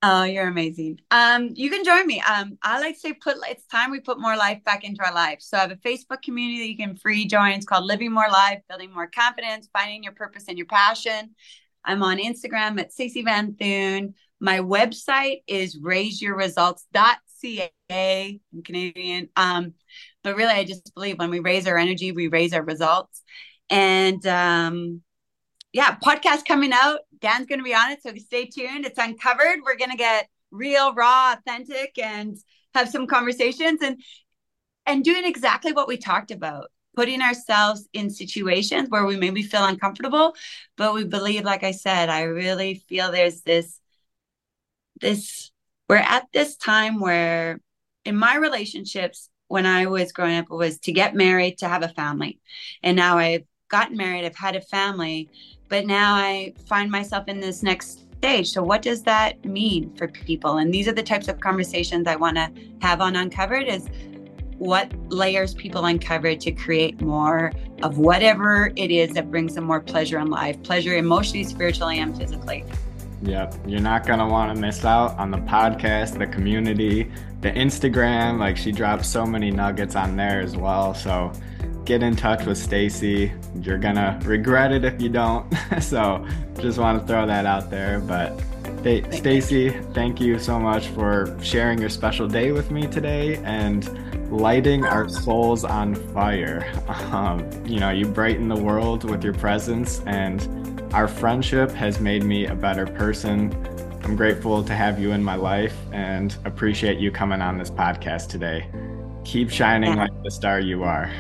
Oh, 0.04 0.24
you're 0.24 0.48
amazing. 0.48 0.98
Um, 1.12 1.50
you 1.54 1.70
can 1.70 1.84
join 1.84 2.04
me. 2.08 2.20
Um, 2.20 2.58
I 2.62 2.80
like 2.80 2.94
to 2.94 3.00
say 3.00 3.12
put 3.12 3.36
it's 3.48 3.64
time 3.66 3.92
we 3.92 4.00
put 4.00 4.20
more 4.20 4.36
life 4.36 4.64
back 4.64 4.82
into 4.82 5.00
our 5.04 5.14
lives. 5.14 5.46
So 5.46 5.56
I 5.56 5.60
have 5.60 5.70
a 5.70 5.76
Facebook 5.76 6.22
community 6.22 6.58
that 6.58 6.68
you 6.68 6.76
can 6.76 6.96
free 6.96 7.24
join. 7.24 7.52
It's 7.52 7.64
called 7.64 7.84
Living 7.84 8.10
More 8.10 8.28
Life, 8.28 8.62
Building 8.68 8.92
More 8.92 9.06
Confidence, 9.06 9.68
Finding 9.72 10.02
Your 10.02 10.12
Purpose 10.12 10.46
and 10.48 10.58
Your 10.58 10.66
Passion. 10.66 11.36
I'm 11.84 12.02
on 12.02 12.18
Instagram 12.18 12.80
at 12.80 12.92
Stacey 12.92 13.22
Vanthuyne. 13.22 14.14
My 14.40 14.58
website 14.58 15.42
is 15.46 15.78
raiseyourresults.ca. 15.78 17.70
I'm 18.52 18.62
Canadian. 18.64 19.28
Um, 19.36 19.74
but 20.24 20.34
really 20.34 20.52
I 20.52 20.64
just 20.64 20.92
believe 20.94 21.20
when 21.20 21.30
we 21.30 21.38
raise 21.38 21.68
our 21.68 21.78
energy, 21.78 22.10
we 22.10 22.26
raise 22.26 22.52
our 22.52 22.64
results. 22.64 23.22
And 23.70 24.26
um 24.26 25.02
yeah, 25.72 25.96
podcast 25.96 26.44
coming 26.44 26.72
out. 26.72 27.00
Dan's 27.22 27.46
going 27.46 27.60
to 27.60 27.64
be 27.64 27.74
on 27.74 27.90
it, 27.92 28.02
so 28.02 28.12
stay 28.16 28.46
tuned. 28.46 28.84
It's 28.84 28.98
uncovered. 28.98 29.60
We're 29.64 29.76
going 29.76 29.90
to 29.90 29.96
get 29.96 30.28
real, 30.50 30.92
raw, 30.94 31.34
authentic, 31.38 31.98
and 31.98 32.36
have 32.74 32.88
some 32.88 33.06
conversations 33.06 33.80
and 33.82 34.02
and 34.84 35.04
doing 35.04 35.24
exactly 35.24 35.72
what 35.72 35.88
we 35.88 35.96
talked 35.96 36.30
about. 36.30 36.70
Putting 36.94 37.22
ourselves 37.22 37.88
in 37.94 38.10
situations 38.10 38.90
where 38.90 39.06
we 39.06 39.16
maybe 39.16 39.42
feel 39.42 39.64
uncomfortable, 39.64 40.34
but 40.76 40.92
we 40.92 41.04
believe, 41.04 41.42
like 41.42 41.64
I 41.64 41.70
said, 41.70 42.10
I 42.10 42.24
really 42.24 42.74
feel 42.74 43.10
there's 43.10 43.40
this 43.40 43.80
this 45.00 45.50
we're 45.88 45.96
at 45.96 46.26
this 46.32 46.56
time 46.56 47.00
where 47.00 47.60
in 48.04 48.16
my 48.16 48.36
relationships 48.36 49.30
when 49.48 49.66
I 49.66 49.86
was 49.86 50.12
growing 50.12 50.36
up 50.36 50.46
it 50.50 50.54
was 50.54 50.78
to 50.80 50.92
get 50.92 51.14
married, 51.14 51.58
to 51.58 51.68
have 51.68 51.82
a 51.82 51.88
family. 51.88 52.40
And 52.82 52.96
now 52.96 53.18
I've 53.18 53.44
gotten 53.68 53.96
married, 53.96 54.24
I've 54.24 54.36
had 54.36 54.56
a 54.56 54.60
family, 54.60 55.28
but 55.72 55.86
now 55.86 56.14
I 56.14 56.52
find 56.66 56.90
myself 56.90 57.28
in 57.28 57.40
this 57.40 57.62
next 57.62 58.00
stage. 58.18 58.50
So, 58.50 58.62
what 58.62 58.82
does 58.82 59.02
that 59.04 59.42
mean 59.42 59.90
for 59.96 60.06
people? 60.06 60.58
And 60.58 60.72
these 60.72 60.86
are 60.86 60.92
the 60.92 61.02
types 61.02 61.28
of 61.28 61.40
conversations 61.40 62.06
I 62.06 62.14
want 62.14 62.36
to 62.36 62.52
have 62.82 63.00
on 63.00 63.16
Uncovered 63.16 63.66
is 63.66 63.88
what 64.58 64.92
layers 65.10 65.54
people 65.54 65.86
uncovered 65.86 66.40
to 66.40 66.52
create 66.52 67.00
more 67.00 67.54
of 67.82 67.96
whatever 67.96 68.70
it 68.76 68.90
is 68.90 69.14
that 69.14 69.30
brings 69.30 69.54
them 69.54 69.64
more 69.64 69.80
pleasure 69.80 70.18
in 70.18 70.26
life, 70.26 70.62
pleasure 70.62 70.94
emotionally, 70.94 71.42
spiritually, 71.42 72.00
and 72.00 72.14
physically. 72.18 72.66
Yep. 73.22 73.54
You're 73.66 73.80
not 73.80 74.06
going 74.06 74.18
to 74.18 74.26
want 74.26 74.54
to 74.54 74.60
miss 74.60 74.84
out 74.84 75.16
on 75.16 75.30
the 75.30 75.38
podcast, 75.38 76.18
the 76.18 76.26
community, 76.26 77.10
the 77.40 77.50
Instagram. 77.52 78.38
Like 78.38 78.58
she 78.58 78.72
drops 78.72 79.08
so 79.08 79.24
many 79.24 79.50
nuggets 79.50 79.96
on 79.96 80.16
there 80.16 80.42
as 80.42 80.54
well. 80.54 80.92
So 80.92 81.32
get 81.84 82.02
in 82.02 82.16
touch 82.16 82.46
with 82.46 82.58
Stacey. 82.58 83.32
You're 83.60 83.78
to 83.78 84.18
regret 84.24 84.72
it 84.72 84.84
if 84.84 85.00
you 85.00 85.08
don't. 85.08 85.52
so 85.80 86.26
just 86.60 86.78
want 86.78 87.00
to 87.00 87.06
throw 87.06 87.26
that 87.26 87.46
out 87.46 87.70
there. 87.70 88.00
But 88.00 88.40
hey, 88.82 89.08
Stacey, 89.10 89.70
thank 89.92 90.20
you 90.20 90.38
so 90.38 90.58
much 90.58 90.88
for 90.88 91.36
sharing 91.42 91.78
your 91.78 91.88
special 91.88 92.28
day 92.28 92.52
with 92.52 92.70
me 92.70 92.86
today 92.86 93.36
and 93.44 94.30
lighting 94.30 94.84
our 94.84 95.08
souls 95.08 95.64
on 95.64 95.94
fire. 96.12 96.72
Um, 97.12 97.48
you 97.66 97.80
know, 97.80 97.90
you 97.90 98.06
brighten 98.06 98.48
the 98.48 98.56
world 98.56 99.04
with 99.04 99.22
your 99.22 99.34
presence 99.34 100.00
and 100.06 100.82
our 100.94 101.08
friendship 101.08 101.70
has 101.72 102.00
made 102.00 102.22
me 102.22 102.46
a 102.46 102.54
better 102.54 102.86
person. 102.86 103.52
I'm 104.04 104.16
grateful 104.16 104.64
to 104.64 104.74
have 104.74 104.98
you 104.98 105.12
in 105.12 105.22
my 105.22 105.36
life 105.36 105.76
and 105.92 106.36
appreciate 106.44 106.98
you 106.98 107.10
coming 107.10 107.40
on 107.40 107.58
this 107.58 107.70
podcast 107.70 108.28
today. 108.28 108.66
Keep 109.24 109.50
shining 109.50 109.96
like 109.96 110.10
the 110.24 110.30
star 110.30 110.58
you 110.58 110.82
are. 110.82 111.10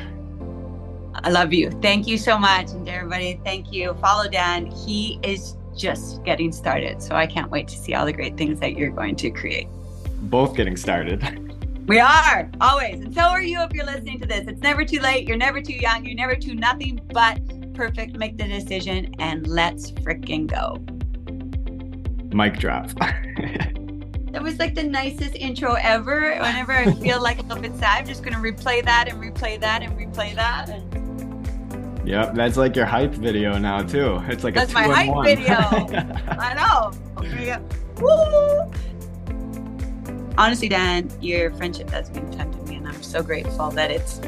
I 1.14 1.30
love 1.30 1.52
you. 1.52 1.70
Thank 1.82 2.06
you 2.06 2.18
so 2.18 2.38
much. 2.38 2.70
And 2.70 2.88
everybody, 2.88 3.40
thank 3.44 3.72
you. 3.72 3.94
Follow 3.94 4.28
Dan. 4.28 4.66
He 4.66 5.18
is 5.22 5.56
just 5.76 6.22
getting 6.24 6.52
started. 6.52 7.02
So 7.02 7.14
I 7.14 7.26
can't 7.26 7.50
wait 7.50 7.68
to 7.68 7.76
see 7.76 7.94
all 7.94 8.04
the 8.04 8.12
great 8.12 8.36
things 8.36 8.60
that 8.60 8.76
you're 8.76 8.90
going 8.90 9.16
to 9.16 9.30
create. 9.30 9.68
Both 10.22 10.56
getting 10.56 10.76
started. 10.76 11.48
We 11.86 11.98
are 11.98 12.50
always. 12.60 13.00
And 13.00 13.12
so 13.14 13.22
are 13.22 13.42
you 13.42 13.60
if 13.62 13.72
you're 13.72 13.84
listening 13.84 14.20
to 14.20 14.26
this. 14.26 14.46
It's 14.46 14.60
never 14.60 14.84
too 14.84 15.00
late. 15.00 15.26
You're 15.26 15.36
never 15.36 15.60
too 15.60 15.74
young. 15.74 16.04
You're 16.04 16.14
never 16.14 16.36
too 16.36 16.54
nothing 16.54 17.00
but 17.12 17.40
perfect. 17.74 18.16
Make 18.16 18.38
the 18.38 18.44
decision 18.46 19.14
and 19.18 19.46
let's 19.46 19.90
freaking 19.90 20.46
go. 20.46 20.78
Mic 22.34 22.58
drop. 22.58 22.90
That 24.32 24.42
was 24.42 24.58
like 24.58 24.74
the 24.74 24.82
nicest 24.82 25.34
intro 25.34 25.74
ever. 25.74 26.36
Whenever 26.40 26.72
I 26.72 26.90
feel 26.94 27.22
like 27.22 27.38
a 27.38 27.42
little 27.42 27.62
bit 27.62 27.76
sad, 27.76 27.98
I'm 27.98 28.06
just 28.06 28.24
going 28.24 28.32
to 28.32 28.40
replay 28.40 28.82
that 28.82 29.08
and 29.08 29.22
replay 29.22 29.60
that 29.60 29.82
and 29.82 29.92
replay 29.92 30.34
that. 30.34 30.70
And 30.70 30.90
yep, 32.04 32.34
that's 32.34 32.56
like 32.56 32.76
your 32.76 32.86
hype 32.86 33.12
video 33.12 33.58
now 33.58 33.82
too. 33.82 34.20
It's 34.26 34.44
like 34.44 34.54
That's 34.54 34.72
a 34.72 34.74
my 34.74 34.84
two 34.84 34.90
in 34.90 34.96
hype 34.96 35.08
one. 35.08 35.24
video. 35.24 35.54
I 36.38 36.54
know. 36.54 36.92
Yeah. 37.40 37.60
Woo! 38.00 38.72
Honestly, 40.38 40.68
Dan, 40.68 41.10
your 41.20 41.50
friendship 41.52 41.90
has 41.90 42.08
been 42.08 42.30
time 42.32 42.52
to 42.52 42.58
me, 42.62 42.76
and 42.76 42.88
I'm 42.88 43.02
so 43.02 43.22
grateful 43.22 43.70
that 43.72 43.90
it's. 43.90 44.18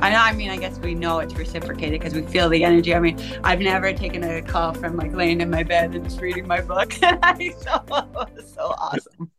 I 0.00 0.10
know. 0.10 0.18
I 0.18 0.32
mean, 0.32 0.50
I 0.50 0.56
guess 0.56 0.78
we 0.78 0.94
know 0.94 1.20
it's 1.20 1.34
reciprocated 1.34 2.00
because 2.00 2.14
we 2.14 2.22
feel 2.22 2.48
the 2.48 2.64
energy. 2.64 2.94
I 2.94 3.00
mean, 3.00 3.18
I've 3.44 3.60
never 3.60 3.92
taken 3.92 4.24
a 4.24 4.42
call 4.42 4.74
from 4.74 4.96
like 4.96 5.14
laying 5.14 5.40
in 5.40 5.50
my 5.50 5.62
bed 5.62 5.94
and 5.94 6.04
just 6.04 6.20
reading 6.20 6.46
my 6.46 6.60
book. 6.60 6.92
so, 6.94 7.84
so 8.54 8.74
awesome. 8.76 9.30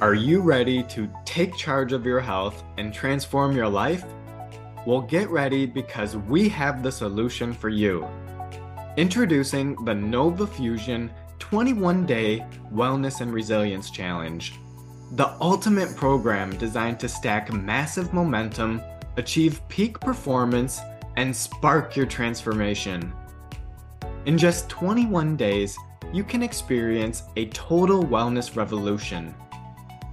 Are 0.00 0.14
you 0.14 0.40
ready 0.40 0.82
to 0.84 1.10
take 1.26 1.54
charge 1.54 1.92
of 1.92 2.06
your 2.06 2.20
health 2.20 2.64
and 2.78 2.90
transform 2.90 3.54
your 3.54 3.68
life? 3.68 4.02
Well, 4.90 5.02
get 5.02 5.30
ready 5.30 5.66
because 5.66 6.16
we 6.16 6.48
have 6.48 6.82
the 6.82 6.90
solution 6.90 7.52
for 7.52 7.68
you. 7.68 8.08
Introducing 8.96 9.76
the 9.84 9.94
Nova 9.94 10.48
Fusion 10.48 11.12
21 11.38 12.06
Day 12.06 12.44
Wellness 12.74 13.20
and 13.20 13.32
Resilience 13.32 13.92
Challenge, 13.92 14.52
the 15.12 15.28
ultimate 15.40 15.94
program 15.94 16.50
designed 16.56 16.98
to 16.98 17.08
stack 17.08 17.52
massive 17.52 18.12
momentum, 18.12 18.82
achieve 19.16 19.60
peak 19.68 20.00
performance, 20.00 20.80
and 21.16 21.36
spark 21.36 21.94
your 21.94 22.06
transformation. 22.06 23.12
In 24.26 24.36
just 24.36 24.68
21 24.70 25.36
days, 25.36 25.78
you 26.12 26.24
can 26.24 26.42
experience 26.42 27.22
a 27.36 27.46
total 27.50 28.02
wellness 28.02 28.56
revolution. 28.56 29.36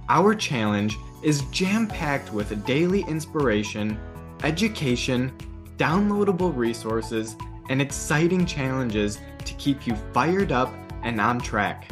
Our 0.08 0.36
challenge 0.36 0.96
is 1.24 1.42
jam 1.50 1.88
packed 1.88 2.32
with 2.32 2.64
daily 2.64 3.00
inspiration, 3.08 3.98
education, 4.42 5.32
downloadable 5.76 6.56
resources, 6.56 7.36
and 7.68 7.82
exciting 7.82 8.46
challenges 8.46 9.20
to 9.44 9.54
keep 9.54 9.86
you 9.86 9.94
fired 10.12 10.52
up 10.52 10.72
and 11.02 11.20
on 11.20 11.38
track. 11.40 11.90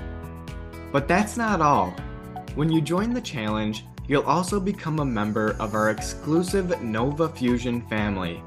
But 0.93 1.09
that's 1.09 1.37
not 1.37 1.61
all. 1.61 1.95
When 2.55 2.71
you 2.71 2.81
join 2.81 3.13
the 3.13 3.21
challenge, 3.21 3.85
you'll 4.09 4.23
also 4.23 4.59
become 4.61 5.01
a 5.01 5.05
member 5.05 5.57
of 5.59 5.75
our 5.75 5.91
exclusive 5.91 6.83
Nova 6.83 7.29
Fusion 7.29 7.83
family. 7.89 8.43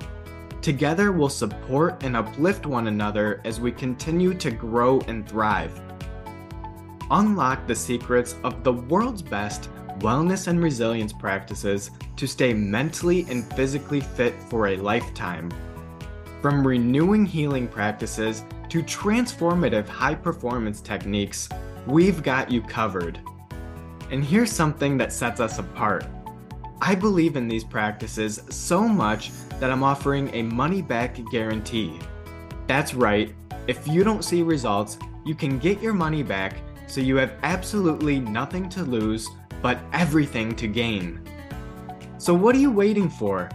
Together, 0.61 1.11
we'll 1.11 1.29
support 1.29 2.03
and 2.03 2.17
uplift 2.17 2.65
one 2.65 2.87
another 2.87 3.41
as 3.45 3.59
we 3.59 3.71
continue 3.71 4.33
to 4.33 4.51
grow 4.51 4.99
and 5.01 5.27
thrive 5.27 5.79
unlock 7.11 7.65
the 7.65 7.75
secrets 7.75 8.35
of 8.43 8.63
the 8.63 8.73
world's 8.73 9.21
best 9.21 9.69
wellness 9.99 10.47
and 10.47 10.61
resilience 10.61 11.13
practices 11.13 11.91
to 12.15 12.27
stay 12.27 12.53
mentally 12.53 13.25
and 13.29 13.51
physically 13.53 14.01
fit 14.01 14.33
for 14.43 14.67
a 14.67 14.77
lifetime. 14.77 15.51
From 16.41 16.65
renewing 16.65 17.25
healing 17.25 17.67
practices 17.67 18.43
to 18.69 18.81
transformative 18.83 19.87
high 19.87 20.15
performance 20.15 20.81
techniques, 20.81 21.49
we've 21.87 22.23
got 22.23 22.51
you 22.51 22.61
covered. 22.61 23.19
And 24.11 24.23
here's 24.23 24.51
something 24.51 24.97
that 24.97 25.13
sets 25.13 25.39
us 25.39 25.59
apart 25.59 26.05
I 26.81 26.95
believe 26.95 27.35
in 27.35 27.47
these 27.47 27.65
practices 27.65 28.41
so 28.49 28.87
much 28.87 29.31
that 29.59 29.69
I'm 29.69 29.83
offering 29.83 30.33
a 30.33 30.43
money 30.43 30.81
back 30.81 31.17
guarantee. 31.29 31.99
That's 32.67 32.93
right, 32.93 33.35
if 33.67 33.85
you 33.85 34.03
don't 34.03 34.23
see 34.23 34.41
results, 34.41 34.97
you 35.25 35.35
can 35.35 35.59
get 35.59 35.81
your 35.81 35.93
money 35.93 36.23
back 36.23 36.55
so 36.87 37.01
you 37.01 37.17
have 37.17 37.33
absolutely 37.43 38.19
nothing 38.19 38.69
to 38.69 38.83
lose 38.83 39.27
but 39.61 39.79
everything 39.93 40.55
to 40.55 40.67
gain. 40.67 41.21
So, 42.17 42.33
what 42.33 42.55
are 42.55 42.59
you 42.59 42.71
waiting 42.71 43.09
for? 43.09 43.49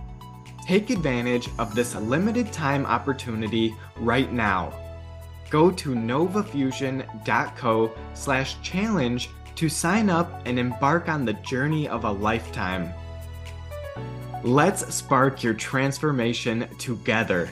Take 0.66 0.90
advantage 0.90 1.48
of 1.58 1.74
this 1.74 1.94
limited 1.94 2.52
time 2.52 2.86
opportunity 2.86 3.74
right 3.96 4.32
now. 4.32 4.72
Go 5.50 5.70
to 5.70 5.90
novafusion.co 5.94 7.92
slash 8.14 8.60
challenge 8.62 9.28
to 9.56 9.68
sign 9.68 10.10
up 10.10 10.42
and 10.46 10.58
embark 10.58 11.08
on 11.08 11.24
the 11.24 11.34
journey 11.34 11.86
of 11.86 12.04
a 12.04 12.10
lifetime. 12.10 12.92
Let's 14.42 14.94
spark 14.94 15.42
your 15.42 15.54
transformation 15.54 16.68
together. 16.78 17.50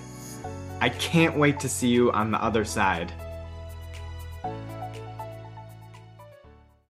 I 0.81 0.89
can't 0.89 1.37
wait 1.37 1.61
to 1.61 1.69
see 1.69 1.89
you 1.89 2.11
on 2.12 2.31
the 2.31 2.43
other 2.43 2.65
side. 2.65 3.12